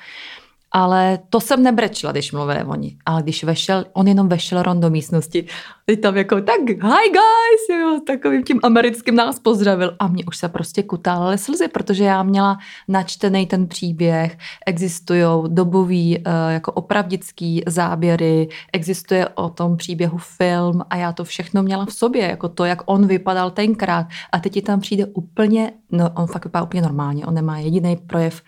Ale 0.76 1.18
to 1.30 1.40
jsem 1.40 1.62
nebrečila, 1.62 2.12
když 2.12 2.32
mluvili 2.32 2.64
oni. 2.64 2.96
Ale 3.06 3.22
když 3.22 3.44
vešel, 3.44 3.84
on 3.92 4.08
jenom 4.08 4.28
vešel 4.28 4.62
ron 4.62 4.80
do 4.80 4.90
místnosti, 4.90 5.46
teď 5.86 6.00
tam 6.00 6.16
jako, 6.16 6.40
tak 6.40 6.60
hi 6.68 7.08
guys, 7.08 7.80
jo, 7.80 8.00
takovým 8.06 8.44
tím 8.44 8.60
americkým 8.62 9.14
nás 9.14 9.38
pozdravil. 9.38 9.96
A 9.98 10.08
mě 10.08 10.24
už 10.24 10.36
se 10.36 10.48
prostě 10.48 10.82
kutálaly 10.82 11.38
slzy, 11.38 11.68
protože 11.68 12.04
já 12.04 12.22
měla 12.22 12.58
načtený 12.88 13.46
ten 13.46 13.66
příběh, 13.66 14.38
existují 14.66 15.24
dobový 15.48 16.18
eh, 16.18 16.22
jako 16.52 16.72
opravdický 16.72 17.62
záběry, 17.66 18.48
existuje 18.72 19.28
o 19.28 19.48
tom 19.48 19.76
příběhu 19.76 20.18
film 20.18 20.82
a 20.90 20.96
já 20.96 21.12
to 21.12 21.24
všechno 21.24 21.62
měla 21.62 21.86
v 21.86 21.92
sobě, 21.92 22.22
jako 22.28 22.48
to, 22.48 22.64
jak 22.64 22.78
on 22.86 23.06
vypadal 23.06 23.50
tenkrát. 23.50 24.06
A 24.32 24.38
teď 24.38 24.52
ti 24.52 24.62
tam 24.62 24.80
přijde 24.80 25.06
úplně, 25.06 25.72
no 25.90 26.10
on 26.16 26.26
fakt 26.26 26.44
vypadá 26.44 26.64
úplně 26.64 26.82
normálně, 26.82 27.26
on 27.26 27.34
nemá 27.34 27.58
jediný 27.58 27.96
projev 27.96 28.42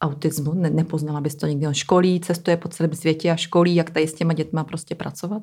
autismu, 0.00 0.54
ne, 0.54 0.70
nepoznala 0.70 1.20
bys 1.20 1.34
to 1.34 1.46
nikdy. 1.46 1.66
On 1.66 1.74
školí, 1.74 2.20
cestuje 2.20 2.56
po 2.56 2.68
celém 2.68 2.94
světě 2.94 3.30
a 3.30 3.36
školí, 3.36 3.74
jak 3.74 3.90
tady 3.90 4.08
s 4.08 4.14
těma 4.14 4.32
dětma 4.32 4.64
prostě 4.64 4.94
pracovat. 4.94 5.42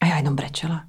A 0.00 0.06
já 0.06 0.16
jenom 0.16 0.36
brečela. 0.36 0.84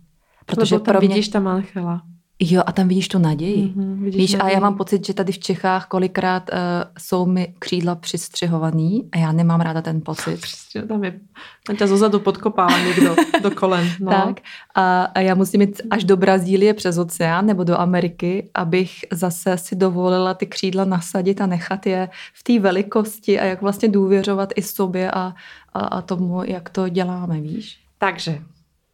Protože 0.46 0.76
Lebo 0.76 0.86
tam 0.86 0.94
pro 0.94 1.00
mě... 1.00 1.08
vidíš 1.08 1.28
tam 1.28 1.48
Anchela. 1.48 2.02
Jo, 2.40 2.64
a 2.66 2.72
tam 2.72 2.88
vidíš 2.88 3.08
tu 3.08 3.20
naději. 3.20 3.68
Mm-hmm, 3.68 4.04
vidíš 4.04 4.22
Víš, 4.22 4.34
naději. 4.34 4.52
a 4.52 4.54
já 4.54 4.60
mám 4.60 4.78
pocit, 4.78 5.06
že 5.06 5.14
tady 5.14 5.32
v 5.32 5.40
Čechách 5.40 5.88
kolikrát 5.88 6.50
uh, 6.54 6.58
jsou 7.00 7.26
mi 7.26 7.54
křídla 7.60 7.96
přistřihovaný 7.96 9.10
a 9.12 9.18
já 9.18 9.32
nemám 9.32 9.62
ráda 9.62 9.82
ten 9.82 10.02
pocit. 10.02 10.38
Přesně, 10.42 10.82
tam 10.82 11.04
je, 11.04 11.20
tam 11.68 11.76
tě 11.76 11.88
zozadu 11.88 12.20
podkopává 12.20 12.80
někdo 12.80 13.16
do 13.44 13.52
kolen. 13.52 13.90
No. 14.00 14.12
Tak 14.12 14.40
a, 14.76 15.04
a 15.04 15.20
já 15.20 15.36
musím 15.36 15.62
jít 15.62 15.82
až 15.90 16.04
do 16.04 16.18
Brazílie 16.18 16.74
přes 16.74 16.98
oceán 16.98 17.46
nebo 17.46 17.64
do 17.64 17.80
Ameriky, 17.80 18.50
abych 18.54 19.06
zase 19.12 19.58
si 19.58 19.76
dovolila 19.76 20.34
ty 20.34 20.46
křídla 20.46 20.86
nasadit 20.86 21.42
a 21.42 21.46
nechat 21.46 21.86
je 21.86 22.10
v 22.34 22.44
té 22.44 22.60
velikosti 22.60 23.40
a 23.40 23.46
jak 23.46 23.62
vlastně 23.62 23.90
důvěřovat 23.90 24.54
i 24.56 24.62
sobě 24.62 25.12
a, 25.12 25.34
a, 25.74 25.80
a 25.80 26.02
tomu, 26.02 26.44
jak 26.44 26.70
to 26.70 26.90
děláme, 26.90 27.42
víš. 27.42 27.80
Takže 27.98 28.42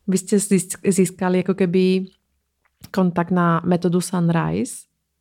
vy 0.08 0.18
jste 0.18 0.38
získali 0.88 1.38
jako 1.38 1.54
keby 1.54 2.06
kontakt 2.92 3.32
na 3.32 3.62
metodu 3.66 4.02
Sunrise 4.02 4.74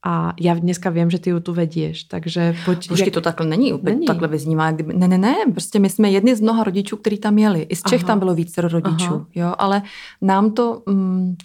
a 0.07 0.33
já 0.41 0.55
dneska 0.55 0.91
vím, 0.91 1.11
že 1.11 1.19
ty 1.19 1.31
ju 1.31 1.41
tu 1.41 1.53
vedíš, 1.55 2.05
takže 2.05 2.57
pojď. 2.65 2.91
Už 2.91 3.01
jak... 3.01 3.11
to 3.11 3.21
takhle 3.21 3.47
není, 3.47 3.73
úplně 3.73 3.95
není. 3.95 4.07
takhle 4.07 4.29
vyznívá. 4.29 4.71
Ne, 4.71 5.09
ne, 5.09 5.19
ne, 5.19 5.35
prostě 5.53 5.79
my 5.79 5.91
jsme 5.91 6.11
jedni 6.11 6.37
z 6.37 6.41
mnoha 6.41 6.65
rodičů, 6.65 6.97
kteří 6.97 7.19
tam 7.19 7.39
jeli. 7.39 7.63
I 7.63 7.77
z 7.77 7.83
Čech 7.83 8.01
Aha. 8.01 8.07
tam 8.07 8.19
bylo 8.19 8.35
více 8.35 8.61
rodičů, 8.61 9.15
Aha. 9.15 9.27
jo, 9.35 9.55
ale 9.59 9.83
nám 10.23 10.51
to... 10.51 10.83
Mm, 10.87 11.37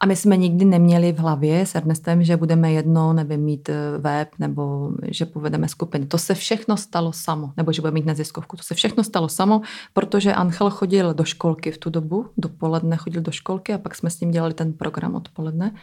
a 0.00 0.06
my 0.06 0.16
jsme 0.16 0.36
nikdy 0.36 0.64
neměli 0.64 1.12
v 1.12 1.18
hlavě 1.18 1.66
s 1.66 1.74
Ernestem, 1.74 2.24
že 2.24 2.36
budeme 2.36 2.72
jedno, 2.72 3.12
nevím, 3.12 3.40
mít 3.40 3.68
eh, 3.68 3.98
web, 3.98 4.28
nebo 4.38 4.90
že 5.10 5.26
povedeme 5.26 5.68
skupiny. 5.68 6.06
To 6.06 6.18
se 6.18 6.34
všechno 6.34 6.76
stalo 6.76 7.12
samo, 7.12 7.52
nebo 7.56 7.72
že 7.72 7.80
budeme 7.80 7.94
mít 7.94 8.06
neziskovku. 8.06 8.56
To 8.56 8.62
se 8.62 8.74
všechno 8.74 9.04
stalo 9.04 9.28
samo, 9.28 9.60
protože 9.92 10.34
Angel 10.34 10.70
chodil 10.70 11.14
do 11.14 11.24
školky 11.24 11.70
v 11.70 11.78
tu 11.78 11.90
dobu, 11.90 12.26
dopoledne 12.36 12.96
chodil 12.96 13.22
do 13.22 13.32
školky 13.32 13.74
a 13.74 13.78
pak 13.78 13.94
jsme 13.94 14.10
s 14.10 14.20
ním 14.20 14.30
dělali 14.30 14.54
ten 14.54 14.72
program 14.72 15.14
odpoledne. 15.14 15.74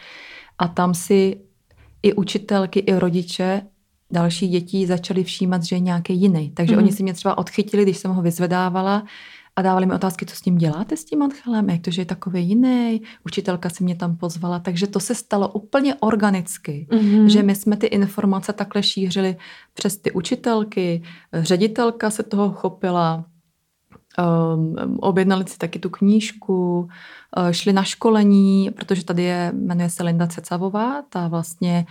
A 0.57 0.67
tam 0.67 0.93
si 0.93 1.41
i 2.03 2.13
učitelky, 2.13 2.79
i 2.79 2.99
rodiče 2.99 3.61
další 4.11 4.47
dětí 4.47 4.85
začali 4.85 5.23
všímat, 5.23 5.63
že 5.63 5.75
je 5.75 5.79
nějaký 5.79 6.13
jiný. 6.13 6.51
Takže 6.51 6.73
mm. 6.73 6.83
oni 6.83 6.91
si 6.91 7.03
mě 7.03 7.13
třeba 7.13 7.37
odchytili, 7.37 7.83
když 7.83 7.97
jsem 7.97 8.11
ho 8.11 8.21
vyzvedávala, 8.21 9.03
a 9.55 9.61
dávali 9.61 9.85
mi 9.85 9.93
otázky, 9.93 10.25
co 10.25 10.35
s 10.35 10.41
tím 10.41 10.57
děláte 10.57 10.97
s 10.97 11.05
tím 11.05 11.21
Anchelem, 11.21 11.69
jak 11.69 11.81
to, 11.81 11.91
že 11.91 12.01
je 12.01 12.05
takový 12.05 12.47
jiný. 12.47 13.01
Učitelka 13.25 13.69
si 13.69 13.83
mě 13.83 13.95
tam 13.95 14.17
pozvala, 14.17 14.59
takže 14.59 14.87
to 14.87 14.99
se 14.99 15.15
stalo 15.15 15.49
úplně 15.49 15.95
organicky, 15.95 16.87
mm-hmm. 16.91 17.25
že 17.25 17.43
my 17.43 17.55
jsme 17.55 17.77
ty 17.77 17.87
informace 17.87 18.53
takhle 18.53 18.83
šířili 18.83 19.37
přes 19.73 19.97
ty 19.97 20.11
učitelky, 20.11 21.03
ředitelka 21.33 22.09
se 22.09 22.23
toho 22.23 22.51
chopila, 22.51 23.25
um, 24.55 24.75
objednali 24.99 25.47
si 25.47 25.57
taky 25.57 25.79
tu 25.79 25.89
knížku, 25.89 26.79
uh, 26.79 27.49
šli 27.51 27.73
na 27.73 27.83
školení, 27.83 28.71
protože 28.75 29.05
tady 29.05 29.23
je, 29.23 29.51
jmenuje 29.55 29.89
se 29.89 30.03
Linda 30.03 30.27
Cecavová, 30.27 31.01
ta 31.09 31.27
vlastně 31.27 31.85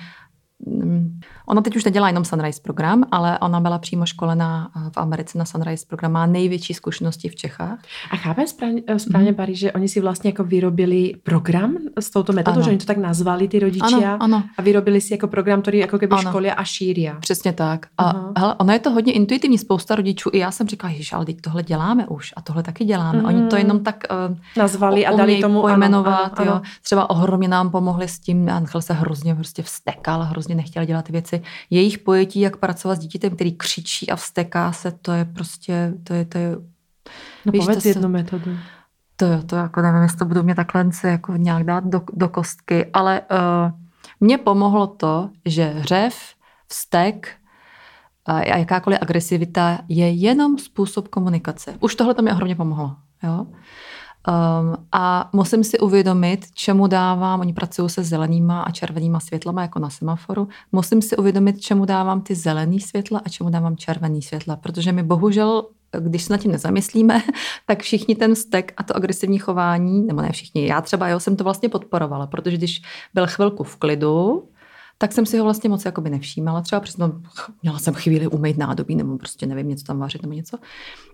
ona 1.48 1.62
teď 1.62 1.76
už 1.76 1.84
nedělá 1.84 2.08
jenom 2.08 2.24
Sunrise 2.24 2.62
program, 2.62 3.04
ale 3.10 3.38
ona 3.38 3.60
byla 3.60 3.78
přímo 3.78 4.06
školená 4.06 4.70
v 4.94 4.96
Americe 4.96 5.38
na 5.38 5.44
Sunrise 5.44 5.86
program, 5.88 6.12
má 6.12 6.26
největší 6.26 6.74
zkušenosti 6.74 7.28
v 7.28 7.36
Čechách. 7.36 7.78
A 8.10 8.16
chápem 8.16 8.46
správně, 8.46 8.82
eh, 8.86 8.98
správně 8.98 9.30
mm. 9.30 9.36
Barry, 9.36 9.54
že 9.54 9.72
oni 9.72 9.88
si 9.88 10.00
vlastně 10.00 10.28
jako 10.28 10.44
vyrobili 10.44 11.12
program 11.22 11.76
s 12.00 12.10
touto 12.10 12.32
metodou, 12.32 12.54
ano. 12.54 12.64
že 12.64 12.70
oni 12.70 12.78
to 12.78 12.86
tak 12.86 12.96
nazvali 12.96 13.48
ty 13.48 13.58
rodiče 13.58 13.84
ano, 13.86 14.16
ano. 14.20 14.42
a 14.58 14.62
vyrobili 14.62 15.00
si 15.00 15.14
jako 15.14 15.28
program, 15.28 15.62
který 15.62 15.78
jako 15.78 15.98
keby 15.98 16.16
školy 16.20 16.50
a 16.50 16.64
šíří. 16.64 17.10
Přesně 17.20 17.52
tak. 17.52 17.86
A 17.98 18.14
uh-huh. 18.14 18.32
hele, 18.38 18.54
ono 18.54 18.72
je 18.72 18.78
to 18.78 18.90
hodně 18.90 19.12
intuitivní, 19.12 19.58
spousta 19.58 19.94
rodičů, 19.94 20.30
i 20.32 20.38
já 20.38 20.50
jsem 20.50 20.68
říkala, 20.68 20.92
že 20.96 21.16
ale 21.16 21.24
teď 21.24 21.40
tohle 21.40 21.62
děláme 21.62 22.06
už 22.06 22.32
a 22.36 22.42
tohle 22.42 22.62
taky 22.62 22.84
děláme. 22.84 23.18
Mm. 23.18 23.24
Oni 23.24 23.48
to 23.48 23.56
jenom 23.56 23.84
tak 23.84 24.04
uh, 24.30 24.36
nazvali 24.56 25.06
a 25.06 25.16
dali 25.16 25.40
tomu 25.40 25.60
pojmenovat. 25.60 26.14
Ano, 26.14 26.32
ano, 26.36 26.52
ano. 26.52 26.52
Jo. 26.52 26.60
Třeba 26.82 27.10
ohromně 27.10 27.48
nám 27.48 27.70
pomohli 27.70 28.08
s 28.08 28.18
tím, 28.18 28.48
Angel 28.48 28.82
se 28.82 28.94
hrozně 28.94 29.34
prostě 29.34 29.62
vstekal, 29.62 30.22
hrozně 30.22 30.53
hrozně 30.54 30.62
nechtěla 30.62 30.84
dělat 30.84 31.04
ty 31.04 31.12
věci. 31.12 31.42
Jejich 31.70 31.98
pojetí, 31.98 32.40
jak 32.40 32.56
pracovat 32.56 32.94
s 32.94 32.98
dítětem, 32.98 33.34
který 33.34 33.52
křičí 33.52 34.10
a 34.10 34.16
vsteká 34.16 34.72
se, 34.72 34.92
to 34.92 35.12
je 35.12 35.24
prostě, 35.24 35.94
to 36.04 36.14
je, 36.14 36.24
to 36.24 36.38
je 36.38 36.56
No 37.46 37.52
víš, 37.52 37.64
povedz 37.64 37.82
to 37.82 37.88
jednu 37.88 38.02
se, 38.02 38.08
metodu. 38.08 38.56
To 39.16 39.26
jo, 39.26 39.42
to 39.46 39.56
jako 39.56 39.82
nevím, 39.82 40.02
jestli 40.02 40.18
to 40.18 40.24
budu 40.24 40.42
mě 40.42 40.54
takhle 40.54 40.92
se 40.92 41.08
jako 41.08 41.36
nějak 41.36 41.64
dát 41.64 41.84
do, 41.84 42.02
do 42.12 42.28
kostky, 42.28 42.86
ale 42.92 43.20
uh, 43.20 43.70
mně 44.20 44.38
pomohlo 44.38 44.86
to, 44.86 45.30
že 45.44 45.64
hřev, 45.64 46.34
vztek 46.68 47.36
a 48.26 48.42
jakákoliv 48.42 48.98
agresivita 49.02 49.78
je 49.88 50.10
jenom 50.10 50.58
způsob 50.58 51.08
komunikace. 51.08 51.76
Už 51.80 51.94
tohle 51.94 52.14
to 52.14 52.22
mi 52.22 52.32
ohromně 52.32 52.56
pomohlo. 52.56 52.96
Jo? 53.22 53.46
Um, 54.28 54.76
a 54.92 55.30
musím 55.32 55.64
si 55.64 55.78
uvědomit, 55.78 56.40
čemu 56.54 56.86
dávám, 56.86 57.40
oni 57.40 57.52
pracují 57.52 57.90
se 57.90 58.04
zelenýma 58.04 58.62
a 58.62 58.70
červenýma 58.70 59.20
světlama, 59.20 59.62
jako 59.62 59.78
na 59.78 59.90
semaforu, 59.90 60.48
musím 60.72 61.02
si 61.02 61.16
uvědomit, 61.16 61.60
čemu 61.60 61.84
dávám 61.84 62.20
ty 62.20 62.34
zelený 62.34 62.80
světla 62.80 63.20
a 63.24 63.28
čemu 63.28 63.50
dávám 63.50 63.76
červený 63.76 64.22
světla, 64.22 64.56
protože 64.56 64.92
my 64.92 65.02
bohužel 65.02 65.64
když 66.00 66.22
se 66.22 66.32
nad 66.32 66.40
tím 66.40 66.52
nezamyslíme, 66.52 67.22
tak 67.66 67.82
všichni 67.82 68.14
ten 68.14 68.36
stek 68.36 68.72
a 68.76 68.82
to 68.82 68.96
agresivní 68.96 69.38
chování, 69.38 70.06
nebo 70.06 70.22
ne 70.22 70.32
všichni, 70.32 70.66
já 70.66 70.80
třeba 70.80 71.08
jo, 71.08 71.20
jsem 71.20 71.36
to 71.36 71.44
vlastně 71.44 71.68
podporovala, 71.68 72.26
protože 72.26 72.56
když 72.56 72.82
byl 73.14 73.26
chvilku 73.26 73.64
v 73.64 73.76
klidu, 73.76 74.44
tak 74.98 75.12
jsem 75.12 75.26
si 75.26 75.38
ho 75.38 75.44
vlastně 75.44 75.70
moc 75.70 75.84
jakoby 75.84 76.10
nevšímala. 76.10 76.62
Třeba 76.62 76.80
přesně 76.80 77.04
měla 77.62 77.78
jsem 77.78 77.94
chvíli 77.94 78.26
umýt 78.26 78.58
nádobí 78.58 78.94
nebo 78.94 79.18
prostě 79.18 79.46
nevím, 79.46 79.68
něco 79.68 79.84
tam 79.84 79.98
vařit 79.98 80.22
nebo 80.22 80.34
něco. 80.34 80.58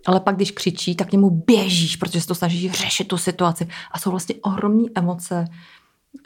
Ale 0.07 0.21
pak, 0.21 0.37
když 0.37 0.51
křičí, 0.51 0.95
tak 0.95 1.09
k 1.09 1.13
němu 1.13 1.31
běžíš, 1.31 1.97
protože 1.97 2.21
se 2.21 2.27
to 2.27 2.35
snaží 2.35 2.73
řešit 2.73 3.09
tu 3.09 3.17
situaci. 3.17 3.69
A 3.93 3.99
jsou 3.99 4.11
vlastně 4.11 4.35
ohromné 4.43 4.89
emoce 4.95 5.45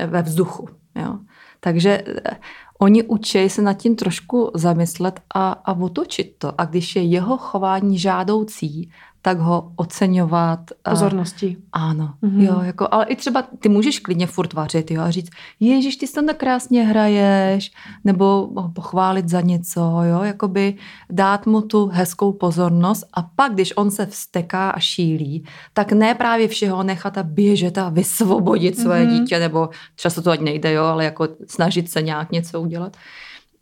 ve 0.06 0.22
vzduchu. 0.22 0.68
Jo? 0.94 1.18
Takže 1.60 2.02
eh, 2.06 2.36
oni 2.78 3.02
učí 3.02 3.48
se 3.48 3.62
nad 3.62 3.72
tím 3.72 3.96
trošku 3.96 4.50
zamyslet 4.54 5.20
a, 5.34 5.50
a 5.52 5.72
otočit 5.72 6.34
to. 6.38 6.60
A 6.60 6.64
když 6.64 6.96
je 6.96 7.02
jeho 7.02 7.38
chování 7.38 7.98
žádoucí, 7.98 8.90
tak 9.24 9.38
ho 9.38 9.72
oceňovat. 9.76 10.60
Pozornosti. 10.90 11.56
Ano, 11.72 12.14
mm-hmm. 12.22 12.40
jo, 12.40 12.60
jako, 12.60 12.88
ale 12.90 13.04
i 13.04 13.16
třeba 13.16 13.42
ty 13.42 13.68
můžeš 13.68 13.98
klidně 13.98 14.26
furt 14.26 14.52
vařit, 14.52 14.90
jo, 14.90 15.02
a 15.02 15.10
říct, 15.10 15.30
ježiš, 15.60 15.96
ty 15.96 16.08
tam 16.08 16.26
tak 16.26 16.36
krásně 16.36 16.84
hraješ, 16.84 17.72
nebo 18.04 18.48
pochválit 18.74 19.28
za 19.28 19.40
něco, 19.40 19.80
jo, 19.80 20.22
jakoby 20.22 20.74
dát 21.10 21.46
mu 21.46 21.60
tu 21.60 21.86
hezkou 21.86 22.32
pozornost 22.32 23.04
a 23.14 23.22
pak, 23.22 23.52
když 23.52 23.72
on 23.76 23.90
se 23.90 24.06
vsteká 24.06 24.70
a 24.70 24.78
šílí, 24.80 25.44
tak 25.72 25.92
ne 25.92 26.14
právě 26.14 26.48
všeho 26.48 26.82
nechat 26.82 27.18
a 27.18 27.22
běžet 27.22 27.78
a 27.78 27.88
vysvobodit 27.88 28.78
svoje 28.78 29.06
mm-hmm. 29.06 29.20
dítě, 29.20 29.38
nebo 29.38 29.68
často 29.96 30.22
to 30.22 30.30
ani 30.30 30.44
nejde, 30.44 30.72
jo, 30.72 30.84
ale 30.84 31.04
jako 31.04 31.28
snažit 31.46 31.90
se 31.90 32.02
nějak 32.02 32.32
něco 32.32 32.60
udělat. 32.60 32.96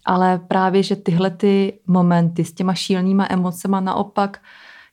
Ale 0.05 0.39
právě, 0.39 0.83
že 0.83 0.97
tyhle 0.97 1.31
ty 1.31 1.79
momenty 1.87 2.45
s 2.45 2.53
těma 2.53 2.75
šílenýma 2.75 3.27
emocema 3.31 3.81
naopak 3.81 4.41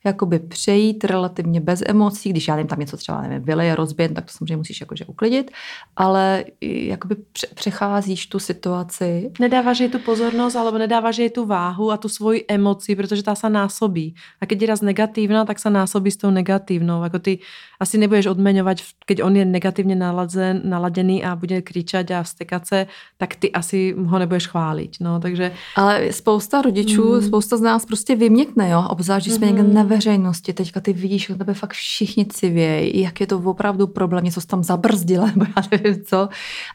jakoby 0.04 0.38
přejít 0.38 1.04
relativně 1.04 1.60
bez 1.60 1.82
emocí, 1.86 2.30
když 2.30 2.48
já 2.48 2.56
nevím, 2.56 2.68
tam 2.68 2.80
něco 2.80 2.96
třeba 2.96 3.22
nevím, 3.22 3.42
vyleje, 3.42 3.74
rozběn, 3.74 4.14
tak 4.14 4.24
to 4.24 4.32
samozřejmě 4.32 4.56
musíš 4.56 4.80
jakože 4.80 5.04
uklidit, 5.04 5.50
ale 5.96 6.44
jakoby 6.60 7.16
přecházíš 7.54 8.26
tu 8.26 8.38
situaci. 8.38 9.30
Nedáváš 9.40 9.80
jej 9.80 9.88
tu 9.88 9.98
pozornost, 9.98 10.56
alebo 10.56 10.78
nedáváš 10.78 11.18
jej 11.18 11.30
tu 11.30 11.46
váhu 11.46 11.92
a 11.92 11.96
tu 11.96 12.08
svoji 12.08 12.44
emoci, 12.48 12.96
protože 12.96 13.22
ta 13.22 13.34
se 13.34 13.50
násobí. 13.50 14.14
A 14.40 14.46
keď 14.46 14.62
je 14.62 14.66
raz 14.66 14.80
negatívna, 14.80 15.44
tak 15.44 15.58
se 15.58 15.70
násobí 15.70 16.10
s 16.10 16.16
tou 16.16 16.30
negatívnou. 16.30 17.02
Jako 17.02 17.18
ty 17.18 17.38
asi 17.80 17.98
nebudeš 17.98 18.26
odmeňovat, 18.26 18.76
keď 19.06 19.22
on 19.22 19.36
je 19.36 19.44
negativně 19.44 19.96
naladen, 19.96 20.62
naladený 20.64 21.24
a 21.24 21.36
bude 21.36 21.62
kričet 21.62 22.10
a 22.10 22.22
vstekat 22.22 22.66
se, 22.66 22.86
tak 23.18 23.34
ty 23.34 23.52
asi 23.52 23.94
ho 23.98 24.18
nebudeš 24.18 24.46
chválit. 24.46 24.90
No, 25.00 25.20
takže... 25.20 25.52
Ale 25.76 26.12
spousta 26.12 26.62
rodičů, 26.62 27.14
mm. 27.14 27.22
spousta 27.22 27.56
z 27.56 27.60
nás 27.60 27.86
prostě 27.86 28.16
vyměkne, 28.16 28.70
jo, 28.70 28.84
obzvlášť, 28.88 29.26
když 29.26 29.36
jsme 29.36 29.46
mm. 29.46 29.56
někde 29.56 29.74
na 29.74 29.82
veřejnosti, 29.90 30.52
teďka 30.52 30.80
ty 30.80 30.92
vidíš, 30.92 31.26
že 31.26 31.34
tebe 31.34 31.54
fakt 31.54 31.72
všichni 31.72 32.26
civějí, 32.26 33.00
jak 33.00 33.20
je 33.20 33.26
to 33.26 33.38
opravdu 33.38 33.86
problém, 33.86 34.24
něco 34.24 34.40
tam 34.40 34.64
zabrzdilo, 34.64 35.26
nebo 35.36 35.46
já 35.56 35.62
nevím 35.70 36.04
co. 36.04 36.28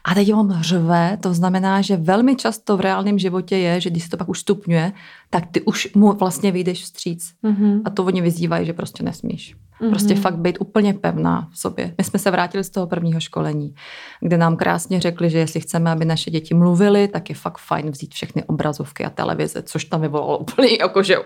A 0.04 0.14
teď 0.14 0.34
on 0.34 0.58
řve, 0.60 1.18
to 1.22 1.34
znamená, 1.34 1.80
že 1.80 1.96
velmi 1.96 2.36
často 2.36 2.76
v 2.76 2.80
reálném 2.80 3.18
životě 3.18 3.56
je, 3.56 3.80
že 3.80 3.90
když 3.90 4.02
se 4.02 4.10
to 4.10 4.16
pak 4.16 4.28
už 4.28 4.40
stupňuje, 4.40 4.92
tak 5.30 5.44
ty 5.50 5.60
už 5.60 5.88
mu 5.94 6.12
vlastně 6.12 6.52
vyjdeš 6.52 6.82
vstříc. 6.82 7.34
Mm-hmm. 7.44 7.82
A 7.84 7.90
to 7.90 8.04
oni 8.04 8.20
vyzývají, 8.20 8.66
že 8.66 8.72
prostě 8.72 9.02
nesmíš. 9.02 9.56
Mm-hmm. 9.80 9.90
Prostě 9.90 10.14
fakt 10.14 10.36
být 10.36 10.56
úplně 10.60 10.94
pevná 10.94 11.48
v 11.52 11.58
sobě. 11.58 11.94
My 11.98 12.04
jsme 12.04 12.18
se 12.18 12.30
vrátili 12.30 12.64
z 12.64 12.70
toho 12.70 12.86
prvního 12.86 13.20
školení, 13.20 13.74
kde 14.20 14.38
nám 14.38 14.56
krásně 14.56 15.00
řekli, 15.00 15.30
že 15.30 15.38
jestli 15.38 15.60
chceme, 15.60 15.90
aby 15.90 16.04
naše 16.04 16.30
děti 16.30 16.54
mluvily, 16.54 17.08
tak 17.08 17.28
je 17.28 17.34
fakt 17.34 17.58
fajn 17.58 17.90
vzít 17.90 18.14
všechny 18.14 18.44
obrazovky 18.44 19.04
a 19.04 19.10
televize, 19.10 19.62
což 19.62 19.84
tam 19.84 20.00
vyvolalo 20.00 20.38
úplně 20.38 20.68
jako, 20.80 21.02
že 21.02 21.16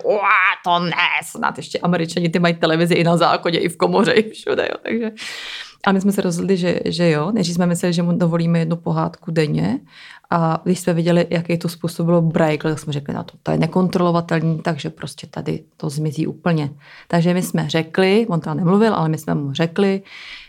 to 0.65 0.79
ne, 0.79 0.93
snad 1.25 1.57
ještě 1.57 1.79
američani 1.79 2.29
ty 2.29 2.39
mají 2.39 2.55
televizi 2.55 2.95
i 2.95 3.05
na 3.05 3.17
záchodě, 3.17 3.59
i 3.59 3.69
v 3.69 3.77
komoře, 3.77 4.13
i 4.13 4.31
všude. 4.31 4.69
Jo. 4.71 4.77
Takže 4.83 5.11
a 5.87 5.93
my 5.93 6.01
jsme 6.01 6.13
se 6.13 6.23
rozhodli, 6.23 6.57
že, 6.57 6.81
že 6.85 7.11
jo. 7.11 7.31
Než 7.31 7.53
jsme 7.53 7.67
mysleli, 7.67 7.93
že 7.93 8.03
mu 8.03 8.13
dovolíme 8.13 8.59
jednu 8.59 8.77
pohádku 8.77 9.31
denně. 9.31 9.81
A 10.31 10.61
když 10.65 10.81
jsme 10.81 10.93
viděli, 10.93 11.27
jaký 11.31 11.59
to 11.59 11.69
způsobilo 11.69 12.23
break, 12.23 12.63
tak 12.63 12.79
jsme 12.79 12.93
řekli, 12.93 13.15
no 13.15 13.25
to, 13.25 13.33
to 13.43 13.51
je 13.51 13.59
nekontrolovatelný, 13.59 14.59
takže 14.59 14.91
prostě 14.91 15.27
tady 15.27 15.63
to 15.77 15.91
zmizí 15.91 16.27
úplně. 16.27 16.71
Takže 17.09 17.35
my 17.35 17.43
jsme 17.43 17.71
řekli, 17.71 18.27
on 18.29 18.41
tam 18.41 18.57
nemluvil, 18.57 18.95
ale 18.95 19.09
my 19.09 19.19
jsme 19.19 19.35
mu 19.35 19.53
řekli, 19.53 20.03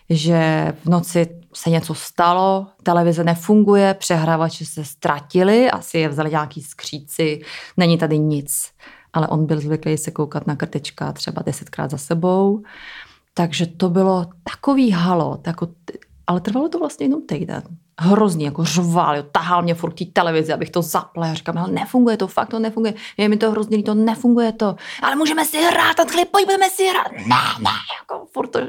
že 0.10 0.74
v 0.84 0.90
noci 0.90 1.28
se 1.54 1.70
něco 1.70 1.94
stalo, 1.94 2.68
televize 2.84 3.24
nefunguje, 3.24 3.94
přehrávače 3.94 4.66
se 4.66 4.86
ztratili, 4.86 5.72
asi 5.72 5.98
je 5.98 6.10
vzali 6.10 6.30
nějaký 6.30 6.62
skříci, 6.62 7.42
není 7.78 7.98
tady 7.98 8.20
nic. 8.20 8.72
Ale 9.14 9.28
on 9.28 9.46
byl 9.46 9.60
zvyklý 9.60 9.98
se 9.98 10.12
koukat 10.12 10.48
na 10.48 10.56
krtečka 10.56 11.12
třeba 11.12 11.42
desetkrát 11.46 11.92
za 11.92 11.98
sebou. 11.98 12.64
Takže 13.34 13.66
to 13.66 13.90
bylo 13.90 14.26
takový 14.44 14.92
halo, 14.92 15.40
jako, 15.48 15.68
ale 16.28 16.42
trvalo 16.42 16.70
to 16.70 16.80
vlastně 16.80 17.06
jenom 17.06 17.28
týden. 17.28 17.64
Hrozný, 18.00 18.44
jako 18.44 18.64
řval, 18.64 19.18
jo, 19.18 19.24
tahal 19.32 19.62
mě 19.62 19.76
furt 19.76 19.96
televizi, 20.14 20.54
abych 20.54 20.70
to 20.70 20.82
zapla. 20.82 21.28
Já 21.28 21.34
říkám, 21.34 21.58
ale 21.58 21.72
nefunguje 21.72 22.18
to, 22.18 22.28
fakt 22.28 22.50
to 22.50 22.60
nefunguje. 22.60 22.94
Je 23.18 23.30
mi 23.30 23.38
to 23.38 23.52
hrozný, 23.52 23.84
to 23.84 23.94
nefunguje 23.94 24.52
to. 24.52 24.76
Ale 25.02 25.16
můžeme 25.16 25.46
si 25.46 25.58
hrát, 25.58 26.00
a 26.00 26.06
pojď, 26.32 26.46
budeme 26.46 26.70
si 26.70 26.90
hrát. 26.90 27.12
Ne, 27.12 27.64
ne, 27.64 27.72
jako 28.02 28.26
furt 28.34 28.48
to... 28.48 28.60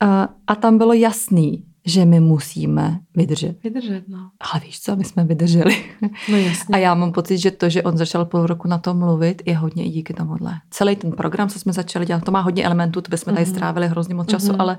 A, 0.00 0.28
a 0.46 0.54
tam 0.54 0.78
bylo 0.78 0.92
jasný, 0.92 1.64
že 1.84 2.04
my 2.04 2.20
musíme 2.20 3.00
vydržet. 3.16 3.56
Vydržet, 3.64 4.08
no. 4.08 4.30
Ale 4.40 4.60
víš 4.64 4.80
co, 4.80 4.96
my 4.96 5.04
jsme 5.04 5.24
vydrželi. 5.24 5.84
No 6.28 6.36
jasně. 6.36 6.74
A 6.74 6.78
já 6.78 6.94
mám 6.94 7.12
pocit, 7.12 7.38
že 7.38 7.50
to, 7.50 7.68
že 7.68 7.82
on 7.82 7.96
začal 7.96 8.24
půl 8.24 8.46
roku 8.46 8.68
na 8.68 8.78
tom 8.78 8.98
mluvit, 8.98 9.42
je 9.46 9.56
hodně 9.56 9.84
i 9.84 9.88
díky 9.88 10.14
tomuhle. 10.14 10.54
Celý 10.70 10.96
ten 10.96 11.12
program, 11.12 11.48
co 11.48 11.58
jsme 11.58 11.72
začali 11.72 12.06
dělat, 12.06 12.24
to 12.24 12.32
má 12.32 12.40
hodně 12.40 12.64
elementů, 12.64 13.00
to 13.00 13.10
bychom 13.10 13.34
tady 13.34 13.46
mhm. 13.46 13.54
strávili 13.54 13.88
hrozně 13.88 14.14
moc 14.14 14.28
času, 14.28 14.46
mm-hmm. 14.46 14.60
ale 14.60 14.78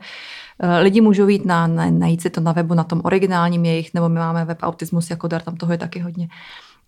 uh, 0.64 0.70
lidi 0.80 1.01
můžou 1.01 1.28
jít 1.28 1.45
na, 1.45 1.68
na, 1.68 1.89
najít 1.89 2.22
si 2.22 2.30
to 2.30 2.41
na 2.41 2.51
webu, 2.51 2.74
na 2.74 2.84
tom 2.84 3.01
originálním 3.04 3.66
jejich, 3.66 3.93
nebo 3.93 4.10
my 4.10 4.20
máme 4.20 4.45
web 4.45 4.58
Autismus 4.62 5.10
jako 5.10 5.28
dar, 5.28 5.41
tam 5.41 5.56
toho 5.56 5.72
je 5.72 5.78
taky 5.78 5.99
hodně. 5.99 6.28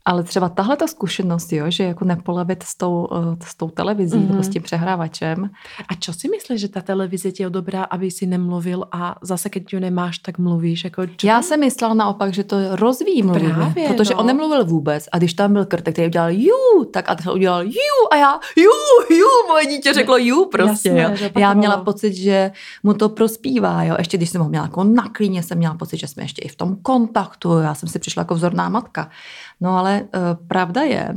Ale 0.06 0.24
třeba 0.24 0.50
tahle 0.50 0.78
ta 0.78 0.88
zkušenost, 0.88 1.54
jo, 1.54 1.66
že 1.68 1.84
jako 1.84 2.06
nepolevit 2.06 2.64
s 2.64 2.78
tou, 2.78 3.08
uh, 3.12 3.36
s 3.44 3.56
tou 3.56 3.70
televizí 3.70 4.18
mm-hmm. 4.18 4.30
nebo 4.30 4.44
s 4.44 4.50
tím 4.50 4.62
přehrávačem. 4.62 5.50
A 5.90 5.96
co 6.00 6.14
si 6.14 6.30
myslíš, 6.30 6.62
že 6.62 6.68
ta 6.68 6.82
televize 6.82 7.32
ti 7.32 7.44
je 7.44 7.50
dobrá, 7.50 7.84
aby 7.84 8.12
si 8.12 8.26
nemluvil 8.26 8.86
a 8.92 9.16
zase, 9.22 9.50
když 9.50 9.74
ji 9.74 9.80
nemáš, 9.80 10.18
tak 10.18 10.38
mluvíš? 10.38 10.84
Jako, 10.84 11.02
Já 11.24 11.42
jsem 11.42 11.60
myslela 11.60 11.94
naopak, 11.94 12.34
že 12.34 12.44
to 12.44 12.76
rozvíjí 12.76 13.24
mluvení, 13.24 13.54
Právě, 13.54 13.88
protože 13.90 14.14
no. 14.14 14.20
on 14.20 14.26
nemluvil 14.26 14.66
vůbec 14.66 15.10
a 15.12 15.18
když 15.18 15.34
tam 15.34 15.54
byl 15.54 15.66
krtek, 15.66 15.94
který 15.94 16.08
udělal 16.08 16.32
jú, 16.32 16.86
tak 16.94 17.10
a 17.10 17.32
udělal 17.32 17.64
jú 17.64 17.98
a 18.12 18.16
já 18.16 18.40
jú, 18.58 18.72
jú, 19.18 19.28
moje 19.48 19.66
dítě 19.66 19.94
řeklo 19.94 20.18
jú 20.18 20.46
prostě. 20.46 20.90
Jasně, 20.90 21.24
jo. 21.24 21.30
Já 21.38 21.54
měla 21.54 21.78
pocit, 21.78 22.14
že 22.14 22.52
mu 22.84 22.94
to 22.94 23.10
prospívá, 23.10 23.84
jo. 23.84 23.96
Ještě 23.98 24.18
když 24.18 24.30
jsem 24.30 24.42
ho 24.42 24.50
měla 24.50 24.66
jako 24.66 24.84
na 24.84 25.10
klíně, 25.10 25.44
jsem 25.44 25.58
měla 25.58 25.74
pocit, 25.74 25.98
že 25.98 26.08
jsme 26.08 26.24
ještě 26.24 26.42
i 26.42 26.48
v 26.48 26.56
tom 26.56 26.76
kontaktu, 26.82 27.60
já 27.60 27.74
jsem 27.74 27.90
si 27.90 28.00
přišla 28.00 28.22
jako 28.22 28.36
vzorná 28.36 28.70
matka. 28.70 29.10
No 29.62 29.78
ale 29.78 30.02
uh, 30.02 30.08
pravda 30.48 30.82
je, 30.82 31.16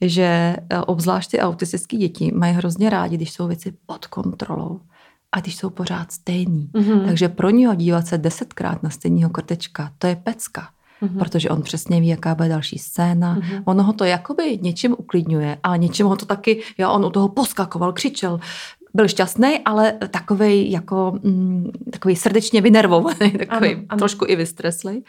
že 0.00 0.56
uh, 0.60 0.82
obzvlášť 0.86 1.30
ty 1.30 1.40
autistické 1.40 1.96
děti 1.96 2.32
mají 2.32 2.54
hrozně 2.54 2.90
rádi, 2.90 3.16
když 3.16 3.32
jsou 3.32 3.46
věci 3.46 3.72
pod 3.86 4.06
kontrolou 4.06 4.80
a 5.32 5.40
když 5.40 5.56
jsou 5.56 5.70
pořád 5.70 6.12
stejný. 6.12 6.70
Mm-hmm. 6.74 7.06
Takže 7.06 7.28
pro 7.28 7.50
něho 7.50 7.74
dívat 7.74 8.06
se 8.06 8.18
desetkrát 8.18 8.82
na 8.82 8.90
stejného 8.90 9.30
krtečka, 9.30 9.92
to 9.98 10.06
je 10.06 10.16
pecka. 10.16 10.68
Mm-hmm. 11.02 11.18
Protože 11.18 11.50
on 11.50 11.62
přesně 11.62 12.00
ví, 12.00 12.08
jaká 12.08 12.34
bude 12.34 12.48
další 12.48 12.78
scéna. 12.78 13.36
Mm-hmm. 13.36 13.62
Ono 13.64 13.82
ho 13.82 13.92
to 13.92 14.04
jakoby 14.04 14.58
něčím 14.62 14.94
uklidňuje, 14.98 15.58
ale 15.62 15.78
něčím 15.78 16.06
ho 16.06 16.16
to 16.16 16.26
taky, 16.26 16.62
jo, 16.78 16.90
on 16.90 17.04
u 17.04 17.10
toho 17.10 17.28
poskakoval, 17.28 17.92
křičel, 17.92 18.40
byl 18.94 19.08
šťastný, 19.08 19.58
ale 19.64 19.92
takový 19.92 20.70
jako 20.70 21.18
mm, 21.22 21.70
takový 21.90 22.16
srdečně 22.16 22.60
vynervovaný, 22.60 23.30
takový 23.38 23.74
ano, 23.74 23.82
ano. 23.88 23.98
trošku 23.98 24.24
i 24.28 24.36
vystreslý. 24.36 25.04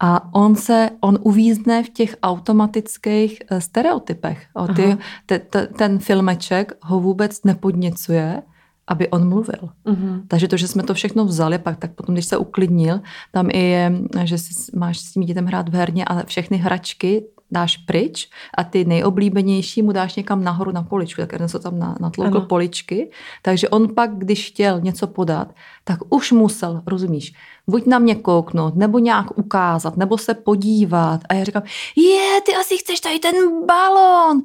A 0.00 0.34
on 0.34 0.56
se, 0.56 0.90
on 1.00 1.18
uvízne 1.22 1.82
v 1.82 1.88
těch 1.88 2.16
automatických 2.22 3.42
eh, 3.50 3.60
stereotypech. 3.60 4.46
O 4.54 4.68
ty, 4.68 4.96
te, 5.26 5.38
te, 5.38 5.66
ten 5.66 5.98
filmeček 5.98 6.72
ho 6.82 7.00
vůbec 7.00 7.44
nepodněcuje, 7.44 8.42
aby 8.88 9.08
on 9.08 9.28
mluvil. 9.28 9.68
Uh-huh. 9.86 10.22
Takže 10.28 10.48
to, 10.48 10.56
že 10.56 10.68
jsme 10.68 10.82
to 10.82 10.94
všechno 10.94 11.24
vzali, 11.24 11.58
pak 11.58 11.76
tak 11.76 11.92
potom, 11.92 12.14
když 12.14 12.24
se 12.24 12.36
uklidnil, 12.36 13.00
tam 13.32 13.48
i 13.52 13.58
je, 13.58 13.92
že 14.24 14.38
si 14.38 14.76
máš 14.76 14.98
s 14.98 15.12
tím 15.12 15.22
dětem 15.22 15.46
hrát 15.46 15.68
v 15.68 15.74
herně 15.74 16.04
a 16.04 16.24
všechny 16.24 16.56
hračky 16.56 17.24
dáš 17.50 17.76
pryč 17.76 18.28
a 18.54 18.64
ty 18.64 18.84
nejoblíbenější 18.84 19.82
mu 19.82 19.92
dáš 19.92 20.16
někam 20.16 20.44
nahoru 20.44 20.72
na 20.72 20.82
poličku, 20.82 21.20
tak 21.20 21.32
Ernest 21.32 21.62
tam 21.62 21.78
natloukl 21.78 22.36
ano. 22.36 22.46
poličky, 22.46 23.10
takže 23.42 23.68
on 23.68 23.94
pak, 23.94 24.18
když 24.18 24.48
chtěl 24.48 24.80
něco 24.80 25.06
podat, 25.06 25.54
tak 25.84 25.98
už 26.10 26.32
musel, 26.32 26.82
rozumíš, 26.86 27.34
buď 27.66 27.86
na 27.86 27.98
mě 27.98 28.14
kouknout, 28.14 28.76
nebo 28.76 28.98
nějak 28.98 29.38
ukázat, 29.38 29.96
nebo 29.96 30.18
se 30.18 30.34
podívat. 30.34 31.20
A 31.28 31.34
já 31.34 31.44
říkám, 31.44 31.62
je, 31.96 32.40
ty 32.46 32.54
asi 32.54 32.76
chceš 32.76 33.00
tady 33.00 33.18
ten 33.18 33.34
balon. 33.66 34.42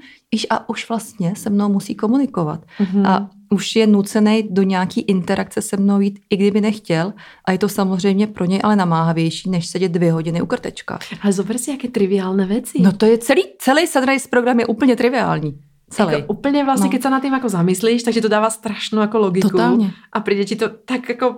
A 0.49 0.70
už 0.70 0.89
vlastně 0.89 1.36
se 1.36 1.49
mnou 1.49 1.70
musí 1.70 1.95
komunikovat. 1.95 2.66
Mm-hmm. 2.80 3.08
A 3.08 3.30
už 3.54 3.76
je 3.76 3.88
nucený 3.88 4.43
do 4.49 4.64
nějaký 4.64 5.01
interakce 5.01 5.62
se 5.62 5.78
mnou 5.78 5.99
jít, 5.99 6.20
i 6.30 6.38
kdyby 6.38 6.62
nechtěl. 6.62 7.14
A 7.45 7.51
je 7.51 7.58
to 7.58 7.70
samozřejmě 7.70 8.28
pro 8.28 8.45
něj 8.45 8.60
ale 8.64 8.76
namáhavější, 8.76 9.49
než 9.49 9.68
sedět 9.68 9.91
dvě 9.91 10.12
hodiny 10.12 10.41
u 10.41 10.45
krtečka. 10.45 10.99
Ale 11.22 11.34
zober 11.34 11.58
si, 11.58 11.72
jaké 11.72 11.88
triviální 11.88 12.45
věci. 12.45 12.82
No 12.82 12.91
to 12.91 13.06
je 13.06 13.18
celý, 13.18 13.43
celý 13.60 13.88
Sunrise 13.88 14.28
program 14.30 14.60
je 14.60 14.66
úplně 14.66 14.95
triviální. 14.95 15.60
Celý. 15.89 16.14
Jako 16.14 16.34
úplně 16.34 16.64
vlastně, 16.64 16.86
no. 16.86 16.89
když 16.89 17.01
se 17.01 17.10
na 17.10 17.20
tím 17.20 17.34
jako 17.34 17.49
zamyslíš, 17.49 18.04
takže 18.04 18.22
to 18.22 18.28
dává 18.28 18.49
strašnou 18.49 19.01
jako 19.01 19.18
logiku. 19.18 19.49
Totálně. 19.49 19.91
A 20.14 20.20
přijde 20.20 20.45
ti 20.45 20.56
to 20.56 20.70
tak 20.70 21.10
jako 21.10 21.36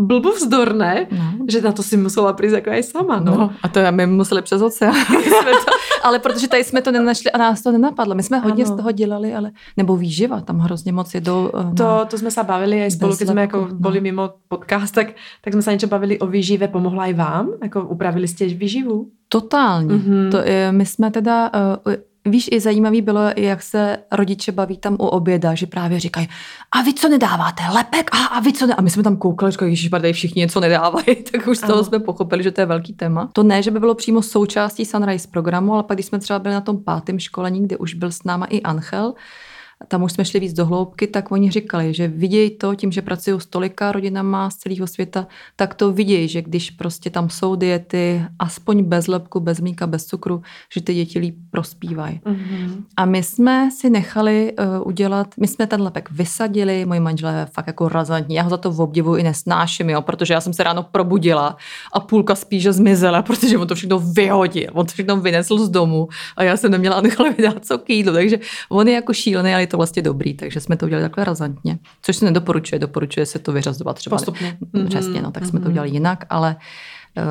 blbovzdorné, 0.00 1.06
no. 1.10 1.46
že 1.50 1.60
na 1.60 1.72
to 1.72 1.82
si 1.82 1.96
musela 1.96 2.32
přijít 2.32 2.52
jako 2.52 2.70
aj 2.70 2.82
sama. 2.82 3.20
No. 3.20 3.36
no 3.38 3.50
a 3.62 3.68
to 3.68 3.80
my 3.90 4.06
museli 4.06 4.42
přes 4.42 4.62
oceán. 4.62 4.94
ale 6.02 6.18
protože 6.18 6.48
tady 6.48 6.64
jsme 6.64 6.82
to 6.82 6.92
nenašli 6.92 7.30
a 7.30 7.38
nás 7.38 7.62
to 7.62 7.72
nenapadlo. 7.72 8.14
My 8.14 8.22
jsme 8.22 8.38
hodně 8.38 8.64
ano. 8.64 8.74
z 8.74 8.76
toho 8.76 8.92
dělali, 8.92 9.34
ale 9.34 9.50
nebo 9.76 9.96
výživa, 9.96 10.40
tam 10.40 10.58
hrozně 10.58 10.92
moc 10.92 11.14
jedou. 11.14 11.50
Uh, 11.54 11.74
to, 11.74 12.06
to 12.10 12.18
jsme 12.18 12.30
se 12.30 12.44
bavili 12.44 12.82
aj 12.82 12.90
spolu, 12.90 13.16
když 13.16 13.28
jsme 13.28 13.40
jako 13.40 13.68
no. 13.70 13.74
byli 13.74 14.00
mimo 14.00 14.30
podcast, 14.48 14.94
tak, 14.94 15.06
tak 15.44 15.52
jsme 15.52 15.62
se 15.62 15.72
něco 15.72 15.86
bavili 15.86 16.18
o 16.18 16.26
výžive. 16.26 16.68
Pomohla 16.68 17.06
i 17.06 17.14
vám? 17.14 17.48
Jako 17.62 17.84
upravili 17.84 18.28
jste 18.28 18.44
výživu? 18.46 19.08
Totálně. 19.28 19.94
Mm-hmm. 19.94 20.30
To, 20.30 20.38
my 20.70 20.86
jsme 20.86 21.10
teda 21.10 21.50
uh, 21.86 21.94
Víš, 22.26 22.48
i 22.52 22.60
zajímavý 22.60 23.02
bylo, 23.02 23.20
jak 23.36 23.62
se 23.62 23.98
rodiče 24.12 24.52
baví 24.52 24.76
tam 24.76 24.94
u 24.94 25.06
oběda, 25.06 25.54
že 25.54 25.66
právě 25.66 26.00
říkají, 26.00 26.28
a 26.72 26.82
vy 26.82 26.94
co 26.94 27.08
nedáváte? 27.08 27.62
Lepek? 27.74 28.10
A, 28.14 28.24
a 28.24 28.40
vy 28.40 28.52
co 28.52 28.66
ne? 28.66 28.74
A 28.74 28.82
my 28.82 28.90
jsme 28.90 29.02
tam 29.02 29.16
koukali, 29.16 29.52
říkali, 29.52 29.70
ježiš, 29.70 29.90
tady 29.90 30.12
všichni 30.12 30.40
něco 30.40 30.60
nedávají, 30.60 31.16
tak 31.32 31.46
už 31.46 31.58
z 31.58 31.60
toho 31.60 31.84
jsme 31.84 31.98
pochopili, 31.98 32.42
že 32.42 32.50
to 32.50 32.60
je 32.60 32.66
velký 32.66 32.92
téma. 32.92 33.28
To 33.32 33.42
ne, 33.42 33.62
že 33.62 33.70
by 33.70 33.80
bylo 33.80 33.94
přímo 33.94 34.22
součástí 34.22 34.84
Sunrise 34.84 35.28
programu, 35.28 35.74
ale 35.74 35.82
pak, 35.82 35.96
když 35.96 36.06
jsme 36.06 36.18
třeba 36.18 36.38
byli 36.38 36.54
na 36.54 36.60
tom 36.60 36.84
pátém 36.84 37.18
školení, 37.18 37.62
kde 37.62 37.76
už 37.76 37.94
byl 37.94 38.12
s 38.12 38.24
náma 38.24 38.46
i 38.46 38.62
Angel, 38.62 39.14
tam 39.88 40.02
už 40.02 40.12
jsme 40.12 40.24
šli 40.24 40.40
víc 40.40 40.52
do 40.52 40.66
hloubky, 40.66 41.06
tak 41.06 41.32
oni 41.32 41.50
říkali, 41.50 41.94
že 41.94 42.08
vidějí 42.08 42.50
to, 42.50 42.74
tím, 42.74 42.92
že 42.92 43.02
pracují 43.02 43.40
s 43.40 43.46
tolika 43.46 43.92
rodinama 43.92 44.50
z 44.50 44.56
celého 44.56 44.86
světa, 44.86 45.26
tak 45.56 45.74
to 45.74 45.92
vidějí, 45.92 46.28
že 46.28 46.42
když 46.42 46.70
prostě 46.70 47.10
tam 47.10 47.30
jsou 47.30 47.56
diety, 47.56 48.22
aspoň 48.38 48.84
bez 48.84 49.06
lepku, 49.06 49.40
bez 49.40 49.60
mlíka, 49.60 49.86
bez 49.86 50.06
cukru, 50.06 50.42
že 50.74 50.80
ty 50.80 50.94
děti 50.94 51.18
líp 51.18 51.36
prospívají. 51.50 52.20
Mm-hmm. 52.24 52.82
A 52.96 53.04
my 53.04 53.22
jsme 53.22 53.70
si 53.70 53.90
nechali 53.90 54.52
uh, 54.58 54.88
udělat, 54.88 55.34
my 55.40 55.46
jsme 55.46 55.66
ten 55.66 55.82
lepek 55.82 56.10
vysadili, 56.10 56.86
můj 56.86 57.00
manžel 57.00 57.28
je 57.28 57.46
fakt 57.52 57.66
jako 57.66 57.88
razantní, 57.88 58.34
já 58.34 58.42
ho 58.42 58.50
za 58.50 58.56
to 58.56 58.70
v 58.70 58.80
obdivu 58.80 59.16
i 59.16 59.22
nesnáším, 59.22 59.90
jo, 59.90 60.02
protože 60.02 60.34
já 60.34 60.40
jsem 60.40 60.52
se 60.52 60.62
ráno 60.62 60.82
probudila 60.82 61.56
a 61.92 62.00
půlka 62.00 62.34
spíše 62.34 62.72
zmizela, 62.72 63.22
protože 63.22 63.58
on 63.58 63.68
to 63.68 63.74
všechno 63.74 63.98
vyhodil, 63.98 64.70
on 64.72 64.86
to 64.86 64.92
všechno 64.92 65.16
vynesl 65.16 65.58
z 65.58 65.70
domu 65.70 66.08
a 66.36 66.42
já 66.42 66.56
jsem 66.56 66.70
neměla 66.70 67.00
nechala 67.04 67.30
vydat 67.30 67.64
co 67.64 67.78
kýdlo, 67.78 68.12
takže 68.12 68.38
on 68.68 68.88
je 68.88 68.94
jako 68.94 69.12
šílený, 69.12 69.52
ale 69.52 69.62
je 69.62 69.66
to 69.66 69.73
vlastně 69.76 70.02
dobrý, 70.02 70.34
takže 70.34 70.60
jsme 70.60 70.76
to 70.76 70.86
udělali 70.86 71.04
takhle 71.04 71.24
razantně, 71.24 71.78
což 72.02 72.16
se 72.16 72.24
nedoporučuje, 72.24 72.78
doporučuje 72.78 73.26
se 73.26 73.38
to 73.38 73.52
vyřazovat 73.52 73.96
třeba. 73.96 74.16
Postupně. 74.16 74.58
Přesně, 74.88 75.22
no, 75.22 75.30
tak 75.30 75.42
mm-hmm. 75.42 75.48
jsme 75.48 75.58
to 75.58 75.64
mhm. 75.64 75.70
udělali 75.70 75.90
jinak, 75.90 76.24
ale 76.30 76.56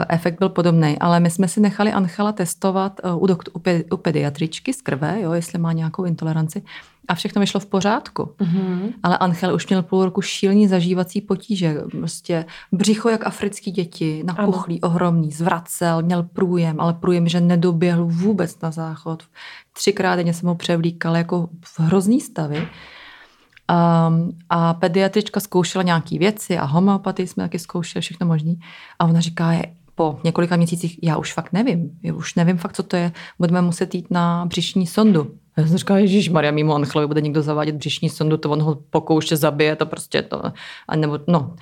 efekt 0.09 0.39
byl 0.39 0.49
podobný. 0.49 0.99
Ale 0.99 1.19
my 1.19 1.29
jsme 1.29 1.47
si 1.47 1.59
nechali 1.59 1.91
Anchala 1.91 2.31
testovat 2.31 2.99
eh, 3.03 3.13
u, 3.13 3.27
doktor, 3.27 3.53
u 3.91 3.97
pediatričky 3.97 4.73
z 4.73 4.81
krve, 4.81 5.21
jo, 5.21 5.31
jestli 5.31 5.59
má 5.59 5.73
nějakou 5.73 6.03
intoleranci. 6.03 6.63
A 7.07 7.15
všechno 7.15 7.39
vyšlo 7.39 7.59
v 7.59 7.65
pořádku. 7.65 8.23
Mm-hmm. 8.23 8.93
Ale 9.03 9.17
Anchel 9.17 9.55
už 9.55 9.67
měl 9.67 9.83
půl 9.83 10.05
roku 10.05 10.21
šílený 10.21 10.67
zažívací 10.67 11.21
potíže. 11.21 11.81
Prostě 11.91 12.45
břicho 12.71 13.09
jak 13.09 13.27
africký 13.27 13.71
děti, 13.71 14.23
napuchlý, 14.25 14.81
ano. 14.81 14.93
ohromný, 14.93 15.31
zvracel, 15.31 16.01
měl 16.01 16.23
průjem, 16.23 16.79
ale 16.79 16.93
průjem, 16.93 17.27
že 17.27 17.41
nedoběhl 17.41 18.05
vůbec 18.05 18.61
na 18.61 18.71
záchod. 18.71 19.23
Třikrát 19.73 20.15
denně 20.15 20.33
jsem 20.33 20.49
ho 20.49 20.55
převlíkal 20.55 21.17
jako 21.17 21.49
v 21.65 21.79
hrozný 21.79 22.21
stavy. 22.21 22.67
Um, 23.71 24.37
a 24.49 24.73
pediatrička 24.73 25.39
zkoušela 25.39 25.83
nějaké 25.83 26.17
věci 26.19 26.57
a 26.57 26.65
homeopatii 26.65 27.27
jsme 27.27 27.43
taky 27.43 27.59
zkoušeli, 27.59 28.01
všechno 28.01 28.27
možné. 28.27 28.55
A 28.99 29.05
ona 29.05 29.19
říká, 29.19 29.51
je, 29.51 29.65
po 29.95 30.19
několika 30.23 30.55
měsících, 30.55 30.99
já 31.03 31.17
už 31.17 31.33
fakt 31.33 31.53
nevím, 31.53 31.91
já 32.03 32.13
už 32.13 32.35
nevím 32.35 32.57
fakt, 32.57 32.75
co 32.75 32.83
to 32.83 32.95
je, 32.95 33.11
budeme 33.39 33.61
muset 33.61 33.95
jít 33.95 34.11
na 34.11 34.45
břišní 34.45 34.87
sondu. 34.87 35.31
Já 35.57 35.67
jsem 35.67 35.77
říkala, 35.77 35.99
Ježíš 35.99 36.29
Maria, 36.29 36.51
mimo 36.51 36.75
Anchlovi 36.75 37.07
bude 37.07 37.21
někdo 37.21 37.41
zavádět 37.41 37.75
břišní 37.75 38.09
sondu, 38.09 38.37
to 38.37 38.49
on 38.49 38.61
ho 38.61 38.75
pokouště 38.89 39.37
zabije, 39.37 39.75
to 39.75 39.85
prostě 39.85 40.21
to, 40.21 40.41
a 40.87 40.95
nebo, 40.95 41.19
no. 41.27 41.55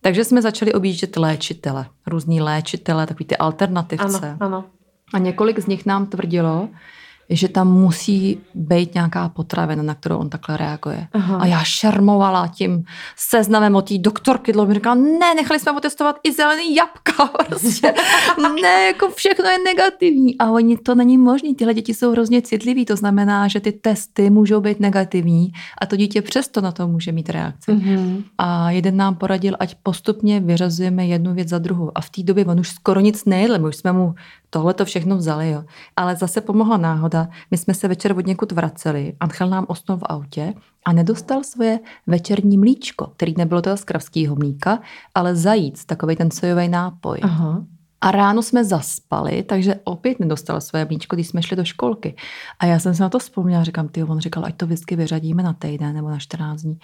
Takže 0.00 0.24
jsme 0.24 0.42
začali 0.42 0.72
objíždět 0.72 1.16
léčitele, 1.16 1.86
různý 2.06 2.40
léčitele, 2.40 3.06
takový 3.06 3.24
ty 3.24 3.36
alternativce. 3.36 4.36
Ano, 4.40 4.56
ano. 4.56 4.64
A 5.14 5.18
několik 5.18 5.58
z 5.58 5.66
nich 5.66 5.86
nám 5.86 6.06
tvrdilo, 6.06 6.68
že 7.30 7.48
tam 7.48 7.72
musí 7.72 8.38
být 8.54 8.94
nějaká 8.94 9.28
potravina, 9.28 9.82
na 9.82 9.94
kterou 9.94 10.18
on 10.18 10.30
takhle 10.30 10.56
reaguje. 10.56 11.08
Aha. 11.12 11.36
A 11.36 11.46
já 11.46 11.64
šarmovala 11.64 12.48
tím 12.48 12.84
seznamem 13.16 13.76
od 13.76 13.88
té 13.88 13.98
doktorky, 13.98 14.52
dlouho 14.52 14.68
mi 14.68 14.74
říkala, 14.74 14.94
ne, 14.94 15.34
nechali 15.34 15.60
jsme 15.60 15.72
otestovat 15.72 16.16
i 16.22 16.32
zelený 16.32 16.74
jabka, 16.74 17.26
prostě. 17.46 17.94
ne, 18.62 18.86
jako 18.86 19.10
všechno 19.10 19.44
je 19.44 19.58
negativní. 19.64 20.38
A 20.38 20.50
oni, 20.50 20.78
to 20.78 20.94
není 20.94 21.18
možné, 21.18 21.54
tyhle 21.54 21.74
děti 21.74 21.94
jsou 21.94 22.12
hrozně 22.12 22.42
citliví, 22.42 22.84
to 22.84 22.96
znamená, 22.96 23.48
že 23.48 23.60
ty 23.60 23.72
testy 23.72 24.30
můžou 24.30 24.60
být 24.60 24.80
negativní 24.80 25.52
a 25.78 25.86
to 25.86 25.96
dítě 25.96 26.22
přesto 26.22 26.60
na 26.60 26.72
to 26.72 26.88
může 26.88 27.12
mít 27.12 27.30
reakci. 27.30 27.72
Mm-hmm. 27.72 28.22
A 28.38 28.70
jeden 28.70 28.96
nám 28.96 29.14
poradil, 29.14 29.56
ať 29.60 29.74
postupně 29.82 30.40
vyřazujeme 30.40 31.06
jednu 31.06 31.34
věc 31.34 31.48
za 31.48 31.58
druhou. 31.58 31.92
A 31.94 32.00
v 32.00 32.10
té 32.10 32.22
době 32.22 32.44
on 32.44 32.60
už 32.60 32.68
skoro 32.68 33.00
nic 33.00 33.24
nejedl, 33.24 33.58
my 33.58 33.68
už 33.68 33.76
jsme 33.76 33.92
mu 33.92 34.14
tohle 34.50 34.74
to 34.74 34.84
všechno 34.84 35.16
vzali, 35.16 35.50
jo. 35.50 35.64
Ale 35.96 36.16
zase 36.16 36.40
pomohla 36.40 36.76
náhoda. 36.76 37.28
My 37.50 37.58
jsme 37.58 37.74
se 37.74 37.88
večer 37.88 38.18
od 38.18 38.26
někud 38.26 38.52
vraceli. 38.52 39.12
Angel 39.20 39.48
nám 39.48 39.66
osnul 39.68 39.98
v 39.98 40.04
autě 40.04 40.54
a 40.84 40.92
nedostal 40.92 41.44
svoje 41.44 41.80
večerní 42.06 42.58
mlíčko, 42.58 43.06
který 43.06 43.34
nebylo 43.38 43.62
toho 43.62 43.76
z 43.76 43.84
kravského 43.84 44.36
mlíka, 44.36 44.78
ale 45.14 45.36
zajíc, 45.36 45.84
takový 45.84 46.16
ten 46.16 46.30
sojový 46.30 46.68
nápoj. 46.68 47.18
Aha. 47.22 47.64
A 48.00 48.10
ráno 48.10 48.42
jsme 48.42 48.64
zaspali, 48.64 49.42
takže 49.42 49.74
opět 49.84 50.20
nedostal 50.20 50.60
své 50.60 50.84
mlíčko, 50.84 51.16
když 51.16 51.28
jsme 51.28 51.42
šli 51.42 51.56
do 51.56 51.64
školky. 51.64 52.16
A 52.58 52.66
já 52.66 52.78
jsem 52.78 52.94
se 52.94 53.02
na 53.02 53.08
to 53.08 53.18
vzpomněla, 53.18 53.64
říkám, 53.64 53.88
ty, 53.88 54.04
on 54.04 54.20
říkal, 54.20 54.44
ať 54.44 54.56
to 54.56 54.66
vždycky 54.66 54.96
vyřadíme 54.96 55.42
na 55.42 55.52
týden 55.52 55.94
nebo 55.94 56.10
na 56.10 56.18
14 56.18 56.62
dní. 56.62 56.78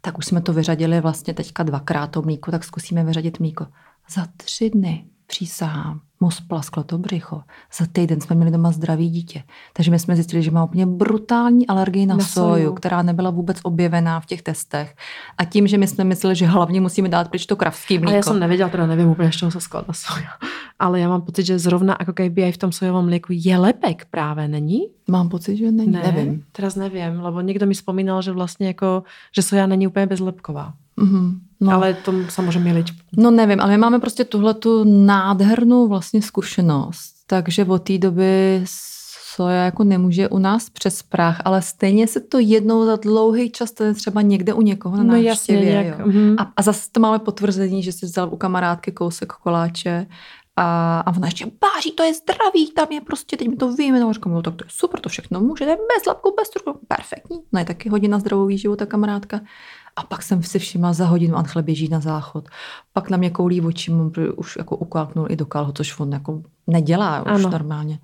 Tak 0.00 0.18
už 0.18 0.26
jsme 0.26 0.40
to 0.40 0.52
vyřadili 0.52 1.00
vlastně 1.00 1.34
teďka 1.34 1.62
dvakrát 1.62 2.06
to 2.06 2.22
mlíko, 2.22 2.50
tak 2.50 2.64
zkusíme 2.64 3.04
vyřadit 3.04 3.40
mlíko. 3.40 3.66
Za 4.10 4.26
tři 4.36 4.70
dny 4.70 5.04
přísahám, 5.26 6.00
mu 6.20 6.30
splasklo 6.30 6.82
to 6.82 6.98
břicho. 6.98 7.42
Za 7.78 7.86
týden 7.92 8.20
jsme 8.20 8.36
měli 8.36 8.50
doma 8.50 8.70
zdravý 8.70 9.10
dítě. 9.10 9.42
Takže 9.72 9.90
my 9.90 9.98
jsme 9.98 10.14
zjistili, 10.14 10.42
že 10.42 10.50
má 10.50 10.64
úplně 10.64 10.86
brutální 10.86 11.66
alergii 11.66 12.06
na, 12.06 12.16
na 12.16 12.24
soju, 12.24 12.54
soju, 12.54 12.74
která 12.74 13.02
nebyla 13.02 13.30
vůbec 13.30 13.56
objevená 13.62 14.20
v 14.20 14.26
těch 14.26 14.42
testech. 14.42 14.94
A 15.38 15.44
tím, 15.44 15.66
že 15.66 15.78
my 15.78 15.86
jsme 15.86 16.04
mysleli, 16.04 16.36
že 16.36 16.46
hlavně 16.46 16.80
musíme 16.80 17.08
dát 17.08 17.28
pryč 17.28 17.46
to 17.46 17.56
kravský 17.56 17.98
mlíko. 17.98 18.12
A 18.12 18.16
já 18.16 18.22
jsem 18.22 18.40
nevěděla, 18.40 18.68
teda 18.68 18.86
nevím 18.86 19.08
úplně, 19.08 19.32
z 19.32 19.36
čeho 19.36 19.50
se 19.50 19.60
skládá 19.60 19.92
soja. 19.92 20.30
Ale 20.78 21.00
já 21.00 21.08
mám 21.08 21.22
pocit, 21.22 21.46
že 21.46 21.58
zrovna 21.58 21.96
jako 22.00 22.12
kdyby 22.12 22.42
i 22.42 22.52
v 22.52 22.58
tom 22.58 22.72
sojovém 22.72 23.04
mlíku 23.04 23.32
je 23.36 23.58
lepek 23.58 24.06
právě, 24.10 24.48
není? 24.48 24.80
Mám 25.08 25.28
pocit, 25.28 25.56
že 25.56 25.72
není. 25.72 25.92
Ne, 25.92 26.02
nevím. 26.02 26.44
Teraz 26.52 26.76
nevím, 26.76 27.20
lebo 27.20 27.40
někdo 27.40 27.66
mi 27.66 27.74
vzpomínal, 27.74 28.22
že 28.22 28.32
vlastně 28.32 28.66
jako, 28.66 29.02
že 29.34 29.42
soja 29.42 29.66
není 29.66 29.86
úplně 29.86 30.06
bezlepková. 30.06 30.72
Mm-hmm. 31.00 31.38
No. 31.60 31.72
Ale 31.72 31.94
to 32.34 32.42
může 32.42 32.58
milit. 32.58 32.86
No 33.16 33.30
nevím, 33.30 33.60
ale 33.60 33.70
my 33.70 33.78
máme 33.78 33.98
prostě 33.98 34.24
tuhle 34.24 34.54
tu 34.54 34.84
nádhernou 34.84 35.88
vlastně 35.88 36.22
zkušenost. 36.22 37.14
Takže 37.26 37.64
od 37.64 37.78
té 37.78 37.98
doby 37.98 38.64
soja 39.34 39.64
jako 39.64 39.84
nemůže 39.84 40.28
u 40.28 40.38
nás 40.38 40.70
přes 40.70 41.02
prach, 41.02 41.40
ale 41.44 41.62
stejně 41.62 42.06
se 42.06 42.20
to 42.20 42.38
jednou 42.38 42.86
za 42.86 42.96
dlouhý 42.96 43.50
čas 43.50 43.68
stane 43.68 43.94
třeba 43.94 44.22
někde 44.22 44.54
u 44.54 44.62
někoho 44.62 44.96
na 44.96 45.02
no, 45.02 45.22
návštěvě. 45.22 45.72
Jasně, 45.72 45.88
jak, 45.88 46.06
mm. 46.06 46.36
a, 46.38 46.52
a 46.56 46.62
zase 46.62 46.88
to 46.92 47.00
máme 47.00 47.18
potvrzení, 47.18 47.82
že 47.82 47.92
si 47.92 48.06
vzal 48.06 48.28
u 48.32 48.36
kamarádky 48.36 48.92
kousek 48.92 49.32
koláče 49.32 50.06
a, 50.56 51.00
a 51.00 51.16
ona 51.16 51.26
ještě 51.26 51.46
báří, 51.46 51.92
to 51.92 52.02
je 52.02 52.14
zdravý, 52.14 52.72
tam 52.72 52.88
je 52.90 53.00
prostě, 53.00 53.36
teď 53.36 53.48
mi 53.48 53.56
to 53.56 53.72
vyjmenoval, 53.72 54.14
říkám, 54.14 54.32
no 54.32 54.42
tak 54.42 54.54
to 54.54 54.64
je 54.64 54.70
super, 54.72 55.00
to 55.00 55.08
všechno 55.08 55.40
může, 55.40 55.64
bez 55.66 56.06
lapku, 56.06 56.34
bez 56.38 56.50
truku, 56.50 56.80
perfektní. 56.88 57.38
No 57.52 57.58
je 57.58 57.64
taky 57.64 57.88
hodina 57.88 58.18
zdravou 58.18 58.46
výživu 58.46 58.76
ta 58.76 58.86
kamarádka. 58.86 59.40
A 60.00 60.04
pak 60.08 60.22
jsem 60.22 60.42
si 60.42 60.58
všimla 60.58 60.92
za 60.92 61.06
hodinu, 61.06 61.36
Anchel 61.36 61.62
běží 61.62 61.88
na 61.88 62.00
záchod. 62.00 62.48
Pak 62.92 63.10
na 63.10 63.16
mě 63.16 63.30
koulí 63.30 63.60
očím, 63.60 64.12
už 64.36 64.56
jako 64.56 64.76
ukáknul 64.76 65.26
i 65.30 65.36
do 65.36 65.46
kalho, 65.46 65.72
což 65.72 66.00
on 66.00 66.12
jako 66.12 66.42
nedělá 66.66 67.22
už 67.22 67.28
ano. 67.32 67.50
normálně. 67.50 67.98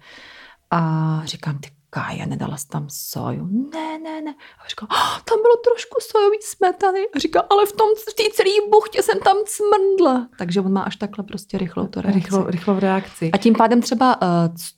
A 0.71 1.23
říkám, 1.25 1.59
ty 1.59 1.71
Kája, 1.91 2.27
nedala 2.27 2.57
jsi 2.57 2.69
tam 2.69 2.87
soju? 2.89 3.47
Ne, 3.73 3.99
ne, 3.99 4.21
ne. 4.21 4.35
A 4.65 4.69
říká, 4.69 4.87
oh, 4.91 5.21
tam 5.25 5.39
bylo 5.43 5.57
trošku 5.65 5.99
sojový 6.01 6.37
smetany. 6.41 7.01
A 7.15 7.19
říká, 7.19 7.41
ale 7.51 7.67
v 7.67 7.73
tom 7.73 7.89
v 8.09 8.15
té 8.15 8.23
celé 8.33 8.51
buchtě 8.71 9.03
jsem 9.03 9.21
tam 9.21 9.37
cmrdla. 9.47 10.29
Takže 10.39 10.61
on 10.61 10.73
má 10.73 10.83
až 10.83 10.97
takhle 10.97 11.25
prostě 11.25 11.59
rychlou 11.59 11.87
to 11.87 12.01
reakci. 12.01 12.21
Rychlo, 12.21 12.51
rychlou 12.51 12.79
reakci. 12.79 13.31
A 13.33 13.37
tím 13.39 13.55
pádem 13.55 13.83
třeba 13.83 14.23
uh, 14.23 14.29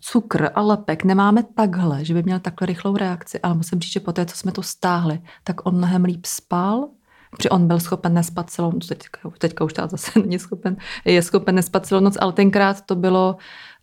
cukr 0.01 0.51
a 0.55 0.63
lepek 0.63 1.05
nemáme 1.05 1.43
takhle, 1.43 2.05
že 2.05 2.15
by 2.15 2.23
měl 2.23 2.41
takhle 2.41 2.67
rychlou 2.67 2.97
reakci, 2.97 3.41
ale 3.41 3.55
musím 3.55 3.81
říct, 3.81 3.93
že 3.93 4.01
po 4.01 4.13
té, 4.13 4.27
co 4.27 4.37
jsme 4.37 4.53
to 4.53 4.63
stáhli, 4.63 5.21
tak 5.45 5.67
on 5.67 5.77
mnohem 5.77 6.05
líp 6.05 6.27
spal, 6.27 6.89
Protože 7.31 7.51
on 7.51 7.67
byl 7.67 7.81
schopen 7.81 8.15
nespat 8.15 8.51
celou 8.51 8.73
noc, 8.73 8.87
teďka, 8.87 9.31
teďka 9.39 9.65
už 9.65 9.73
teda 9.73 9.87
zase 9.87 10.21
není 10.21 10.39
schopen, 10.39 10.77
je 11.05 11.23
schopen 11.23 11.55
nespat 11.55 11.87
celou 11.87 12.01
noc, 12.01 12.17
ale 12.21 12.33
tenkrát 12.33 12.81
to 12.81 12.95
bylo, 12.95 13.37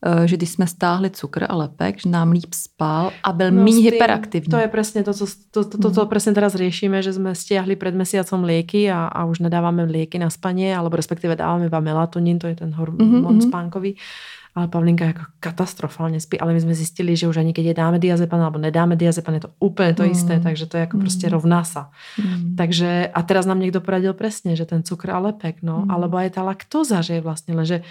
eh, 0.05 0.27
že 0.27 0.37
když 0.37 0.49
jsme 0.49 0.67
stáhli 0.67 1.09
cukr 1.09 1.45
a 1.49 1.55
lepek, 1.55 2.01
že 2.01 2.09
nám 2.09 2.31
líp 2.31 2.53
spal 2.53 3.11
a 3.23 3.33
byl 3.33 3.51
no, 3.51 3.63
méně 3.63 3.91
hyperaktivní. 3.91 4.51
To 4.51 4.57
je 4.57 4.67
přesně 4.67 5.03
to, 5.03 5.13
co, 5.13 5.25
to, 5.51 5.63
to, 5.63 5.77
to, 5.77 5.91
to 5.91 6.01
mm. 6.01 6.09
přesně 6.09 6.31
teraz 6.31 6.55
řešíme, 6.55 7.01
že 7.01 7.13
jsme 7.13 7.35
stiahli 7.35 7.75
před 7.75 7.95
mesiacom 7.95 8.43
léky 8.43 8.91
a, 8.91 9.05
a 9.05 9.25
už 9.25 9.39
nedáváme 9.39 9.83
léky 9.83 10.19
na 10.19 10.29
spaně, 10.29 10.77
alebo 10.77 10.95
respektive 10.95 11.35
dáváme 11.35 11.65
iba 11.65 11.79
melatonin, 11.79 12.39
to 12.39 12.47
je 12.47 12.55
ten 12.55 12.73
hormon 12.73 12.99
mm-hmm. 12.99 13.47
spánkový 13.47 13.97
ale 14.55 14.67
Pavlinka 14.67 15.05
jako 15.05 15.21
katastrofálně 15.39 16.19
spí, 16.19 16.39
ale 16.39 16.53
my 16.53 16.61
jsme 16.61 16.73
zjistili, 16.73 17.15
že 17.15 17.27
už 17.27 17.37
ani 17.37 17.53
když 17.53 17.73
dáme 17.73 17.99
diazepam 17.99 18.43
nebo 18.43 18.57
nedáme 18.57 18.95
diazepam, 18.95 19.33
je 19.33 19.39
to 19.39 19.49
úplně 19.59 19.93
to 19.93 20.03
mm. 20.03 20.11
isté, 20.11 20.39
takže 20.39 20.65
to 20.65 20.77
je 20.77 20.81
jako 20.81 20.97
mm. 20.97 21.03
prostě 21.03 21.29
rovná 21.29 21.63
sa. 21.63 21.89
Mm. 22.23 22.55
Takže 22.55 23.09
a 23.13 23.21
teraz 23.21 23.45
nám 23.45 23.59
někdo 23.59 23.81
poradil 23.81 24.13
přesně, 24.13 24.55
že 24.55 24.65
ten 24.65 24.83
cukr 24.83 25.11
a 25.11 25.19
lepek, 25.19 25.55
no, 25.61 25.81
mm. 25.85 25.91
alebo 25.91 26.19
je 26.19 26.29
ta 26.29 26.43
laktoza, 26.43 27.01
že 27.01 27.13
je 27.13 27.21
vlastně, 27.21 27.65
že 27.65 27.81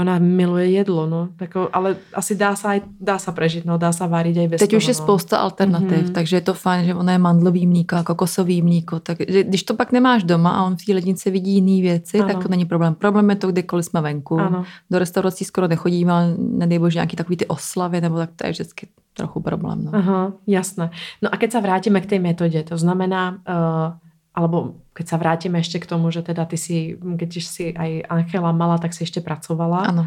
ona 0.00 0.18
miluje 0.18 0.70
jedlo, 0.70 1.06
no, 1.06 1.28
jako, 1.40 1.68
ale 1.72 1.96
asi 2.14 2.34
dá 2.34 2.56
se, 2.56 2.80
dá 3.00 3.18
se 3.18 3.32
prežít, 3.32 3.64
no, 3.64 3.78
dá 3.78 3.92
se 3.92 4.06
varit 4.06 4.36
i 4.36 4.48
bez 4.48 4.58
Teď 4.58 4.70
toho, 4.70 4.78
už 4.78 4.88
je 4.88 4.94
no. 4.94 4.94
spousta 4.94 5.38
alternativ, 5.38 5.90
mm-hmm. 5.90 6.12
takže 6.12 6.36
je 6.36 6.40
to 6.40 6.54
fajn, 6.54 6.84
že 6.84 6.94
ona 6.94 7.12
je 7.12 7.18
mandlový 7.18 7.66
mlíko 7.66 7.96
a 7.96 8.02
kokosový 8.02 8.62
mlíko, 8.62 9.00
tak 9.00 9.18
když 9.18 9.62
to 9.62 9.74
pak 9.74 9.92
nemáš 9.92 10.24
doma 10.24 10.50
a 10.50 10.64
on 10.64 10.76
v 10.76 10.84
té 10.84 10.92
lednici 10.94 11.30
vidí 11.30 11.52
jiné 11.54 11.82
věci, 11.82 12.18
ano. 12.18 12.28
tak 12.28 12.42
to 12.42 12.48
není 12.48 12.64
problém. 12.64 12.94
Problém 12.94 13.30
je 13.30 13.36
to, 13.36 13.46
kdykoliv 13.48 13.84
jsme 13.84 14.00
venku, 14.00 14.40
ano. 14.40 14.64
do 14.90 14.98
restaurací 14.98 15.44
skoro 15.44 15.68
nechodíme, 15.68 16.12
ale 16.12 16.34
nedej 16.38 16.78
bože 16.78 16.96
nějaký 16.96 17.16
takový 17.16 17.36
ty 17.36 17.46
oslavy, 17.46 18.00
nebo 18.00 18.16
tak 18.16 18.30
to 18.36 18.46
je 18.46 18.52
vždycky 18.52 18.88
trochu 19.14 19.40
problém. 19.40 19.84
No. 19.84 19.90
Aha, 19.94 20.32
jasné. 20.46 20.90
No 21.22 21.34
a 21.34 21.36
keď 21.36 21.52
se 21.52 21.60
vrátíme 21.60 22.00
k 22.00 22.06
té 22.06 22.18
metodě, 22.18 22.62
to 22.62 22.78
znamená, 22.78 23.30
uh, 23.30 24.09
alebo 24.30 24.78
keď 24.94 25.06
sa 25.10 25.16
vrátime 25.18 25.58
ešte 25.58 25.82
k 25.82 25.90
tomu, 25.90 26.14
že 26.14 26.22
teda 26.22 26.46
ty 26.46 26.54
si, 26.54 26.94
keď 26.94 27.30
si 27.42 27.74
aj 27.74 28.06
Angela 28.06 28.54
mala, 28.54 28.78
tak 28.78 28.94
si 28.94 29.02
ešte 29.02 29.18
pracovala. 29.18 29.90
Ano. 29.90 30.04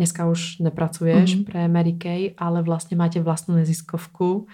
Dneska 0.00 0.24
už 0.24 0.64
nepracuješ 0.64 1.28
mm-hmm. 1.36 1.46
pre 1.46 1.60
Mary 1.68 1.94
Kay, 2.00 2.22
ale 2.40 2.64
vlastne 2.64 2.96
máte 2.96 3.20
vlastnú 3.20 3.60
neziskovku. 3.60 4.48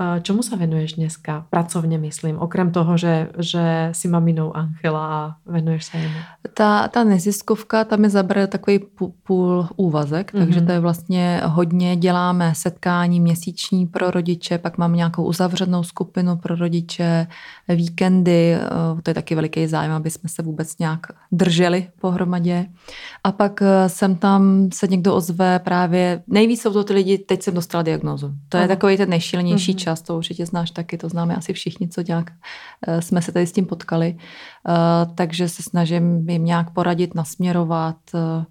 Eh, 0.00 0.20
čomu 0.20 0.42
sa 0.42 0.56
venuješ 0.56 0.92
dneska? 0.92 1.46
Pracovně 1.50 1.98
myslím, 1.98 2.38
okrem 2.38 2.70
toho, 2.70 2.96
že, 2.96 3.28
že 3.38 3.88
si 3.92 4.08
maminou 4.08 4.56
Angela 4.56 5.06
a 5.06 5.34
venuješ 5.46 5.84
se 5.84 5.98
jemu. 5.98 6.14
Ta, 6.54 6.88
ta 6.88 7.04
neziskovka, 7.04 7.84
tam 7.84 8.04
je 8.04 8.10
zabere 8.10 8.46
takový 8.46 8.80
půl, 9.26 9.68
úvazek, 9.76 10.32
mm-hmm. 10.32 10.38
takže 10.38 10.60
to 10.60 10.72
je 10.72 10.80
vlastně 10.80 11.40
hodně, 11.44 11.96
děláme 11.96 12.52
setkání 12.54 13.20
měsíční 13.20 13.86
pro 13.86 14.10
rodiče, 14.10 14.58
pak 14.58 14.78
mám 14.78 14.94
nějakou 14.94 15.24
uzavřenou 15.24 15.82
skupinu 15.82 16.36
pro 16.36 16.56
rodiče, 16.56 17.26
víkendy, 17.68 18.54
eh, 18.54 18.60
to 19.02 19.10
je 19.10 19.14
taky 19.14 19.34
veliký 19.34 19.66
zájem, 19.66 19.92
aby 19.92 20.10
jsme 20.10 20.28
se 20.28 20.42
vůbec 20.42 20.78
nějak 20.78 21.06
drželi 21.32 21.86
pohromadě. 22.00 22.66
A 23.24 23.32
pak 23.32 23.62
eh, 23.62 23.88
jsem 23.88 24.16
tam 24.16 24.68
se 24.74 24.86
někdo 24.86 25.14
ozve 25.14 25.58
právě, 25.58 26.22
nejvíc 26.26 26.62
jsou 26.62 26.72
to 26.72 26.84
ty 26.84 26.92
lidi, 26.92 27.18
teď 27.18 27.42
jsem 27.42 27.54
dostala 27.54 27.82
diagnózu. 27.82 28.32
To 28.48 28.56
je 28.56 28.64
Aha. 28.64 28.68
takový 28.68 28.96
ten 28.96 29.10
nejšílenější 29.10 29.72
mm-hmm 29.72 29.87
čas, 29.87 29.87
to 29.96 30.16
určitě 30.16 30.46
znáš 30.46 30.70
taky, 30.70 30.98
to 30.98 31.08
známe 31.08 31.36
asi 31.36 31.52
všichni, 31.52 31.88
co 31.88 32.00
nějak 32.00 32.30
eh, 32.86 33.02
jsme 33.02 33.22
se 33.22 33.32
tady 33.32 33.46
s 33.46 33.52
tím 33.52 33.66
potkali. 33.66 34.16
Eh, 34.18 35.06
takže 35.14 35.48
se 35.48 35.62
snažím 35.62 36.30
jim 36.30 36.44
nějak 36.44 36.70
poradit, 36.70 37.14
nasměrovat, 37.14 37.96
eh, 38.14 38.44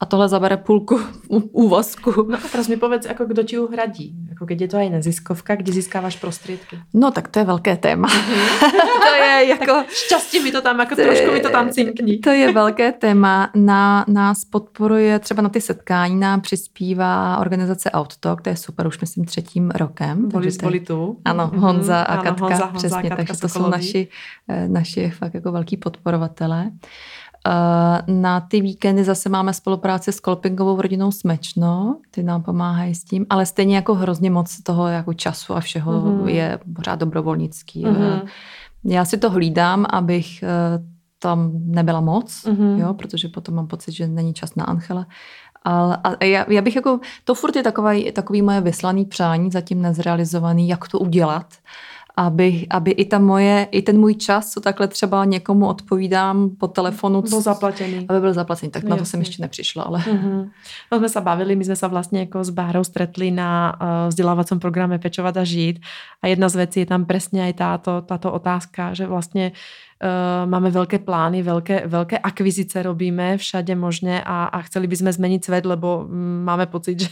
a 0.00 0.06
tohle 0.06 0.28
zabere 0.28 0.56
půlku 0.56 1.00
úvazku. 1.52 2.26
No 2.30 2.38
a 2.44 2.48
teraz 2.52 2.68
mi 2.68 2.76
povedz, 2.76 3.06
jako 3.06 3.24
kdo 3.24 3.42
ti 3.42 3.58
uhradí? 3.58 4.14
Jako 4.28 4.44
když 4.44 4.60
je 4.60 4.68
to 4.68 4.76
aj 4.76 4.90
neziskovka, 4.90 5.56
kde 5.56 5.72
získáváš 5.72 6.16
prostředky? 6.16 6.78
No 6.94 7.10
tak 7.10 7.28
to 7.28 7.38
je 7.38 7.44
velké 7.44 7.76
téma. 7.76 8.08
Mhm. 8.08 8.70
to 9.08 9.14
je 9.14 9.46
jako... 9.48 9.84
šťastí 9.88 10.40
mi 10.40 10.52
to 10.52 10.60
tam, 10.60 10.78
jako 10.78 10.96
to 10.96 11.02
trošku 11.02 11.32
mi 11.32 11.40
to 11.40 11.50
tam 11.50 11.70
cinkní. 11.70 12.18
to 12.18 12.30
je 12.30 12.52
velké 12.52 12.92
téma. 12.92 13.50
Na, 13.54 14.04
nás 14.08 14.44
podporuje, 14.44 15.18
třeba 15.18 15.42
na 15.42 15.48
ty 15.48 15.60
setkání 15.60 16.20
nám 16.20 16.40
přispívá 16.40 17.38
organizace 17.38 17.90
Outtalk, 17.90 18.42
to 18.42 18.48
je 18.48 18.56
super, 18.56 18.86
už 18.86 19.00
myslím 19.00 19.24
třetím 19.24 19.70
rokem. 19.70 20.28
Boli 20.28 20.50
z 20.50 20.58
tu. 20.86 21.20
Ano, 21.24 21.50
mhm. 21.52 21.60
Honza 21.60 22.02
a 22.02 22.14
ano, 22.14 22.22
Katka, 22.22 22.44
Honza, 22.44 22.64
Honza, 22.64 22.78
přesně, 22.78 23.02
Katka 23.02 23.16
takže 23.16 23.40
to 23.40 23.48
jsou 23.48 23.68
naši, 23.68 24.08
eh, 24.48 24.68
naši 24.68 25.10
fakt 25.10 25.34
jako 25.34 25.52
velký 25.52 25.76
podporovatelé. 25.76 26.70
Eh, 27.46 28.02
na 28.12 28.40
ty 28.40 28.60
víkendy 28.60 29.04
zase 29.04 29.28
máme 29.28 29.54
spolupráci 29.54 30.12
s 30.12 30.20
kolpingovou 30.20 30.80
rodinou 30.80 31.12
Smečno, 31.12 31.96
ty 32.10 32.22
nám 32.22 32.42
pomáhají 32.42 32.94
s 32.94 33.04
tím, 33.04 33.26
ale 33.30 33.46
stejně 33.46 33.76
jako 33.76 33.94
hrozně 33.94 34.30
moc 34.30 34.62
toho 34.62 34.88
jako 34.88 35.14
času 35.14 35.54
a 35.54 35.60
všeho 35.60 35.92
mm-hmm. 35.92 36.26
je 36.26 36.58
pořád 36.76 36.98
dobrovolnický. 36.98 37.84
Mm-hmm. 37.84 38.22
Já 38.84 39.04
si 39.04 39.18
to 39.18 39.30
hlídám, 39.30 39.86
abych 39.90 40.42
eh, 40.42 40.48
tam 41.18 41.50
nebyla 41.54 42.00
moc, 42.00 42.44
mm-hmm. 42.44 42.78
jo, 42.78 42.94
protože 42.94 43.28
potom 43.28 43.54
mám 43.54 43.66
pocit, 43.66 43.92
že 43.92 44.06
není 44.06 44.34
čas 44.34 44.54
na 44.54 44.64
Anchele. 44.64 45.06
Ale 45.62 45.98
a 46.04 46.24
já, 46.24 46.52
já 46.52 46.62
bych 46.62 46.76
jako, 46.76 47.00
to 47.24 47.34
furt 47.34 47.56
je 47.56 47.62
takový, 47.62 48.12
takový 48.12 48.42
moje 48.42 48.60
vyslaný 48.60 49.04
přání, 49.04 49.50
zatím 49.50 49.82
nezrealizovaný, 49.82 50.68
jak 50.68 50.88
to 50.88 50.98
udělat, 50.98 51.46
aby, 52.20 52.66
aby 52.70 52.90
i 52.90 53.04
ta 53.04 53.18
moje, 53.18 53.68
i 53.70 53.82
ten 53.82 53.98
můj 53.98 54.14
čas, 54.14 54.50
co 54.50 54.60
takhle 54.60 54.88
třeba 54.88 55.24
někomu 55.24 55.66
odpovídám 55.66 56.50
po 56.58 56.68
telefonu. 56.68 57.22
Byl 57.22 57.40
zaplacený. 57.40 58.06
Aby 58.08 58.20
byl 58.20 58.32
zaplacený, 58.32 58.72
tak 58.72 58.82
no, 58.82 58.90
na 58.90 58.96
to 58.96 59.00
jasný. 59.00 59.10
jsem 59.10 59.20
ještě 59.20 59.42
nepřišla. 59.42 59.82
Ale... 59.82 59.98
Mm-hmm. 59.98 60.50
No 60.92 60.98
jsme 60.98 61.08
se 61.08 61.20
bavili, 61.20 61.56
my 61.56 61.64
jsme 61.64 61.76
se 61.76 61.88
vlastně 61.88 62.20
jako 62.20 62.44
s 62.44 62.50
Bárou 62.50 62.84
stretli 62.84 63.30
na 63.30 63.78
uh, 63.80 64.08
vzdělávacím 64.08 64.58
programe 64.58 64.98
Pečovat 64.98 65.36
a 65.36 65.44
žít 65.44 65.80
a 66.22 66.26
jedna 66.26 66.48
z 66.48 66.56
věcí 66.56 66.80
je 66.80 66.86
tam 66.86 67.04
přesně 67.04 67.48
i 67.48 67.52
táto, 67.52 68.00
tato 68.00 68.32
otázka, 68.32 68.94
že 68.94 69.06
vlastně 69.06 69.52
uh, 69.52 70.50
máme 70.50 70.70
velké 70.70 70.98
plány, 70.98 71.42
velké, 71.42 71.86
velké 71.86 72.18
akvizice 72.18 72.82
robíme 72.82 73.36
všade 73.36 73.74
možně 73.74 74.22
a, 74.26 74.44
a 74.44 74.62
chceli 74.62 74.86
bychom 74.86 75.12
změnit 75.12 75.44
svět, 75.44 75.66
lebo 75.66 76.04
mm, 76.08 76.42
máme 76.44 76.66
pocit, 76.66 77.00
že 77.00 77.08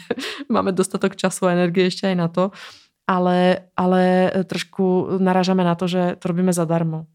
máme 0.48 0.72
dostatok 0.72 1.16
času 1.16 1.46
a 1.46 1.50
energie 1.50 1.86
ještě 1.86 2.09
i 2.09 2.14
na 2.14 2.28
to 2.28 2.50
ale, 3.09 3.59
ale 3.76 4.32
trošku 4.44 5.09
narážame 5.18 5.64
na 5.64 5.74
to, 5.74 5.88
že 5.88 6.16
to 6.18 6.28
robíme 6.28 6.52
zadarmo. 6.52 7.06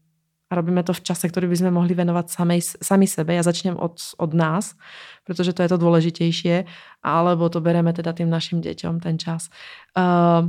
A 0.50 0.54
robíme 0.54 0.82
to 0.82 0.92
v 0.92 1.00
čase, 1.00 1.28
který 1.28 1.46
bychom 1.46 1.70
mohli 1.70 1.94
věnovat 1.94 2.30
sami, 2.30 2.60
sami 2.82 3.06
sebe. 3.06 3.34
Já 3.34 3.42
začnem 3.42 3.76
od, 3.76 3.96
od 4.16 4.34
nás, 4.34 4.74
protože 5.24 5.52
to 5.52 5.62
je 5.62 5.68
to 5.68 5.76
důležitější, 5.76 6.50
alebo 7.02 7.48
to 7.48 7.60
bereme 7.60 7.92
teda 7.92 8.12
tým 8.12 8.30
našim 8.30 8.60
děťom 8.60 9.00
ten 9.00 9.18
čas. 9.18 9.48
Uh, 9.96 10.48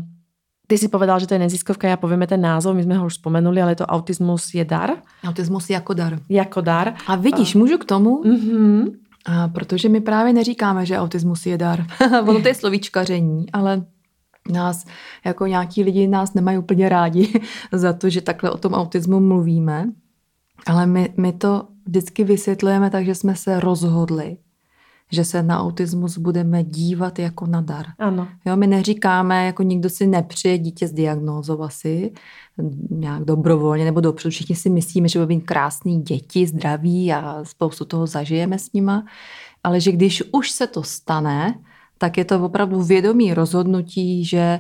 ty 0.67 0.77
si 0.77 0.87
povedal, 0.87 1.19
že 1.19 1.27
to 1.27 1.33
je 1.33 1.39
neziskovka, 1.39 1.87
já 1.87 1.97
povíme 1.97 2.27
ten 2.27 2.41
názov, 2.41 2.75
my 2.75 2.83
jsme 2.83 2.97
ho 2.97 3.05
už 3.05 3.15
spomenuli, 3.15 3.61
ale 3.61 3.75
to 3.75 3.85
autismus 3.85 4.53
je 4.53 4.65
dar. 4.65 4.89
Autismus 5.27 5.69
jako 5.69 5.93
dar. 5.93 6.19
Jako 6.29 6.61
dar. 6.61 6.93
A 7.07 7.15
vidíš, 7.15 7.55
uh, 7.55 7.61
můžu 7.61 7.77
k 7.77 7.85
tomu? 7.85 8.23
Uh-huh. 8.23 8.95
A 9.25 9.47
protože 9.47 9.89
my 9.89 10.01
právě 10.01 10.33
neříkáme, 10.33 10.85
že 10.85 10.97
autismus 10.97 11.45
je 11.45 11.57
dar. 11.57 11.85
ono 12.27 12.41
to 12.41 12.47
je 12.47 12.55
slovíčkaření, 12.55 13.51
ale 13.53 13.85
nás, 14.51 14.85
jako 15.25 15.45
nějaký 15.45 15.83
lidi 15.83 16.07
nás 16.07 16.33
nemají 16.33 16.57
úplně 16.57 16.89
rádi 16.89 17.41
za 17.71 17.93
to, 17.93 18.09
že 18.09 18.21
takhle 18.21 18.51
o 18.51 18.57
tom 18.57 18.73
autismu 18.73 19.19
mluvíme, 19.19 19.91
ale 20.65 20.85
my, 20.85 21.13
my 21.17 21.33
to 21.33 21.67
vždycky 21.85 22.23
vysvětlujeme 22.23 22.89
tak, 22.89 23.05
že 23.05 23.15
jsme 23.15 23.35
se 23.35 23.59
rozhodli, 23.59 24.37
že 25.11 25.25
se 25.25 25.43
na 25.43 25.59
autismus 25.59 26.17
budeme 26.17 26.63
dívat 26.63 27.19
jako 27.19 27.45
na 27.47 27.61
dar. 27.61 27.85
Ano. 27.99 28.27
Jo, 28.45 28.55
my 28.55 28.67
neříkáme, 28.67 29.45
jako 29.45 29.63
nikdo 29.63 29.89
si 29.89 30.07
nepřije 30.07 30.57
dítě 30.57 30.87
s 30.87 30.91
diagnózou 30.93 31.61
asi, 31.61 32.11
nějak 32.89 33.23
dobrovolně 33.23 33.85
nebo 33.85 34.01
dopředu. 34.01 34.31
Všichni 34.31 34.55
si 34.55 34.69
myslíme, 34.69 35.09
že 35.09 35.19
budeme 35.19 35.35
být 35.35 35.45
krásný 35.45 36.01
děti, 36.01 36.47
zdraví 36.47 37.13
a 37.13 37.39
spoustu 37.43 37.85
toho 37.85 38.07
zažijeme 38.07 38.59
s 38.59 38.73
nima, 38.73 39.05
ale 39.63 39.79
že 39.79 39.91
když 39.91 40.23
už 40.31 40.51
se 40.51 40.67
to 40.67 40.83
stane, 40.83 41.59
tak 41.97 42.17
je 42.17 42.25
to 42.25 42.45
opravdu 42.45 42.81
vědomí 42.81 43.33
rozhodnutí, 43.33 44.25
že 44.25 44.59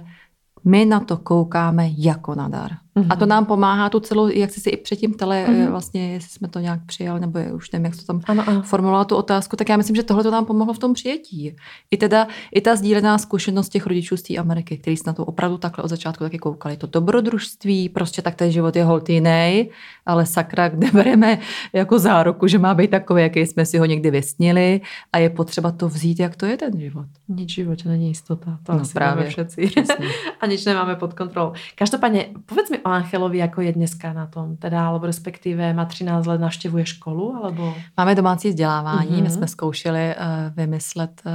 my 0.63 0.85
na 0.85 0.99
to 0.99 1.17
koukáme 1.17 1.89
jako 1.97 2.35
na 2.35 2.47
dar. 2.47 2.71
Mm-hmm. 2.99 3.07
A 3.09 3.15
to 3.15 3.25
nám 3.25 3.45
pomáhá 3.45 3.89
tu 3.89 3.99
celou, 3.99 4.27
jak 4.27 4.51
jsi 4.51 4.61
si 4.61 4.69
i 4.69 4.77
předtím 4.77 5.13
tele, 5.13 5.45
mm-hmm. 5.47 5.69
vlastně, 5.69 6.13
jestli 6.13 6.29
jsme 6.29 6.47
to 6.47 6.59
nějak 6.59 6.79
přijali, 6.85 7.19
nebo 7.19 7.39
je, 7.39 7.53
už 7.53 7.71
nevím, 7.71 7.85
jak 7.85 7.95
to 7.95 8.03
tam 8.03 8.21
ano, 8.27 8.43
ano. 8.47 8.61
formulovala 8.61 9.05
tu 9.05 9.15
otázku, 9.15 9.55
tak 9.55 9.69
já 9.69 9.77
myslím, 9.77 9.95
že 9.95 10.03
tohle 10.03 10.23
to 10.23 10.31
nám 10.31 10.45
pomohlo 10.45 10.73
v 10.73 10.79
tom 10.79 10.93
přijetí. 10.93 11.55
I 11.91 11.97
teda, 11.97 12.27
i 12.51 12.61
ta 12.61 12.75
sdílená 12.75 13.17
zkušenost 13.17 13.69
těch 13.69 13.87
rodičů 13.87 14.17
z 14.17 14.21
té 14.21 14.35
Ameriky, 14.35 14.77
kteří 14.77 14.97
na 15.07 15.13
to 15.13 15.25
opravdu 15.25 15.57
takhle 15.57 15.83
od 15.83 15.87
začátku 15.87 16.23
taky 16.23 16.37
koukali. 16.37 16.77
To 16.77 16.87
dobrodružství, 16.87 17.89
prostě 17.89 18.21
tak 18.21 18.35
ten 18.35 18.51
život 18.51 18.75
je 18.75 18.83
holt 18.83 19.09
jiný, 19.09 19.69
ale 20.05 20.25
sakra, 20.25 20.69
kde 20.69 20.91
bereme 20.91 21.39
jako 21.73 21.99
záruku, 21.99 22.47
že 22.47 22.59
má 22.59 22.73
být 22.73 22.91
takový, 22.91 23.21
jaký 23.21 23.39
jsme 23.39 23.65
si 23.65 23.77
ho 23.77 23.85
někdy 23.85 24.11
vysnili 24.11 24.81
a 25.13 25.17
je 25.17 25.29
potřeba 25.29 25.71
to 25.71 25.87
vzít, 25.87 26.19
jak 26.19 26.35
to 26.35 26.45
je 26.45 26.57
ten 26.57 26.79
život. 26.79 27.05
Nic 27.27 27.49
životě 27.49 27.89
není 27.89 28.07
jistota. 28.07 28.59
To 28.63 28.73
no, 28.73 28.81
asi 28.81 28.93
právě. 28.93 29.29
všetci. 29.29 29.69
a 30.41 30.45
nič 30.45 30.65
nemáme 30.65 30.95
pod 30.95 31.13
kontrolou. 31.13 31.53
Každopádně, 31.75 32.29
povedz 32.45 32.69
mi 32.69 32.84
o 32.85 32.89
Angelovi, 32.89 33.37
jako 33.37 33.61
je 33.61 33.73
dneska 33.73 34.13
na 34.13 34.25
tom, 34.25 34.57
teda, 34.57 34.87
alebo 34.87 35.05
respektive 35.05 35.73
má 35.73 35.85
13 35.85 36.25
let, 36.25 36.41
navštěvuje 36.41 36.85
školu, 36.85 37.35
alebo? 37.35 37.73
Máme 37.97 38.15
domácí 38.15 38.49
vzdělávání, 38.49 39.09
mm-hmm. 39.09 39.23
my 39.23 39.29
jsme 39.29 39.47
zkoušeli 39.47 40.15
uh, 40.15 40.55
vymyslet, 40.55 41.21
uh, 41.25 41.31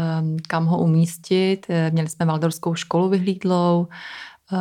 kam 0.48 0.66
ho 0.66 0.78
umístit, 0.78 1.66
uh, 1.68 1.76
měli 1.92 2.08
jsme 2.08 2.26
Valdorskou 2.26 2.74
školu 2.74 3.08
vyhlídlou, 3.08 3.88
uh, 4.52 4.58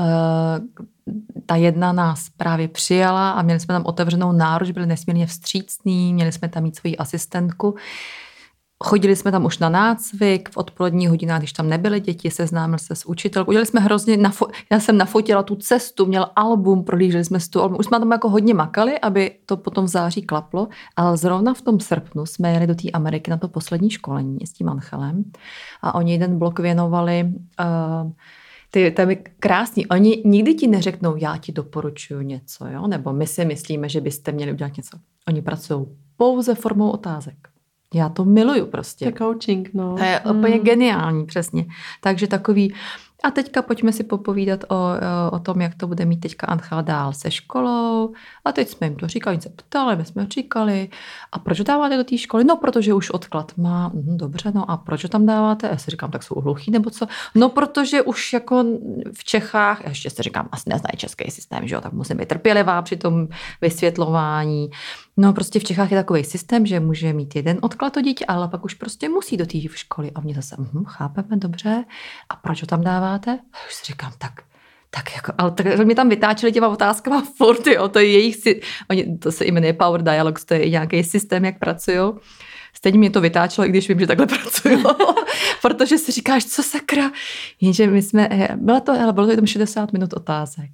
ta 1.45 1.55
jedna 1.55 1.93
nás 1.93 2.29
právě 2.37 2.67
přijala 2.67 3.31
a 3.31 3.41
měli 3.41 3.59
jsme 3.59 3.73
tam 3.73 3.85
otevřenou 3.85 4.31
náruč, 4.31 4.71
byli 4.71 4.85
nesmírně 4.85 5.27
vstřícní, 5.27 6.13
měli 6.13 6.31
jsme 6.31 6.49
tam 6.49 6.63
mít 6.63 6.75
svoji 6.75 6.97
asistentku. 6.97 7.75
Chodili 8.83 9.15
jsme 9.15 9.31
tam 9.31 9.45
už 9.45 9.59
na 9.59 9.69
nácvik, 9.69 10.49
v 10.49 10.57
odpolední 10.57 11.07
hodinách, 11.07 11.39
když 11.39 11.53
tam 11.53 11.69
nebyly 11.69 11.99
děti, 11.99 12.31
seznámil 12.31 12.79
se 12.79 12.95
s 12.95 13.05
učitelkou. 13.05 13.49
Udělali 13.49 13.65
jsme 13.65 13.79
hrozně, 13.79 14.17
nafo- 14.17 14.51
já 14.71 14.79
jsem 14.79 14.97
nafotila 14.97 15.43
tu 15.43 15.55
cestu, 15.55 16.05
měl 16.05 16.27
album, 16.35 16.83
prolíželi 16.83 17.25
jsme 17.25 17.39
tu 17.51 17.61
album. 17.61 17.79
Už 17.79 17.85
jsme 17.85 17.99
tam 17.99 18.11
jako 18.11 18.29
hodně 18.29 18.53
makali, 18.53 18.99
aby 18.99 19.31
to 19.45 19.57
potom 19.57 19.85
v 19.85 19.87
září 19.87 20.21
klaplo, 20.21 20.67
ale 20.95 21.17
zrovna 21.17 21.53
v 21.53 21.61
tom 21.61 21.79
srpnu 21.79 22.25
jsme 22.25 22.53
jeli 22.53 22.67
do 22.67 22.75
té 22.75 22.91
Ameriky 22.91 23.31
na 23.31 23.37
to 23.37 23.47
poslední 23.47 23.89
školení 23.89 24.37
s 24.45 24.53
tím 24.53 24.69
Anchelem 24.69 25.23
a 25.81 25.95
oni 25.95 26.11
jeden 26.11 26.39
blok 26.39 26.59
věnovali 26.59 27.33
uh, 27.59 28.11
ty, 28.71 28.91
to 28.91 29.01
je 29.01 29.15
krásný. 29.15 29.87
Oni 29.87 30.21
nikdy 30.25 30.53
ti 30.53 30.67
neřeknou, 30.67 31.15
já 31.15 31.37
ti 31.37 31.51
doporučuju 31.51 32.21
něco, 32.21 32.67
jo? 32.67 32.87
nebo 32.87 33.13
my 33.13 33.27
si 33.27 33.45
myslíme, 33.45 33.89
že 33.89 34.01
byste 34.01 34.31
měli 34.31 34.53
udělat 34.53 34.77
něco. 34.77 34.97
Oni 35.27 35.41
pracují 35.41 35.85
pouze 36.17 36.55
formou 36.55 36.89
otázek. 36.89 37.48
Já 37.93 38.09
to 38.09 38.25
miluju 38.25 38.65
prostě. 38.65 39.11
To 39.11 39.17
coaching, 39.17 39.69
no. 39.73 39.95
To 39.97 40.03
je 40.03 40.19
úplně 40.19 40.55
mm. 40.55 40.63
geniální, 40.63 41.25
přesně. 41.25 41.65
Takže 42.01 42.27
takový, 42.27 42.73
a 43.23 43.31
teďka 43.31 43.61
pojďme 43.61 43.91
si 43.91 44.03
popovídat 44.03 44.63
o, 44.67 44.75
o 45.31 45.39
tom, 45.39 45.61
jak 45.61 45.75
to 45.75 45.87
bude 45.87 46.05
mít 46.05 46.19
teďka 46.19 46.47
Anchal 46.47 46.83
dál 46.83 47.13
se 47.13 47.31
školou. 47.31 48.13
A 48.45 48.51
teď 48.51 48.69
jsme 48.69 48.87
jim 48.87 48.95
to 48.95 49.07
říkali, 49.07 49.33
oni 49.35 49.41
se 49.41 49.49
ptali, 49.49 49.95
my 49.95 50.05
jsme 50.05 50.27
říkali, 50.29 50.89
a 51.31 51.39
proč 51.39 51.61
dáváte 51.61 51.97
do 51.97 52.03
té 52.03 52.17
školy? 52.17 52.43
No, 52.43 52.55
protože 52.57 52.93
už 52.93 53.09
odklad 53.09 53.57
má. 53.57 53.91
Mhm, 53.93 54.17
dobře, 54.17 54.51
no 54.55 54.71
a 54.71 54.77
proč 54.77 55.05
tam 55.09 55.25
dáváte? 55.25 55.67
Já 55.67 55.77
si 55.77 55.91
říkám, 55.91 56.11
tak 56.11 56.23
jsou 56.23 56.35
hluchý 56.39 56.71
nebo 56.71 56.89
co? 56.89 57.07
No, 57.35 57.49
protože 57.49 58.01
už 58.01 58.33
jako 58.33 58.65
v 59.13 59.23
Čechách, 59.23 59.87
ještě 59.87 60.09
si 60.09 60.23
říkám, 60.23 60.49
asi 60.51 60.69
neznají 60.69 60.97
český 60.97 61.31
systém, 61.31 61.67
že 61.67 61.75
jo, 61.75 61.81
tak 61.81 61.93
musím 61.93 62.17
být 62.17 62.27
trpělivá 62.27 62.81
při 62.81 62.97
tom 62.97 63.27
vysvětlování. 63.61 64.69
No 65.21 65.33
prostě 65.33 65.59
v 65.59 65.63
Čechách 65.63 65.91
je 65.91 65.97
takový 65.97 66.23
systém, 66.23 66.65
že 66.65 66.79
může 66.79 67.13
mít 67.13 67.35
jeden 67.35 67.57
odklad 67.61 67.93
to 67.93 68.01
dítě, 68.01 68.25
ale 68.27 68.47
pak 68.47 68.65
už 68.65 68.73
prostě 68.73 69.09
musí 69.09 69.37
do 69.37 69.45
té 69.45 69.57
školy. 69.75 70.11
A 70.15 70.21
mě 70.21 70.33
zase, 70.33 70.55
hm, 70.59 70.85
chápeme, 70.85 71.37
dobře. 71.37 71.85
A 72.29 72.35
proč 72.35 72.61
ho 72.61 72.67
tam 72.67 72.81
dáváte? 72.81 73.31
A 73.31 73.57
už 73.67 73.73
si 73.73 73.85
říkám, 73.85 74.11
tak 74.17 74.41
tak 74.91 75.15
jako, 75.15 75.31
ale 75.37 75.51
tak 75.51 75.79
mě 75.79 75.95
tam 75.95 76.09
vytáčeli 76.09 76.51
těma 76.51 76.67
otázkama 76.67 77.23
furt, 77.37 77.67
jo, 77.67 77.87
to 77.87 77.99
je 77.99 78.11
jejich, 78.11 78.35
oni, 78.89 79.17
to 79.17 79.31
se 79.31 79.45
jmenuje 79.45 79.73
Power 79.73 80.01
Dialogues, 80.01 80.45
to 80.45 80.53
je 80.53 80.69
nějaký 80.69 81.03
systém, 81.03 81.45
jak 81.45 81.59
pracují. 81.59 82.13
Stejně 82.73 82.97
mě 82.97 83.09
to 83.09 83.21
vytáčelo, 83.21 83.67
i 83.67 83.69
když 83.69 83.89
vím, 83.89 83.99
že 83.99 84.07
takhle 84.07 84.27
pracuju. 84.41 84.83
Protože 85.61 85.97
si 85.97 86.11
říkáš, 86.11 86.45
co 86.45 86.63
sakra. 86.63 87.11
Jenže 87.61 87.87
my 87.87 88.01
jsme, 88.01 88.27
eh, 88.31 88.55
bylo 88.55 88.79
to, 88.79 88.91
ale 88.91 89.13
bylo 89.13 89.27
to 89.27 89.35
tam 89.35 89.45
60 89.45 89.93
minut 89.93 90.13
otázek 90.13 90.69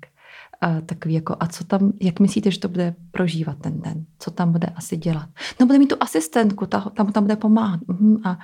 a 0.61 0.81
takový 0.81 1.13
jako, 1.13 1.35
a 1.39 1.47
co 1.47 1.63
tam, 1.63 1.93
jak 2.01 2.19
myslíte, 2.19 2.51
že 2.51 2.59
to 2.59 2.67
bude 2.67 2.95
prožívat 3.11 3.57
ten 3.61 3.81
den? 3.81 4.05
Co 4.19 4.31
tam 4.31 4.51
bude 4.51 4.67
asi 4.67 4.97
dělat? 4.97 5.29
No 5.59 5.65
bude 5.65 5.79
mít 5.79 5.87
tu 5.87 5.95
asistentku, 5.99 6.65
ta, 6.65 6.81
tam, 6.81 7.11
tam 7.11 7.23
bude 7.23 7.35
pomáhat. 7.35 7.79
Mhm, 7.87 8.17
a, 8.23 8.37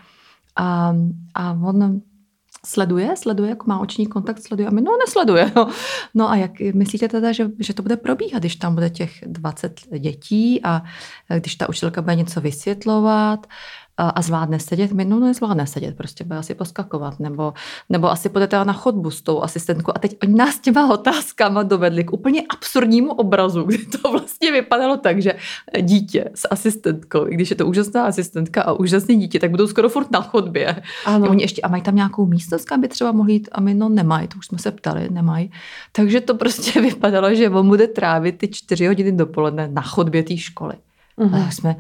a, 0.55 0.95
a 1.33 1.51
on 1.51 2.01
sleduje, 2.65 3.17
sleduje, 3.17 3.49
jako 3.49 3.65
má 3.67 3.79
oční 3.79 4.07
kontakt, 4.07 4.43
sleduje 4.43 4.67
a 4.67 4.71
my, 4.71 4.81
no 4.81 4.91
nesleduje. 5.05 5.51
No, 5.55 5.69
no 6.13 6.29
a 6.29 6.35
jak 6.35 6.51
myslíte 6.59 7.07
teda, 7.07 7.31
že, 7.31 7.49
že 7.59 7.73
to 7.73 7.81
bude 7.81 7.97
probíhat, 7.97 8.39
když 8.39 8.55
tam 8.55 8.73
bude 8.73 8.89
těch 8.89 9.23
20 9.27 9.81
dětí 9.99 10.61
a 10.63 10.83
když 11.37 11.55
ta 11.55 11.69
učitelka 11.69 12.01
bude 12.01 12.15
něco 12.15 12.41
vysvětlovat, 12.41 13.47
a 14.09 14.21
zvládne 14.21 14.59
sedět, 14.59 14.91
my 14.91 15.05
no 15.05 15.19
nezvládne 15.19 15.67
sedět, 15.67 15.97
prostě 15.97 16.23
bude 16.23 16.39
asi 16.39 16.55
poskakovat, 16.55 17.19
nebo, 17.19 17.53
nebo 17.89 18.11
asi 18.11 18.29
půjdete 18.29 18.65
na 18.65 18.73
chodbu 18.73 19.11
s 19.11 19.21
tou 19.21 19.41
asistentkou 19.41 19.91
a 19.95 19.99
teď 19.99 20.17
oni 20.23 20.33
nás 20.33 20.59
těma 20.59 20.93
otázkama 20.93 21.63
dovedli 21.63 22.03
k 22.03 22.13
úplně 22.13 22.41
absurdnímu 22.49 23.13
obrazu, 23.13 23.63
kdy 23.67 23.77
to 23.77 24.11
vlastně 24.11 24.51
vypadalo 24.51 24.97
tak, 24.97 25.21
že 25.21 25.35
dítě 25.81 26.29
s 26.35 26.47
asistentkou, 26.51 27.27
i 27.27 27.33
když 27.33 27.49
je 27.49 27.55
to 27.55 27.67
úžasná 27.67 28.05
asistentka 28.05 28.61
a 28.61 28.73
úžasný 28.73 29.15
dítě, 29.15 29.39
tak 29.39 29.51
budou 29.51 29.67
skoro 29.67 29.89
furt 29.89 30.11
na 30.11 30.21
chodbě. 30.21 30.81
Ano. 31.05 31.29
Oni 31.29 31.43
ještě, 31.43 31.61
a 31.61 31.67
mají 31.67 31.83
tam 31.83 31.95
nějakou 31.95 32.25
místnost, 32.25 32.65
kam 32.65 32.81
by 32.81 32.87
třeba 32.87 33.11
mohli 33.11 33.33
jít, 33.33 33.49
a 33.51 33.61
my 33.61 33.73
no 33.73 33.89
nemají, 33.89 34.27
to 34.27 34.37
už 34.37 34.45
jsme 34.45 34.57
se 34.57 34.71
ptali, 34.71 35.09
nemají. 35.09 35.51
Takže 35.91 36.21
to 36.21 36.35
prostě 36.35 36.81
vypadalo, 36.81 37.35
že 37.35 37.49
on 37.49 37.67
bude 37.67 37.87
trávit 37.87 38.37
ty 38.37 38.47
čtyři 38.47 38.87
hodiny 38.87 39.11
dopoledne 39.11 39.67
na 39.67 39.81
chodbě 39.81 40.23
té 40.23 40.37
školy. 40.37 40.73
Uh-huh. 41.21 41.47
A, 41.47 41.51
jsme, 41.51 41.75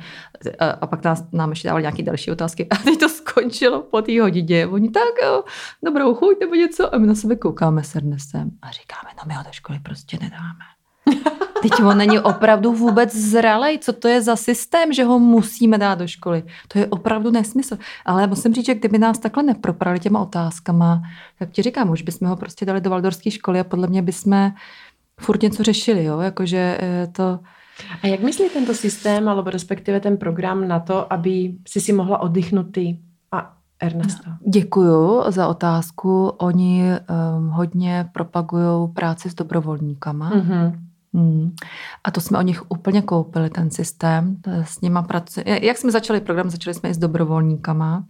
a, 0.59 0.69
a 0.69 0.87
pak 0.87 1.03
nás, 1.03 1.23
nám 1.31 1.49
ještě 1.49 1.67
dávali 1.67 1.83
nějaké 1.83 2.03
další 2.03 2.31
otázky. 2.31 2.67
A 2.69 2.75
teď 2.75 2.99
to 2.99 3.09
skončilo 3.09 3.81
po 3.81 4.01
té 4.01 4.21
hodině. 4.21 4.67
Oni 4.67 4.89
tak, 4.89 5.13
jo, 5.23 5.43
dobrou 5.85 6.15
chuť 6.15 6.39
nebo 6.39 6.55
něco. 6.55 6.95
A 6.95 6.97
my 6.97 7.07
na 7.07 7.15
sebe 7.15 7.35
koukáme 7.35 7.83
s 7.83 7.95
Ernestem 7.95 8.51
a 8.61 8.71
říkáme, 8.71 9.09
no 9.17 9.23
my 9.27 9.33
ho 9.33 9.43
do 9.43 9.51
školy 9.51 9.79
prostě 9.79 10.17
nedáme. 10.21 10.65
Teď 11.61 11.71
on 11.83 11.97
není 11.97 12.19
opravdu 12.19 12.73
vůbec 12.73 13.15
zralej. 13.15 13.79
Co 13.79 13.93
to 13.93 14.07
je 14.07 14.21
za 14.21 14.35
systém, 14.35 14.93
že 14.93 15.03
ho 15.03 15.19
musíme 15.19 15.77
dát 15.77 15.99
do 15.99 16.07
školy? 16.07 16.43
To 16.67 16.79
je 16.79 16.87
opravdu 16.87 17.31
nesmysl. 17.31 17.77
Ale 18.05 18.27
musím 18.27 18.53
říct, 18.53 18.65
že 18.65 18.75
kdyby 18.75 18.97
nás 18.97 19.19
takhle 19.19 19.43
neproprali 19.43 19.99
těma 19.99 20.19
otázkama, 20.19 21.01
tak 21.39 21.51
ti 21.51 21.61
říkám, 21.61 21.89
už 21.89 22.01
bychom 22.01 22.27
ho 22.27 22.35
prostě 22.35 22.65
dali 22.65 22.81
do 22.81 22.89
valdorské 22.89 23.31
školy 23.31 23.59
a 23.59 23.63
podle 23.63 23.87
mě 23.87 24.01
bychom 24.01 24.51
furt 25.19 25.41
něco 25.41 25.63
řešili, 25.63 26.03
jo? 26.03 26.19
Jakože 26.19 26.77
eh, 26.81 27.07
to... 27.07 27.39
A 28.03 28.07
jak 28.07 28.19
myslí 28.19 28.49
tento 28.49 28.73
systém, 28.73 29.29
alebo 29.29 29.49
respektive 29.49 29.99
ten 29.99 30.17
program 30.17 30.67
na 30.67 30.79
to, 30.79 31.13
aby 31.13 31.53
si 31.67 31.81
si 31.81 31.93
mohla 31.93 32.21
oddychnout 32.21 32.71
ty 32.71 32.99
a 33.31 33.57
Ernesta? 33.79 34.37
Děkuju 34.47 35.23
za 35.27 35.47
otázku. 35.47 36.27
Oni 36.27 36.83
um, 36.83 37.49
hodně 37.49 38.09
propagují 38.13 38.89
práci 38.93 39.29
s 39.29 39.33
dobrovolníkama. 39.33 40.31
Mm-hmm. 40.31 40.79
Hmm. 41.13 41.51
A 42.03 42.11
to 42.11 42.21
jsme 42.21 42.37
o 42.37 42.41
nich 42.41 42.63
úplně 42.69 43.01
koupili, 43.01 43.49
ten 43.49 43.71
systém. 43.71 44.37
S 44.63 44.81
nima 44.81 45.01
pracu... 45.01 45.41
Jak 45.45 45.77
jsme 45.77 45.91
začali 45.91 46.21
program, 46.21 46.49
začali 46.49 46.73
jsme 46.73 46.89
i 46.89 46.93
s 46.93 46.97
dobrovolníkama. 46.97 48.03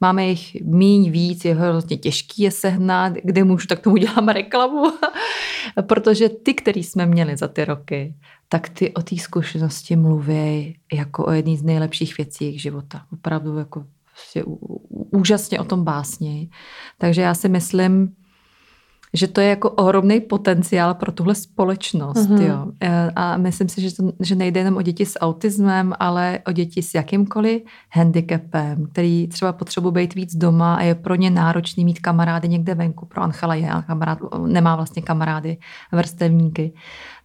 Máme 0.00 0.26
jich 0.26 0.56
míň 0.62 1.10
víc, 1.10 1.44
je 1.44 1.54
hrozně 1.54 1.96
těžký 1.96 2.42
je 2.42 2.50
sehnat. 2.50 3.12
Kde 3.24 3.44
můžu, 3.44 3.66
tak 3.66 3.80
tomu 3.80 3.96
dělám 3.96 4.28
reklamu. 4.28 4.92
Protože 5.82 6.28
ty, 6.28 6.54
který 6.54 6.84
jsme 6.84 7.06
měli 7.06 7.36
za 7.36 7.48
ty 7.48 7.64
roky, 7.64 8.14
tak 8.48 8.68
ty 8.68 8.94
o 8.94 9.02
té 9.02 9.16
zkušenosti 9.16 9.96
mluví 9.96 10.76
jako 10.92 11.26
o 11.26 11.32
jedné 11.32 11.56
z 11.56 11.62
nejlepších 11.62 12.16
věcí 12.16 12.44
jejich 12.44 12.62
života. 12.62 13.06
Opravdu 13.12 13.58
jako 13.58 13.86
úžasně 15.10 15.60
o 15.60 15.64
tom 15.64 15.84
básněj. 15.84 16.50
Takže 16.98 17.22
já 17.22 17.34
si 17.34 17.48
myslím, 17.48 18.16
že 19.12 19.26
to 19.26 19.40
je 19.40 19.48
jako 19.48 19.70
ohromný 19.70 20.20
potenciál 20.20 20.94
pro 20.94 21.12
tuhle 21.12 21.34
společnost. 21.34 22.28
Mm-hmm. 22.28 22.42
Jo. 22.42 22.66
E, 22.80 23.10
a 23.16 23.36
myslím 23.36 23.68
si, 23.68 23.80
že, 23.80 23.96
to, 23.96 24.12
že 24.20 24.34
nejde 24.34 24.60
jenom 24.60 24.76
o 24.76 24.82
děti 24.82 25.06
s 25.06 25.18
autismem, 25.20 25.94
ale 26.00 26.38
o 26.46 26.52
děti 26.52 26.82
s 26.82 26.94
jakýmkoliv 26.94 27.62
handicapem, 27.92 28.86
který 28.92 29.28
třeba 29.28 29.52
potřebují 29.52 29.94
být 29.94 30.14
víc 30.14 30.36
doma 30.36 30.74
a 30.74 30.82
je 30.82 30.94
pro 30.94 31.14
ně 31.14 31.30
náročný 31.30 31.84
mít 31.84 32.00
kamarády 32.00 32.48
někde 32.48 32.74
venku. 32.74 33.06
Pro 33.06 33.22
Anchala 33.22 33.54
je 33.54 33.68
kamarád, 33.86 34.18
nemá 34.46 34.76
vlastně 34.76 35.02
kamarády, 35.02 35.56
vrstevníky. 35.92 36.72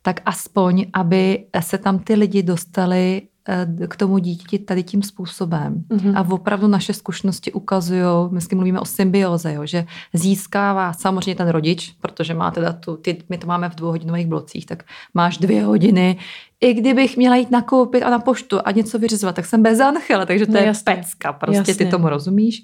Tak 0.01 0.21
aspoň, 0.25 0.85
aby 0.93 1.45
se 1.59 1.77
tam 1.77 1.99
ty 1.99 2.13
lidi 2.13 2.43
dostali 2.43 3.21
Eh, 3.49 3.87
k 3.87 3.95
tomu 3.95 4.17
dítěti 4.17 4.59
tady 4.59 4.83
tím 4.83 5.03
způsobem. 5.03 5.83
Mm-hmm. 5.89 6.17
A 6.17 6.33
opravdu 6.33 6.67
naše 6.67 6.93
zkušenosti 6.93 7.51
ukazují, 7.51 8.03
my 8.29 8.41
s 8.41 8.49
mluvíme 8.49 8.79
o 8.79 8.85
symbioze, 8.85 9.53
jo, 9.53 9.65
že 9.65 9.85
získává 10.13 10.93
samozřejmě 10.93 11.35
ten 11.35 11.47
rodič, 11.47 11.95
protože 12.01 12.33
má 12.33 12.51
teda 12.51 12.73
tu, 12.73 12.97
ty, 12.97 13.23
my 13.29 13.37
to 13.37 13.47
máme 13.47 13.69
v 13.69 13.75
dvouhodinových 13.75 14.27
blocích, 14.27 14.65
tak 14.65 14.83
máš 15.13 15.37
dvě 15.37 15.63
hodiny, 15.63 16.17
i 16.61 16.73
kdybych 16.73 17.17
měla 17.17 17.35
jít 17.35 17.51
nakoupit 17.51 18.03
a 18.03 18.09
na 18.09 18.19
poštu 18.19 18.59
a 18.65 18.71
něco 18.71 18.99
vyřizovat, 18.99 19.35
tak 19.35 19.45
jsem 19.45 19.63
bez 19.63 19.79
Anchela, 19.79 20.25
takže 20.25 20.45
to 20.45 20.51
no, 20.51 20.59
je 20.59 20.65
jasně. 20.65 20.95
pecka, 20.95 21.33
prostě 21.33 21.57
jasně. 21.57 21.75
ty 21.75 21.85
tomu 21.85 22.09
rozumíš. 22.09 22.63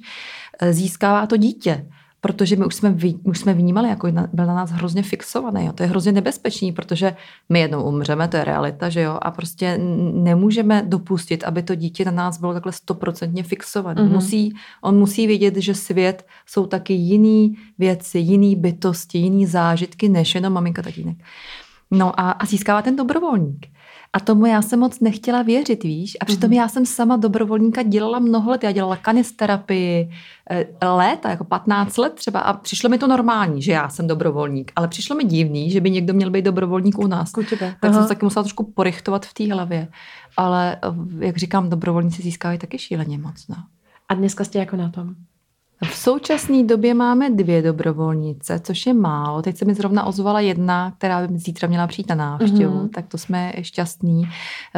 Eh, 0.62 0.74
získává 0.74 1.28
to 1.28 1.38
dítě 1.38 1.86
protože 2.28 2.56
my 2.56 2.66
už 2.66 2.76
jsme, 2.76 2.96
už 3.24 3.40
jsme 3.40 3.54
vnímali, 3.54 3.90
jako 3.90 4.08
byl 4.34 4.46
na 4.46 4.56
nás 4.56 4.72
hrozně 4.72 5.04
fixovaný. 5.04 5.66
Jo. 5.66 5.74
To 5.74 5.84
je 5.84 5.90
hrozně 5.90 6.12
nebezpečný, 6.12 6.72
protože 6.72 7.16
my 7.50 7.60
jednou 7.60 7.84
umřeme, 7.84 8.28
to 8.28 8.38
je 8.38 8.44
realita, 8.44 8.90
že 8.90 9.02
jo, 9.02 9.18
a 9.22 9.32
prostě 9.32 9.78
nemůžeme 10.14 10.84
dopustit, 10.88 11.44
aby 11.44 11.64
to 11.64 11.76
dítě 11.76 12.06
na 12.06 12.12
nás 12.12 12.40
bylo 12.40 12.54
takhle 12.54 12.72
stoprocentně 12.72 13.44
fixované. 13.44 14.02
Mm-hmm. 14.02 14.12
Musí, 14.12 14.54
on 14.82 15.00
musí 15.00 15.28
vědět, 15.28 15.56
že 15.56 15.74
svět 15.74 16.28
jsou 16.46 16.66
taky 16.66 16.94
jiný 16.94 17.56
věci, 17.78 18.20
jiný 18.20 18.56
bytosti, 18.56 19.18
jiný 19.18 19.46
zážitky, 19.46 20.10
než 20.10 20.36
jenom 20.36 20.54
maminka, 20.54 20.82
tatínek. 20.82 21.18
No 21.92 22.20
a, 22.20 22.32
a 22.32 22.46
získává 22.46 22.82
ten 22.82 22.96
dobrovolník. 22.96 23.68
A 24.14 24.20
tomu 24.20 24.46
já 24.46 24.62
jsem 24.62 24.80
moc 24.80 25.00
nechtěla 25.00 25.42
věřit, 25.42 25.84
víš. 25.84 26.18
A 26.20 26.26
přitom 26.26 26.50
mm-hmm. 26.50 26.56
já 26.56 26.68
jsem 26.68 26.86
sama 26.86 27.18
dobrovolníka 27.18 27.84
dělala 27.84 28.20
mnoho 28.20 28.52
let. 28.52 28.64
Já 28.64 28.72
dělala 28.72 28.96
kanisterapii 28.96 30.12
eh, 30.50 30.88
léta, 30.88 31.30
jako 31.30 31.44
15 31.44 31.98
let 31.98 32.14
třeba. 32.14 32.40
A 32.40 32.54
přišlo 32.54 32.90
mi 32.90 32.98
to 32.98 33.08
normální, 33.08 33.62
že 33.62 33.72
já 33.72 33.90
jsem 33.90 34.08
dobrovolník. 34.08 34.72
Ale 34.76 34.88
přišlo 34.88 35.16
mi 35.16 35.24
divný, 35.24 35.72
že 35.72 35.82
by 35.82 35.92
někdo 35.92 36.14
měl 36.14 36.30
být 36.30 36.46
dobrovolník 36.46 37.00
u 37.00 37.08
nás. 37.08 37.32
Tebe. 37.32 37.76
Tak 37.82 37.84
Aha. 37.84 37.94
jsem 37.94 38.04
se 38.04 38.08
taky 38.10 38.26
musela 38.26 38.44
trošku 38.44 38.64
porychtovat 38.64 39.26
v 39.26 39.34
té 39.34 39.54
hlavě. 39.54 39.88
Ale 40.38 40.76
eh, 40.76 41.26
jak 41.26 41.38
říkám, 41.38 41.70
dobrovolníci 41.70 42.22
získávají 42.22 42.60
taky 42.60 42.78
šíleně 42.78 43.18
moc. 43.18 43.48
No. 43.48 43.56
A 44.10 44.14
dneska 44.14 44.44
jste 44.44 44.60
jako 44.60 44.76
na 44.76 44.90
tom? 44.90 45.16
V 45.86 45.96
současné 45.96 46.64
době 46.64 46.94
máme 46.94 47.30
dvě 47.30 47.62
dobrovolnice, 47.62 48.60
což 48.60 48.86
je 48.86 48.94
málo. 48.94 49.42
Teď 49.42 49.58
se 49.58 49.66
mi 49.66 49.74
zrovna 49.74 50.06
ozvala 50.06 50.40
jedna, 50.40 50.94
která 50.98 51.28
by 51.28 51.38
zítra 51.38 51.68
měla 51.68 51.88
přijít 51.88 52.10
na 52.10 52.16
návštěvu, 52.16 52.80
mm-hmm. 52.80 52.90
tak 52.90 53.08
to 53.08 53.18
jsme 53.18 53.54
šťastní. 53.62 54.30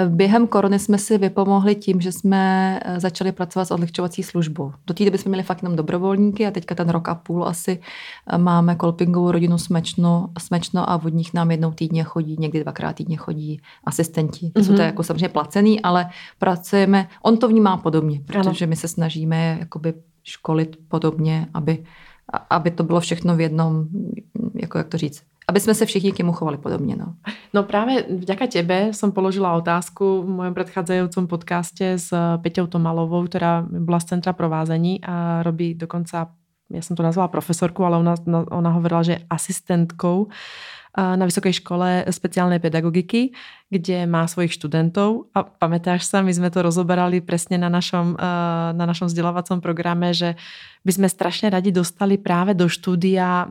Během 0.07 0.47
korony 0.47 0.79
jsme 0.79 0.97
si 0.97 1.17
vypomohli 1.17 1.75
tím, 1.75 2.01
že 2.01 2.11
jsme 2.11 2.79
eh, 2.85 2.99
začali 2.99 3.31
pracovat 3.31 3.65
s 3.65 3.71
odlehčovací 3.71 4.23
službou. 4.23 4.71
Do 4.87 4.93
té 4.93 5.05
doby 5.05 5.17
jsme 5.17 5.29
měli 5.29 5.43
fakt 5.43 5.63
jenom 5.63 5.75
dobrovolníky 5.75 6.47
a 6.47 6.51
teďka 6.51 6.75
ten 6.75 6.89
rok 6.89 7.09
a 7.09 7.15
půl 7.15 7.45
asi 7.45 7.79
eh, 8.27 8.37
máme 8.37 8.75
kolpingovou 8.75 9.31
rodinu 9.31 9.57
Smečno, 9.57 10.29
Smečno 10.39 10.89
a 10.89 10.95
od 11.03 11.13
nich 11.13 11.33
nám 11.33 11.51
jednou 11.51 11.71
týdně 11.71 12.03
chodí, 12.03 12.35
někdy 12.39 12.63
dvakrát 12.63 12.95
týdně 12.95 13.17
chodí 13.17 13.61
asistenti. 13.83 14.49
To 14.49 14.59
mm-hmm. 14.59 14.65
jsou 14.65 14.75
to 14.75 14.81
jako 14.81 15.03
samozřejmě 15.03 15.29
placený, 15.29 15.81
ale 15.81 16.09
pracujeme, 16.39 17.07
on 17.21 17.37
to 17.37 17.47
vnímá 17.47 17.77
podobně, 17.77 18.21
protože 18.25 18.67
my 18.67 18.75
se 18.75 18.87
snažíme 18.87 19.57
jakoby 19.59 19.93
školit 20.29 20.77
podobně, 20.87 21.47
aby, 21.53 21.83
aby 22.49 22.71
to 22.71 22.83
bylo 22.83 22.99
všechno 22.99 23.35
v 23.35 23.41
jednom, 23.41 23.87
jako 24.53 24.77
jak 24.77 24.87
to 24.87 24.97
říct, 24.97 25.23
aby 25.49 25.59
jsme 25.59 25.73
se 25.73 25.85
všichni 25.85 26.11
k 26.11 26.17
němu 26.17 26.31
chovali 26.31 26.57
podobně. 26.57 26.95
No. 26.95 27.13
no 27.53 27.63
právě 27.63 28.05
vďaka 28.09 28.47
tebe 28.47 28.93
som 28.93 29.09
položila 29.09 29.57
otázku 29.57 30.21
v 30.21 30.29
mojom 30.29 30.53
predchádzajúcom 30.53 31.25
podcaste 31.25 31.97
s 31.97 32.13
Peťou 32.37 32.69
Tomalovou, 32.69 33.25
která 33.25 33.65
byla 33.65 33.99
z 33.99 34.05
Centra 34.05 34.33
provázení 34.33 35.01
a 35.01 35.41
robí 35.41 35.73
dokonca, 35.73 36.29
ja 36.69 36.81
som 36.85 36.93
to 36.93 37.01
nazvala 37.01 37.33
profesorku, 37.33 37.81
ale 37.81 37.97
ona, 37.97 38.13
ona 38.53 38.69
hovorila, 38.77 39.01
že 39.01 39.25
asistentkou 39.25 40.29
na 40.97 41.21
Vysokej 41.21 41.61
škole 41.61 42.09
speciálnej 42.09 42.57
pedagogiky, 42.57 43.31
kde 43.69 44.09
má 44.09 44.25
svojich 44.25 44.57
študentov 44.57 45.29
a 45.37 45.45
pamätáš 45.45 46.09
sa, 46.09 46.25
my 46.25 46.33
sme 46.33 46.49
to 46.49 46.65
rozoberali 46.65 47.21
presne 47.21 47.61
na 47.61 47.69
našom, 47.69 48.17
na 48.73 48.85
našom 48.89 49.05
vzdelávacom 49.05 49.61
programe, 49.61 50.09
že 50.09 50.33
by 50.81 50.91
sme 50.97 51.07
strašne 51.11 51.53
radi 51.53 51.69
dostali 51.69 52.17
práve 52.17 52.57
do 52.57 52.65
štúdia 52.65 53.45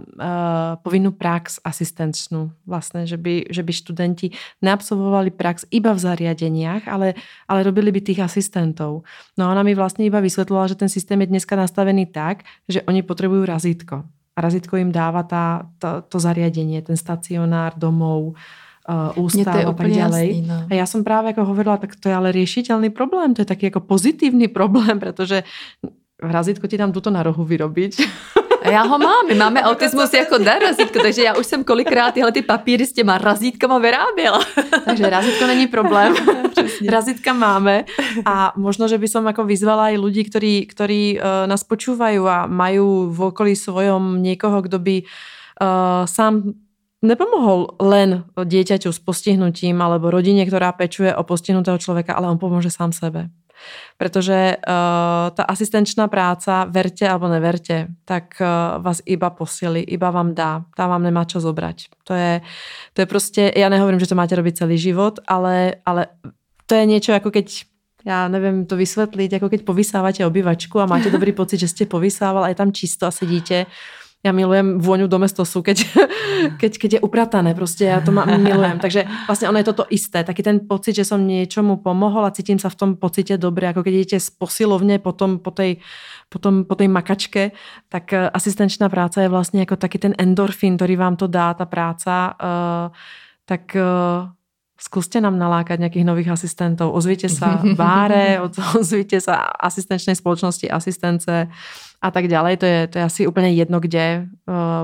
povinnú 0.82 1.14
prax 1.14 1.62
asistenčnú. 1.62 2.51
Vlastne, 2.66 3.07
že 3.07 3.14
by, 3.14 3.55
že 3.55 3.62
by 3.62 3.70
študenti 3.70 4.34
neabsolvovali 4.59 5.30
prax 5.30 5.70
iba 5.70 5.95
v 5.95 6.03
zariadeniach, 6.03 6.91
ale, 6.91 7.14
ale 7.47 7.62
robili 7.62 7.95
by 7.95 8.03
tých 8.03 8.18
asistentov. 8.18 9.07
No 9.39 9.47
a 9.47 9.55
ona 9.55 9.62
mi 9.62 9.78
vlastne 9.78 10.03
iba 10.03 10.18
vysvetlila, 10.18 10.66
že 10.66 10.74
ten 10.74 10.91
systém 10.91 11.22
je 11.22 11.30
dneska 11.30 11.55
nastavený 11.55 12.11
tak, 12.11 12.43
že 12.66 12.82
oni 12.91 13.07
potrebujú 13.07 13.47
razítko 13.47 14.17
a 14.39 14.41
razítko 14.41 14.76
jim 14.78 14.93
dává 14.95 15.22
ta, 15.26 15.66
ta, 15.78 16.01
to 16.01 16.22
zariadenie, 16.22 16.78
ten 16.82 16.95
stacionár 16.95 17.74
domov, 17.74 18.39
uh, 18.86 19.18
ústav 19.18 19.66
a 19.66 19.74
tak 19.74 19.91
ďalej. 19.91 20.47
No. 20.47 20.55
A 20.70 20.74
já 20.74 20.86
jsem 20.86 21.05
právě 21.05 21.34
jako 21.34 21.45
hovorila, 21.45 21.76
tak 21.76 21.99
to 21.99 22.09
je 22.09 22.14
ale 22.14 22.30
riešiteľný 22.32 22.95
problém, 22.95 23.34
to 23.34 23.43
je 23.43 23.51
taký 23.51 23.66
jako 23.66 23.80
pozitivní 23.80 24.49
problém, 24.49 24.99
protože 25.03 25.43
razítko 26.22 26.66
ti 26.66 26.78
tam 26.78 26.93
tuto 26.93 27.11
na 27.11 27.22
rohu 27.22 27.45
vyrobiť. 27.45 28.03
A 28.62 28.70
já 28.70 28.82
ho 28.82 28.99
mám, 28.99 29.26
my 29.28 29.34
máme 29.34 29.62
autismus 29.70 30.12
jako 30.12 30.39
dar 30.39 30.62
razítko, 30.62 30.99
takže 31.03 31.22
já 31.22 31.36
už 31.36 31.47
jsem 31.47 31.64
kolikrát 31.64 32.14
tyhle 32.14 32.32
ty 32.32 32.43
papíry 32.43 32.86
s 32.86 32.93
těma 32.93 33.18
razítkama 33.18 33.78
vyráběla. 33.78 34.41
Takže 34.84 35.11
razítko 35.11 35.47
není 35.47 35.66
problém. 35.66 36.14
Razítka 36.88 37.32
máme 37.32 37.84
a 38.24 38.52
možno, 38.56 38.88
že 38.88 38.98
by 38.98 39.08
som 39.08 39.24
jako 39.26 39.44
vyzvala 39.44 39.90
i 39.90 40.00
ľudí, 40.00 40.24
ktorí, 40.24 40.66
ktorí 40.68 41.18
uh, 41.18 41.46
nás 41.50 41.64
počúvajú 41.64 42.22
a 42.28 42.46
majú 42.46 43.10
v 43.10 43.20
okolí 43.32 43.56
svojom 43.56 44.22
niekoho, 44.22 44.62
kdo 44.62 44.78
by 44.78 44.96
uh, 45.02 46.04
sám 46.06 46.54
nepomohol 47.02 47.78
len 47.78 48.26
dieťaťu 48.34 48.90
s 48.90 48.98
postihnutím 48.98 49.78
alebo 49.78 50.10
rodine, 50.10 50.42
ktorá 50.42 50.74
pečuje 50.74 51.14
o 51.14 51.22
postihnutého 51.22 51.78
človeka, 51.78 52.14
ale 52.14 52.26
on 52.26 52.38
pomôže 52.42 52.74
sám 52.74 52.90
sebe. 52.90 53.30
Pretože 53.98 54.54
uh, 54.54 55.34
ta 55.34 55.42
asistenčná 55.42 56.06
práca, 56.06 56.62
verte 56.70 57.02
alebo 57.02 57.26
neverte, 57.26 57.90
tak 58.06 58.38
uh, 58.38 58.78
vás 58.78 59.02
iba 59.02 59.34
posili, 59.34 59.82
iba 59.82 60.14
vám 60.14 60.30
dá. 60.30 60.62
Tá 60.78 60.86
vám 60.86 61.02
nemá 61.02 61.26
čo 61.26 61.42
zobrať. 61.42 61.90
To 62.06 62.14
je, 62.14 62.38
to 62.94 63.02
je 63.02 63.06
prostě, 63.06 63.52
ja 63.58 63.68
nehovorím, 63.68 63.98
že 63.98 64.06
to 64.06 64.14
máte 64.14 64.38
robiť 64.38 64.62
celý 64.62 64.78
život, 64.78 65.18
ale, 65.26 65.82
ale 65.82 66.06
to 66.68 66.74
je 66.76 66.84
niečo 66.86 67.16
ako 67.16 67.32
keď 67.32 67.64
já 68.04 68.28
nevím 68.28 68.66
to 68.66 68.76
vysvětlit, 68.76 69.32
jako 69.32 69.48
keď 69.48 69.62
povysávate 69.62 70.26
obyvačku 70.26 70.80
a 70.80 70.86
máte 70.86 71.10
dobrý 71.10 71.32
pocit, 71.32 71.60
že 71.60 71.68
ste 71.68 71.86
povysával 71.86 72.44
a 72.44 72.48
je 72.48 72.54
tam 72.54 72.72
čisto 72.72 73.06
a 73.06 73.10
sedíte 73.10 73.66
já 74.24 74.32
milujem 74.32 74.78
vôňu 74.82 75.06
domestosu, 75.06 75.62
keď, 75.62 75.86
keď, 76.60 76.78
keď 76.78 76.92
je 76.92 77.00
upratané, 77.00 77.54
prostě 77.54 77.84
já 77.84 78.00
to 78.00 78.12
mám, 78.12 78.42
milujem. 78.42 78.78
Takže 78.78 79.04
vlastně 79.26 79.48
ono 79.48 79.58
je 79.58 79.64
to 79.64 79.72
to 79.72 79.84
isté, 79.90 80.24
taky 80.24 80.42
ten 80.42 80.60
pocit, 80.68 80.96
že 80.96 81.04
som 81.04 81.22
niečomu 81.22 81.76
pomohol 81.76 82.26
a 82.26 82.34
cítím 82.34 82.58
sa 82.58 82.68
v 82.68 82.74
tom 82.74 82.90
pocite 82.96 83.38
dobre, 83.38 83.70
ako 83.70 83.82
keď 83.86 83.94
idete 83.94 84.18
z 84.20 84.30
posilovne 84.30 84.98
potom 84.98 85.38
po 85.38 85.50
tej, 85.54 85.78
potom 86.28 86.66
po 86.66 86.74
tej 86.74 86.88
makačke, 86.88 87.54
tak 87.88 88.12
eh, 88.12 88.30
asistenčná 88.34 88.88
práca 88.88 89.22
je 89.22 89.28
vlastně 89.28 89.60
jako 89.60 89.76
taky 89.76 89.98
ten 89.98 90.14
endorfin, 90.18 90.76
ktorý 90.76 90.96
vám 90.96 91.16
to 91.16 91.26
dá, 91.26 91.54
ta 91.54 91.66
práca, 91.66 92.34
uh, 92.42 92.90
tak 93.46 93.76
uh, 93.76 94.28
skúste 94.78 95.18
nám 95.18 95.36
nalákať 95.36 95.82
nejakých 95.82 96.06
nových 96.06 96.30
asistentov. 96.32 96.94
Ozvíte 96.94 97.26
sa 97.26 97.58
Báre, 97.74 98.38
ozvíte 98.80 99.18
sa 99.18 99.50
asistenčnej 99.58 100.14
spoločnosti, 100.14 100.70
asistence 100.70 101.50
a 101.98 102.08
tak 102.14 102.30
ďalej. 102.30 102.54
To 102.62 102.66
je, 102.66 102.80
to 102.86 102.94
je 103.02 103.04
asi 103.04 103.20
úplne 103.26 103.50
jedno, 103.52 103.82
kde. 103.82 104.30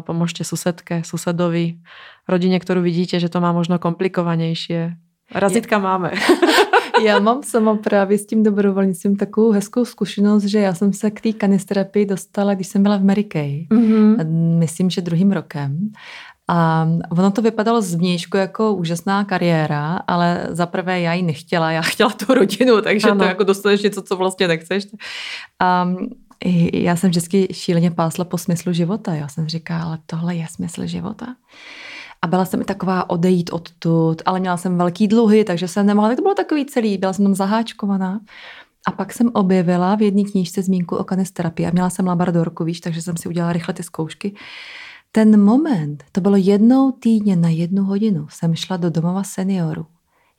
Pomôžte 0.04 0.42
susedke, 0.42 1.06
susedovi, 1.06 1.78
rodine, 2.26 2.58
ktorú 2.58 2.82
vidíte, 2.82 3.22
že 3.22 3.30
to 3.30 3.38
má 3.38 3.54
možno 3.54 3.78
komplikovanější. 3.78 4.98
Razitka 5.32 5.78
máme. 5.78 6.12
já 7.04 7.18
mám 7.18 7.42
sama 7.42 7.76
právě 7.76 8.18
s 8.18 8.26
tím 8.26 8.42
dobrovolnictvím 8.42 9.16
takovou 9.16 9.50
hezkou 9.50 9.84
zkušenost, 9.84 10.44
že 10.44 10.58
já 10.58 10.74
jsem 10.74 10.92
se 10.92 11.10
k 11.10 11.20
té 11.20 11.32
kanisterapii 11.32 12.06
dostala, 12.06 12.54
když 12.54 12.66
jsem 12.66 12.82
byla 12.82 12.96
v 12.96 13.04
Mary 13.04 13.24
Kay. 13.24 13.66
Mm-hmm. 13.70 14.26
Myslím, 14.58 14.90
že 14.90 15.00
druhým 15.00 15.32
rokem. 15.32 15.90
A 16.48 16.88
ono 17.10 17.30
to 17.30 17.42
vypadalo 17.42 17.82
zvnějšku 17.82 18.36
jako 18.36 18.74
úžasná 18.74 19.24
kariéra, 19.24 20.00
ale 20.06 20.46
zaprvé 20.50 21.00
já 21.00 21.14
ji 21.14 21.22
nechtěla, 21.22 21.70
já 21.70 21.82
chtěla 21.82 22.10
tu 22.10 22.34
rodinu, 22.34 22.80
takže 22.82 23.10
ano. 23.10 23.20
to 23.20 23.24
jako 23.24 23.44
dostaneš 23.44 23.82
něco, 23.82 24.02
co 24.02 24.16
vlastně 24.16 24.48
nechceš. 24.48 24.86
A 25.60 25.88
já 26.72 26.96
jsem 26.96 27.10
vždycky 27.10 27.48
šíleně 27.52 27.90
pásla 27.90 28.24
po 28.24 28.38
smyslu 28.38 28.72
života. 28.72 29.14
Já 29.14 29.28
jsem 29.28 29.48
říkala, 29.48 29.82
ale 29.82 29.98
tohle 30.06 30.34
je 30.36 30.46
smysl 30.50 30.86
života. 30.86 31.26
A 32.22 32.26
byla 32.26 32.44
jsem 32.44 32.58
mi 32.58 32.64
taková 32.64 33.10
odejít 33.10 33.50
odtud, 33.52 34.22
ale 34.26 34.40
měla 34.40 34.56
jsem 34.56 34.78
velký 34.78 35.08
dluhy, 35.08 35.44
takže 35.44 35.68
jsem 35.68 35.86
nemohla, 35.86 36.08
tak 36.08 36.16
to 36.16 36.22
bylo 36.22 36.34
takový 36.34 36.66
celý, 36.66 36.98
byla 36.98 37.12
jsem 37.12 37.24
tam 37.24 37.34
zaháčkovaná. 37.34 38.20
A 38.86 38.90
pak 38.90 39.12
jsem 39.12 39.30
objevila 39.32 39.94
v 39.94 40.02
jedné 40.02 40.22
knížce 40.22 40.62
zmínku 40.62 40.96
o 40.96 41.04
kanisterapii 41.04 41.66
a 41.66 41.70
měla 41.70 41.90
jsem 41.90 42.06
labradorku, 42.06 42.64
víš, 42.64 42.80
takže 42.80 43.02
jsem 43.02 43.16
si 43.16 43.28
udělala 43.28 43.52
rychle 43.52 43.74
ty 43.74 43.82
zkoušky. 43.82 44.34
Ten 45.16 45.44
moment, 45.44 46.04
to 46.12 46.20
bylo 46.20 46.36
jednou 46.36 46.90
týdně 46.90 47.36
na 47.36 47.48
jednu 47.48 47.84
hodinu, 47.84 48.26
jsem 48.30 48.54
šla 48.54 48.76
do 48.76 48.90
domova 48.90 49.22
seniorů. 49.22 49.86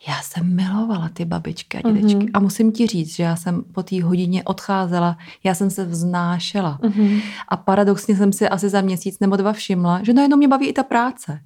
Já 0.08 0.22
jsem 0.22 0.56
milovala 0.56 1.10
ty 1.10 1.26
babičky 1.26 1.78
a 1.78 1.92
dědečky. 1.92 2.20
Mm-hmm. 2.20 2.32
A 2.34 2.40
musím 2.40 2.72
ti 2.72 2.88
říct, 2.88 3.16
že 3.16 3.24
já 3.24 3.36
jsem 3.36 3.64
po 3.64 3.84
té 3.84 4.04
hodině 4.04 4.44
odcházela, 4.44 5.18
já 5.44 5.56
jsem 5.56 5.70
se 5.70 5.86
vznášela. 5.86 6.80
Mm-hmm. 6.82 7.22
A 7.48 7.58
paradoxně 7.58 8.16
jsem 8.16 8.34
si 8.34 8.50
asi 8.50 8.70
za 8.70 8.82
měsíc 8.82 9.20
nebo 9.20 9.36
dva 9.36 9.54
všimla, 9.54 10.04
že 10.04 10.14
najednou 10.14 10.38
mě 10.38 10.48
baví 10.48 10.68
i 10.68 10.74
ta 10.74 10.84
práce. 10.84 11.40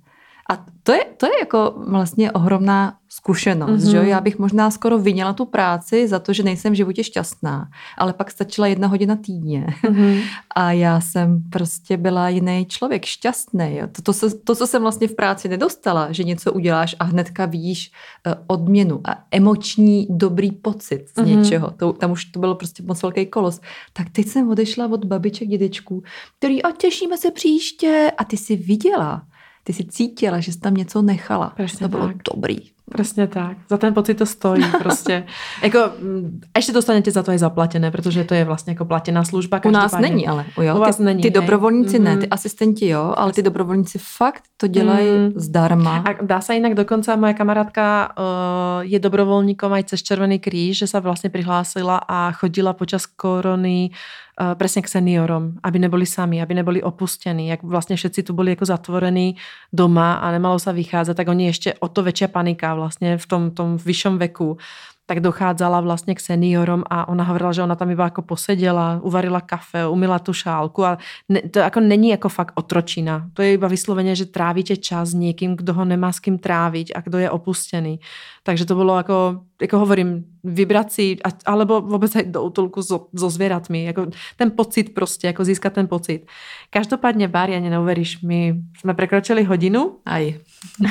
A 0.49 0.65
to 0.83 0.91
je, 0.91 1.05
to 1.17 1.25
je 1.25 1.39
jako 1.39 1.73
vlastně 1.87 2.31
ohromná 2.31 2.97
zkušenost, 3.09 3.83
mm-hmm. 3.83 3.91
že 3.91 4.09
Já 4.09 4.21
bych 4.21 4.39
možná 4.39 4.71
skoro 4.71 4.99
vyněla 4.99 5.33
tu 5.33 5.45
práci 5.45 6.07
za 6.07 6.19
to, 6.19 6.33
že 6.33 6.43
nejsem 6.43 6.73
v 6.73 6.75
životě 6.75 7.03
šťastná, 7.03 7.69
ale 7.97 8.13
pak 8.13 8.31
stačila 8.31 8.67
jedna 8.67 8.87
hodina 8.87 9.15
týdně 9.15 9.67
mm-hmm. 9.83 10.21
a 10.55 10.71
já 10.71 11.01
jsem 11.01 11.43
prostě 11.49 11.97
byla 11.97 12.29
jiný 12.29 12.65
člověk, 12.65 13.05
šťastný. 13.05 13.81
To, 13.91 14.01
to, 14.01 14.13
to, 14.13 14.37
to, 14.43 14.55
co 14.55 14.67
jsem 14.67 14.81
vlastně 14.81 15.07
v 15.07 15.15
práci 15.15 15.49
nedostala, 15.49 16.11
že 16.11 16.23
něco 16.23 16.53
uděláš 16.53 16.95
a 16.99 17.03
hnedka 17.03 17.45
vidíš 17.45 17.91
uh, 18.27 18.33
odměnu 18.47 19.01
a 19.05 19.23
emoční 19.31 20.07
dobrý 20.09 20.51
pocit 20.51 21.09
z 21.09 21.15
mm-hmm. 21.15 21.37
něčeho, 21.37 21.71
to, 21.71 21.93
tam 21.93 22.11
už 22.11 22.25
to 22.25 22.39
bylo 22.39 22.55
prostě 22.55 22.83
moc 22.83 23.01
velký 23.01 23.25
kolos, 23.25 23.61
tak 23.93 24.09
teď 24.09 24.27
jsem 24.27 24.49
odešla 24.49 24.87
od 24.87 25.05
babiček, 25.05 25.47
dědečků, 25.47 26.03
který 26.37 26.63
a 26.63 26.71
těšíme 26.71 27.17
se 27.17 27.31
příště 27.31 28.11
a 28.17 28.23
ty 28.23 28.37
si 28.37 28.55
viděla, 28.55 29.23
ty 29.63 29.73
si 29.73 29.85
cítila, 29.85 30.39
že 30.39 30.53
jsi 30.53 30.59
tam 30.59 30.73
něco 30.73 31.01
nechala. 31.01 31.53
Presne 31.55 31.79
to 31.79 31.87
bylo 31.87 32.07
tak. 32.07 32.17
dobrý. 32.33 32.57
Přesně 32.93 33.27
tak. 33.27 33.57
Za 33.69 33.77
ten 33.77 33.93
pocit 33.93 34.13
to 34.13 34.25
stojí 34.25 34.63
prostě. 34.83 35.23
jako, 35.63 35.79
mm, 36.01 36.41
ještě 36.57 36.71
dostanete 36.71 37.11
za 37.11 37.23
to 37.23 37.31
i 37.31 37.39
zaplatené, 37.39 37.91
protože 37.91 38.23
to 38.23 38.33
je 38.33 38.45
vlastně 38.45 38.71
jako 38.71 38.85
platěná 38.85 39.23
služba. 39.23 39.61
U 39.65 39.71
nás 39.71 39.91
není 39.99 40.27
ale. 40.27 40.45
Jo, 40.61 40.75
U 40.75 40.79
vás 40.79 40.97
ty, 40.97 41.03
není. 41.03 41.21
Ty 41.21 41.29
dobrovolníci 41.29 41.99
ne, 41.99 42.17
ty 42.17 42.27
asistenti 42.27 42.87
jo, 42.87 43.13
ale 43.17 43.33
ty 43.33 43.41
dobrovolníci 43.41 43.99
fakt 44.17 44.43
to 44.57 44.67
dělají 44.67 45.09
mm. 45.09 45.31
zdarma. 45.35 46.03
A 46.07 46.23
dá 46.23 46.41
se 46.41 46.53
jinak 46.53 46.73
dokonce, 46.73 47.17
moje 47.17 47.33
kamarádka 47.33 48.09
uh, 48.17 48.23
je 48.81 48.99
dobrovolníkom 48.99 49.73
aj 49.73 49.83
cez 49.83 50.03
Červený 50.03 50.39
kríž, 50.39 50.77
že 50.77 50.87
se 50.87 50.99
vlastně 50.99 51.29
přihlásila 51.29 51.97
a 52.07 52.31
chodila 52.31 52.73
počas 52.73 53.05
korony 53.05 53.89
uh, 53.89 54.55
presne 54.55 54.81
k 54.81 54.87
seniorom, 54.87 55.59
aby 55.63 55.79
neboli 55.79 56.05
sami, 56.05 56.41
aby 56.41 56.53
neboli 56.53 56.83
opustení. 56.83 57.47
Jak 57.47 57.63
vlastně 57.63 57.95
všetci 57.95 58.23
tu 58.23 58.33
byli 58.33 58.51
jako 58.51 58.65
zatvorení 58.65 59.35
doma 59.73 60.13
a 60.13 60.31
nemalo 60.31 60.59
sa 60.59 60.71
vycházet, 60.71 61.17
tak 61.17 61.27
oni 61.27 61.45
ještě 61.45 61.73
o 61.79 61.87
to 61.87 62.03
väčšia 62.03 62.27
panika 62.27 62.73
vlastně 62.79 63.17
v 63.17 63.27
tom, 63.27 63.51
tom 63.51 63.77
vyššom 63.77 64.17
veku 64.17 64.57
tak 65.09 65.19
dochádzala 65.19 65.81
vlastně 65.81 66.15
k 66.15 66.19
seniorom 66.19 66.83
a 66.89 67.07
ona 67.07 67.23
hovorila, 67.23 67.51
že 67.51 67.63
ona 67.63 67.75
tam 67.75 67.89
iba 67.89 68.03
jako 68.03 68.21
poseděla, 68.21 68.99
uvarila 69.03 69.41
kafe, 69.41 69.87
umila 69.87 70.19
tu 70.19 70.33
šálku 70.33 70.85
a 70.85 70.97
ne, 71.29 71.41
to 71.41 71.59
jako 71.59 71.79
není 71.79 72.09
jako 72.09 72.29
fakt 72.29 72.51
otročina. 72.55 73.29
To 73.33 73.41
je 73.41 73.53
iba 73.53 73.67
vysloveně, 73.67 74.15
že 74.15 74.25
trávíte 74.25 74.77
čas 74.77 75.09
s 75.09 75.13
někým, 75.13 75.55
kdo 75.55 75.73
ho 75.73 75.85
nemá 75.85 76.11
s 76.11 76.19
kým 76.19 76.37
trávit 76.37 76.91
a 76.95 77.01
kdo 77.01 77.17
je 77.17 77.29
opustený. 77.29 77.99
Takže 78.43 78.65
to 78.65 78.75
bylo 78.75 78.97
jako, 78.97 79.41
jako 79.61 79.79
hovorím, 79.79 80.25
vybrat 80.43 80.91
si, 80.91 81.17
alebo 81.45 81.81
vůbec 81.81 82.15
aj 82.15 82.23
do 82.23 82.43
útulku 82.43 82.83
so, 82.83 83.07
so 83.15 83.29
zvieratmi. 83.29 83.83
Jako 83.83 84.05
ten 84.37 84.51
pocit 84.51 84.93
prostě, 84.93 85.27
jako 85.27 85.43
získat 85.43 85.73
ten 85.73 85.87
pocit. 85.87 86.25
Každopádně, 86.69 87.27
Bária, 87.27 87.59
neuveríš, 87.59 88.21
my 88.21 88.55
jsme 88.79 88.93
prekročili 88.93 89.43
hodinu. 89.43 89.91
Aj. 90.05 90.35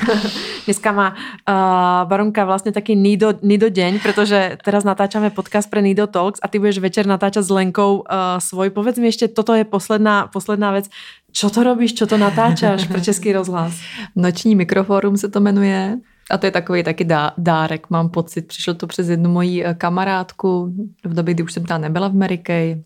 Dneska 0.64 0.92
má 0.92 1.08
uh, 1.08 2.08
Baronka 2.08 2.44
vlastně 2.44 2.72
taký 2.72 2.96
nido, 2.96 3.32
nido 3.42 3.68
deň, 3.68 3.98
protože 4.00 4.56
teraz 4.64 4.84
natáčame 4.84 5.30
podcast 5.30 5.70
pre 5.70 5.82
Nido 5.82 6.06
Talks 6.06 6.40
a 6.42 6.48
ty 6.48 6.58
budeš 6.58 6.78
večer 6.78 7.06
natáčať 7.06 7.44
s 7.44 7.50
Lenkou 7.50 7.96
uh, 7.96 8.04
svoj. 8.38 8.70
Povedz 8.70 8.98
mi 8.98 9.06
ještě, 9.06 9.28
toto 9.28 9.54
je 9.54 9.64
posledná, 9.64 10.26
posledná 10.26 10.72
vec. 10.72 10.88
Čo 11.32 11.50
to 11.50 11.62
robíš, 11.62 11.94
čo 11.94 12.06
to 12.06 12.16
natáčaš 12.18 12.88
pro 12.88 13.00
Český 13.00 13.32
rozhlas? 13.32 13.72
Noční 14.16 14.56
mikroforum 14.56 15.16
se 15.16 15.28
to 15.28 15.40
jmenuje. 15.40 15.98
A 16.30 16.38
to 16.38 16.46
je 16.46 16.52
takový 16.52 16.82
taky 16.82 17.04
dá, 17.04 17.32
dárek, 17.38 17.90
mám 17.90 18.08
pocit. 18.08 18.46
Přišlo 18.46 18.74
to 18.74 18.86
přes 18.86 19.08
jednu 19.08 19.30
moji 19.30 19.64
eh, 19.64 19.74
kamarádku 19.74 20.74
v 21.04 21.14
době, 21.14 21.34
kdy 21.34 21.42
už 21.42 21.52
jsem 21.52 21.64
tam 21.64 21.80
nebyla 21.80 22.08
v 22.08 22.10
Amerikej. 22.10 22.84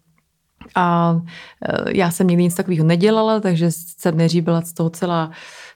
A 0.75 1.17
eh, 1.69 1.97
já 1.97 2.11
jsem 2.11 2.27
nikdy 2.27 2.43
nic 2.43 2.55
takového 2.55 2.85
nedělala, 2.85 3.41
takže 3.41 3.67
jsem 3.71 4.17
nejdřív 4.17 4.45
byla 4.45 4.63
z 4.63 4.73
toho 4.73 4.91
celá 4.91 5.31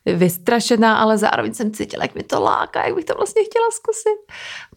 vystrašená, 0.06 0.96
ale 0.96 1.18
zároveň 1.18 1.54
jsem 1.54 1.70
cítila, 1.70 2.04
jak 2.04 2.14
mi 2.14 2.22
to 2.22 2.40
láká, 2.40 2.86
jak 2.86 2.94
bych 2.94 3.04
to 3.04 3.14
vlastně 3.14 3.44
chtěla 3.44 3.66
zkusit. 3.70 4.18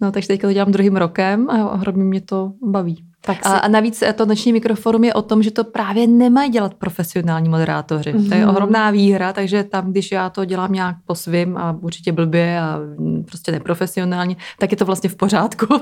No, 0.02 0.12
takže 0.12 0.28
teďka 0.28 0.48
to 0.48 0.54
dělám 0.54 0.72
druhým 0.72 0.96
rokem 0.96 1.50
a 1.50 1.76
hrozně 1.76 2.04
mě 2.04 2.22
to 2.22 2.52
baví. 2.62 3.10
Tak 3.22 3.46
a, 3.46 3.58
a 3.58 3.68
navíc 3.68 4.04
to 4.16 4.26
noční 4.26 4.54
mikroforum 4.54 5.04
je 5.04 5.14
o 5.14 5.22
tom, 5.22 5.44
že 5.44 5.52
to 5.52 5.64
právě 5.64 6.08
nemají 6.08 6.50
dělat 6.50 6.74
profesionální 6.74 7.50
moderátoři. 7.50 8.14
Mm-hmm. 8.14 8.30
To 8.30 8.36
je 8.36 8.42
mhm. 8.42 8.50
ohromná 8.50 8.92
výhra, 8.92 9.34
takže 9.34 9.64
tam, 9.64 9.92
když 9.92 10.12
já 10.12 10.30
to 10.30 10.46
dělám 10.46 10.74
nějak 10.74 10.96
po 11.06 11.16
svým 11.16 11.58
a 11.58 11.78
určitě 11.82 12.12
blbě 12.12 12.60
a 12.60 12.80
prostě 13.26 13.52
neprofesionálně, 13.52 14.36
tak 14.60 14.72
je 14.72 14.78
to 14.78 14.86
vlastně 14.86 15.10
v 15.10 15.16
pořádku. 15.16 15.74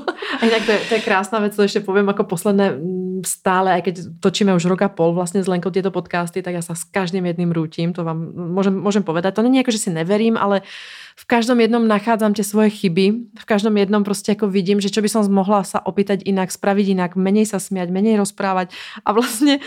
A 0.42 0.46
jinak 0.46 0.66
to 0.66 0.72
je, 0.72 0.80
to 0.90 0.94
je 0.94 1.02
krásná 1.02 1.40
věc, 1.40 1.56
to 1.56 1.62
ještě 1.62 1.80
povím 1.80 2.08
jako 2.08 2.24
posledné 2.24 2.72
mm, 2.72 3.22
stále, 3.26 3.74
a 3.74 3.82
keď 3.82 4.00
točíme 4.20 4.56
už 4.56 4.66
roka 4.66 4.90
pol 4.90 5.14
vlastně 5.14 5.44
s 5.44 5.48
Lenkou 5.48 5.70
tyto 5.70 5.92
podcasty, 5.92 6.42
tak 6.42 6.54
já 6.54 6.62
se 6.62 6.76
s 6.76 6.84
každým 6.84 7.26
jedným 7.26 7.52
rútim, 7.52 7.94
to 7.94 8.04
vám 8.04 8.28
můžem, 8.36 8.80
můžem 8.80 9.04
povedať. 9.04 9.36
To 9.38 9.42
není 9.44 9.58
jako, 9.58 9.72
že 9.72 9.78
si 9.78 9.90
neverím, 9.90 10.38
ale 10.38 10.62
v 11.18 11.26
každom 11.26 11.58
jednom 11.58 11.82
nachádzam 11.82 12.38
tie 12.38 12.46
svoje 12.46 12.70
chyby, 12.70 13.34
v 13.34 13.46
každom 13.50 13.74
jednom 13.74 14.06
proste 14.06 14.38
ako 14.38 14.54
vidím, 14.54 14.78
že 14.78 14.94
čo 14.94 15.02
by 15.02 15.10
som 15.10 15.26
mohla 15.34 15.66
sa 15.66 15.82
opýtať 15.82 16.22
inak, 16.30 16.54
spraviť 16.54 16.94
inak, 16.94 17.12
menej 17.18 17.50
sa 17.50 17.58
smiať, 17.58 17.90
menej 17.90 18.22
rozprávať 18.22 18.70
a 19.02 19.18
vlastne 19.18 19.58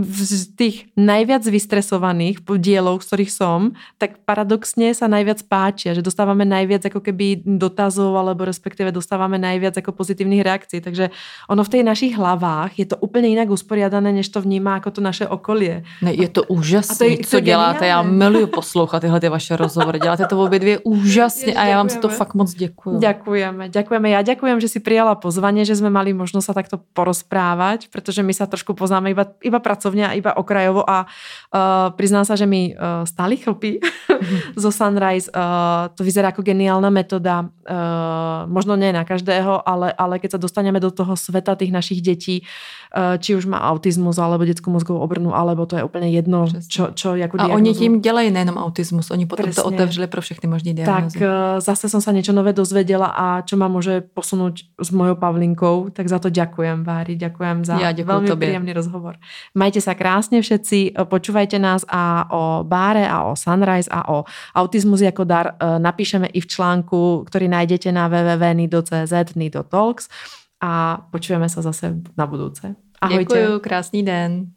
z 0.00 0.48
tých 0.56 0.88
najviac 0.96 1.44
vystresovaných 1.44 2.40
dielov, 2.40 3.04
z 3.04 3.06
ktorých 3.12 3.32
som, 3.36 3.76
tak 4.00 4.24
paradoxne 4.24 4.96
sa 4.96 5.04
najviac 5.04 5.44
páčia, 5.44 5.92
že 5.92 6.00
dostávame 6.00 6.48
najviac 6.48 6.88
ako 6.88 7.04
keby 7.04 7.44
dotazov 7.44 8.16
alebo 8.16 8.48
respektíve 8.48 8.88
dostávame 8.88 9.36
najviac 9.36 9.76
ako 9.76 9.92
pozitívnych 9.92 10.40
reakcií, 10.40 10.80
takže 10.80 11.12
ono 11.52 11.68
v 11.68 11.72
tej 11.78 11.82
našich 11.84 12.16
hlavách 12.16 12.80
je 12.80 12.86
to 12.88 12.96
úplně 12.96 13.28
jinak 13.28 13.50
usporiadané, 13.52 14.12
než 14.12 14.28
to 14.32 14.40
vnímá 14.40 14.80
jako 14.80 14.90
to 14.90 15.00
naše 15.00 15.28
okolie. 15.28 15.84
Ne, 16.02 16.14
je 16.16 16.28
to 16.28 16.42
úžasné, 16.48 17.16
co 17.26 17.40
děláte. 17.40 17.86
Já 17.86 18.02
miluju 18.02 18.46
poslouchat 18.46 19.00
tyhle 19.00 19.20
ty 19.20 19.28
vaše 19.28 19.56
rozhovory. 19.56 19.98
Děláte 20.00 20.26
to 20.26 20.40
obě 20.40 20.58
dvě 20.58 20.78
úžasně 20.94 21.54
a 21.54 21.64
já 21.64 21.76
vám 21.76 21.88
za 21.88 22.00
to 22.00 22.08
fakt 22.08 22.34
moc 22.34 22.54
děkuji. 22.54 22.98
Děkujeme, 22.98 23.68
děkujeme. 23.68 24.10
Já 24.10 24.22
děkujem, 24.22 24.60
že 24.60 24.68
si 24.68 24.80
přijala 24.80 25.14
pozvání, 25.14 25.64
že 25.64 25.76
jsme 25.76 25.90
mali 25.90 26.12
možnost 26.12 26.44
se 26.44 26.54
takto 26.54 26.78
porozprávat, 26.92 27.80
protože 27.92 28.22
my 28.22 28.34
se 28.34 28.46
trošku 28.46 28.74
poznáme 28.74 29.10
iba, 29.10 29.26
iba 29.42 29.58
pracovně 29.58 30.08
a 30.08 30.12
iba 30.12 30.36
okrajovo 30.36 30.90
a 30.90 31.06
uh, 31.54 31.96
přiznám 31.96 32.24
se, 32.24 32.36
že 32.36 32.46
mi 32.46 32.74
uh, 32.76 33.04
stály 33.04 33.36
chlpí 33.36 33.80
zo 34.56 34.72
Sunrise. 34.72 35.30
Uh, 35.30 35.40
to 35.94 36.04
vyzerá 36.04 36.28
jako 36.28 36.42
geniálna 36.42 36.90
metoda. 36.90 37.40
Uh, 37.40 38.52
možno 38.52 38.76
ne 38.76 38.92
na 38.92 39.04
každého, 39.04 39.68
ale, 39.68 39.92
ale 39.92 40.18
keď 40.18 40.30
se 40.30 40.38
dostaneme 40.38 40.80
do 40.80 40.90
toho 40.90 41.16
sveta 41.16 41.54
těch 41.54 41.72
našich 41.72 42.02
dětí, 42.02 42.44
uh, 42.44 43.16
či 43.18 43.34
už 43.34 43.46
má 43.46 43.60
autismus, 43.60 44.18
alebo 44.18 44.44
dětskou 44.44 44.70
mozgovou 44.70 45.00
obrnu, 45.00 45.34
alebo 45.34 45.66
to 45.66 45.76
je 45.76 45.84
úplně 45.84 46.10
jedno, 46.10 46.46
čo, 46.68 46.88
čo 46.94 47.14
jako 47.14 47.36
A 47.40 47.48
oni 47.48 47.74
tím 47.74 48.00
dělají 48.00 48.30
nejenom 48.30 48.56
autismus, 48.56 49.10
oni 49.10 49.26
potom 49.26 49.44
Presně. 49.44 49.62
to 49.62 49.68
otevřeli 49.68 50.06
pro 50.06 50.20
všechny 50.20 50.48
možné 50.48 50.72
Tak 50.84 51.08
uh, 51.18 51.58
zase 51.58 51.88
som 51.88 51.98
sa 51.98 52.12
niečo 52.12 52.30
nové 52.30 52.52
dozvedela 52.52 53.10
a 53.10 53.42
čo 53.42 53.56
ma 53.56 53.66
môže 53.66 54.04
posunúť 54.14 54.76
s 54.78 54.88
mojou 54.94 55.16
Pavlinkou, 55.16 55.90
tak 55.90 56.06
za 56.06 56.22
to 56.22 56.30
ďakujem, 56.30 56.84
Vári, 56.84 57.18
ďakujem 57.18 57.64
za 57.64 57.80
ja 57.80 57.90
veľmi 57.90 58.28
tobě. 58.28 58.52
príjemný 58.52 58.72
rozhovor. 58.76 59.18
Majte 59.56 59.80
sa 59.82 59.98
krásne 59.98 60.38
všetci, 60.44 60.94
počúvajte 61.08 61.58
nás 61.58 61.82
a 61.88 62.28
o 62.30 62.62
Báre 62.62 63.08
a 63.08 63.26
o 63.28 63.34
Sunrise 63.34 63.90
a 63.90 64.06
o 64.08 64.28
autizmus 64.54 65.00
jako 65.00 65.24
dar 65.24 65.58
uh, 65.58 65.78
napíšeme 65.82 66.30
i 66.30 66.40
v 66.40 66.46
článku, 66.46 67.24
ktorý 67.26 67.48
nájdete 67.48 67.92
na 67.92 68.06
www.nido.cz, 68.08 69.34
Nido 69.34 69.62
Talks 69.66 70.08
a 70.62 71.02
počujeme 71.10 71.48
sa 71.50 71.60
zase 71.60 71.98
na 72.16 72.24
budúce. 72.24 72.72
Ahojte. 73.00 73.34
Děkuju, 73.34 73.60
krásný 73.60 74.02
den. 74.02 74.53